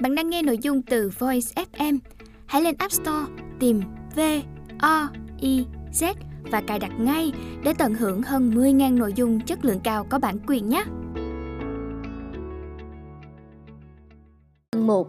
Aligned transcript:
Bạn 0.00 0.14
đang 0.14 0.30
nghe 0.30 0.42
nội 0.42 0.58
dung 0.58 0.82
từ 0.82 1.10
Voice 1.18 1.64
FM. 1.72 1.98
Hãy 2.46 2.62
lên 2.62 2.74
App 2.78 2.92
Store 2.92 3.26
tìm 3.60 3.80
V 4.16 4.20
O 4.78 5.08
I 5.40 5.66
Z 5.92 6.14
và 6.50 6.60
cài 6.60 6.78
đặt 6.78 6.92
ngay 7.00 7.32
để 7.64 7.74
tận 7.78 7.94
hưởng 7.94 8.22
hơn 8.22 8.50
10.000 8.50 8.98
nội 8.98 9.12
dung 9.16 9.40
chất 9.40 9.64
lượng 9.64 9.80
cao 9.84 10.06
có 10.10 10.18
bản 10.18 10.38
quyền 10.46 10.68
nhé. 10.68 10.84
1. 14.76 15.08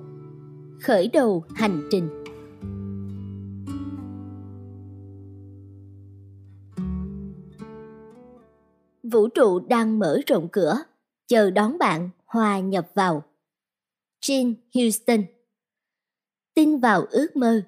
Khởi 0.82 1.10
đầu 1.14 1.44
hành 1.56 1.82
trình 1.92 2.10
Vũ 9.04 9.28
trụ 9.28 9.60
đang 9.60 10.00
mở 10.00 10.20
rộng 10.28 10.48
cửa, 10.52 10.78
chờ 11.28 11.52
đón 11.52 11.78
bạn 11.78 12.10
hòa 12.26 12.60
nhập 12.60 12.88
vào. 12.94 13.24
Jean 14.28 14.54
Houston 14.76 15.24
Tin 16.56 16.80
vào 16.80 17.06
ước 17.12 17.36
mơ 17.36 17.62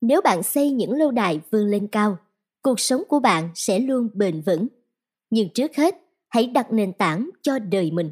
Nếu 0.00 0.20
bạn 0.20 0.42
xây 0.42 0.70
những 0.70 0.92
lâu 0.92 1.10
đài 1.10 1.40
vươn 1.50 1.66
lên 1.66 1.88
cao, 1.88 2.18
cuộc 2.62 2.80
sống 2.80 3.02
của 3.08 3.20
bạn 3.20 3.50
sẽ 3.54 3.78
luôn 3.78 4.08
bền 4.14 4.42
vững. 4.42 4.66
Nhưng 5.30 5.48
trước 5.54 5.76
hết, 5.76 5.94
hãy 6.28 6.46
đặt 6.46 6.72
nền 6.72 6.92
tảng 6.92 7.30
cho 7.42 7.58
đời 7.58 7.90
mình. 7.90 8.10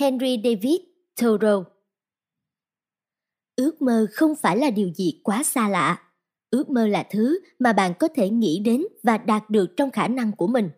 Henry 0.00 0.40
David 0.44 0.80
Thoreau 1.16 1.64
Ước 3.56 3.82
mơ 3.82 4.06
không 4.12 4.34
phải 4.34 4.56
là 4.56 4.70
điều 4.70 4.90
gì 4.94 5.20
quá 5.24 5.42
xa 5.42 5.68
lạ. 5.68 6.02
Ước 6.50 6.70
mơ 6.70 6.86
là 6.86 7.06
thứ 7.10 7.40
mà 7.58 7.72
bạn 7.72 7.94
có 7.98 8.08
thể 8.14 8.30
nghĩ 8.30 8.62
đến 8.64 8.84
và 9.02 9.18
đạt 9.18 9.50
được 9.50 9.66
trong 9.76 9.90
khả 9.90 10.08
năng 10.08 10.32
của 10.32 10.46
mình. 10.46 10.70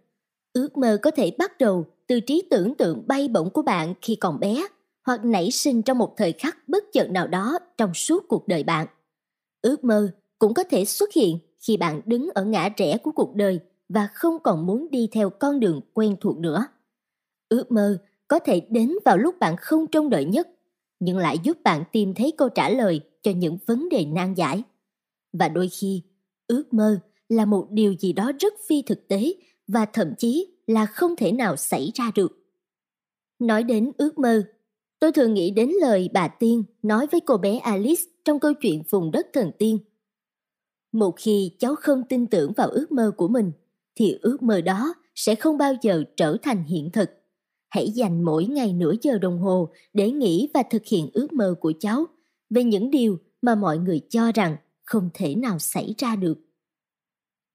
Ước 0.53 0.77
mơ 0.77 0.99
có 1.03 1.11
thể 1.11 1.31
bắt 1.39 1.59
đầu 1.59 1.87
từ 2.07 2.21
trí 2.21 2.43
tưởng 2.51 2.75
tượng 2.75 3.05
bay 3.07 3.29
bổng 3.29 3.51
của 3.51 3.63
bạn 3.63 3.95
khi 4.03 4.17
còn 4.17 4.41
bé 4.41 4.67
hoặc 5.11 5.25
nảy 5.25 5.51
sinh 5.51 5.83
trong 5.83 5.99
một 5.99 6.15
thời 6.17 6.33
khắc 6.33 6.69
bất 6.69 6.85
chợt 6.93 7.11
nào 7.11 7.27
đó 7.27 7.59
trong 7.77 7.95
suốt 7.95 8.29
cuộc 8.29 8.49
đời 8.49 8.65
bạn. 8.65 8.87
Ước 9.63 9.85
mơ 9.85 10.11
cũng 10.39 10.55
có 10.55 10.65
thể 10.65 10.85
xuất 10.85 11.13
hiện 11.13 11.39
khi 11.61 11.77
bạn 11.77 12.01
đứng 12.07 12.29
ở 12.35 12.45
ngã 12.45 12.69
rẽ 12.77 12.99
của 13.03 13.13
cuộc 13.13 13.35
đời 13.35 13.61
và 13.89 14.09
không 14.15 14.39
còn 14.43 14.67
muốn 14.67 14.91
đi 14.91 15.09
theo 15.13 15.31
con 15.31 15.61
đường 15.61 15.81
quen 15.95 16.17
thuộc 16.21 16.39
nữa. 16.39 16.67
Ước 17.49 17.73
mơ 17.73 17.99
có 18.29 18.39
thể 18.39 18.61
đến 18.61 18.93
vào 19.05 19.19
lúc 19.19 19.39
bạn 19.39 19.57
không 19.61 19.87
trông 19.87 20.11
đợi 20.11 20.25
nhất, 20.25 20.49
nhưng 21.01 21.19
lại 21.19 21.39
giúp 21.43 21.59
bạn 21.65 21.85
tìm 21.93 22.15
thấy 22.15 22.33
câu 22.37 22.49
trả 22.49 22.69
lời 22.69 23.01
cho 23.23 23.31
những 23.31 23.59
vấn 23.67 23.89
đề 23.89 24.05
nan 24.05 24.35
giải. 24.35 24.63
Và 25.33 25.49
đôi 25.49 25.69
khi, 25.69 26.03
ước 26.47 26.73
mơ 26.73 27.01
là 27.29 27.45
một 27.45 27.67
điều 27.71 27.95
gì 27.99 28.13
đó 28.13 28.33
rất 28.39 28.55
phi 28.69 28.83
thực 28.83 29.09
tế 29.09 29.35
và 29.67 29.85
thậm 29.85 30.15
chí 30.19 30.47
là 30.67 30.87
không 30.87 31.17
thể 31.17 31.33
nào 31.33 31.57
xảy 31.57 31.91
ra 31.95 32.11
được. 32.15 32.33
Nói 33.39 33.63
đến 33.63 33.93
ước 33.99 34.19
mơ, 34.19 34.43
tôi 35.01 35.13
thường 35.13 35.35
nghĩ 35.35 35.51
đến 35.51 35.71
lời 35.81 36.11
bà 36.13 36.29
Tiên 36.29 36.65
nói 36.83 37.07
với 37.13 37.21
cô 37.21 37.37
bé 37.37 37.59
Alice 37.59 38.03
trong 38.25 38.41
câu 38.41 38.55
chuyện 38.55 38.83
vùng 38.91 39.11
đất 39.11 39.27
thần 39.33 39.51
tiên. 39.59 39.79
Một 40.93 41.15
khi 41.17 41.57
cháu 41.59 41.75
không 41.75 42.03
tin 42.09 42.27
tưởng 42.27 42.53
vào 42.57 42.69
ước 42.69 42.93
mơ 42.93 43.13
của 43.17 43.29
mình, 43.29 43.53
thì 43.95 44.19
ước 44.23 44.43
mơ 44.43 44.61
đó 44.61 44.95
sẽ 45.15 45.35
không 45.35 45.59
bao 45.59 45.75
giờ 45.83 46.05
trở 46.17 46.37
thành 46.43 46.65
hiện 46.65 46.91
thực. 46.93 47.11
Hãy 47.69 47.91
dành 47.91 48.25
mỗi 48.25 48.45
ngày 48.45 48.73
nửa 48.73 48.93
giờ 49.03 49.19
đồng 49.19 49.39
hồ 49.39 49.73
để 49.93 50.11
nghĩ 50.11 50.49
và 50.55 50.63
thực 50.71 50.87
hiện 50.87 51.11
ước 51.13 51.33
mơ 51.33 51.55
của 51.61 51.73
cháu 51.81 52.07
về 52.51 52.65
những 52.65 52.91
điều 52.91 53.19
mà 53.43 53.55
mọi 53.55 53.79
người 53.79 54.01
cho 54.09 54.33
rằng 54.33 54.57
không 54.85 55.11
thể 55.15 55.35
nào 55.35 55.59
xảy 55.59 55.95
ra 55.99 56.17
được. 56.17 56.39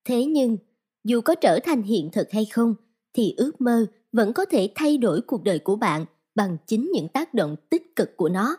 Thế 0.06 0.26
nhưng, 0.26 0.58
dù 1.04 1.22
có 1.22 1.36
trở 1.36 1.60
thành 1.64 1.84
hiện 1.84 2.10
thực 2.12 2.32
hay 2.32 2.46
không, 2.46 2.76
thì 3.14 3.34
ước 3.38 3.62
mơ 3.62 3.86
vẫn 4.12 4.34
có 4.34 4.46
thể 4.46 4.70
thay 4.76 4.98
đổi 4.98 5.22
cuộc 5.22 5.44
đời 5.44 5.60
của 5.60 5.76
bạn 5.76 6.06
bằng 6.36 6.58
chính 6.68 6.92
những 6.94 7.08
tác 7.08 7.34
động 7.34 7.56
tích 7.70 7.96
cực 7.96 8.18
của 8.18 8.30
nó. 8.30 8.58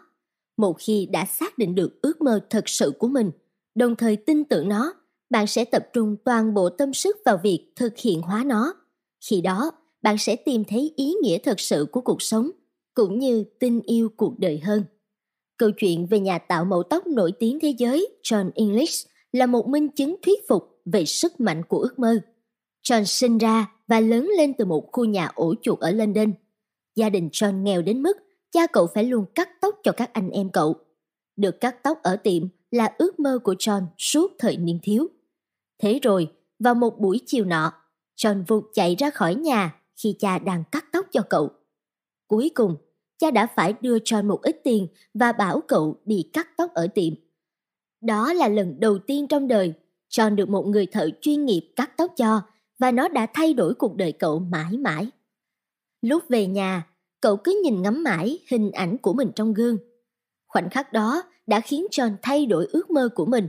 Một 0.56 0.76
khi 0.78 1.08
đã 1.12 1.24
xác 1.24 1.58
định 1.58 1.74
được 1.74 2.02
ước 2.02 2.22
mơ 2.22 2.40
thật 2.50 2.68
sự 2.68 2.92
của 2.98 3.08
mình, 3.08 3.30
đồng 3.74 3.96
thời 3.96 4.16
tin 4.16 4.44
tưởng 4.44 4.68
nó, 4.68 4.94
bạn 5.30 5.46
sẽ 5.46 5.64
tập 5.64 5.86
trung 5.92 6.16
toàn 6.24 6.54
bộ 6.54 6.68
tâm 6.68 6.94
sức 6.94 7.16
vào 7.24 7.40
việc 7.42 7.72
thực 7.76 7.98
hiện 7.98 8.22
hóa 8.22 8.44
nó. 8.44 8.74
Khi 9.30 9.40
đó, 9.40 9.70
bạn 10.02 10.18
sẽ 10.18 10.36
tìm 10.36 10.64
thấy 10.64 10.92
ý 10.96 11.14
nghĩa 11.22 11.38
thật 11.38 11.60
sự 11.60 11.86
của 11.92 12.00
cuộc 12.00 12.22
sống, 12.22 12.50
cũng 12.94 13.18
như 13.18 13.44
tin 13.60 13.80
yêu 13.80 14.08
cuộc 14.16 14.38
đời 14.38 14.58
hơn. 14.58 14.84
Câu 15.56 15.70
chuyện 15.70 16.06
về 16.06 16.20
nhà 16.20 16.38
tạo 16.38 16.64
mẫu 16.64 16.82
tóc 16.82 17.06
nổi 17.06 17.32
tiếng 17.32 17.58
thế 17.60 17.74
giới 17.78 18.08
John 18.22 18.50
English 18.54 19.08
là 19.32 19.46
một 19.46 19.68
minh 19.68 19.88
chứng 19.88 20.16
thuyết 20.22 20.48
phục 20.48 20.80
về 20.84 21.04
sức 21.04 21.40
mạnh 21.40 21.62
của 21.68 21.78
ước 21.78 21.98
mơ. 21.98 22.18
John 22.88 23.04
sinh 23.04 23.38
ra 23.38 23.72
và 23.86 24.00
lớn 24.00 24.30
lên 24.36 24.52
từ 24.58 24.64
một 24.64 24.88
khu 24.92 25.04
nhà 25.04 25.30
ổ 25.34 25.54
chuột 25.62 25.80
ở 25.80 25.90
London. 25.90 26.32
Gia 26.96 27.10
đình 27.10 27.28
John 27.32 27.62
nghèo 27.62 27.82
đến 27.82 28.02
mức 28.02 28.16
cha 28.52 28.66
cậu 28.66 28.86
phải 28.86 29.04
luôn 29.04 29.24
cắt 29.34 29.48
tóc 29.60 29.74
cho 29.82 29.92
các 29.92 30.12
anh 30.12 30.30
em 30.30 30.50
cậu. 30.50 30.76
Được 31.36 31.60
cắt 31.60 31.82
tóc 31.82 32.02
ở 32.02 32.16
tiệm 32.16 32.42
là 32.70 32.94
ước 32.98 33.20
mơ 33.20 33.38
của 33.44 33.54
John 33.54 33.86
suốt 33.98 34.32
thời 34.38 34.56
niên 34.56 34.78
thiếu. 34.82 35.08
Thế 35.82 35.98
rồi, 36.02 36.32
vào 36.58 36.74
một 36.74 36.98
buổi 37.00 37.20
chiều 37.26 37.44
nọ, 37.44 37.72
John 38.16 38.44
vụt 38.46 38.64
chạy 38.72 38.94
ra 38.94 39.10
khỏi 39.10 39.34
nhà 39.34 39.74
khi 40.02 40.16
cha 40.18 40.38
đang 40.38 40.64
cắt 40.72 40.84
tóc 40.92 41.06
cho 41.12 41.20
cậu. 41.30 41.50
Cuối 42.26 42.50
cùng, 42.54 42.76
cha 43.18 43.30
đã 43.30 43.46
phải 43.46 43.74
đưa 43.80 43.98
John 43.98 44.26
một 44.26 44.42
ít 44.42 44.60
tiền 44.64 44.88
và 45.14 45.32
bảo 45.32 45.60
cậu 45.68 46.00
đi 46.04 46.30
cắt 46.32 46.48
tóc 46.56 46.70
ở 46.74 46.86
tiệm. 46.86 47.12
Đó 48.00 48.32
là 48.32 48.48
lần 48.48 48.80
đầu 48.80 48.98
tiên 48.98 49.28
trong 49.28 49.48
đời 49.48 49.72
John 50.10 50.34
được 50.34 50.48
một 50.48 50.66
người 50.66 50.86
thợ 50.86 51.10
chuyên 51.20 51.44
nghiệp 51.44 51.72
cắt 51.76 51.96
tóc 51.96 52.12
cho 52.16 52.40
và 52.78 52.90
nó 52.90 53.08
đã 53.08 53.26
thay 53.34 53.54
đổi 53.54 53.74
cuộc 53.74 53.96
đời 53.96 54.12
cậu 54.12 54.38
mãi 54.38 54.78
mãi. 54.78 55.10
Lúc 56.02 56.22
về 56.28 56.46
nhà, 56.46 56.86
cậu 57.20 57.36
cứ 57.36 57.60
nhìn 57.64 57.82
ngắm 57.82 58.02
mãi 58.02 58.38
hình 58.50 58.70
ảnh 58.70 58.98
của 58.98 59.12
mình 59.12 59.30
trong 59.34 59.54
gương. 59.54 59.78
Khoảnh 60.46 60.70
khắc 60.70 60.92
đó 60.92 61.22
đã 61.46 61.60
khiến 61.60 61.86
John 61.90 62.16
thay 62.22 62.46
đổi 62.46 62.66
ước 62.72 62.90
mơ 62.90 63.08
của 63.14 63.26
mình, 63.26 63.48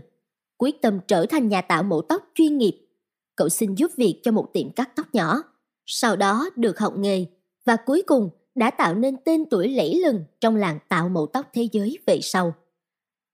quyết 0.57 0.81
tâm 0.81 0.99
trở 1.07 1.25
thành 1.25 1.47
nhà 1.47 1.61
tạo 1.61 1.83
mẫu 1.83 2.01
tóc 2.01 2.23
chuyên 2.35 2.57
nghiệp. 2.57 2.87
Cậu 3.35 3.49
xin 3.49 3.75
giúp 3.75 3.91
việc 3.97 4.19
cho 4.23 4.31
một 4.31 4.49
tiệm 4.53 4.71
cắt 4.71 4.89
tóc 4.95 5.05
nhỏ, 5.13 5.43
sau 5.85 6.15
đó 6.15 6.49
được 6.55 6.79
học 6.79 6.93
nghề 6.97 7.25
và 7.65 7.75
cuối 7.85 8.03
cùng 8.07 8.29
đã 8.55 8.71
tạo 8.71 8.95
nên 8.95 9.17
tên 9.25 9.45
tuổi 9.49 9.69
lẫy 9.69 10.01
lừng 10.05 10.23
trong 10.39 10.55
làng 10.55 10.79
tạo 10.89 11.09
mẫu 11.09 11.27
tóc 11.33 11.49
thế 11.53 11.67
giới 11.71 11.97
về 12.05 12.19
sau. 12.21 12.53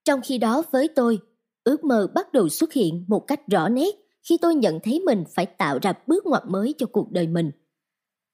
Trong 0.06 0.19
khi 0.23 0.38
đó 0.38 0.63
với 0.72 0.88
tôi, 0.88 1.19
ước 1.63 1.84
mơ 1.84 2.07
bắt 2.13 2.34
đầu 2.34 2.50
xuất 2.50 2.73
hiện 2.73 3.06
một 3.07 3.28
cách 3.28 3.47
rõ 3.47 3.69
nét 3.69 3.96
khi 4.29 4.38
tôi 4.41 4.56
nhận 4.56 4.79
thấy 4.84 5.00
mình 5.00 5.23
phải 5.35 5.46
tạo 5.46 5.79
ra 5.81 5.94
bước 6.07 6.25
ngoặt 6.25 6.44
mới 6.47 6.73
cho 6.78 6.85
cuộc 6.85 7.12
đời 7.12 7.28
mình. 7.28 7.52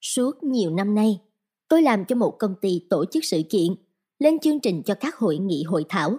Suốt 0.01 0.43
nhiều 0.43 0.71
năm 0.71 0.95
nay, 0.95 1.21
tôi 1.67 1.81
làm 1.81 2.05
cho 2.05 2.15
một 2.15 2.35
công 2.39 2.55
ty 2.61 2.81
tổ 2.89 3.05
chức 3.05 3.25
sự 3.25 3.41
kiện, 3.49 3.75
lên 4.19 4.39
chương 4.39 4.59
trình 4.59 4.83
cho 4.85 4.95
các 4.95 5.15
hội 5.15 5.37
nghị 5.37 5.63
hội 5.63 5.85
thảo. 5.89 6.17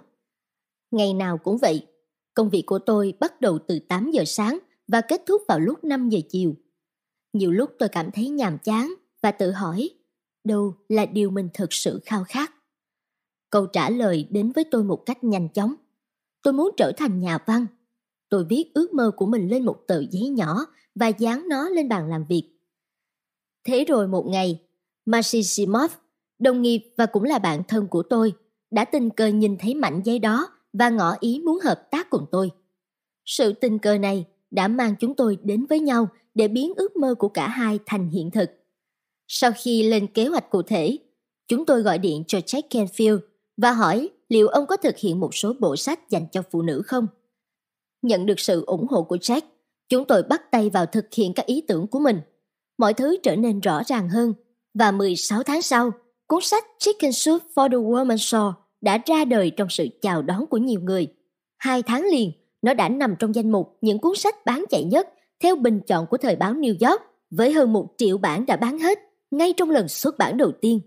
Ngày 0.91 1.15
nào 1.15 1.39
cũng 1.39 1.59
vậy, 1.59 1.87
công 2.35 2.51
việc 2.51 2.63
của 2.67 2.79
tôi 2.79 3.15
bắt 3.21 3.41
đầu 3.41 3.59
từ 3.69 3.79
8 3.79 4.11
giờ 4.11 4.25
sáng 4.27 4.59
và 4.89 5.01
kết 5.01 5.23
thúc 5.27 5.43
vào 5.49 5.61
lúc 5.61 5.85
5 5.85 6.09
giờ 6.09 6.21
chiều. 6.29 6.55
Nhiều 7.33 7.51
lúc 7.51 7.71
tôi 7.79 7.89
cảm 7.89 8.11
thấy 8.11 8.29
nhàm 8.29 8.59
chán 8.59 8.95
và 9.23 9.31
tự 9.31 9.51
hỏi 9.51 9.91
đâu 10.45 10.75
là 10.89 11.07
điều 11.07 11.31
mình 11.31 11.49
thực 11.55 11.73
sự 11.73 12.01
khao 12.05 12.25
khát. 12.25 12.55
Câu 13.51 13.67
trả 13.67 13.91
lời 13.91 14.27
đến 14.31 14.53
với 14.53 14.65
tôi 14.71 14.85
một 14.85 15.03
cách 15.07 15.25
nhanh 15.25 15.49
chóng. 15.49 15.75
Tôi 16.43 16.53
muốn 16.53 16.71
trở 16.77 16.93
thành 16.97 17.21
nhà 17.21 17.39
văn 17.47 17.67
Tôi 18.31 18.45
viết 18.45 18.71
ước 18.75 18.95
mơ 18.95 19.11
của 19.17 19.27
mình 19.27 19.49
lên 19.49 19.65
một 19.65 19.77
tờ 19.87 20.03
giấy 20.11 20.29
nhỏ 20.29 20.67
và 20.95 21.09
dán 21.09 21.49
nó 21.49 21.69
lên 21.69 21.89
bàn 21.89 22.09
làm 22.09 22.25
việc. 22.29 22.60
Thế 23.65 23.85
rồi 23.85 24.09
một 24.09 24.27
ngày, 24.27 24.61
Marcy 25.07 25.67
đồng 26.39 26.63
nghiệp 26.63 26.81
và 26.97 27.07
cũng 27.07 27.25
là 27.25 27.39
bạn 27.39 27.63
thân 27.69 27.87
của 27.89 28.03
tôi, 28.03 28.33
đã 28.71 28.85
tình 28.85 29.11
cờ 29.11 29.27
nhìn 29.27 29.57
thấy 29.59 29.75
mảnh 29.75 30.01
giấy 30.05 30.19
đó 30.19 30.49
và 30.73 30.89
ngỏ 30.89 31.17
ý 31.21 31.41
muốn 31.45 31.59
hợp 31.65 31.91
tác 31.91 32.11
cùng 32.11 32.27
tôi. 32.31 32.51
Sự 33.25 33.53
tình 33.53 33.79
cờ 33.79 33.99
này 33.99 34.27
đã 34.51 34.69
mang 34.69 34.95
chúng 35.01 35.15
tôi 35.15 35.39
đến 35.43 35.67
với 35.67 35.81
nhau 35.81 36.09
để 36.35 36.49
biến 36.49 36.73
ước 36.77 36.97
mơ 36.97 37.15
của 37.15 37.29
cả 37.29 37.49
hai 37.49 37.79
thành 37.87 38.09
hiện 38.09 38.31
thực. 38.31 38.51
Sau 39.29 39.51
khi 39.63 39.83
lên 39.83 40.07
kế 40.07 40.27
hoạch 40.27 40.51
cụ 40.51 40.63
thể, 40.63 40.99
chúng 41.49 41.67
tôi 41.67 41.83
gọi 41.83 41.99
điện 41.99 42.25
cho 42.27 42.39
Jack 42.39 42.63
Canfield 42.71 43.19
và 43.57 43.73
hỏi 43.73 44.09
liệu 44.29 44.49
ông 44.49 44.67
có 44.67 44.77
thực 44.77 44.99
hiện 44.99 45.21
một 45.21 45.35
số 45.35 45.53
bộ 45.61 45.77
sách 45.77 46.11
dành 46.11 46.27
cho 46.33 46.43
phụ 46.51 46.63
nữ 46.63 46.83
không. 46.87 47.07
Nhận 48.03 48.27
được 48.27 48.41
sự 48.41 48.65
ủng 48.67 48.87
hộ 48.91 49.03
của 49.03 49.17
Jack, 49.17 49.43
chúng 49.89 50.05
tôi 50.05 50.23
bắt 50.23 50.51
tay 50.51 50.71
vào 50.71 50.87
thực 50.87 51.15
hiện 51.15 51.33
các 51.35 51.47
ý 51.47 51.61
tưởng 51.61 51.87
của 51.87 51.99
mình. 51.99 52.21
Mọi 52.81 52.95
thứ 52.95 53.17
trở 53.23 53.37
nên 53.37 53.61
rõ 53.61 53.83
ràng 53.87 54.09
hơn 54.09 54.35
và 54.75 54.91
16 54.91 55.43
tháng 55.43 55.63
sau, 55.63 55.91
cuốn 56.27 56.43
sách 56.43 56.65
Chicken 56.79 57.13
Soup 57.13 57.43
for 57.55 57.71
the 57.71 57.77
Woman 57.77 58.17
Shore 58.17 58.59
đã 58.81 58.99
ra 59.07 59.25
đời 59.25 59.51
trong 59.51 59.69
sự 59.71 59.87
chào 60.03 60.23
đón 60.23 60.47
của 60.47 60.57
nhiều 60.57 60.81
người. 60.81 61.09
Hai 61.59 61.83
tháng 61.83 62.07
liền, 62.13 62.33
nó 62.63 62.75
đã 62.75 62.89
nằm 62.89 63.15
trong 63.19 63.35
danh 63.35 63.53
mục 63.53 63.79
những 63.81 63.99
cuốn 63.99 64.17
sách 64.17 64.47
bán 64.47 64.65
chạy 64.71 64.85
nhất 64.85 65.09
theo 65.43 65.57
bình 65.57 65.81
chọn 65.87 66.07
của 66.07 66.17
thời 66.17 66.37
báo 66.37 66.55
New 66.55 66.89
York 66.89 67.03
với 67.31 67.53
hơn 67.53 67.73
một 67.73 67.89
triệu 67.99 68.19
bản 68.19 68.47
đã 68.47 68.57
bán 68.57 68.79
hết 68.79 68.99
ngay 69.31 69.53
trong 69.57 69.71
lần 69.71 69.89
xuất 69.89 70.19
bản 70.19 70.37
đầu 70.37 70.53
tiên. 70.61 70.81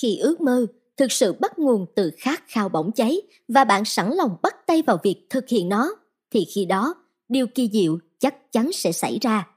Khi 0.00 0.18
ước 0.18 0.40
mơ 0.40 0.66
thực 0.96 1.12
sự 1.12 1.32
bắt 1.32 1.58
nguồn 1.58 1.86
từ 1.96 2.10
khát 2.18 2.44
khao 2.48 2.68
bỏng 2.68 2.92
cháy 2.92 3.20
và 3.48 3.64
bạn 3.64 3.84
sẵn 3.84 4.10
lòng 4.12 4.36
bắt 4.42 4.54
tay 4.66 4.82
vào 4.82 4.98
việc 5.02 5.26
thực 5.30 5.48
hiện 5.48 5.68
nó, 5.68 5.90
thì 6.30 6.46
khi 6.54 6.64
đó 6.64 6.94
điều 7.28 7.46
kỳ 7.46 7.70
diệu 7.72 7.98
chắc 8.18 8.52
chắn 8.52 8.72
sẽ 8.72 8.92
xảy 8.92 9.18
ra. 9.22 9.55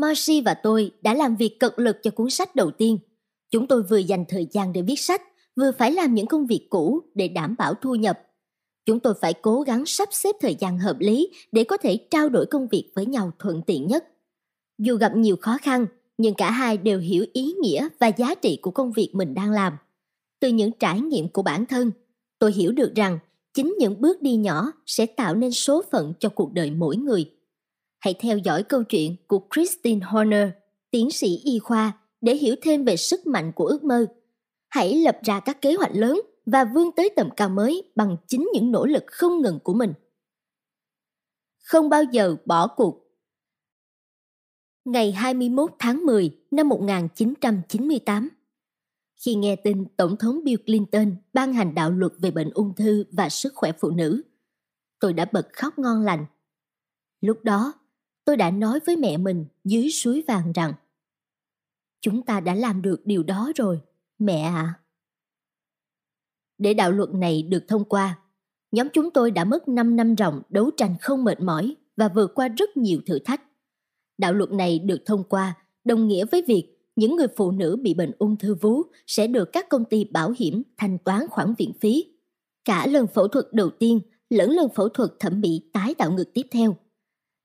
Marcy 0.00 0.40
và 0.40 0.54
tôi 0.54 0.90
đã 1.02 1.14
làm 1.14 1.36
việc 1.36 1.60
cật 1.60 1.72
lực 1.76 1.96
cho 2.02 2.10
cuốn 2.10 2.30
sách 2.30 2.56
đầu 2.56 2.70
tiên. 2.70 2.98
Chúng 3.50 3.66
tôi 3.66 3.82
vừa 3.82 3.96
dành 3.96 4.24
thời 4.28 4.46
gian 4.52 4.72
để 4.72 4.82
viết 4.82 5.00
sách, 5.00 5.22
vừa 5.56 5.72
phải 5.78 5.92
làm 5.92 6.14
những 6.14 6.26
công 6.26 6.46
việc 6.46 6.66
cũ 6.70 7.00
để 7.14 7.28
đảm 7.28 7.54
bảo 7.58 7.74
thu 7.74 7.94
nhập. 7.94 8.20
Chúng 8.86 9.00
tôi 9.00 9.14
phải 9.20 9.32
cố 9.32 9.62
gắng 9.62 9.86
sắp 9.86 10.08
xếp 10.12 10.36
thời 10.40 10.54
gian 10.54 10.78
hợp 10.78 10.96
lý 11.00 11.28
để 11.52 11.64
có 11.64 11.76
thể 11.76 11.96
trao 12.10 12.28
đổi 12.28 12.46
công 12.46 12.68
việc 12.68 12.90
với 12.94 13.06
nhau 13.06 13.32
thuận 13.38 13.62
tiện 13.66 13.86
nhất. 13.86 14.04
Dù 14.78 14.96
gặp 14.96 15.16
nhiều 15.16 15.36
khó 15.40 15.58
khăn, 15.62 15.86
nhưng 16.18 16.34
cả 16.34 16.50
hai 16.50 16.76
đều 16.76 16.98
hiểu 16.98 17.26
ý 17.32 17.54
nghĩa 17.60 17.88
và 18.00 18.06
giá 18.06 18.34
trị 18.34 18.58
của 18.62 18.70
công 18.70 18.92
việc 18.92 19.10
mình 19.12 19.34
đang 19.34 19.50
làm. 19.50 19.72
Từ 20.40 20.48
những 20.48 20.72
trải 20.72 21.00
nghiệm 21.00 21.28
của 21.28 21.42
bản 21.42 21.66
thân, 21.66 21.90
tôi 22.38 22.52
hiểu 22.52 22.72
được 22.72 22.94
rằng 22.94 23.18
chính 23.54 23.74
những 23.78 24.00
bước 24.00 24.22
đi 24.22 24.36
nhỏ 24.36 24.72
sẽ 24.86 25.06
tạo 25.06 25.34
nên 25.34 25.52
số 25.52 25.82
phận 25.90 26.12
cho 26.20 26.28
cuộc 26.28 26.52
đời 26.52 26.70
mỗi 26.70 26.96
người. 26.96 27.35
Hãy 27.98 28.14
theo 28.14 28.38
dõi 28.38 28.62
câu 28.62 28.84
chuyện 28.84 29.16
của 29.26 29.40
Christine 29.54 30.06
Horner, 30.06 30.48
tiến 30.90 31.10
sĩ 31.10 31.40
y 31.44 31.58
khoa, 31.58 31.92
để 32.20 32.36
hiểu 32.36 32.54
thêm 32.62 32.84
về 32.84 32.96
sức 32.96 33.26
mạnh 33.26 33.52
của 33.52 33.66
ước 33.66 33.84
mơ. 33.84 34.06
Hãy 34.68 34.94
lập 34.94 35.18
ra 35.22 35.40
các 35.40 35.62
kế 35.62 35.74
hoạch 35.74 35.94
lớn 35.94 36.20
và 36.46 36.64
vươn 36.64 36.90
tới 36.96 37.10
tầm 37.16 37.28
cao 37.36 37.48
mới 37.48 37.92
bằng 37.94 38.16
chính 38.26 38.48
những 38.52 38.72
nỗ 38.72 38.86
lực 38.86 39.04
không 39.06 39.42
ngừng 39.42 39.58
của 39.64 39.74
mình. 39.74 39.92
Không 41.64 41.88
bao 41.88 42.02
giờ 42.02 42.36
bỏ 42.44 42.66
cuộc 42.66 43.06
Ngày 44.84 45.12
21 45.12 45.70
tháng 45.78 46.06
10 46.06 46.30
năm 46.50 46.68
1998 46.68 48.28
Khi 49.24 49.34
nghe 49.34 49.56
tin 49.56 49.84
Tổng 49.96 50.16
thống 50.16 50.44
Bill 50.44 50.62
Clinton 50.66 51.16
ban 51.32 51.52
hành 51.52 51.74
đạo 51.74 51.90
luật 51.90 52.12
về 52.18 52.30
bệnh 52.30 52.50
ung 52.50 52.74
thư 52.74 53.04
và 53.12 53.28
sức 53.28 53.52
khỏe 53.54 53.72
phụ 53.80 53.90
nữ, 53.90 54.22
tôi 55.00 55.12
đã 55.12 55.24
bật 55.32 55.48
khóc 55.52 55.78
ngon 55.78 56.02
lành. 56.02 56.26
Lúc 57.20 57.44
đó, 57.44 57.72
tôi 58.26 58.36
đã 58.36 58.50
nói 58.50 58.80
với 58.86 58.96
mẹ 58.96 59.16
mình 59.16 59.46
dưới 59.64 59.90
suối 59.90 60.24
vàng 60.28 60.52
rằng 60.52 60.72
Chúng 62.00 62.22
ta 62.22 62.40
đã 62.40 62.54
làm 62.54 62.82
được 62.82 63.00
điều 63.04 63.22
đó 63.22 63.52
rồi, 63.56 63.80
mẹ 64.18 64.40
ạ. 64.42 64.52
À. 64.52 64.80
Để 66.58 66.74
đạo 66.74 66.92
luật 66.92 67.10
này 67.14 67.42
được 67.42 67.64
thông 67.68 67.84
qua, 67.84 68.18
nhóm 68.72 68.88
chúng 68.92 69.10
tôi 69.10 69.30
đã 69.30 69.44
mất 69.44 69.68
5 69.68 69.96
năm 69.96 70.14
ròng 70.18 70.42
đấu 70.48 70.70
tranh 70.76 70.94
không 71.00 71.24
mệt 71.24 71.40
mỏi 71.40 71.76
và 71.96 72.08
vượt 72.08 72.34
qua 72.34 72.48
rất 72.48 72.76
nhiều 72.76 73.00
thử 73.06 73.18
thách. 73.18 73.42
Đạo 74.18 74.32
luật 74.32 74.52
này 74.52 74.78
được 74.78 75.02
thông 75.06 75.24
qua 75.24 75.54
đồng 75.84 76.08
nghĩa 76.08 76.24
với 76.24 76.42
việc 76.42 76.76
những 76.96 77.16
người 77.16 77.28
phụ 77.36 77.50
nữ 77.50 77.76
bị 77.82 77.94
bệnh 77.94 78.12
ung 78.18 78.36
thư 78.36 78.54
vú 78.54 78.82
sẽ 79.06 79.26
được 79.26 79.52
các 79.52 79.68
công 79.68 79.84
ty 79.84 80.04
bảo 80.04 80.34
hiểm 80.38 80.62
thanh 80.76 80.98
toán 80.98 81.26
khoản 81.30 81.54
viện 81.58 81.72
phí. 81.80 82.04
Cả 82.64 82.86
lần 82.86 83.06
phẫu 83.06 83.28
thuật 83.28 83.46
đầu 83.52 83.70
tiên 83.70 84.00
lẫn 84.30 84.50
lần 84.50 84.68
phẫu 84.74 84.88
thuật 84.88 85.10
thẩm 85.18 85.40
mỹ 85.40 85.70
tái 85.72 85.94
tạo 85.94 86.12
ngực 86.12 86.34
tiếp 86.34 86.46
theo. 86.50 86.76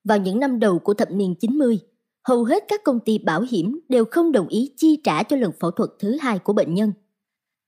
Vào 0.03 0.18
những 0.18 0.39
năm 0.39 0.59
đầu 0.59 0.80
của 0.80 0.94
thập 0.94 1.12
niên 1.12 1.36
90, 1.36 1.80
hầu 2.27 2.44
hết 2.44 2.63
các 2.68 2.83
công 2.83 3.00
ty 3.00 3.18
bảo 3.18 3.42
hiểm 3.42 3.80
đều 3.89 4.06
không 4.06 4.31
đồng 4.31 4.48
ý 4.48 4.74
chi 4.77 5.01
trả 5.03 5.24
cho 5.24 5.38
lần 5.38 5.51
phẫu 5.59 5.71
thuật 5.71 5.89
thứ 6.00 6.18
hai 6.21 6.39
của 6.39 6.53
bệnh 6.53 6.74
nhân. 6.74 6.94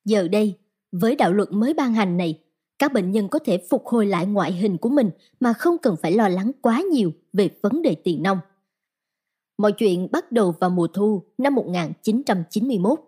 Giờ 0.06 0.28
đây, 0.28 0.58
với 0.92 1.16
đạo 1.16 1.34
luật 1.34 1.52
mới 1.52 1.74
ban 1.74 1.94
hành 1.94 2.18
này, 2.18 2.40
các 2.80 2.94
bệnh 2.94 3.12
nhân 3.12 3.28
có 3.30 3.40
thể 3.40 3.66
phục 3.70 3.86
hồi 3.86 4.06
lại 4.06 4.26
ngoại 4.26 4.52
hình 4.54 4.78
của 4.78 4.90
mình 4.90 5.10
mà 5.40 5.54
không 5.54 5.78
cần 5.78 5.96
phải 6.02 6.12
lo 6.12 6.28
lắng 6.28 6.52
quá 6.62 6.82
nhiều 6.92 7.12
về 7.34 7.50
vấn 7.62 7.82
đề 7.82 7.96
tiền 7.96 8.24
nong. 8.24 8.38
Mọi 9.58 9.72
chuyện 9.72 10.08
bắt 10.12 10.32
đầu 10.32 10.56
vào 10.60 10.70
mùa 10.70 10.88
thu 10.88 11.24
năm 11.38 11.56
1991. 11.56 13.00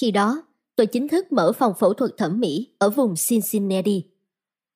Khi 0.00 0.10
đó, 0.10 0.42
tôi 0.76 0.86
chính 0.86 1.08
thức 1.08 1.32
mở 1.32 1.52
phòng 1.52 1.72
phẫu 1.78 1.92
thuật 1.92 2.10
thẩm 2.16 2.40
mỹ 2.40 2.74
ở 2.78 2.90
vùng 2.90 3.14
Cincinnati. 3.28 4.04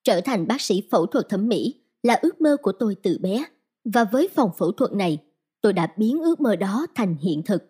Trở 0.03 0.21
thành 0.21 0.47
bác 0.47 0.61
sĩ 0.61 0.83
phẫu 0.91 1.05
thuật 1.05 1.29
thẩm 1.29 1.47
mỹ 1.47 1.75
là 2.03 2.13
ước 2.13 2.41
mơ 2.41 2.57
của 2.61 2.71
tôi 2.71 2.95
từ 3.03 3.17
bé. 3.21 3.45
Và 3.93 4.03
với 4.03 4.29
phòng 4.35 4.51
phẫu 4.57 4.71
thuật 4.71 4.93
này, 4.93 5.17
tôi 5.61 5.73
đã 5.73 5.93
biến 5.97 6.19
ước 6.19 6.41
mơ 6.41 6.55
đó 6.55 6.87
thành 6.95 7.15
hiện 7.15 7.43
thực. 7.43 7.63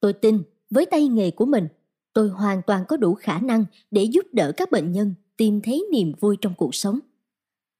Tôi 0.00 0.12
tin 0.12 0.42
với 0.70 0.86
tay 0.86 1.08
nghề 1.08 1.30
của 1.30 1.44
mình, 1.44 1.68
tôi 2.12 2.28
hoàn 2.28 2.62
toàn 2.66 2.84
có 2.88 2.96
đủ 2.96 3.14
khả 3.14 3.38
năng 3.38 3.64
để 3.90 4.02
giúp 4.02 4.24
đỡ 4.32 4.52
các 4.56 4.70
bệnh 4.70 4.92
nhân 4.92 5.14
tìm 5.36 5.60
thấy 5.60 5.86
niềm 5.92 6.12
vui 6.20 6.36
trong 6.40 6.54
cuộc 6.54 6.74
sống. 6.74 6.98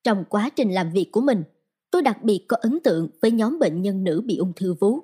Trong 0.05 0.25
quá 0.29 0.51
trình 0.57 0.71
làm 0.71 0.91
việc 0.93 1.13
của 1.13 1.21
mình, 1.21 1.43
tôi 1.91 2.03
đặc 2.03 2.23
biệt 2.23 2.45
có 2.49 2.57
ấn 2.61 2.79
tượng 2.85 3.09
với 3.23 3.31
nhóm 3.31 3.59
bệnh 3.59 3.83
nhân 3.83 4.05
nữ 4.05 4.21
bị 4.25 4.37
ung 4.37 4.53
thư 4.57 4.75
vú. 4.75 5.01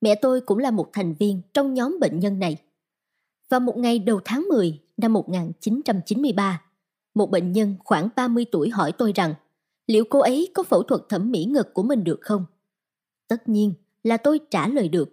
Mẹ 0.00 0.14
tôi 0.22 0.40
cũng 0.40 0.58
là 0.58 0.70
một 0.70 0.90
thành 0.92 1.14
viên 1.14 1.40
trong 1.54 1.74
nhóm 1.74 1.98
bệnh 2.00 2.20
nhân 2.20 2.38
này. 2.38 2.56
Vào 3.48 3.60
một 3.60 3.78
ngày 3.78 3.98
đầu 3.98 4.20
tháng 4.24 4.42
10 4.48 4.80
năm 4.96 5.12
1993, 5.12 6.62
một 7.14 7.30
bệnh 7.30 7.52
nhân 7.52 7.74
khoảng 7.84 8.08
30 8.16 8.46
tuổi 8.52 8.70
hỏi 8.70 8.92
tôi 8.92 9.12
rằng 9.14 9.34
liệu 9.88 10.04
cô 10.10 10.20
ấy 10.20 10.48
có 10.54 10.62
phẫu 10.62 10.82
thuật 10.82 11.00
thẩm 11.08 11.30
mỹ 11.30 11.44
ngực 11.44 11.74
của 11.74 11.82
mình 11.82 12.04
được 12.04 12.18
không? 12.20 12.44
Tất 13.28 13.48
nhiên 13.48 13.74
là 14.02 14.16
tôi 14.16 14.40
trả 14.50 14.68
lời 14.68 14.88
được. 14.88 15.08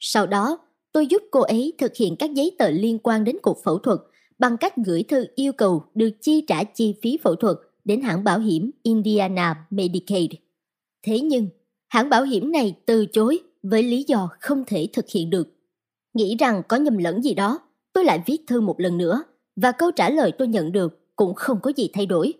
Sau 0.00 0.26
đó, 0.26 0.58
tôi 0.92 1.06
giúp 1.06 1.22
cô 1.30 1.40
ấy 1.40 1.72
thực 1.78 1.96
hiện 1.96 2.16
các 2.16 2.34
giấy 2.34 2.56
tờ 2.58 2.70
liên 2.70 2.98
quan 2.98 3.24
đến 3.24 3.36
cuộc 3.42 3.58
phẫu 3.64 3.78
thuật 3.78 3.98
bằng 4.38 4.56
cách 4.56 4.76
gửi 4.86 5.02
thư 5.02 5.26
yêu 5.34 5.52
cầu 5.52 5.84
được 5.94 6.10
chi 6.20 6.44
trả 6.48 6.64
chi 6.64 6.94
phí 7.02 7.18
phẫu 7.22 7.34
thuật 7.34 7.56
đến 7.84 8.02
hãng 8.02 8.24
bảo 8.24 8.38
hiểm 8.38 8.70
Indiana 8.82 9.66
Medicaid. 9.70 10.30
Thế 11.02 11.20
nhưng, 11.20 11.48
hãng 11.88 12.08
bảo 12.08 12.22
hiểm 12.22 12.52
này 12.52 12.74
từ 12.86 13.06
chối 13.06 13.38
với 13.62 13.82
lý 13.82 14.04
do 14.08 14.28
không 14.40 14.64
thể 14.66 14.88
thực 14.92 15.08
hiện 15.08 15.30
được. 15.30 15.48
Nghĩ 16.14 16.36
rằng 16.36 16.62
có 16.68 16.76
nhầm 16.76 16.98
lẫn 16.98 17.22
gì 17.22 17.34
đó, 17.34 17.58
tôi 17.92 18.04
lại 18.04 18.22
viết 18.26 18.38
thư 18.46 18.60
một 18.60 18.80
lần 18.80 18.98
nữa 18.98 19.22
và 19.56 19.72
câu 19.72 19.90
trả 19.90 20.10
lời 20.10 20.32
tôi 20.38 20.48
nhận 20.48 20.72
được 20.72 21.16
cũng 21.16 21.34
không 21.34 21.58
có 21.62 21.72
gì 21.76 21.90
thay 21.92 22.06
đổi. 22.06 22.32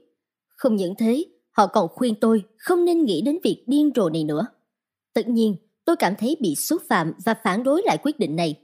Không 0.48 0.76
những 0.76 0.94
thế, 0.98 1.24
họ 1.60 1.66
còn 1.66 1.88
khuyên 1.88 2.14
tôi 2.20 2.44
không 2.56 2.84
nên 2.84 3.04
nghĩ 3.04 3.22
đến 3.22 3.38
việc 3.44 3.64
điên 3.66 3.90
rồ 3.94 4.08
này 4.08 4.24
nữa. 4.24 4.46
Tất 5.14 5.28
nhiên, 5.28 5.56
tôi 5.84 5.96
cảm 5.96 6.14
thấy 6.18 6.36
bị 6.40 6.54
xúc 6.54 6.82
phạm 6.88 7.12
và 7.24 7.34
phản 7.34 7.62
đối 7.62 7.82
lại 7.84 7.98
quyết 8.02 8.18
định 8.18 8.36
này. 8.36 8.60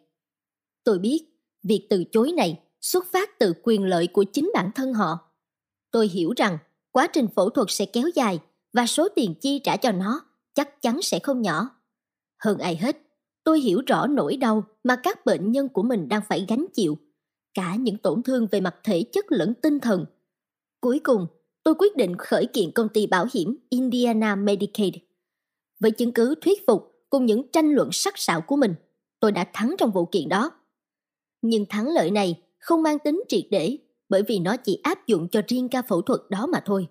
Tôi 0.85 0.99
biết, 0.99 1.19
việc 1.63 1.87
từ 1.91 2.05
chối 2.13 2.33
này 2.33 2.61
xuất 2.81 3.05
phát 3.13 3.39
từ 3.39 3.53
quyền 3.63 3.85
lợi 3.85 4.07
của 4.07 4.25
chính 4.25 4.51
bản 4.55 4.71
thân 4.75 4.93
họ. 4.93 5.19
Tôi 5.91 6.09
hiểu 6.09 6.33
rằng 6.37 6.59
quá 6.91 7.07
trình 7.07 7.29
phẫu 7.37 7.51
thuật 7.51 7.67
sẽ 7.71 7.85
kéo 7.85 8.09
dài 8.15 8.39
và 8.73 8.87
số 8.87 9.09
tiền 9.09 9.35
chi 9.41 9.59
trả 9.65 9.77
cho 9.77 9.93
nó 9.93 10.21
chắc 10.55 10.83
chắn 10.83 11.03
sẽ 11.03 11.19
không 11.19 11.43
nhỏ. 11.43 11.69
Hơn 12.39 12.59
ai 12.59 12.77
hết, 12.77 12.97
tôi 13.45 13.61
hiểu 13.61 13.83
rõ 13.87 14.07
nỗi 14.07 14.37
đau 14.37 14.65
mà 14.85 14.97
các 14.97 15.27
bệnh 15.27 15.53
nhân 15.53 15.69
của 15.69 15.83
mình 15.83 16.09
đang 16.09 16.23
phải 16.29 16.45
gánh 16.49 16.67
chịu, 16.75 16.99
cả 17.55 17.75
những 17.75 17.99
tổn 17.99 18.23
thương 18.23 18.47
về 18.51 18.61
mặt 18.61 18.75
thể 18.85 19.05
chất 19.13 19.25
lẫn 19.29 19.55
tinh 19.55 19.81
thần. 19.81 20.05
Cuối 20.81 20.99
cùng, 20.99 21.27
tôi 21.67 21.75
quyết 21.79 21.97
định 21.97 22.17
khởi 22.17 22.47
kiện 22.47 22.71
công 22.71 22.89
ty 22.89 23.07
bảo 23.07 23.27
hiểm 23.35 23.57
Indiana 23.69 24.37
Medicaid. 24.37 24.95
Với 25.81 25.91
chứng 25.91 26.13
cứ 26.13 26.35
thuyết 26.41 26.67
phục 26.67 27.05
cùng 27.11 27.27
những 27.27 27.51
tranh 27.53 27.71
luận 27.71 27.89
sắc 27.93 28.19
sảo 28.19 28.41
của 28.41 28.57
mình, 28.57 28.75
tôi 29.21 29.33
đã 29.33 29.47
thắng 29.53 29.75
trong 29.79 29.91
vụ 29.91 30.07
kiện 30.07 30.29
đó. 30.29 30.51
Nhưng 31.43 31.67
thắng 31.67 31.89
lợi 31.89 32.11
này 32.11 32.43
không 32.59 32.83
mang 32.83 32.99
tính 32.99 33.23
triệt 33.29 33.45
để 33.51 33.79
bởi 34.09 34.23
vì 34.23 34.39
nó 34.39 34.57
chỉ 34.57 34.81
áp 34.83 35.07
dụng 35.07 35.29
cho 35.29 35.43
riêng 35.49 35.69
ca 35.69 35.83
phẫu 35.83 36.03
thuật 36.03 36.21
đó 36.31 36.47
mà 36.47 36.61
thôi. 36.67 36.87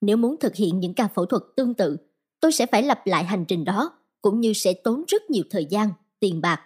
Nếu 0.00 0.16
muốn 0.16 0.36
thực 0.40 0.54
hiện 0.54 0.80
những 0.80 0.94
ca 0.94 1.08
phẫu 1.08 1.26
thuật 1.26 1.42
tương 1.56 1.74
tự, 1.74 1.96
tôi 2.40 2.52
sẽ 2.52 2.66
phải 2.66 2.82
lặp 2.82 3.06
lại 3.06 3.24
hành 3.24 3.44
trình 3.48 3.64
đó, 3.64 3.92
cũng 4.22 4.40
như 4.40 4.52
sẽ 4.52 4.72
tốn 4.72 5.04
rất 5.08 5.30
nhiều 5.30 5.44
thời 5.50 5.64
gian, 5.64 5.88
tiền 6.20 6.40
bạc. 6.40 6.60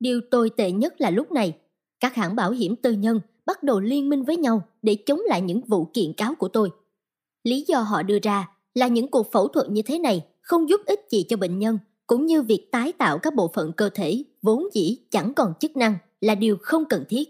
Điều 0.00 0.20
tồi 0.30 0.50
tệ 0.50 0.70
nhất 0.70 1.00
là 1.00 1.10
lúc 1.10 1.32
này, 1.32 1.58
các 2.00 2.14
hãng 2.14 2.36
bảo 2.36 2.50
hiểm 2.50 2.76
tư 2.76 2.92
nhân 2.92 3.20
bắt 3.48 3.62
đầu 3.62 3.80
liên 3.80 4.08
minh 4.08 4.22
với 4.22 4.36
nhau 4.36 4.62
để 4.82 4.96
chống 5.06 5.20
lại 5.26 5.40
những 5.40 5.60
vụ 5.60 5.84
kiện 5.94 6.12
cáo 6.12 6.34
của 6.34 6.48
tôi. 6.48 6.70
Lý 7.48 7.64
do 7.68 7.80
họ 7.80 8.02
đưa 8.02 8.18
ra 8.22 8.48
là 8.74 8.88
những 8.88 9.08
cuộc 9.08 9.32
phẫu 9.32 9.48
thuật 9.48 9.70
như 9.70 9.82
thế 9.82 9.98
này 9.98 10.24
không 10.40 10.68
giúp 10.68 10.80
ích 10.86 11.00
gì 11.10 11.24
cho 11.28 11.36
bệnh 11.36 11.58
nhân, 11.58 11.78
cũng 12.06 12.26
như 12.26 12.42
việc 12.42 12.68
tái 12.72 12.92
tạo 12.92 13.18
các 13.18 13.34
bộ 13.34 13.50
phận 13.54 13.72
cơ 13.72 13.90
thể 13.94 14.24
vốn 14.42 14.64
dĩ 14.74 14.98
chẳng 15.10 15.34
còn 15.34 15.52
chức 15.60 15.76
năng 15.76 15.94
là 16.20 16.34
điều 16.34 16.56
không 16.62 16.84
cần 16.84 17.04
thiết. 17.08 17.28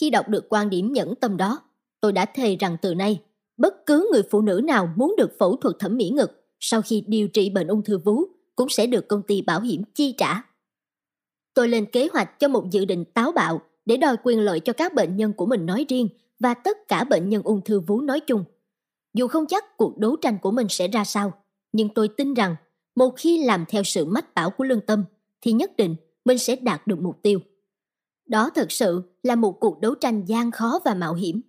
Khi 0.00 0.10
đọc 0.10 0.28
được 0.28 0.46
quan 0.48 0.70
điểm 0.70 0.92
nhẫn 0.92 1.14
tâm 1.14 1.36
đó, 1.36 1.60
tôi 2.00 2.12
đã 2.12 2.24
thề 2.24 2.56
rằng 2.56 2.76
từ 2.82 2.94
nay, 2.94 3.20
bất 3.56 3.86
cứ 3.86 4.08
người 4.12 4.22
phụ 4.30 4.40
nữ 4.40 4.60
nào 4.64 4.92
muốn 4.96 5.14
được 5.18 5.38
phẫu 5.38 5.56
thuật 5.56 5.76
thẩm 5.78 5.96
mỹ 5.96 6.10
ngực 6.10 6.46
sau 6.60 6.82
khi 6.82 7.04
điều 7.06 7.28
trị 7.28 7.50
bệnh 7.50 7.66
ung 7.66 7.82
thư 7.82 7.98
vú 7.98 8.24
cũng 8.56 8.68
sẽ 8.68 8.86
được 8.86 9.08
công 9.08 9.22
ty 9.22 9.42
bảo 9.42 9.60
hiểm 9.60 9.82
chi 9.94 10.14
trả. 10.18 10.42
Tôi 11.54 11.68
lên 11.68 11.86
kế 11.86 12.08
hoạch 12.12 12.40
cho 12.40 12.48
một 12.48 12.70
dự 12.70 12.84
định 12.84 13.04
táo 13.04 13.32
bạo 13.32 13.60
để 13.86 13.96
đòi 13.96 14.16
quyền 14.22 14.40
lợi 14.40 14.60
cho 14.60 14.72
các 14.72 14.94
bệnh 14.94 15.16
nhân 15.16 15.32
của 15.32 15.46
mình 15.46 15.66
nói 15.66 15.86
riêng 15.88 16.08
và 16.40 16.54
tất 16.54 16.88
cả 16.88 17.04
bệnh 17.04 17.28
nhân 17.28 17.42
ung 17.42 17.60
thư 17.60 17.80
vú 17.80 18.00
nói 18.00 18.20
chung. 18.20 18.44
Dù 19.14 19.28
không 19.28 19.46
chắc 19.46 19.76
cuộc 19.76 19.98
đấu 19.98 20.16
tranh 20.16 20.38
của 20.42 20.50
mình 20.50 20.66
sẽ 20.70 20.88
ra 20.88 21.04
sao, 21.04 21.32
nhưng 21.72 21.88
tôi 21.94 22.08
tin 22.08 22.34
rằng 22.34 22.56
một 22.96 23.14
khi 23.16 23.44
làm 23.44 23.64
theo 23.68 23.82
sự 23.82 24.04
mách 24.04 24.34
bảo 24.34 24.50
của 24.50 24.64
lương 24.64 24.80
tâm 24.80 25.04
thì 25.40 25.52
nhất 25.52 25.76
định 25.76 25.96
mình 26.24 26.38
sẽ 26.38 26.56
đạt 26.56 26.86
được 26.86 27.00
mục 27.00 27.22
tiêu. 27.22 27.40
Đó 28.26 28.50
thực 28.54 28.72
sự 28.72 29.02
là 29.22 29.34
một 29.34 29.60
cuộc 29.60 29.80
đấu 29.80 29.94
tranh 29.94 30.24
gian 30.24 30.50
khó 30.50 30.80
và 30.84 30.94
mạo 30.94 31.14
hiểm. 31.14 31.40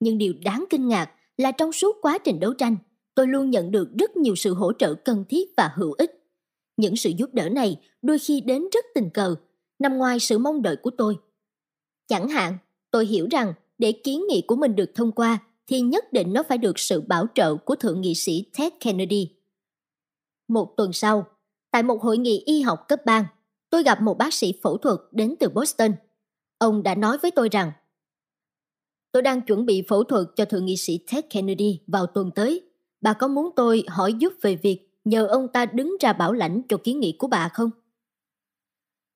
Nhưng 0.00 0.18
điều 0.18 0.34
đáng 0.44 0.64
kinh 0.70 0.88
ngạc 0.88 1.10
là 1.36 1.52
trong 1.52 1.72
suốt 1.72 1.96
quá 2.02 2.18
trình 2.18 2.40
đấu 2.40 2.54
tranh, 2.54 2.76
tôi 3.14 3.26
luôn 3.26 3.50
nhận 3.50 3.70
được 3.70 3.88
rất 3.98 4.16
nhiều 4.16 4.34
sự 4.36 4.54
hỗ 4.54 4.72
trợ 4.72 4.94
cần 4.94 5.24
thiết 5.28 5.50
và 5.56 5.72
hữu 5.74 5.92
ích. 5.92 6.10
Những 6.76 6.96
sự 6.96 7.10
giúp 7.10 7.34
đỡ 7.34 7.48
này 7.48 7.80
đôi 8.02 8.18
khi 8.18 8.40
đến 8.40 8.62
rất 8.72 8.84
tình 8.94 9.10
cờ, 9.10 9.34
nằm 9.78 9.98
ngoài 9.98 10.20
sự 10.20 10.38
mong 10.38 10.62
đợi 10.62 10.76
của 10.76 10.90
tôi. 10.90 11.16
Chẳng 12.08 12.28
hạn, 12.28 12.58
tôi 12.90 13.06
hiểu 13.06 13.28
rằng 13.30 13.52
để 13.78 13.92
kiến 13.92 14.24
nghị 14.28 14.42
của 14.46 14.56
mình 14.56 14.76
được 14.76 14.90
thông 14.94 15.12
qua 15.12 15.38
thì 15.70 15.80
nhất 15.80 16.12
định 16.12 16.32
nó 16.32 16.42
phải 16.42 16.58
được 16.58 16.78
sự 16.78 17.00
bảo 17.00 17.26
trợ 17.34 17.56
của 17.56 17.74
Thượng 17.74 18.00
nghị 18.00 18.14
sĩ 18.14 18.44
Ted 18.58 18.72
Kennedy. 18.80 19.36
Một 20.48 20.74
tuần 20.76 20.92
sau, 20.92 21.26
tại 21.70 21.82
một 21.82 22.02
hội 22.02 22.18
nghị 22.18 22.42
y 22.46 22.60
học 22.60 22.88
cấp 22.88 23.00
bang, 23.06 23.24
tôi 23.70 23.82
gặp 23.82 24.00
một 24.02 24.18
bác 24.18 24.34
sĩ 24.34 24.52
phẫu 24.62 24.76
thuật 24.76 24.98
đến 25.12 25.34
từ 25.40 25.48
Boston– 25.48 25.92
Ông 26.60 26.82
đã 26.82 26.94
nói 26.94 27.18
với 27.18 27.30
tôi 27.30 27.48
rằng 27.48 27.72
Tôi 29.12 29.22
đang 29.22 29.40
chuẩn 29.40 29.66
bị 29.66 29.82
phẫu 29.88 30.04
thuật 30.04 30.26
cho 30.36 30.44
thượng 30.44 30.66
nghị 30.66 30.76
sĩ 30.76 30.98
Ted 31.12 31.24
Kennedy 31.30 31.80
vào 31.86 32.06
tuần 32.06 32.30
tới. 32.34 32.62
Bà 33.00 33.12
có 33.12 33.28
muốn 33.28 33.50
tôi 33.56 33.84
hỏi 33.88 34.12
giúp 34.12 34.32
về 34.42 34.56
việc 34.56 34.98
nhờ 35.04 35.26
ông 35.26 35.48
ta 35.52 35.66
đứng 35.66 35.96
ra 36.00 36.12
bảo 36.12 36.32
lãnh 36.32 36.62
cho 36.68 36.76
kiến 36.76 37.00
nghị 37.00 37.16
của 37.18 37.26
bà 37.26 37.48
không? 37.48 37.70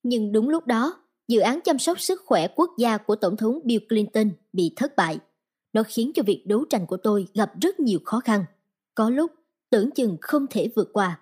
Nhưng 0.02 0.32
đúng 0.32 0.48
lúc 0.48 0.66
đó, 0.66 1.02
dự 1.28 1.40
án 1.40 1.60
chăm 1.64 1.78
sóc 1.78 2.00
sức 2.00 2.22
khỏe 2.24 2.48
quốc 2.48 2.70
gia 2.78 2.96
của 2.96 3.16
Tổng 3.16 3.36
thống 3.36 3.58
Bill 3.64 3.86
Clinton 3.88 4.30
bị 4.52 4.72
thất 4.76 4.96
bại. 4.96 5.18
Nó 5.74 5.82
khiến 5.86 6.12
cho 6.14 6.22
việc 6.22 6.44
đấu 6.46 6.64
tranh 6.70 6.86
của 6.86 6.96
tôi 6.96 7.26
gặp 7.34 7.52
rất 7.60 7.80
nhiều 7.80 7.98
khó 8.04 8.20
khăn. 8.20 8.44
Có 8.94 9.10
lúc 9.10 9.32
tưởng 9.70 9.90
chừng 9.90 10.16
không 10.20 10.46
thể 10.50 10.70
vượt 10.74 10.90
qua. 10.92 11.20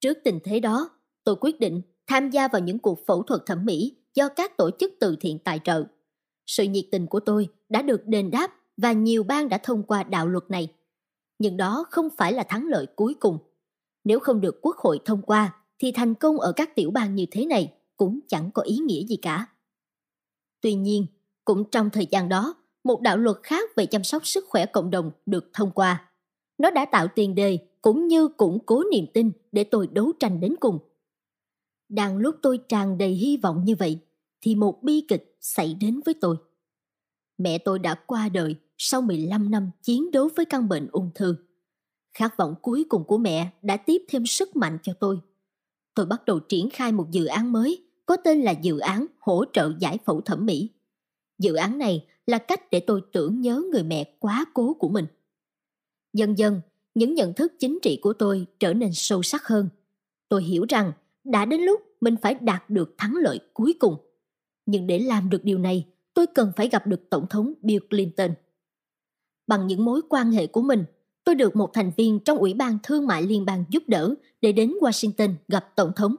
Trước 0.00 0.18
tình 0.24 0.38
thế 0.44 0.60
đó, 0.60 0.90
tôi 1.24 1.36
quyết 1.40 1.60
định 1.60 1.82
tham 2.06 2.30
gia 2.30 2.48
vào 2.48 2.62
những 2.62 2.78
cuộc 2.78 3.06
phẫu 3.06 3.22
thuật 3.22 3.40
thẩm 3.46 3.64
mỹ 3.64 3.96
do 4.14 4.28
các 4.28 4.56
tổ 4.56 4.70
chức 4.78 4.92
từ 5.00 5.16
thiện 5.20 5.38
tài 5.38 5.60
trợ. 5.64 5.84
Sự 6.46 6.64
nhiệt 6.64 6.84
tình 6.92 7.06
của 7.06 7.20
tôi 7.20 7.48
đã 7.68 7.82
được 7.82 8.06
đền 8.06 8.30
đáp 8.30 8.54
và 8.76 8.92
nhiều 8.92 9.22
bang 9.22 9.48
đã 9.48 9.58
thông 9.58 9.82
qua 9.82 10.02
đạo 10.02 10.28
luật 10.28 10.44
này. 10.50 10.72
Nhưng 11.38 11.56
đó 11.56 11.84
không 11.90 12.08
phải 12.16 12.32
là 12.32 12.42
thắng 12.42 12.66
lợi 12.66 12.86
cuối 12.96 13.14
cùng. 13.20 13.38
Nếu 14.04 14.20
không 14.20 14.40
được 14.40 14.58
quốc 14.62 14.76
hội 14.76 15.00
thông 15.04 15.22
qua, 15.22 15.54
thì 15.78 15.92
thành 15.92 16.14
công 16.14 16.40
ở 16.40 16.52
các 16.56 16.74
tiểu 16.74 16.90
bang 16.90 17.14
như 17.14 17.26
thế 17.30 17.46
này 17.46 17.72
cũng 17.96 18.20
chẳng 18.28 18.50
có 18.54 18.62
ý 18.62 18.76
nghĩa 18.76 19.06
gì 19.06 19.16
cả. 19.16 19.46
Tuy 20.60 20.74
nhiên, 20.74 21.06
cũng 21.44 21.70
trong 21.70 21.90
thời 21.90 22.06
gian 22.06 22.28
đó, 22.28 22.54
một 22.86 23.00
đạo 23.00 23.16
luật 23.16 23.36
khác 23.42 23.70
về 23.76 23.86
chăm 23.86 24.04
sóc 24.04 24.26
sức 24.26 24.44
khỏe 24.48 24.66
cộng 24.66 24.90
đồng 24.90 25.10
được 25.26 25.50
thông 25.52 25.70
qua. 25.70 26.10
Nó 26.58 26.70
đã 26.70 26.84
tạo 26.84 27.08
tiền 27.14 27.34
đề 27.34 27.58
cũng 27.82 28.08
như 28.08 28.28
củng 28.28 28.58
cố 28.66 28.82
niềm 28.92 29.06
tin 29.14 29.30
để 29.52 29.64
tôi 29.64 29.86
đấu 29.86 30.12
tranh 30.20 30.40
đến 30.40 30.54
cùng. 30.60 30.78
Đang 31.88 32.16
lúc 32.16 32.36
tôi 32.42 32.58
tràn 32.68 32.98
đầy 32.98 33.10
hy 33.10 33.36
vọng 33.36 33.64
như 33.64 33.76
vậy, 33.76 33.98
thì 34.40 34.54
một 34.54 34.82
bi 34.82 35.04
kịch 35.08 35.36
xảy 35.40 35.74
đến 35.74 36.00
với 36.04 36.14
tôi. 36.20 36.36
Mẹ 37.38 37.58
tôi 37.58 37.78
đã 37.78 37.94
qua 37.94 38.28
đời 38.28 38.56
sau 38.78 39.02
15 39.02 39.50
năm 39.50 39.70
chiến 39.82 40.10
đấu 40.10 40.28
với 40.36 40.44
căn 40.44 40.68
bệnh 40.68 40.88
ung 40.92 41.10
thư. 41.14 41.36
Khát 42.14 42.36
vọng 42.36 42.54
cuối 42.62 42.84
cùng 42.88 43.04
của 43.04 43.18
mẹ 43.18 43.50
đã 43.62 43.76
tiếp 43.76 44.02
thêm 44.08 44.26
sức 44.26 44.56
mạnh 44.56 44.78
cho 44.82 44.92
tôi. 45.00 45.20
Tôi 45.94 46.06
bắt 46.06 46.24
đầu 46.24 46.38
triển 46.38 46.70
khai 46.70 46.92
một 46.92 47.10
dự 47.10 47.24
án 47.24 47.52
mới 47.52 47.84
có 48.06 48.16
tên 48.16 48.40
là 48.42 48.50
dự 48.50 48.78
án 48.78 49.06
hỗ 49.18 49.44
trợ 49.52 49.72
giải 49.78 49.98
phẫu 50.04 50.20
thẩm 50.20 50.46
mỹ. 50.46 50.70
Dự 51.38 51.54
án 51.54 51.78
này 51.78 52.06
là 52.26 52.38
cách 52.38 52.70
để 52.70 52.80
tôi 52.80 53.00
tưởng 53.12 53.40
nhớ 53.40 53.62
người 53.72 53.82
mẹ 53.82 54.16
quá 54.18 54.44
cố 54.54 54.74
của 54.74 54.88
mình. 54.88 55.06
Dần 56.12 56.38
dần, 56.38 56.60
những 56.94 57.14
nhận 57.14 57.34
thức 57.34 57.52
chính 57.58 57.78
trị 57.82 57.98
của 58.02 58.12
tôi 58.12 58.46
trở 58.60 58.74
nên 58.74 58.90
sâu 58.92 59.22
sắc 59.22 59.46
hơn. 59.46 59.68
Tôi 60.28 60.42
hiểu 60.42 60.66
rằng 60.68 60.92
đã 61.24 61.44
đến 61.44 61.60
lúc 61.60 61.80
mình 62.00 62.16
phải 62.22 62.34
đạt 62.34 62.70
được 62.70 62.94
thắng 62.98 63.14
lợi 63.16 63.40
cuối 63.54 63.74
cùng. 63.80 63.96
Nhưng 64.66 64.86
để 64.86 64.98
làm 64.98 65.30
được 65.30 65.44
điều 65.44 65.58
này, 65.58 65.86
tôi 66.14 66.26
cần 66.26 66.52
phải 66.56 66.68
gặp 66.68 66.86
được 66.86 67.10
Tổng 67.10 67.26
thống 67.30 67.52
Bill 67.62 67.86
Clinton. 67.90 68.30
Bằng 69.46 69.66
những 69.66 69.84
mối 69.84 70.00
quan 70.08 70.32
hệ 70.32 70.46
của 70.46 70.62
mình, 70.62 70.84
tôi 71.24 71.34
được 71.34 71.56
một 71.56 71.70
thành 71.72 71.92
viên 71.96 72.20
trong 72.20 72.38
Ủy 72.38 72.54
ban 72.54 72.78
Thương 72.82 73.06
mại 73.06 73.22
Liên 73.22 73.44
bang 73.44 73.64
giúp 73.70 73.82
đỡ 73.86 74.14
để 74.40 74.52
đến 74.52 74.74
Washington 74.80 75.34
gặp 75.48 75.72
Tổng 75.76 75.92
thống. 75.96 76.16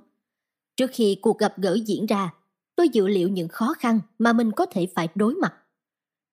Trước 0.75 0.89
khi 0.93 1.17
cuộc 1.21 1.37
gặp 1.37 1.53
gỡ 1.57 1.77
diễn 1.85 2.05
ra, 2.05 2.33
tôi 2.77 2.89
dự 2.89 3.07
liệu 3.07 3.29
những 3.29 3.47
khó 3.47 3.73
khăn 3.79 3.99
mà 4.19 4.33
mình 4.33 4.51
có 4.51 4.65
thể 4.65 4.87
phải 4.95 5.07
đối 5.15 5.35
mặt. 5.35 5.53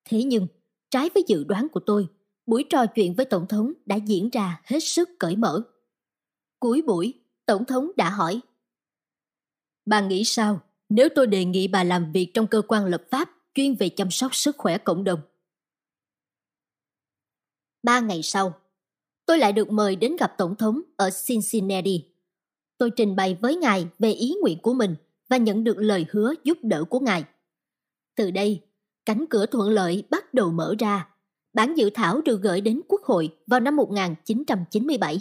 Thế 0.05 0.23
nhưng, 0.23 0.47
trái 0.91 1.11
với 1.15 1.25
dự 1.27 1.45
đoán 1.45 1.69
của 1.69 1.81
tôi, 1.81 2.09
buổi 2.47 2.65
trò 2.71 2.87
chuyện 2.87 3.15
với 3.15 3.27
Tổng 3.27 3.47
thống 3.49 3.73
đã 3.87 3.97
diễn 3.97 4.31
ra 4.31 4.61
hết 4.65 4.81
sức 4.81 5.09
cởi 5.19 5.37
mở. 5.37 5.63
Cuối 6.59 6.83
buổi, 6.83 7.15
Tổng 7.47 7.65
thống 7.65 7.91
đã 7.97 8.11
hỏi 8.11 8.41
Bà 9.87 10.01
nghĩ 10.01 10.25
sao 10.25 10.61
nếu 10.89 11.09
tôi 11.15 11.27
đề 11.27 11.45
nghị 11.45 11.69
bà 11.69 11.85
làm 11.85 12.13
việc 12.13 12.31
trong 12.35 12.47
cơ 12.47 12.63
quan 12.69 12.85
lập 12.87 13.03
pháp 13.11 13.31
chuyên 13.55 13.75
về 13.75 13.89
chăm 13.89 14.11
sóc 14.11 14.35
sức 14.35 14.57
khỏe 14.59 14.79
cộng 14.79 15.05
đồng? 15.05 15.21
Ba 17.83 18.01
ngày 18.01 18.23
sau, 18.23 18.55
tôi 19.27 19.39
lại 19.39 19.53
được 19.53 19.71
mời 19.71 19.97
đến 19.97 20.17
gặp 20.17 20.35
Tổng 20.39 20.57
thống 20.57 20.81
ở 20.97 21.11
Cincinnati. 21.27 22.05
Tôi 22.79 22.91
trình 22.97 23.17
bày 23.17 23.39
với 23.41 23.57
Ngài 23.57 23.87
về 23.99 24.13
ý 24.13 24.35
nguyện 24.43 24.59
của 24.63 24.75
mình 24.75 24.97
và 25.29 25.37
nhận 25.37 25.65
được 25.65 25.77
lời 25.79 26.07
hứa 26.11 26.35
giúp 26.45 26.59
đỡ 26.63 26.85
của 26.85 27.01
Ngài. 27.01 27.25
Từ 28.17 28.31
đây, 28.31 28.61
cánh 29.07 29.25
cửa 29.31 29.47
thuận 29.47 29.71
lợi 29.71 30.05
bắt 30.11 30.35
đầu 30.35 30.51
mở 30.51 30.75
ra. 30.79 31.09
Bản 31.53 31.75
dự 31.75 31.91
thảo 31.91 32.21
được 32.21 32.43
gửi 32.43 32.61
đến 32.61 32.81
Quốc 32.89 33.03
hội 33.03 33.37
vào 33.47 33.61
năm 33.61 33.77
1997. 33.77 35.21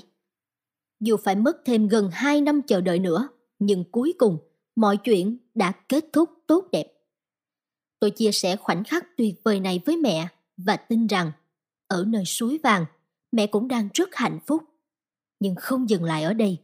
Dù 0.99 1.17
phải 1.17 1.35
mất 1.35 1.57
thêm 1.65 1.87
gần 1.87 2.09
2 2.13 2.41
năm 2.41 2.61
chờ 2.61 2.81
đợi 2.81 2.99
nữa, 2.99 3.27
nhưng 3.59 3.83
cuối 3.91 4.13
cùng 4.17 4.37
mọi 4.75 4.97
chuyện 4.97 5.37
đã 5.53 5.71
kết 5.71 6.05
thúc 6.13 6.29
tốt 6.47 6.67
đẹp. 6.71 6.93
Tôi 7.99 8.11
chia 8.11 8.31
sẻ 8.31 8.55
khoảnh 8.55 8.83
khắc 8.83 9.17
tuyệt 9.17 9.35
vời 9.43 9.59
này 9.59 9.81
với 9.85 9.97
mẹ 9.97 10.27
và 10.57 10.77
tin 10.77 11.07
rằng 11.07 11.31
ở 11.87 12.05
nơi 12.07 12.25
suối 12.25 12.59
vàng, 12.63 12.85
mẹ 13.31 13.47
cũng 13.47 13.67
đang 13.67 13.89
rất 13.93 14.15
hạnh 14.15 14.39
phúc. 14.47 14.63
Nhưng 15.39 15.55
không 15.55 15.89
dừng 15.89 16.03
lại 16.03 16.23
ở 16.23 16.33
đây, 16.33 16.57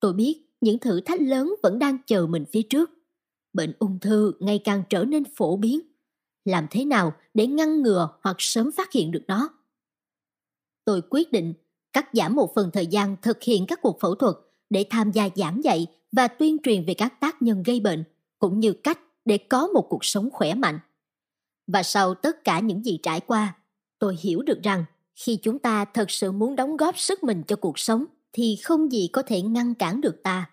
tôi 0.00 0.12
biết 0.12 0.45
những 0.66 0.78
thử 0.78 1.00
thách 1.00 1.20
lớn 1.20 1.54
vẫn 1.62 1.78
đang 1.78 1.98
chờ 2.06 2.26
mình 2.26 2.44
phía 2.52 2.62
trước. 2.62 2.90
Bệnh 3.52 3.72
ung 3.78 3.98
thư 3.98 4.32
ngày 4.40 4.60
càng 4.64 4.82
trở 4.90 5.04
nên 5.04 5.24
phổ 5.36 5.56
biến. 5.56 5.80
Làm 6.44 6.66
thế 6.70 6.84
nào 6.84 7.12
để 7.34 7.46
ngăn 7.46 7.82
ngừa 7.82 8.08
hoặc 8.22 8.36
sớm 8.38 8.72
phát 8.72 8.92
hiện 8.92 9.10
được 9.10 9.22
nó? 9.28 9.48
Tôi 10.84 11.02
quyết 11.10 11.32
định 11.32 11.54
cắt 11.92 12.08
giảm 12.12 12.34
một 12.34 12.54
phần 12.54 12.70
thời 12.72 12.86
gian 12.86 13.16
thực 13.22 13.42
hiện 13.42 13.66
các 13.66 13.82
cuộc 13.82 14.00
phẫu 14.00 14.14
thuật 14.14 14.34
để 14.70 14.86
tham 14.90 15.10
gia 15.12 15.28
giảng 15.36 15.64
dạy 15.64 15.86
và 16.12 16.28
tuyên 16.28 16.56
truyền 16.62 16.84
về 16.84 16.94
các 16.94 17.20
tác 17.20 17.42
nhân 17.42 17.62
gây 17.62 17.80
bệnh 17.80 18.04
cũng 18.38 18.60
như 18.60 18.72
cách 18.72 18.98
để 19.24 19.38
có 19.38 19.66
một 19.66 19.86
cuộc 19.90 20.04
sống 20.04 20.30
khỏe 20.32 20.54
mạnh. 20.54 20.78
Và 21.66 21.82
sau 21.82 22.14
tất 22.14 22.44
cả 22.44 22.60
những 22.60 22.84
gì 22.84 22.98
trải 23.02 23.20
qua, 23.20 23.56
tôi 23.98 24.16
hiểu 24.20 24.42
được 24.42 24.62
rằng 24.62 24.84
khi 25.14 25.38
chúng 25.42 25.58
ta 25.58 25.84
thật 25.84 26.10
sự 26.10 26.32
muốn 26.32 26.56
đóng 26.56 26.76
góp 26.76 26.98
sức 26.98 27.24
mình 27.24 27.42
cho 27.46 27.56
cuộc 27.56 27.78
sống 27.78 28.04
thì 28.32 28.56
không 28.56 28.92
gì 28.92 29.08
có 29.12 29.22
thể 29.22 29.42
ngăn 29.42 29.74
cản 29.74 30.00
được 30.00 30.22
ta. 30.22 30.50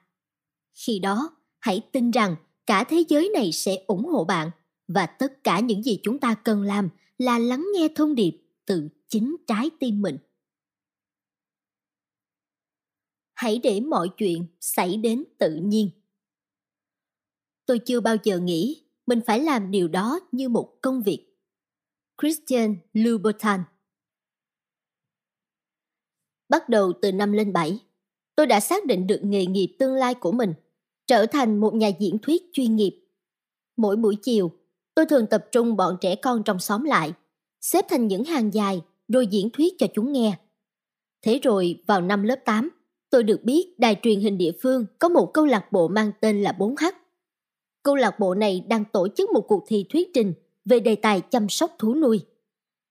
Khi 0.73 0.99
đó, 0.99 1.37
hãy 1.59 1.89
tin 1.91 2.11
rằng 2.11 2.35
cả 2.65 2.83
thế 2.83 3.03
giới 3.09 3.29
này 3.33 3.51
sẽ 3.51 3.83
ủng 3.87 4.05
hộ 4.05 4.25
bạn 4.25 4.51
và 4.87 5.05
tất 5.05 5.43
cả 5.43 5.59
những 5.59 5.83
gì 5.83 5.99
chúng 6.03 6.19
ta 6.19 6.35
cần 6.43 6.61
làm 6.61 6.89
là 7.17 7.39
lắng 7.39 7.65
nghe 7.73 7.87
thông 7.95 8.15
điệp 8.15 8.41
từ 8.65 8.89
chính 9.07 9.35
trái 9.47 9.69
tim 9.79 10.01
mình. 10.01 10.17
Hãy 13.33 13.59
để 13.63 13.79
mọi 13.79 14.09
chuyện 14.17 14.45
xảy 14.59 14.97
đến 14.97 15.23
tự 15.37 15.55
nhiên. 15.55 15.89
Tôi 17.65 17.79
chưa 17.79 17.99
bao 17.99 18.15
giờ 18.23 18.39
nghĩ 18.39 18.83
mình 19.05 19.21
phải 19.25 19.39
làm 19.39 19.71
điều 19.71 19.87
đó 19.87 20.19
như 20.31 20.49
một 20.49 20.77
công 20.81 21.03
việc. 21.03 21.27
Christian 22.21 22.75
Louboutin 22.93 23.61
Bắt 26.49 26.69
đầu 26.69 26.93
từ 27.01 27.11
năm 27.11 27.31
lên 27.31 27.53
7, 27.53 27.79
tôi 28.35 28.47
đã 28.47 28.59
xác 28.59 28.85
định 28.85 29.07
được 29.07 29.19
nghề 29.23 29.45
nghiệp 29.45 29.75
tương 29.79 29.93
lai 29.93 30.13
của 30.13 30.31
mình, 30.31 30.53
trở 31.07 31.25
thành 31.25 31.57
một 31.57 31.73
nhà 31.73 31.87
diễn 31.87 32.17
thuyết 32.19 32.43
chuyên 32.53 32.75
nghiệp. 32.75 32.99
Mỗi 33.77 33.95
buổi 33.95 34.15
chiều, 34.21 34.51
tôi 34.95 35.05
thường 35.05 35.27
tập 35.27 35.45
trung 35.51 35.75
bọn 35.75 35.97
trẻ 36.01 36.15
con 36.15 36.43
trong 36.43 36.59
xóm 36.59 36.83
lại, 36.83 37.13
xếp 37.61 37.85
thành 37.89 38.07
những 38.07 38.23
hàng 38.23 38.53
dài 38.53 38.81
rồi 39.07 39.27
diễn 39.27 39.49
thuyết 39.49 39.73
cho 39.77 39.87
chúng 39.93 40.11
nghe. 40.11 40.37
Thế 41.21 41.39
rồi 41.43 41.83
vào 41.87 42.01
năm 42.01 42.23
lớp 42.23 42.39
8, 42.45 42.69
tôi 43.09 43.23
được 43.23 43.43
biết 43.43 43.79
đài 43.79 43.95
truyền 44.01 44.19
hình 44.19 44.37
địa 44.37 44.51
phương 44.61 44.85
có 44.99 45.09
một 45.09 45.31
câu 45.33 45.45
lạc 45.45 45.71
bộ 45.71 45.87
mang 45.87 46.11
tên 46.21 46.43
là 46.43 46.55
4H. 46.59 46.91
Câu 47.83 47.95
lạc 47.95 48.19
bộ 48.19 48.35
này 48.35 48.63
đang 48.67 48.83
tổ 48.85 49.07
chức 49.15 49.31
một 49.31 49.45
cuộc 49.47 49.63
thi 49.67 49.85
thuyết 49.89 50.09
trình 50.13 50.33
về 50.65 50.79
đề 50.79 50.95
tài 50.95 51.21
chăm 51.21 51.49
sóc 51.49 51.71
thú 51.77 51.95
nuôi. 51.95 52.21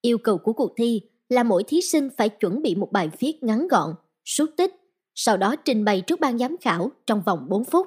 Yêu 0.02 0.18
cầu 0.18 0.38
của 0.38 0.52
cuộc 0.52 0.72
thi 0.76 1.00
là 1.28 1.42
mỗi 1.42 1.64
thí 1.64 1.80
sinh 1.80 2.08
phải 2.16 2.28
chuẩn 2.28 2.62
bị 2.62 2.74
một 2.74 2.92
bài 2.92 3.10
viết 3.18 3.42
ngắn 3.42 3.68
gọn, 3.68 3.94
xúc 4.24 4.50
tích, 4.56 4.74
sau 5.14 5.36
đó 5.36 5.56
trình 5.56 5.84
bày 5.84 6.00
trước 6.00 6.20
ban 6.20 6.38
giám 6.38 6.56
khảo 6.60 6.90
trong 7.06 7.22
vòng 7.22 7.46
4 7.48 7.64
phút. 7.64 7.86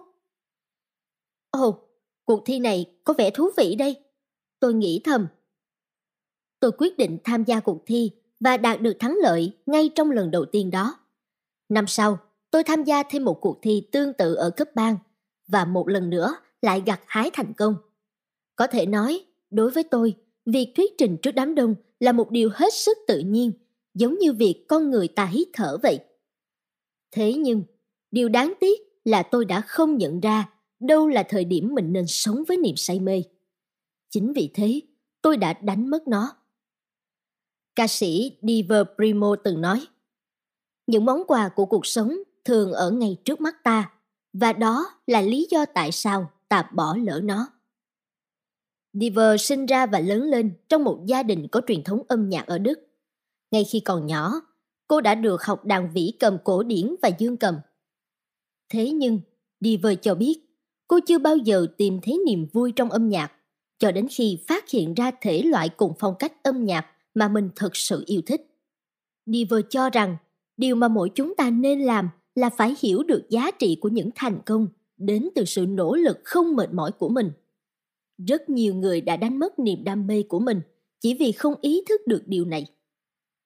Ồ, 1.52 1.80
cuộc 2.26 2.44
thi 2.46 2.60
này 2.60 2.86
có 3.04 3.14
vẻ 3.14 3.30
thú 3.30 3.50
vị 3.58 3.76
đây. 3.76 3.96
Tôi 4.60 4.74
nghĩ 4.74 5.02
thầm. 5.04 5.28
Tôi 6.60 6.72
quyết 6.78 6.98
định 6.98 7.18
tham 7.24 7.44
gia 7.44 7.60
cuộc 7.60 7.84
thi 7.86 8.12
và 8.40 8.58
đạt 8.58 8.82
được 8.82 8.98
thắng 9.00 9.18
lợi 9.22 9.58
ngay 9.66 9.90
trong 9.96 10.12
lần 10.12 10.32
đầu 10.32 10.46
tiên 10.46 10.72
đó. 10.72 11.00
Năm 11.70 11.88
sau, 11.88 12.18
tôi 12.52 12.64
tham 12.64 12.84
gia 12.84 13.04
thêm 13.04 13.26
một 13.26 13.42
cuộc 13.42 13.60
thi 13.62 13.88
tương 13.92 14.14
tự 14.14 14.36
ở 14.36 14.50
cấp 14.50 14.68
bang 14.76 14.98
và 15.48 15.66
một 15.66 15.90
lần 15.90 16.10
nữa 16.10 16.36
lại 16.62 16.84
gặt 16.86 17.02
hái 17.08 17.30
thành 17.34 17.54
công. 17.54 17.76
Có 18.56 18.68
thể 18.68 18.86
nói, 18.86 19.26
đối 19.50 19.72
với 19.72 19.84
tôi, 19.84 20.14
việc 20.46 20.74
thuyết 20.76 20.92
trình 20.98 21.18
trước 21.22 21.32
đám 21.32 21.56
đông 21.56 21.76
là 22.00 22.12
một 22.12 22.32
điều 22.32 22.50
hết 22.54 22.74
sức 22.74 22.98
tự 23.08 23.20
nhiên, 23.20 23.52
giống 23.94 24.18
như 24.20 24.34
việc 24.34 24.66
con 24.68 24.90
người 24.90 25.08
ta 25.08 25.26
hít 25.26 25.48
thở 25.54 25.78
vậy. 25.84 26.00
Thế 27.16 27.34
nhưng, 27.34 27.64
điều 28.12 28.30
đáng 28.30 28.54
tiếc 28.60 28.80
là 29.06 29.24
tôi 29.24 29.46
đã 29.46 29.62
không 29.62 29.98
nhận 29.98 30.20
ra 30.20 30.50
đâu 30.80 31.08
là 31.08 31.24
thời 31.24 31.46
điểm 31.46 31.76
mình 31.76 31.94
nên 31.94 32.08
sống 32.08 32.44
với 32.48 32.58
niềm 32.58 32.76
say 32.76 33.00
mê. 33.00 33.24
Chính 34.10 34.34
vì 34.34 34.52
thế, 34.54 34.82
tôi 35.22 35.38
đã 35.38 35.54
đánh 35.54 35.90
mất 35.90 36.08
nó. 36.08 36.36
Ca 37.76 37.88
sĩ 37.88 38.38
Diver 38.42 38.82
Primo 38.96 39.36
từng 39.44 39.62
nói, 39.62 39.88
những 40.88 41.06
món 41.06 41.24
quà 41.28 41.50
của 41.50 41.66
cuộc 41.66 41.86
sống 41.86 42.16
thường 42.46 42.72
ở 42.72 42.92
ngay 42.92 43.18
trước 43.26 43.42
mắt 43.42 43.64
ta, 43.64 43.92
và 44.34 44.54
đó 44.54 44.86
là 45.08 45.22
lý 45.22 45.48
do 45.52 45.66
tại 45.66 45.92
sao 45.92 46.32
ta 46.50 46.70
bỏ 46.74 46.96
lỡ 47.04 47.20
nó. 47.24 47.48
Diver 48.94 49.42
sinh 49.42 49.66
ra 49.66 49.86
và 49.86 50.00
lớn 50.00 50.22
lên 50.24 50.52
trong 50.70 50.84
một 50.84 51.04
gia 51.06 51.24
đình 51.24 51.48
có 51.52 51.62
truyền 51.68 51.84
thống 51.84 52.04
âm 52.08 52.30
nhạc 52.30 52.48
ở 52.48 52.58
Đức. 52.58 52.80
Ngay 53.52 53.64
khi 53.64 53.80
còn 53.80 54.06
nhỏ, 54.06 54.42
cô 54.88 55.02
đã 55.02 55.16
được 55.16 55.44
học 55.44 55.66
đàn 55.66 55.92
vĩ 55.94 56.14
cầm 56.20 56.38
cổ 56.44 56.64
điển 56.64 56.96
và 57.02 57.10
dương 57.18 57.38
cầm. 57.38 57.56
Thế 58.70 58.92
nhưng, 58.92 59.20
Diver 59.62 59.98
cho 60.02 60.16
biết 60.16 60.40
cô 60.88 61.00
chưa 61.08 61.18
bao 61.18 61.38
giờ 61.38 61.68
tìm 61.78 62.00
thấy 62.02 62.22
niềm 62.26 62.48
vui 62.54 62.72
trong 62.72 62.90
âm 62.90 63.10
nhạc 63.10 63.32
cho 63.78 63.92
đến 63.92 64.08
khi 64.12 64.40
phát 64.48 64.70
hiện 64.70 64.94
ra 64.94 65.12
thể 65.22 65.42
loại 65.42 65.70
cùng 65.70 65.94
phong 66.00 66.16
cách 66.20 66.44
âm 66.44 66.66
nhạc 66.66 66.86
mà 67.14 67.28
mình 67.28 67.50
thật 67.56 67.76
sự 67.76 68.04
yêu 68.08 68.22
thích. 68.26 68.42
Diver 69.26 69.62
cho 69.70 69.90
rằng 69.90 70.18
điều 70.58 70.76
mà 70.76 70.88
mỗi 70.88 71.12
chúng 71.16 71.36
ta 71.36 71.50
nên 71.50 71.82
làm 71.82 72.10
là 72.36 72.50
phải 72.50 72.76
hiểu 72.80 73.04
được 73.04 73.30
giá 73.30 73.52
trị 73.52 73.78
của 73.82 73.90
những 73.90 74.10
thành 74.16 74.40
công 74.46 74.68
đến 74.98 75.30
từ 75.36 75.46
sự 75.46 75.66
nỗ 75.66 75.96
lực 75.96 76.18
không 76.24 76.56
mệt 76.56 76.74
mỏi 76.74 76.92
của 76.92 77.10
mình. 77.10 77.32
Rất 78.28 78.50
nhiều 78.50 78.76
người 78.76 79.02
đã 79.02 79.18
đánh 79.18 79.40
mất 79.40 79.60
niềm 79.60 79.84
đam 79.84 80.08
mê 80.08 80.24
của 80.24 80.40
mình 80.40 80.62
chỉ 81.02 81.14
vì 81.14 81.32
không 81.32 81.54
ý 81.62 81.84
thức 81.90 82.02
được 82.08 82.24
điều 82.26 82.46
này. 82.46 82.66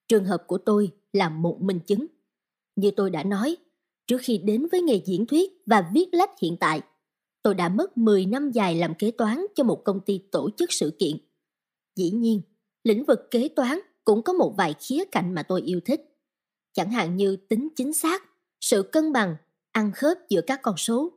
Trường 0.08 0.24
hợp 0.24 0.44
của 0.46 0.58
tôi 0.58 0.90
là 1.12 1.28
một 1.28 1.58
minh 1.60 1.80
chứng. 1.86 2.06
Như 2.76 2.90
tôi 2.90 3.10
đã 3.10 3.22
nói, 3.22 3.56
trước 4.06 4.18
khi 4.22 4.38
đến 4.38 4.66
với 4.72 4.82
nghề 4.82 5.02
diễn 5.06 5.26
thuyết 5.26 5.52
và 5.66 5.90
viết 5.94 6.08
lách 6.12 6.38
hiện 6.40 6.56
tại, 6.60 6.80
tôi 7.42 7.54
đã 7.54 7.68
mất 7.68 7.98
10 7.98 8.26
năm 8.26 8.50
dài 8.50 8.74
làm 8.74 8.94
kế 8.94 9.10
toán 9.10 9.46
cho 9.54 9.64
một 9.64 9.82
công 9.84 10.00
ty 10.00 10.20
tổ 10.32 10.50
chức 10.56 10.72
sự 10.72 10.96
kiện. 10.98 11.16
Dĩ 11.96 12.10
nhiên, 12.10 12.42
lĩnh 12.84 13.04
vực 13.04 13.20
kế 13.30 13.48
toán 13.48 13.78
cũng 14.04 14.22
có 14.22 14.32
một 14.32 14.54
vài 14.56 14.74
khía 14.80 15.04
cạnh 15.12 15.34
mà 15.34 15.42
tôi 15.42 15.62
yêu 15.62 15.80
thích. 15.84 16.00
Chẳng 16.72 16.90
hạn 16.90 17.16
như 17.16 17.36
tính 17.36 17.68
chính 17.76 17.92
xác, 17.92 18.22
sự 18.60 18.82
cân 18.82 19.12
bằng, 19.12 19.36
ăn 19.72 19.92
khớp 19.94 20.18
giữa 20.28 20.40
các 20.40 20.60
con 20.62 20.76
số. 20.76 21.12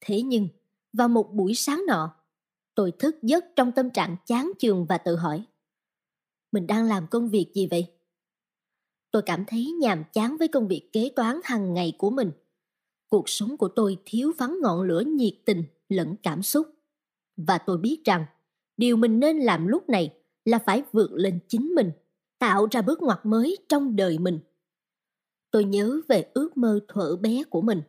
Thế 0.00 0.22
nhưng, 0.22 0.48
vào 0.92 1.08
một 1.08 1.32
buổi 1.32 1.54
sáng 1.54 1.84
nọ, 1.86 2.16
tôi 2.74 2.92
thức 2.98 3.16
giấc 3.22 3.44
trong 3.56 3.72
tâm 3.72 3.90
trạng 3.90 4.16
chán 4.26 4.52
chường 4.58 4.86
và 4.88 4.98
tự 4.98 5.16
hỏi. 5.16 5.44
Mình 6.52 6.66
đang 6.66 6.84
làm 6.84 7.06
công 7.06 7.28
việc 7.28 7.52
gì 7.54 7.68
vậy? 7.70 7.86
Tôi 9.12 9.22
cảm 9.22 9.44
thấy 9.46 9.72
nhàm 9.80 10.04
chán 10.12 10.36
với 10.36 10.48
công 10.48 10.68
việc 10.68 10.90
kế 10.92 11.10
toán 11.16 11.40
hàng 11.44 11.74
ngày 11.74 11.92
của 11.98 12.10
mình. 12.10 12.30
Cuộc 13.08 13.28
sống 13.28 13.56
của 13.56 13.68
tôi 13.68 13.98
thiếu 14.04 14.32
vắng 14.38 14.58
ngọn 14.62 14.82
lửa 14.82 15.00
nhiệt 15.00 15.34
tình 15.44 15.64
lẫn 15.88 16.16
cảm 16.22 16.42
xúc. 16.42 16.66
Và 17.36 17.58
tôi 17.58 17.78
biết 17.78 18.04
rằng 18.04 18.24
điều 18.76 18.96
mình 18.96 19.20
nên 19.20 19.38
làm 19.38 19.66
lúc 19.66 19.88
này 19.88 20.14
là 20.44 20.58
phải 20.58 20.82
vượt 20.92 21.12
lên 21.12 21.38
chính 21.48 21.74
mình, 21.74 21.90
tạo 22.38 22.68
ra 22.70 22.82
bước 22.82 23.02
ngoặt 23.02 23.26
mới 23.26 23.56
trong 23.68 23.96
đời 23.96 24.18
mình. 24.18 24.38
Tôi 25.50 25.64
nhớ 25.64 26.00
về 26.08 26.30
ước 26.34 26.56
mơ 26.56 26.80
thuở 26.88 27.16
bé 27.16 27.44
của 27.50 27.60
mình. 27.60 27.82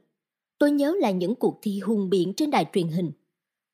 Tôi 0.58 0.72
nhớ 0.72 0.96
lại 1.00 1.13
những 1.13 1.36
cuộc 1.36 1.60
thi 1.62 1.80
hùng 1.80 2.10
biện 2.10 2.34
trên 2.38 2.51
đài 2.51 2.65
truyền 2.74 2.88
hình. 2.88 3.12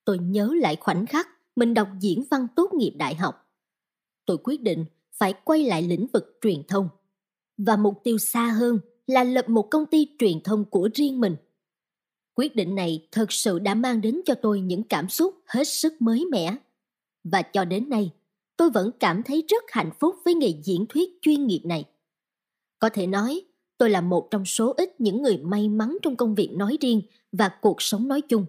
Tôi 0.05 0.19
nhớ 0.19 0.53
lại 0.61 0.75
khoảnh 0.75 1.05
khắc 1.05 1.27
mình 1.55 1.73
đọc 1.73 1.87
diễn 1.99 2.23
văn 2.31 2.47
tốt 2.55 2.73
nghiệp 2.73 2.93
đại 2.97 3.15
học. 3.15 3.35
Tôi 4.25 4.37
quyết 4.43 4.61
định 4.61 4.85
phải 5.13 5.33
quay 5.43 5.63
lại 5.63 5.81
lĩnh 5.81 6.07
vực 6.13 6.37
truyền 6.41 6.63
thông. 6.67 6.89
Và 7.65 7.75
mục 7.75 8.01
tiêu 8.03 8.17
xa 8.17 8.45
hơn 8.47 8.79
là 9.07 9.23
lập 9.23 9.49
một 9.49 9.67
công 9.71 9.85
ty 9.85 10.07
truyền 10.19 10.41
thông 10.43 10.65
của 10.65 10.89
riêng 10.93 11.19
mình. 11.19 11.35
Quyết 12.35 12.55
định 12.55 12.75
này 12.75 13.07
thật 13.11 13.31
sự 13.31 13.59
đã 13.59 13.75
mang 13.75 14.01
đến 14.01 14.21
cho 14.25 14.33
tôi 14.41 14.61
những 14.61 14.83
cảm 14.83 15.09
xúc 15.09 15.35
hết 15.45 15.67
sức 15.67 16.01
mới 16.01 16.25
mẻ. 16.31 16.55
Và 17.23 17.41
cho 17.41 17.65
đến 17.65 17.89
nay, 17.89 18.11
tôi 18.57 18.69
vẫn 18.69 18.91
cảm 18.99 19.23
thấy 19.23 19.43
rất 19.47 19.63
hạnh 19.67 19.91
phúc 19.99 20.15
với 20.25 20.33
nghề 20.33 20.53
diễn 20.63 20.85
thuyết 20.89 21.09
chuyên 21.21 21.47
nghiệp 21.47 21.61
này. 21.63 21.85
Có 22.79 22.89
thể 22.89 23.07
nói, 23.07 23.41
tôi 23.77 23.89
là 23.89 24.01
một 24.01 24.27
trong 24.31 24.45
số 24.45 24.73
ít 24.77 25.01
những 25.01 25.21
người 25.21 25.37
may 25.37 25.69
mắn 25.69 25.97
trong 26.01 26.15
công 26.15 26.35
việc 26.35 26.49
nói 26.51 26.77
riêng 26.81 27.01
và 27.31 27.49
cuộc 27.61 27.81
sống 27.81 28.07
nói 28.07 28.21
chung. 28.21 28.45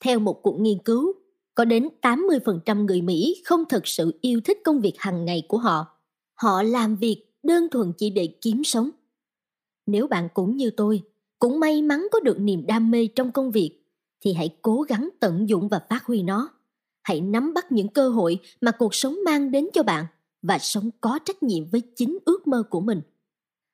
Theo 0.00 0.18
một 0.18 0.42
cuộc 0.42 0.60
nghiên 0.60 0.78
cứu, 0.84 1.12
có 1.54 1.64
đến 1.64 1.88
80% 2.02 2.84
người 2.84 3.02
Mỹ 3.02 3.42
không 3.44 3.64
thực 3.68 3.86
sự 3.86 4.18
yêu 4.20 4.40
thích 4.44 4.58
công 4.64 4.80
việc 4.80 4.94
hàng 4.98 5.24
ngày 5.24 5.42
của 5.48 5.58
họ. 5.58 5.86
Họ 6.34 6.62
làm 6.62 6.96
việc 6.96 7.27
đơn 7.48 7.68
thuần 7.70 7.92
chỉ 7.98 8.10
để 8.10 8.28
kiếm 8.40 8.64
sống. 8.64 8.90
Nếu 9.86 10.06
bạn 10.06 10.28
cũng 10.34 10.56
như 10.56 10.70
tôi, 10.70 11.02
cũng 11.38 11.60
may 11.60 11.82
mắn 11.82 12.06
có 12.12 12.20
được 12.20 12.40
niềm 12.40 12.66
đam 12.66 12.90
mê 12.90 13.08
trong 13.16 13.32
công 13.32 13.50
việc, 13.50 13.80
thì 14.20 14.32
hãy 14.32 14.56
cố 14.62 14.82
gắng 14.82 15.08
tận 15.20 15.48
dụng 15.48 15.68
và 15.68 15.80
phát 15.88 16.04
huy 16.04 16.22
nó. 16.22 16.48
Hãy 17.02 17.20
nắm 17.20 17.54
bắt 17.54 17.72
những 17.72 17.88
cơ 17.88 18.08
hội 18.08 18.38
mà 18.60 18.70
cuộc 18.70 18.94
sống 18.94 19.18
mang 19.24 19.50
đến 19.50 19.68
cho 19.72 19.82
bạn 19.82 20.04
và 20.42 20.58
sống 20.58 20.90
có 21.00 21.18
trách 21.24 21.42
nhiệm 21.42 21.64
với 21.66 21.80
chính 21.80 22.18
ước 22.24 22.46
mơ 22.46 22.62
của 22.70 22.80
mình. 22.80 23.00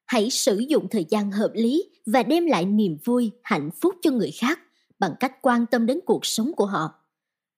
Hãy 0.07 0.31
sử 0.31 0.59
dụng 0.59 0.89
thời 0.91 1.05
gian 1.11 1.33
hợp 1.33 1.51
lý 1.55 1.85
và 2.07 2.23
đem 2.23 2.47
lại 2.47 2.65
niềm 2.65 2.97
vui, 3.05 3.31
hạnh 3.43 3.71
phúc 3.81 3.95
cho 4.03 4.11
người 4.11 4.31
khác 4.31 4.61
bằng 4.99 5.15
cách 5.21 5.43
quan 5.43 5.67
tâm 5.67 5.87
đến 5.87 6.01
cuộc 6.07 6.27
sống 6.27 6.53
của 6.57 6.67
họ. 6.67 6.95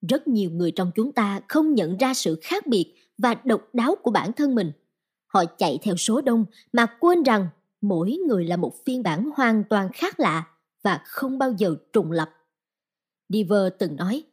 Rất 0.08 0.28
nhiều 0.28 0.50
người 0.50 0.70
trong 0.70 0.90
chúng 0.94 1.12
ta 1.12 1.40
không 1.48 1.74
nhận 1.74 1.96
ra 1.96 2.14
sự 2.14 2.38
khác 2.42 2.66
biệt 2.66 2.94
và 3.18 3.34
độc 3.44 3.74
đáo 3.74 3.94
của 4.02 4.10
bản 4.10 4.32
thân 4.32 4.54
mình. 4.54 4.72
Họ 5.26 5.44
chạy 5.44 5.78
theo 5.82 5.96
số 5.96 6.20
đông 6.20 6.44
mà 6.72 6.86
quên 7.00 7.22
rằng 7.22 7.48
mỗi 7.80 8.18
người 8.26 8.44
là 8.44 8.56
một 8.56 8.84
phiên 8.84 9.02
bản 9.02 9.30
hoàn 9.36 9.64
toàn 9.70 9.88
khác 9.94 10.20
lạ 10.20 10.46
và 10.82 11.00
không 11.04 11.38
bao 11.38 11.54
giờ 11.58 11.76
trùng 11.92 12.12
lập. 12.12 12.30
Diver 13.28 13.72
từng 13.78 13.96
nói, 13.96 14.24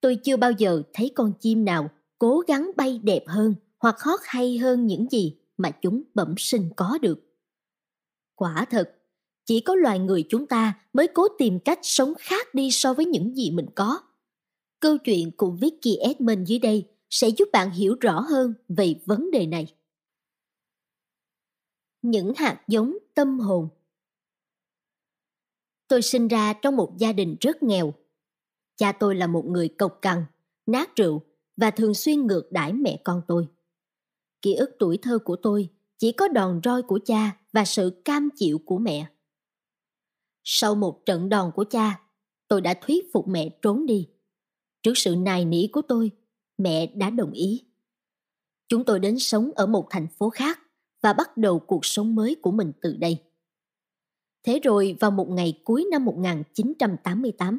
Tôi 0.00 0.16
chưa 0.16 0.36
bao 0.36 0.50
giờ 0.52 0.82
thấy 0.92 1.12
con 1.14 1.32
chim 1.40 1.64
nào 1.64 1.90
cố 2.18 2.40
gắng 2.46 2.70
bay 2.76 3.00
đẹp 3.02 3.24
hơn 3.26 3.54
hoặc 3.78 4.00
hót 4.00 4.20
hay 4.22 4.58
hơn 4.58 4.86
những 4.86 5.10
gì 5.10 5.36
mà 5.56 5.70
chúng 5.70 6.02
bẩm 6.14 6.34
sinh 6.38 6.70
có 6.76 6.98
được. 7.02 7.20
Quả 8.34 8.66
thật, 8.70 8.94
chỉ 9.44 9.60
có 9.60 9.74
loài 9.74 9.98
người 9.98 10.24
chúng 10.28 10.46
ta 10.46 10.74
mới 10.92 11.08
cố 11.08 11.28
tìm 11.38 11.60
cách 11.60 11.78
sống 11.82 12.12
khác 12.18 12.54
đi 12.54 12.70
so 12.70 12.94
với 12.94 13.06
những 13.06 13.34
gì 13.36 13.50
mình 13.50 13.66
có. 13.74 13.98
Câu 14.80 14.98
chuyện 14.98 15.30
của 15.36 15.50
Vicky 15.50 15.96
Edmond 15.96 16.48
dưới 16.48 16.58
đây 16.58 16.88
sẽ 17.14 17.28
giúp 17.28 17.48
bạn 17.52 17.70
hiểu 17.70 17.96
rõ 18.00 18.20
hơn 18.20 18.54
về 18.68 18.94
vấn 19.06 19.30
đề 19.30 19.46
này. 19.46 19.66
Những 22.02 22.32
hạt 22.36 22.64
giống 22.68 22.98
tâm 23.14 23.40
hồn 23.40 23.68
Tôi 25.88 26.02
sinh 26.02 26.28
ra 26.28 26.52
trong 26.52 26.76
một 26.76 26.92
gia 26.98 27.12
đình 27.12 27.36
rất 27.40 27.62
nghèo. 27.62 27.94
Cha 28.76 28.92
tôi 28.92 29.14
là 29.14 29.26
một 29.26 29.44
người 29.46 29.68
cộc 29.68 29.98
cằn, 30.02 30.24
nát 30.66 30.96
rượu 30.96 31.22
và 31.56 31.70
thường 31.70 31.94
xuyên 31.94 32.26
ngược 32.26 32.52
đãi 32.52 32.72
mẹ 32.72 33.00
con 33.04 33.22
tôi. 33.28 33.48
Ký 34.42 34.54
ức 34.54 34.70
tuổi 34.78 34.98
thơ 35.02 35.18
của 35.18 35.36
tôi 35.36 35.68
chỉ 35.98 36.12
có 36.12 36.28
đòn 36.28 36.60
roi 36.64 36.82
của 36.82 37.00
cha 37.04 37.36
và 37.52 37.64
sự 37.64 38.02
cam 38.04 38.28
chịu 38.36 38.60
của 38.64 38.78
mẹ. 38.78 39.06
Sau 40.44 40.74
một 40.74 41.02
trận 41.06 41.28
đòn 41.28 41.50
của 41.54 41.64
cha, 41.64 42.00
tôi 42.48 42.60
đã 42.60 42.74
thuyết 42.74 43.04
phục 43.12 43.28
mẹ 43.28 43.48
trốn 43.62 43.86
đi. 43.86 44.08
Trước 44.82 44.92
sự 44.98 45.16
nài 45.16 45.44
nỉ 45.44 45.66
của 45.66 45.82
tôi, 45.82 46.10
mẹ 46.58 46.86
đã 46.86 47.10
đồng 47.10 47.32
ý. 47.32 47.64
Chúng 48.68 48.84
tôi 48.84 49.00
đến 49.00 49.18
sống 49.18 49.50
ở 49.54 49.66
một 49.66 49.86
thành 49.90 50.06
phố 50.18 50.30
khác 50.30 50.60
và 51.02 51.12
bắt 51.12 51.36
đầu 51.36 51.58
cuộc 51.58 51.86
sống 51.86 52.14
mới 52.14 52.34
của 52.42 52.50
mình 52.50 52.72
từ 52.82 52.96
đây. 52.96 53.18
Thế 54.42 54.60
rồi 54.62 54.96
vào 55.00 55.10
một 55.10 55.28
ngày 55.30 55.60
cuối 55.64 55.86
năm 55.90 56.04
1988, 56.04 57.58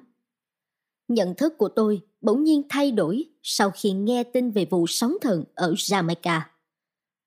nhận 1.07 1.35
thức 1.35 1.53
của 1.57 1.69
tôi 1.69 2.01
bỗng 2.21 2.43
nhiên 2.43 2.61
thay 2.69 2.91
đổi 2.91 3.25
sau 3.43 3.71
khi 3.71 3.91
nghe 3.91 4.23
tin 4.23 4.51
về 4.51 4.65
vụ 4.69 4.87
sóng 4.87 5.17
thần 5.21 5.43
ở 5.53 5.73
Jamaica. 5.73 6.41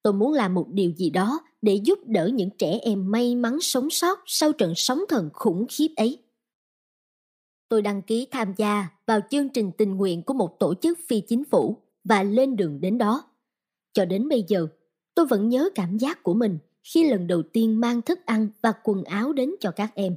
Tôi 0.02 0.12
muốn 0.12 0.32
làm 0.32 0.54
một 0.54 0.66
điều 0.70 0.90
gì 0.90 1.10
đó 1.10 1.40
để 1.62 1.74
giúp 1.74 1.98
đỡ 2.06 2.30
những 2.34 2.50
trẻ 2.58 2.78
em 2.82 3.10
may 3.10 3.34
mắn 3.34 3.58
sống 3.60 3.90
sót 3.90 4.18
sau 4.26 4.52
trận 4.52 4.72
sóng 4.76 5.00
thần 5.08 5.30
khủng 5.32 5.66
khiếp 5.70 5.88
ấy. 5.96 6.18
Tôi 7.68 7.82
đăng 7.82 8.02
ký 8.02 8.28
tham 8.30 8.54
gia 8.56 8.88
vào 9.06 9.20
chương 9.30 9.48
trình 9.48 9.72
tình 9.78 9.96
nguyện 9.96 10.22
của 10.22 10.34
một 10.34 10.58
tổ 10.58 10.74
chức 10.74 10.98
phi 11.08 11.20
chính 11.20 11.44
phủ 11.44 11.76
và 12.04 12.22
lên 12.22 12.56
đường 12.56 12.80
đến 12.80 12.98
đó. 12.98 13.24
Cho 13.92 14.04
đến 14.04 14.28
bây 14.28 14.44
giờ, 14.48 14.66
tôi 15.14 15.26
vẫn 15.26 15.48
nhớ 15.48 15.68
cảm 15.74 15.98
giác 15.98 16.22
của 16.22 16.34
mình 16.34 16.58
khi 16.84 17.10
lần 17.10 17.26
đầu 17.26 17.42
tiên 17.42 17.80
mang 17.80 18.02
thức 18.02 18.26
ăn 18.26 18.48
và 18.62 18.72
quần 18.84 19.04
áo 19.04 19.32
đến 19.32 19.54
cho 19.60 19.70
các 19.70 19.92
em. 19.94 20.16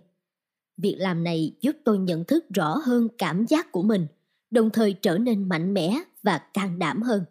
Việc 0.78 0.96
làm 0.98 1.24
này 1.24 1.56
giúp 1.62 1.78
tôi 1.84 1.98
nhận 1.98 2.26
thức 2.26 2.46
rõ 2.50 2.78
hơn 2.86 3.08
cảm 3.18 3.46
giác 3.46 3.72
của 3.72 3.84
mình, 3.84 4.08
đồng 4.52 4.70
thời 4.70 4.94
trở 4.94 5.18
nên 5.18 5.50
mạnh 5.50 5.74
mẽ 5.74 6.02
và 6.24 6.38
can 6.38 6.80
đảm 6.80 7.02
hơn. 7.02 7.26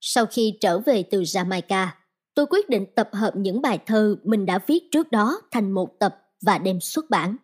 Sau 0.00 0.26
khi 0.26 0.58
trở 0.60 0.78
về 0.78 1.02
từ 1.02 1.22
Jamaica, 1.22 1.86
tôi 2.34 2.46
quyết 2.46 2.68
định 2.68 2.86
tập 2.94 3.10
hợp 3.12 3.36
những 3.36 3.62
bài 3.62 3.78
thơ 3.86 4.16
mình 4.24 4.46
đã 4.46 4.58
viết 4.66 4.88
trước 4.90 5.10
đó 5.10 5.40
thành 5.50 5.72
một 5.72 5.98
tập 5.98 6.22
và 6.40 6.58
đem 6.58 6.80
xuất 6.80 7.10
bản. 7.10 7.36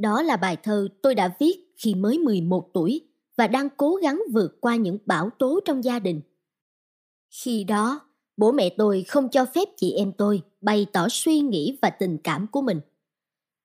Đó 0.00 0.22
là 0.22 0.36
bài 0.36 0.56
thơ 0.62 0.88
tôi 1.02 1.14
đã 1.14 1.34
viết 1.38 1.74
khi 1.76 1.94
mới 1.94 2.18
11 2.18 2.70
tuổi 2.74 3.00
và 3.36 3.46
đang 3.46 3.68
cố 3.76 3.94
gắng 3.94 4.22
vượt 4.32 4.60
qua 4.60 4.76
những 4.76 4.98
bão 5.06 5.30
tố 5.38 5.60
trong 5.64 5.84
gia 5.84 5.98
đình. 5.98 6.20
Khi 7.30 7.64
đó, 7.64 8.00
bố 8.36 8.52
mẹ 8.52 8.68
tôi 8.68 9.02
không 9.02 9.28
cho 9.28 9.44
phép 9.44 9.68
chị 9.76 9.92
em 9.92 10.12
tôi 10.12 10.42
bày 10.60 10.86
tỏ 10.92 11.08
suy 11.10 11.40
nghĩ 11.40 11.78
và 11.82 11.90
tình 11.90 12.18
cảm 12.24 12.46
của 12.46 12.62
mình. 12.62 12.80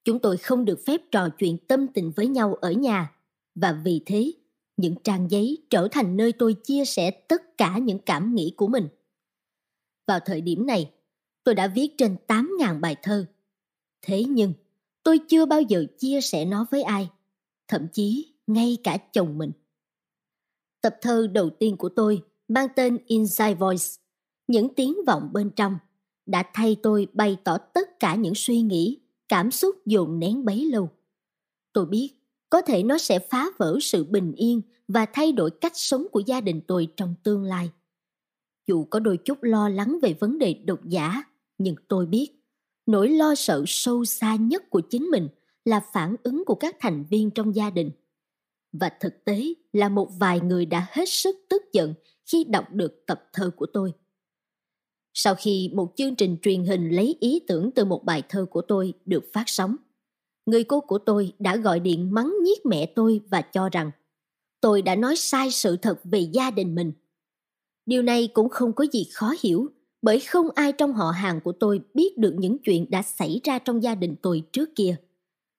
Chúng 0.04 0.20
tôi 0.20 0.38
không 0.38 0.66
được 0.66 0.80
phép 0.86 1.02
trò 1.12 1.30
chuyện 1.30 1.58
tâm 1.58 1.88
tình 1.88 2.12
với 2.16 2.28
nhau 2.28 2.54
ở 2.54 2.72
nhà 2.72 3.12
và 3.56 3.82
vì 3.84 4.02
thế 4.06 4.32
những 4.78 4.96
trang 5.04 5.32
giấy 5.32 5.58
trở 5.70 5.88
thành 5.92 6.18
nơi 6.18 6.32
tôi 6.32 6.54
chia 6.54 6.86
sẻ 6.86 7.12
tất 7.12 7.58
cả 7.58 7.78
những 7.78 8.00
cảm 8.00 8.36
nghĩ 8.36 8.54
của 8.58 8.68
mình. 8.68 8.88
Vào 10.08 10.20
thời 10.26 10.42
điểm 10.42 10.66
này, 10.66 10.92
tôi 11.44 11.56
đã 11.56 11.68
viết 11.68 11.98
trên 11.98 12.16
8.000 12.28 12.80
bài 12.80 12.96
thơ. 13.04 13.26
Thế 14.02 14.24
nhưng, 14.24 14.54
tôi 15.06 15.20
chưa 15.20 15.46
bao 15.46 15.62
giờ 15.62 15.86
chia 15.98 16.22
sẻ 16.22 16.46
nó 16.46 16.66
với 16.72 16.84
ai, 16.84 17.10
thậm 17.68 17.88
chí 17.94 18.34
ngay 18.48 18.78
cả 18.84 18.98
chồng 18.98 19.38
mình. 19.38 19.52
Tập 20.82 20.96
thơ 21.02 21.28
đầu 21.28 21.50
tiên 21.50 21.78
của 21.78 21.90
tôi 21.90 22.22
mang 22.48 22.68
tên 22.76 22.98
Inside 23.08 23.56
Voice, 23.56 23.86
những 24.48 24.76
tiếng 24.76 24.96
vọng 25.08 25.30
bên 25.34 25.50
trong, 25.56 25.78
đã 26.26 26.44
thay 26.54 26.76
tôi 26.84 27.08
bày 27.14 27.38
tỏ 27.44 27.58
tất 27.58 28.00
cả 28.00 28.16
những 28.16 28.36
suy 28.36 28.62
nghĩ, 28.62 29.00
cảm 29.30 29.52
xúc 29.52 29.76
dồn 29.86 30.20
nén 30.20 30.46
bấy 30.46 30.66
lâu. 30.66 30.90
Tôi 31.74 31.86
biết 31.86 32.10
có 32.50 32.62
thể 32.62 32.84
nó 32.84 32.98
sẽ 32.98 33.20
phá 33.20 33.46
vỡ 33.58 33.78
sự 33.82 34.04
bình 34.04 34.34
yên 34.36 34.62
và 34.88 35.06
thay 35.06 35.32
đổi 35.32 35.52
cách 35.52 35.74
sống 35.76 36.08
của 36.12 36.22
gia 36.26 36.42
đình 36.42 36.62
tôi 36.68 36.88
trong 36.98 37.16
tương 37.24 37.44
lai. 37.44 37.72
Dù 38.68 38.86
có 38.86 39.00
đôi 39.00 39.18
chút 39.18 39.44
lo 39.44 39.70
lắng 39.70 39.98
về 40.02 40.14
vấn 40.14 40.38
đề 40.38 40.54
độc 40.54 40.80
giả, 40.86 41.24
nhưng 41.58 41.76
tôi 41.88 42.06
biết 42.06 42.45
nỗi 42.86 43.10
lo 43.10 43.36
sợ 43.36 43.64
sâu 43.68 44.06
xa 44.06 44.36
nhất 44.36 44.70
của 44.70 44.82
chính 44.90 45.04
mình 45.04 45.28
là 45.66 45.80
phản 45.94 46.16
ứng 46.24 46.44
của 46.46 46.56
các 46.56 46.76
thành 46.80 47.06
viên 47.10 47.32
trong 47.32 47.56
gia 47.56 47.70
đình. 47.70 47.92
Và 48.72 48.90
thực 49.00 49.26
tế 49.26 49.54
là 49.74 49.90
một 49.90 50.10
vài 50.20 50.40
người 50.40 50.66
đã 50.66 50.88
hết 50.92 51.10
sức 51.10 51.36
tức 51.50 51.62
giận 51.74 51.94
khi 52.26 52.44
đọc 52.44 52.72
được 52.72 53.04
tập 53.08 53.30
thơ 53.34 53.52
của 53.56 53.66
tôi. 53.66 53.94
Sau 55.14 55.36
khi 55.36 55.72
một 55.74 55.94
chương 55.96 56.16
trình 56.16 56.38
truyền 56.42 56.66
hình 56.66 56.90
lấy 56.90 57.18
ý 57.20 57.40
tưởng 57.48 57.72
từ 57.72 57.86
một 57.86 58.04
bài 58.06 58.24
thơ 58.30 58.46
của 58.50 58.62
tôi 58.62 58.94
được 59.06 59.24
phát 59.34 59.44
sóng, 59.48 59.76
người 60.46 60.64
cô 60.64 60.80
của 60.82 60.98
tôi 60.98 61.34
đã 61.40 61.56
gọi 61.56 61.80
điện 61.80 62.14
mắng 62.14 62.34
nhiếc 62.44 62.66
mẹ 62.66 62.86
tôi 62.86 63.22
và 63.30 63.42
cho 63.42 63.70
rằng 63.70 63.92
tôi 64.62 64.82
đã 64.82 64.96
nói 64.96 65.16
sai 65.16 65.52
sự 65.52 65.78
thật 65.78 66.00
về 66.04 66.20
gia 66.20 66.52
đình 66.52 66.76
mình. 66.76 66.92
Điều 67.86 68.02
này 68.02 68.28
cũng 68.28 68.50
không 68.50 68.74
có 68.74 68.86
gì 68.92 69.08
khó 69.14 69.34
hiểu 69.40 69.70
bởi 70.06 70.20
không 70.20 70.48
ai 70.56 70.72
trong 70.72 70.94
họ 70.94 71.12
hàng 71.12 71.40
của 71.42 71.52
tôi 71.52 71.82
biết 71.94 72.18
được 72.18 72.36
những 72.38 72.58
chuyện 72.58 72.86
đã 72.90 73.02
xảy 73.02 73.42
ra 73.44 73.60
trong 73.60 73.84
gia 73.84 73.96
đình 73.96 74.16
tôi 74.22 74.44
trước 74.52 74.70
kia. 74.76 74.96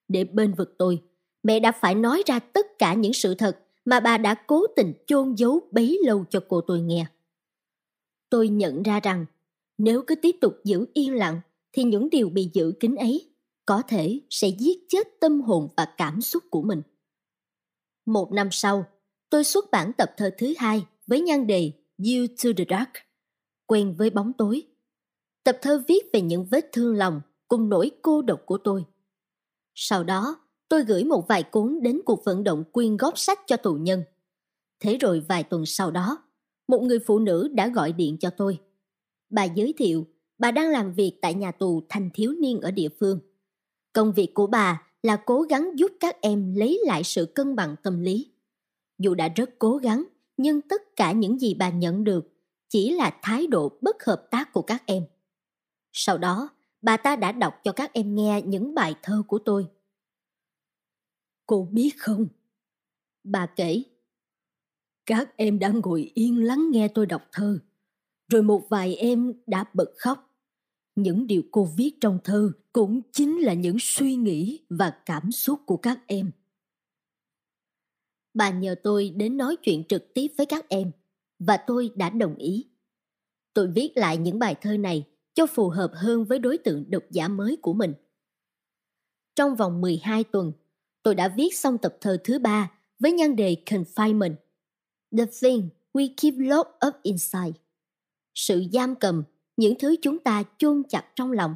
Để 0.08 0.24
bên 0.24 0.54
vực 0.54 0.74
tôi, 0.78 1.02
mẹ 1.42 1.60
đã 1.60 1.72
phải 1.72 1.94
nói 1.94 2.22
ra 2.26 2.38
tất 2.38 2.66
cả 2.78 2.94
những 2.94 3.12
sự 3.12 3.34
thật 3.34 3.58
mà 3.84 4.00
bà 4.00 4.18
đã 4.18 4.34
cố 4.34 4.66
tình 4.76 4.92
chôn 5.06 5.34
giấu 5.34 5.60
bấy 5.72 5.98
lâu 6.04 6.24
cho 6.30 6.40
cô 6.48 6.60
tôi 6.60 6.80
nghe. 6.80 7.06
Tôi 8.30 8.48
nhận 8.48 8.82
ra 8.82 9.00
rằng 9.00 9.26
nếu 9.78 10.02
cứ 10.06 10.14
tiếp 10.14 10.36
tục 10.40 10.54
giữ 10.64 10.86
yên 10.94 11.14
lặng 11.14 11.40
thì 11.72 11.82
những 11.82 12.10
điều 12.10 12.28
bị 12.28 12.50
giữ 12.52 12.72
kín 12.80 12.94
ấy 12.94 13.30
có 13.66 13.82
thể 13.88 14.20
sẽ 14.30 14.48
giết 14.48 14.78
chết 14.88 15.06
tâm 15.20 15.40
hồn 15.40 15.68
và 15.76 15.86
cảm 15.96 16.20
xúc 16.20 16.42
của 16.50 16.62
mình. 16.62 16.82
Một 18.06 18.32
năm 18.32 18.48
sau, 18.50 18.84
tôi 19.30 19.44
xuất 19.44 19.70
bản 19.70 19.92
tập 19.92 20.10
thơ 20.16 20.30
thứ 20.38 20.54
hai 20.58 20.86
với 21.06 21.20
nhan 21.20 21.46
đề 21.46 21.72
You 21.98 22.26
to 22.44 22.50
the 22.56 22.64
Dark, 22.68 23.05
quen 23.66 23.94
với 23.98 24.10
bóng 24.10 24.32
tối. 24.32 24.62
Tập 25.44 25.58
thơ 25.62 25.82
viết 25.88 26.04
về 26.12 26.20
những 26.20 26.44
vết 26.50 26.68
thương 26.72 26.96
lòng 26.96 27.20
cùng 27.48 27.68
nỗi 27.68 27.90
cô 28.02 28.22
độc 28.22 28.40
của 28.46 28.58
tôi. 28.58 28.84
Sau 29.74 30.04
đó, 30.04 30.36
tôi 30.68 30.84
gửi 30.84 31.04
một 31.04 31.28
vài 31.28 31.42
cuốn 31.42 31.78
đến 31.82 32.00
cuộc 32.04 32.24
vận 32.24 32.44
động 32.44 32.64
quyên 32.72 32.96
góp 32.96 33.18
sách 33.18 33.40
cho 33.46 33.56
tù 33.56 33.74
nhân. 33.74 34.02
Thế 34.80 34.96
rồi 34.96 35.20
vài 35.20 35.42
tuần 35.42 35.66
sau 35.66 35.90
đó, 35.90 36.18
một 36.68 36.82
người 36.82 36.98
phụ 36.98 37.18
nữ 37.18 37.48
đã 37.48 37.68
gọi 37.68 37.92
điện 37.92 38.16
cho 38.20 38.30
tôi. 38.30 38.58
Bà 39.30 39.44
giới 39.44 39.74
thiệu 39.78 40.06
bà 40.38 40.50
đang 40.50 40.70
làm 40.70 40.92
việc 40.92 41.18
tại 41.22 41.34
nhà 41.34 41.52
tù 41.52 41.82
thanh 41.88 42.10
thiếu 42.14 42.34
niên 42.40 42.60
ở 42.60 42.70
địa 42.70 42.88
phương. 43.00 43.20
Công 43.92 44.12
việc 44.12 44.34
của 44.34 44.46
bà 44.46 44.82
là 45.02 45.16
cố 45.16 45.42
gắng 45.42 45.70
giúp 45.74 45.92
các 46.00 46.20
em 46.20 46.54
lấy 46.54 46.80
lại 46.86 47.04
sự 47.04 47.26
cân 47.26 47.56
bằng 47.56 47.76
tâm 47.82 48.00
lý. 48.00 48.30
Dù 48.98 49.14
đã 49.14 49.28
rất 49.28 49.50
cố 49.58 49.76
gắng, 49.76 50.04
nhưng 50.36 50.60
tất 50.60 50.96
cả 50.96 51.12
những 51.12 51.38
gì 51.38 51.54
bà 51.54 51.70
nhận 51.70 52.04
được 52.04 52.35
chỉ 52.76 52.90
là 52.90 53.18
thái 53.22 53.46
độ 53.46 53.78
bất 53.80 54.04
hợp 54.04 54.26
tác 54.30 54.52
của 54.52 54.62
các 54.62 54.82
em. 54.86 55.06
Sau 55.92 56.18
đó, 56.18 56.48
bà 56.82 56.96
ta 56.96 57.16
đã 57.16 57.32
đọc 57.32 57.54
cho 57.64 57.72
các 57.72 57.92
em 57.92 58.14
nghe 58.14 58.42
những 58.42 58.74
bài 58.74 58.94
thơ 59.02 59.22
của 59.28 59.38
tôi. 59.38 59.66
Cô 61.46 61.68
biết 61.72 61.90
không? 61.98 62.26
Bà 63.24 63.46
kể. 63.46 63.82
Các 65.06 65.36
em 65.36 65.58
đã 65.58 65.68
ngồi 65.68 66.10
yên 66.14 66.44
lắng 66.44 66.70
nghe 66.70 66.88
tôi 66.88 67.06
đọc 67.06 67.22
thơ. 67.32 67.58
Rồi 68.28 68.42
một 68.42 68.66
vài 68.68 68.94
em 68.94 69.32
đã 69.46 69.64
bật 69.74 69.94
khóc. 69.98 70.36
Những 70.96 71.26
điều 71.26 71.42
cô 71.50 71.68
viết 71.76 71.90
trong 72.00 72.18
thơ 72.24 72.52
cũng 72.72 73.00
chính 73.12 73.38
là 73.38 73.52
những 73.52 73.76
suy 73.80 74.16
nghĩ 74.16 74.60
và 74.70 74.90
cảm 75.06 75.32
xúc 75.32 75.60
của 75.66 75.76
các 75.76 76.00
em. 76.06 76.30
Bà 78.34 78.50
nhờ 78.50 78.74
tôi 78.82 79.10
đến 79.10 79.36
nói 79.36 79.56
chuyện 79.56 79.84
trực 79.88 80.14
tiếp 80.14 80.28
với 80.36 80.46
các 80.46 80.68
em 80.68 80.92
và 81.38 81.56
tôi 81.56 81.90
đã 81.94 82.10
đồng 82.10 82.34
ý. 82.36 82.66
Tôi 83.54 83.68
viết 83.68 83.92
lại 83.94 84.16
những 84.16 84.38
bài 84.38 84.54
thơ 84.54 84.76
này 84.76 85.06
cho 85.34 85.46
phù 85.46 85.68
hợp 85.68 85.90
hơn 85.94 86.24
với 86.24 86.38
đối 86.38 86.58
tượng 86.58 86.90
độc 86.90 87.02
giả 87.10 87.28
mới 87.28 87.56
của 87.62 87.72
mình. 87.72 87.94
Trong 89.34 89.56
vòng 89.56 89.80
12 89.80 90.24
tuần, 90.24 90.52
tôi 91.02 91.14
đã 91.14 91.28
viết 91.28 91.56
xong 91.56 91.78
tập 91.78 91.96
thơ 92.00 92.18
thứ 92.24 92.38
ba 92.38 92.72
với 92.98 93.12
nhan 93.12 93.36
đề 93.36 93.56
Confinement. 93.66 94.34
The 95.18 95.24
thing 95.40 95.68
we 95.92 96.08
keep 96.16 96.34
locked 96.36 96.86
up 96.86 96.94
inside. 97.02 97.52
Sự 98.34 98.64
giam 98.72 98.94
cầm, 98.94 99.22
những 99.56 99.74
thứ 99.78 99.96
chúng 100.02 100.18
ta 100.18 100.42
chôn 100.58 100.82
chặt 100.88 101.04
trong 101.14 101.32
lòng. 101.32 101.54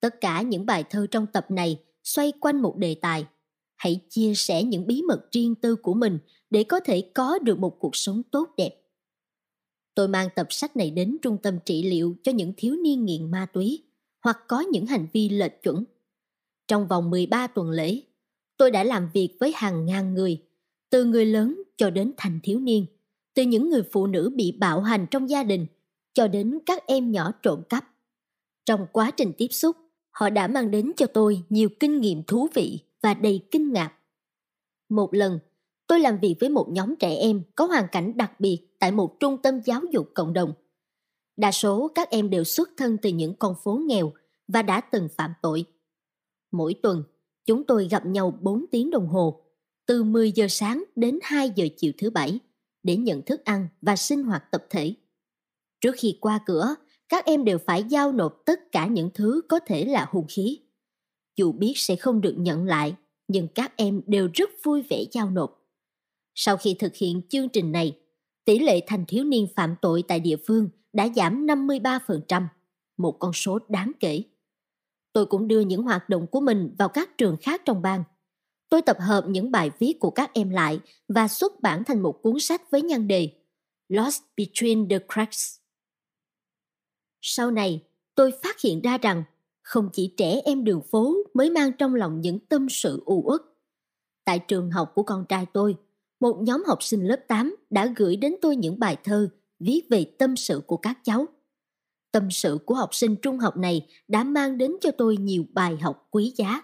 Tất 0.00 0.20
cả 0.20 0.42
những 0.42 0.66
bài 0.66 0.84
thơ 0.90 1.06
trong 1.10 1.26
tập 1.26 1.50
này 1.50 1.84
xoay 2.04 2.32
quanh 2.40 2.62
một 2.62 2.76
đề 2.76 2.94
tài. 2.94 3.26
Hãy 3.82 4.00
chia 4.08 4.34
sẻ 4.34 4.62
những 4.62 4.86
bí 4.86 5.02
mật 5.02 5.32
riêng 5.32 5.54
tư 5.54 5.76
của 5.76 5.94
mình 5.94 6.18
để 6.50 6.64
có 6.64 6.80
thể 6.80 7.10
có 7.14 7.38
được 7.38 7.58
một 7.58 7.76
cuộc 7.80 7.96
sống 7.96 8.22
tốt 8.30 8.48
đẹp. 8.56 8.70
Tôi 9.94 10.08
mang 10.08 10.28
tập 10.36 10.46
sách 10.50 10.76
này 10.76 10.90
đến 10.90 11.16
trung 11.22 11.38
tâm 11.42 11.58
trị 11.64 11.82
liệu 11.82 12.16
cho 12.22 12.32
những 12.32 12.52
thiếu 12.56 12.76
niên 12.76 13.04
nghiện 13.04 13.30
ma 13.30 13.46
túy 13.52 13.82
hoặc 14.24 14.38
có 14.48 14.60
những 14.60 14.86
hành 14.86 15.06
vi 15.12 15.28
lệch 15.28 15.62
chuẩn. 15.62 15.84
Trong 16.68 16.88
vòng 16.88 17.10
13 17.10 17.46
tuần 17.46 17.70
lễ, 17.70 18.00
tôi 18.56 18.70
đã 18.70 18.84
làm 18.84 19.08
việc 19.12 19.36
với 19.40 19.52
hàng 19.56 19.86
ngàn 19.86 20.14
người, 20.14 20.42
từ 20.90 21.04
người 21.04 21.26
lớn 21.26 21.62
cho 21.76 21.90
đến 21.90 22.12
thành 22.16 22.40
thiếu 22.42 22.60
niên, 22.60 22.86
từ 23.34 23.42
những 23.42 23.70
người 23.70 23.82
phụ 23.92 24.06
nữ 24.06 24.32
bị 24.36 24.52
bạo 24.52 24.80
hành 24.80 25.06
trong 25.10 25.30
gia 25.30 25.42
đình 25.42 25.66
cho 26.12 26.28
đến 26.28 26.58
các 26.66 26.86
em 26.86 27.12
nhỏ 27.12 27.32
trộm 27.42 27.62
cắp. 27.68 27.84
Trong 28.64 28.86
quá 28.92 29.10
trình 29.10 29.32
tiếp 29.38 29.48
xúc, 29.50 29.76
họ 30.10 30.30
đã 30.30 30.46
mang 30.46 30.70
đến 30.70 30.92
cho 30.96 31.06
tôi 31.06 31.42
nhiều 31.48 31.68
kinh 31.80 32.00
nghiệm 32.00 32.22
thú 32.22 32.48
vị 32.54 32.80
và 33.02 33.14
đầy 33.14 33.40
kinh 33.50 33.72
ngạc. 33.72 33.92
Một 34.88 35.14
lần, 35.14 35.38
tôi 35.86 36.00
làm 36.00 36.18
việc 36.18 36.36
với 36.40 36.48
một 36.48 36.68
nhóm 36.70 36.96
trẻ 36.96 37.14
em 37.14 37.42
có 37.54 37.64
hoàn 37.64 37.86
cảnh 37.92 38.16
đặc 38.16 38.40
biệt 38.40 38.66
tại 38.78 38.92
một 38.92 39.20
trung 39.20 39.38
tâm 39.42 39.60
giáo 39.64 39.80
dục 39.90 40.10
cộng 40.14 40.32
đồng. 40.32 40.52
Đa 41.36 41.52
số 41.52 41.88
các 41.94 42.10
em 42.10 42.30
đều 42.30 42.44
xuất 42.44 42.70
thân 42.76 42.96
từ 43.02 43.10
những 43.10 43.34
con 43.34 43.54
phố 43.64 43.80
nghèo 43.86 44.12
và 44.48 44.62
đã 44.62 44.80
từng 44.80 45.08
phạm 45.16 45.32
tội. 45.42 45.64
Mỗi 46.52 46.74
tuần, 46.82 47.02
chúng 47.46 47.64
tôi 47.64 47.88
gặp 47.90 48.06
nhau 48.06 48.38
4 48.40 48.64
tiếng 48.70 48.90
đồng 48.90 49.06
hồ, 49.06 49.44
từ 49.86 50.04
10 50.04 50.32
giờ 50.32 50.46
sáng 50.48 50.84
đến 50.96 51.18
2 51.22 51.50
giờ 51.56 51.66
chiều 51.76 51.92
thứ 51.98 52.10
bảy, 52.10 52.38
để 52.82 52.96
nhận 52.96 53.22
thức 53.22 53.44
ăn 53.44 53.68
và 53.80 53.96
sinh 53.96 54.24
hoạt 54.24 54.50
tập 54.50 54.66
thể. 54.70 54.94
Trước 55.80 55.94
khi 55.96 56.18
qua 56.20 56.40
cửa, 56.46 56.74
các 57.08 57.24
em 57.24 57.44
đều 57.44 57.58
phải 57.58 57.84
giao 57.84 58.12
nộp 58.12 58.42
tất 58.46 58.72
cả 58.72 58.86
những 58.86 59.10
thứ 59.14 59.40
có 59.48 59.58
thể 59.58 59.84
là 59.84 60.06
hung 60.10 60.26
khí. 60.28 60.58
Dù 61.36 61.52
biết 61.52 61.72
sẽ 61.76 61.96
không 61.96 62.20
được 62.20 62.34
nhận 62.38 62.64
lại, 62.64 62.94
nhưng 63.28 63.48
các 63.48 63.76
em 63.76 64.02
đều 64.06 64.28
rất 64.34 64.50
vui 64.62 64.82
vẻ 64.82 65.04
giao 65.12 65.30
nộp. 65.30 65.62
Sau 66.34 66.56
khi 66.56 66.74
thực 66.74 66.96
hiện 66.96 67.22
chương 67.28 67.48
trình 67.48 67.72
này, 67.72 67.98
tỷ 68.44 68.58
lệ 68.58 68.80
thành 68.86 69.04
thiếu 69.08 69.24
niên 69.24 69.46
phạm 69.56 69.74
tội 69.82 70.02
tại 70.08 70.20
địa 70.20 70.36
phương 70.46 70.68
đã 70.92 71.08
giảm 71.16 71.46
53%, 71.46 72.46
một 72.96 73.16
con 73.18 73.32
số 73.32 73.58
đáng 73.68 73.92
kể. 74.00 74.22
Tôi 75.12 75.26
cũng 75.26 75.48
đưa 75.48 75.60
những 75.60 75.82
hoạt 75.82 76.08
động 76.08 76.26
của 76.26 76.40
mình 76.40 76.74
vào 76.78 76.88
các 76.88 77.18
trường 77.18 77.36
khác 77.42 77.62
trong 77.64 77.82
bang. 77.82 78.04
Tôi 78.68 78.82
tập 78.82 78.96
hợp 79.00 79.24
những 79.28 79.50
bài 79.50 79.70
viết 79.78 79.96
của 80.00 80.10
các 80.10 80.30
em 80.34 80.50
lại 80.50 80.80
và 81.08 81.28
xuất 81.28 81.60
bản 81.60 81.84
thành 81.84 82.02
một 82.02 82.22
cuốn 82.22 82.40
sách 82.40 82.70
với 82.70 82.82
nhan 82.82 83.08
đề 83.08 83.30
Lost 83.88 84.22
Between 84.36 84.88
the 84.88 84.98
Cracks. 85.12 85.56
Sau 87.20 87.50
này, 87.50 87.82
tôi 88.14 88.32
phát 88.42 88.60
hiện 88.60 88.80
ra 88.80 88.98
rằng 88.98 89.24
không 89.62 89.88
chỉ 89.92 90.14
trẻ 90.16 90.40
em 90.44 90.64
đường 90.64 90.82
phố 90.90 91.16
mới 91.34 91.50
mang 91.50 91.72
trong 91.78 91.94
lòng 91.94 92.20
những 92.20 92.38
tâm 92.38 92.66
sự 92.70 93.02
u 93.04 93.22
uất. 93.26 93.40
Tại 94.24 94.38
trường 94.38 94.70
học 94.70 94.92
của 94.94 95.02
con 95.02 95.24
trai 95.28 95.46
tôi, 95.52 95.76
một 96.20 96.38
nhóm 96.42 96.62
học 96.66 96.82
sinh 96.82 97.04
lớp 97.04 97.20
8 97.28 97.56
đã 97.70 97.92
gửi 97.96 98.16
đến 98.16 98.34
tôi 98.42 98.56
những 98.56 98.78
bài 98.78 98.96
thơ 99.04 99.28
viết 99.58 99.82
về 99.90 100.04
tâm 100.18 100.36
sự 100.36 100.62
của 100.66 100.76
các 100.76 100.98
cháu. 101.04 101.26
Tâm 102.12 102.30
sự 102.30 102.58
của 102.66 102.74
học 102.74 102.94
sinh 102.94 103.16
trung 103.16 103.38
học 103.38 103.56
này 103.56 103.86
đã 104.08 104.24
mang 104.24 104.58
đến 104.58 104.76
cho 104.80 104.90
tôi 104.90 105.16
nhiều 105.16 105.44
bài 105.52 105.76
học 105.76 106.08
quý 106.10 106.32
giá. 106.36 106.62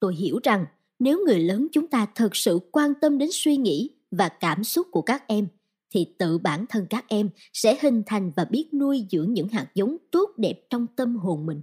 Tôi 0.00 0.14
hiểu 0.14 0.40
rằng 0.42 0.66
nếu 0.98 1.24
người 1.26 1.40
lớn 1.40 1.66
chúng 1.72 1.86
ta 1.86 2.06
thật 2.14 2.36
sự 2.36 2.58
quan 2.72 2.92
tâm 3.00 3.18
đến 3.18 3.28
suy 3.32 3.56
nghĩ 3.56 3.90
và 4.10 4.28
cảm 4.28 4.64
xúc 4.64 4.86
của 4.90 5.02
các 5.02 5.28
em 5.28 5.48
thì 5.90 6.14
tự 6.18 6.38
bản 6.38 6.64
thân 6.68 6.86
các 6.90 7.04
em 7.08 7.30
sẽ 7.52 7.78
hình 7.82 8.02
thành 8.06 8.32
và 8.36 8.44
biết 8.44 8.68
nuôi 8.74 9.06
dưỡng 9.10 9.32
những 9.32 9.48
hạt 9.48 9.66
giống 9.74 9.96
tốt 10.10 10.30
đẹp 10.36 10.60
trong 10.70 10.86
tâm 10.96 11.16
hồn 11.16 11.46
mình. 11.46 11.60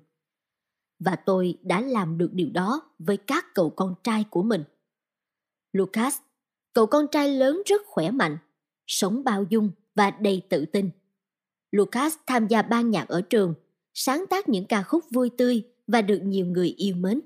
Và 1.06 1.16
tôi 1.16 1.58
đã 1.62 1.82
làm 1.82 2.18
được 2.18 2.34
điều 2.34 2.50
đó 2.50 2.82
với 3.00 3.18
các 3.18 3.46
cậu 3.56 3.70
con 3.70 3.96
trai 4.04 4.26
của 4.30 4.44
mình. 4.44 4.64
Lucas 5.74 6.18
Cậu 6.74 6.86
con 6.86 7.06
trai 7.12 7.30
lớn 7.30 7.62
rất 7.66 7.82
khỏe 7.86 8.12
mạnh, 8.12 8.38
sống 8.88 9.24
bao 9.24 9.46
dung 9.50 9.72
và 9.96 10.12
đầy 10.12 10.42
tự 10.50 10.66
tin. 10.66 10.90
Lucas 11.72 12.16
tham 12.28 12.48
gia 12.48 12.62
ban 12.62 12.92
nhạc 12.92 13.08
ở 13.08 13.22
trường, 13.22 13.54
sáng 13.94 14.26
tác 14.30 14.50
những 14.50 14.66
ca 14.66 14.84
khúc 14.84 15.04
vui 15.12 15.30
tươi 15.30 15.64
và 15.88 16.02
được 16.02 16.20
nhiều 16.24 16.46
người 16.46 16.74
yêu 16.78 16.96
mến. 16.96 17.22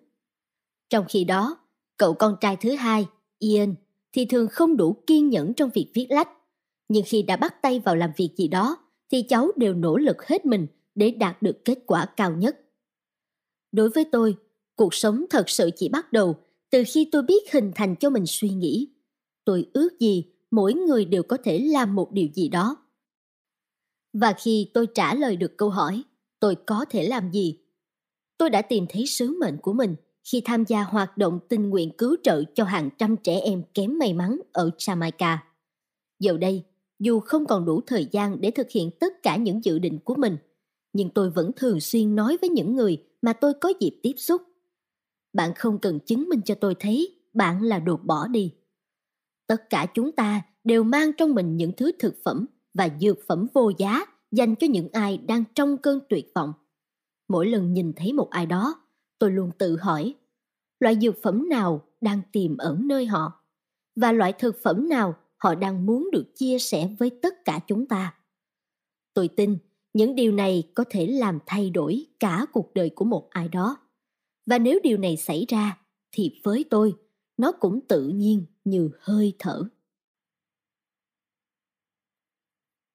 Trong 0.90 1.06
khi 1.10 1.24
đó, 1.24 1.58
cậu 1.98 2.14
con 2.14 2.36
trai 2.42 2.56
thứ 2.56 2.76
hai, 2.76 3.08
Ian, 3.40 3.76
thì 4.14 4.26
thường 4.26 4.48
không 4.48 4.78
đủ 4.78 5.04
kiên 5.08 5.30
nhẫn 5.30 5.54
trong 5.54 5.70
việc 5.74 5.92
viết 5.96 6.08
lách. 6.10 6.30
Nhưng 6.90 7.04
khi 7.08 7.22
đã 7.22 7.36
bắt 7.36 7.62
tay 7.62 7.80
vào 7.80 7.96
làm 7.96 8.12
việc 8.18 8.30
gì 8.38 8.48
đó 8.48 8.78
thì 9.12 9.22
cháu 9.22 9.52
đều 9.56 9.74
nỗ 9.74 9.98
lực 9.98 10.28
hết 10.28 10.46
mình 10.46 10.68
để 10.96 11.12
đạt 11.12 11.42
được 11.42 11.66
kết 11.66 11.80
quả 11.86 12.06
cao 12.06 12.32
nhất. 12.32 12.67
Đối 13.78 13.90
với 13.90 14.06
tôi, 14.12 14.36
cuộc 14.76 14.94
sống 14.94 15.26
thật 15.30 15.50
sự 15.50 15.70
chỉ 15.76 15.90
bắt 15.90 16.14
đầu 16.14 16.36
từ 16.70 16.84
khi 16.88 17.10
tôi 17.12 17.24
biết 17.24 17.52
hình 17.52 17.72
thành 17.76 17.96
cho 17.96 18.10
mình 18.10 18.24
suy 18.28 18.50
nghĩ. 18.50 18.88
Tôi 19.46 19.66
ước 19.74 20.00
gì 20.00 20.26
mỗi 20.52 20.74
người 20.74 21.06
đều 21.06 21.24
có 21.24 21.38
thể 21.44 21.60
làm 21.60 21.96
một 21.96 22.12
điều 22.12 22.28
gì 22.34 22.50
đó. 22.50 22.78
Và 24.14 24.34
khi 24.34 24.72
tôi 24.74 24.88
trả 24.96 25.14
lời 25.14 25.36
được 25.36 25.58
câu 25.58 25.70
hỏi, 25.70 26.04
tôi 26.40 26.56
có 26.56 26.86
thể 26.90 27.08
làm 27.08 27.32
gì? 27.32 27.60
Tôi 28.38 28.50
đã 28.50 28.62
tìm 28.62 28.86
thấy 28.90 29.06
sứ 29.06 29.38
mệnh 29.40 29.58
của 29.62 29.74
mình 29.74 29.96
khi 30.32 30.42
tham 30.46 30.64
gia 30.68 30.84
hoạt 30.84 31.18
động 31.18 31.40
tình 31.50 31.70
nguyện 31.70 31.92
cứu 31.98 32.16
trợ 32.24 32.44
cho 32.56 32.64
hàng 32.64 32.90
trăm 32.98 33.16
trẻ 33.24 33.40
em 33.40 33.64
kém 33.74 34.00
may 34.00 34.14
mắn 34.14 34.40
ở 34.52 34.70
Jamaica. 34.78 35.38
Giờ 36.20 36.38
đây, 36.38 36.64
dù 37.00 37.20
không 37.20 37.46
còn 37.46 37.66
đủ 37.66 37.82
thời 37.88 38.08
gian 38.12 38.42
để 38.42 38.52
thực 38.52 38.70
hiện 38.70 38.92
tất 39.00 39.24
cả 39.24 39.36
những 39.36 39.64
dự 39.64 39.80
định 39.80 40.00
của 40.00 40.16
mình, 40.16 40.38
nhưng 40.94 41.10
tôi 41.10 41.30
vẫn 41.30 41.52
thường 41.56 41.80
xuyên 41.80 42.16
nói 42.16 42.38
với 42.42 42.50
những 42.50 42.76
người 42.76 43.07
mà 43.22 43.34
tôi 43.34 43.54
có 43.62 43.74
dịp 43.80 44.00
tiếp 44.04 44.14
xúc. 44.18 44.42
Bạn 45.34 45.54
không 45.56 45.80
cần 45.80 46.00
chứng 46.00 46.30
minh 46.30 46.42
cho 46.46 46.56
tôi 46.56 46.76
thấy 46.80 47.20
bạn 47.34 47.64
là 47.64 47.80
đột 47.80 48.00
bỏ 48.04 48.28
đi. 48.28 48.54
Tất 49.48 49.70
cả 49.70 49.86
chúng 49.94 50.12
ta 50.12 50.42
đều 50.64 50.84
mang 50.84 51.12
trong 51.18 51.36
mình 51.36 51.58
những 51.58 51.72
thứ 51.78 51.92
thực 52.00 52.16
phẩm 52.24 52.46
và 52.74 52.90
dược 53.02 53.18
phẩm 53.28 53.48
vô 53.54 53.72
giá 53.78 54.06
dành 54.32 54.56
cho 54.56 54.68
những 54.68 54.90
ai 54.92 55.18
đang 55.18 55.44
trong 55.56 55.78
cơn 55.78 56.00
tuyệt 56.10 56.32
vọng. 56.36 56.54
Mỗi 57.28 57.48
lần 57.48 57.74
nhìn 57.74 57.94
thấy 57.96 58.14
một 58.14 58.30
ai 58.30 58.46
đó, 58.46 58.82
tôi 59.20 59.32
luôn 59.32 59.52
tự 59.58 59.78
hỏi, 59.78 60.16
loại 60.80 60.98
dược 61.02 61.22
phẩm 61.24 61.50
nào 61.50 61.88
đang 62.02 62.22
tiềm 62.32 62.58
ẩn 62.58 62.88
nơi 62.88 63.06
họ 63.06 63.44
và 63.96 64.12
loại 64.12 64.34
thực 64.34 64.56
phẩm 64.64 64.90
nào 64.90 65.16
họ 65.38 65.56
đang 65.56 65.86
muốn 65.86 66.10
được 66.12 66.26
chia 66.36 66.60
sẻ 66.60 66.90
với 67.00 67.10
tất 67.22 67.46
cả 67.46 67.60
chúng 67.68 67.86
ta. 67.86 68.16
Tôi 69.14 69.28
tin 69.28 69.58
những 69.98 70.16
điều 70.16 70.32
này 70.32 70.64
có 70.74 70.84
thể 70.90 71.08
làm 71.08 71.40
thay 71.46 71.70
đổi 71.70 72.06
cả 72.20 72.46
cuộc 72.54 72.74
đời 72.74 72.90
của 72.90 73.06
một 73.06 73.30
ai 73.30 73.48
đó. 73.48 73.78
Và 74.46 74.60
nếu 74.60 74.80
điều 74.84 74.98
này 74.98 75.18
xảy 75.18 75.46
ra 75.50 75.78
thì 76.12 76.40
với 76.44 76.66
tôi 76.70 76.96
nó 77.38 77.52
cũng 77.52 77.80
tự 77.88 78.08
nhiên 78.08 78.46
như 78.64 78.90
hơi 79.00 79.34
thở. 79.40 79.64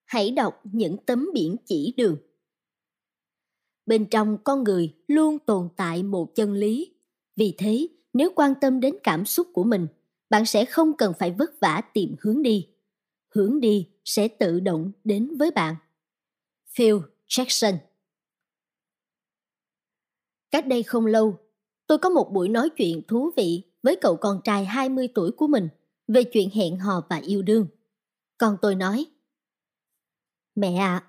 Hãy 0.04 0.30
đọc 0.30 0.60
những 0.64 0.96
tấm 1.06 1.30
biển 1.34 1.56
chỉ 1.64 1.94
đường. 1.96 2.16
Bên 3.86 4.06
trong 4.10 4.38
con 4.44 4.64
người 4.64 4.94
luôn 5.08 5.38
tồn 5.38 5.68
tại 5.76 6.02
một 6.02 6.34
chân 6.34 6.52
lý. 6.52 6.94
Vì 7.36 7.54
thế, 7.58 7.88
nếu 8.12 8.32
quan 8.36 8.54
tâm 8.60 8.80
đến 8.80 8.96
cảm 9.02 9.26
xúc 9.26 9.46
của 9.52 9.64
mình, 9.64 9.86
bạn 10.30 10.46
sẽ 10.46 10.64
không 10.64 10.96
cần 10.96 11.12
phải 11.18 11.30
vất 11.30 11.60
vả 11.60 11.82
tìm 11.94 12.14
hướng 12.20 12.42
đi. 12.42 12.68
Hướng 13.34 13.60
đi 13.60 13.88
sẽ 14.04 14.28
tự 14.28 14.60
động 14.60 14.92
đến 15.04 15.36
với 15.38 15.50
bạn. 15.50 15.76
Phil 16.74 16.94
Jackson 17.28 17.76
Cách 20.50 20.66
đây 20.66 20.82
không 20.82 21.06
lâu, 21.06 21.38
tôi 21.86 21.98
có 21.98 22.10
một 22.10 22.30
buổi 22.32 22.48
nói 22.48 22.70
chuyện 22.76 23.02
thú 23.08 23.30
vị 23.36 23.62
với 23.82 23.96
cậu 23.96 24.16
con 24.16 24.40
trai 24.44 24.64
20 24.64 25.08
tuổi 25.14 25.32
của 25.32 25.46
mình 25.46 25.68
về 26.08 26.24
chuyện 26.24 26.50
hẹn 26.50 26.78
hò 26.78 27.06
và 27.10 27.16
yêu 27.16 27.42
đương. 27.42 27.66
Con 28.38 28.56
tôi 28.62 28.74
nói, 28.74 29.06
Mẹ 30.54 30.76
ạ, 30.76 30.96
à, 30.96 31.08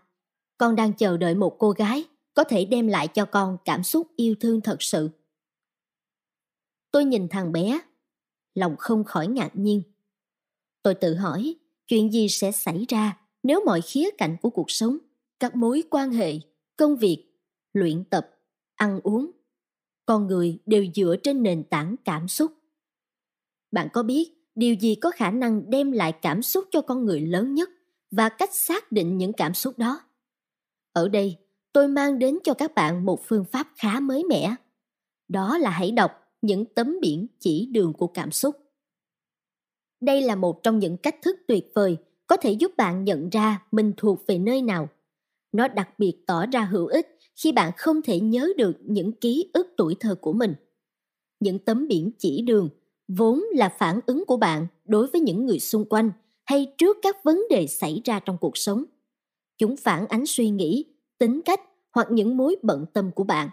con 0.58 0.76
đang 0.76 0.94
chờ 0.94 1.18
đợi 1.18 1.36
một 1.36 1.56
cô 1.60 1.72
gái 1.72 2.04
có 2.34 2.44
thể 2.44 2.66
đem 2.66 2.88
lại 2.88 3.08
cho 3.08 3.26
con 3.26 3.58
cảm 3.66 3.84
xúc 3.84 4.08
yêu 4.16 4.36
thương 4.40 4.62
thật 4.62 4.78
sự. 4.80 5.10
Tôi 6.92 7.06
nhìn 7.06 7.28
thằng 7.28 7.52
bé, 7.52 7.80
lòng 8.54 8.76
không 8.80 9.04
khỏi 9.04 9.28
ngạc 9.28 9.52
nhiên. 9.54 9.84
Tôi 10.84 10.96
tự 10.96 11.16
hỏi, 11.16 11.56
chuyện 11.88 12.14
gì 12.14 12.30
sẽ 12.30 12.52
xảy 12.52 12.86
ra 12.90 13.18
nếu 13.44 13.66
mọi 13.66 13.82
khía 13.82 14.10
cạnh 14.18 14.38
của 14.42 14.50
cuộc 14.50 14.72
sống, 14.72 14.98
các 15.44 15.56
mối 15.56 15.84
quan 15.90 16.12
hệ, 16.12 16.34
công 16.78 16.98
việc, 16.98 17.26
luyện 17.74 18.04
tập, 18.04 18.30
ăn 18.76 19.00
uống, 19.04 19.32
con 20.06 20.28
người 20.28 20.60
đều 20.66 20.86
dựa 20.96 21.16
trên 21.24 21.44
nền 21.44 21.64
tảng 21.64 21.96
cảm 22.06 22.28
xúc. 22.28 22.52
Bạn 23.72 23.88
có 23.94 24.04
biết 24.04 24.52
điều 24.56 24.76
gì 24.76 24.96
có 24.96 25.12
khả 25.12 25.32
năng 25.32 25.70
đem 25.70 25.92
lại 25.92 26.12
cảm 26.22 26.42
xúc 26.42 26.66
cho 26.72 26.82
con 26.82 27.06
người 27.06 27.22
lớn 27.22 27.54
nhất 27.54 27.70
và 28.12 28.30
cách 28.30 28.50
xác 28.68 28.92
định 28.92 29.18
những 29.18 29.34
cảm 29.34 29.54
xúc 29.54 29.78
đó? 29.78 30.02
Ở 30.94 31.10
đây, 31.10 31.38
tôi 31.74 31.88
mang 31.88 32.20
đến 32.20 32.40
cho 32.44 32.54
các 32.54 32.76
bạn 32.76 33.06
một 33.06 33.22
phương 33.24 33.46
pháp 33.46 33.68
khá 33.76 34.00
mới 34.00 34.24
mẻ. 34.24 34.56
Đó 35.28 35.58
là 35.58 35.70
hãy 35.70 35.92
đọc 35.92 36.12
những 36.42 36.66
tấm 36.66 36.98
biển 37.02 37.28
chỉ 37.40 37.70
đường 37.72 37.94
của 37.94 38.08
cảm 38.08 38.32
xúc. 38.32 38.56
Đây 40.02 40.22
là 40.22 40.36
một 40.36 40.64
trong 40.64 40.80
những 40.80 40.98
cách 40.98 41.16
thức 41.22 41.36
tuyệt 41.48 41.72
vời 41.76 41.98
có 42.28 42.38
thể 42.38 42.52
giúp 42.52 42.72
bạn 42.78 43.04
nhận 43.04 43.30
ra 43.30 43.64
mình 43.72 43.94
thuộc 43.98 44.28
về 44.28 44.38
nơi 44.38 44.62
nào. 44.62 44.90
Nó 45.54 45.68
đặc 45.68 46.00
biệt 46.00 46.18
tỏ 46.28 46.46
ra 46.46 46.62
hữu 46.62 46.88
ích 46.88 47.18
khi 47.36 47.52
bạn 47.52 47.72
không 47.78 48.02
thể 48.02 48.20
nhớ 48.20 48.50
được 48.58 48.78
những 48.82 49.12
ký 49.12 49.50
ức 49.54 49.68
tuổi 49.78 49.96
thơ 50.00 50.16
của 50.16 50.34
mình. 50.34 50.56
Những 51.40 51.60
tấm 51.60 51.88
biển 51.88 52.12
chỉ 52.18 52.42
đường 52.42 52.70
vốn 53.08 53.44
là 53.54 53.70
phản 53.70 54.00
ứng 54.06 54.26
của 54.28 54.38
bạn 54.38 54.68
đối 54.86 55.08
với 55.08 55.22
những 55.22 55.46
người 55.46 55.60
xung 55.60 55.86
quanh 55.90 56.12
hay 56.46 56.74
trước 56.78 56.98
các 57.02 57.24
vấn 57.24 57.44
đề 57.50 57.68
xảy 57.68 58.02
ra 58.06 58.20
trong 58.20 58.38
cuộc 58.38 58.58
sống. 58.58 58.84
Chúng 59.58 59.78
phản 59.78 60.08
ánh 60.08 60.26
suy 60.26 60.50
nghĩ, 60.50 60.86
tính 61.18 61.42
cách 61.46 61.62
hoặc 61.92 62.08
những 62.12 62.38
mối 62.38 62.56
bận 62.64 62.86
tâm 62.94 63.12
của 63.12 63.24
bạn. 63.24 63.50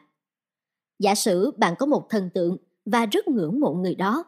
Giả 0.98 1.14
sử 1.14 1.50
bạn 1.56 1.74
có 1.78 1.86
một 1.86 2.06
thần 2.10 2.30
tượng 2.34 2.56
và 2.84 3.06
rất 3.06 3.28
ngưỡng 3.28 3.60
mộ 3.60 3.74
người 3.74 3.94
đó, 3.94 4.24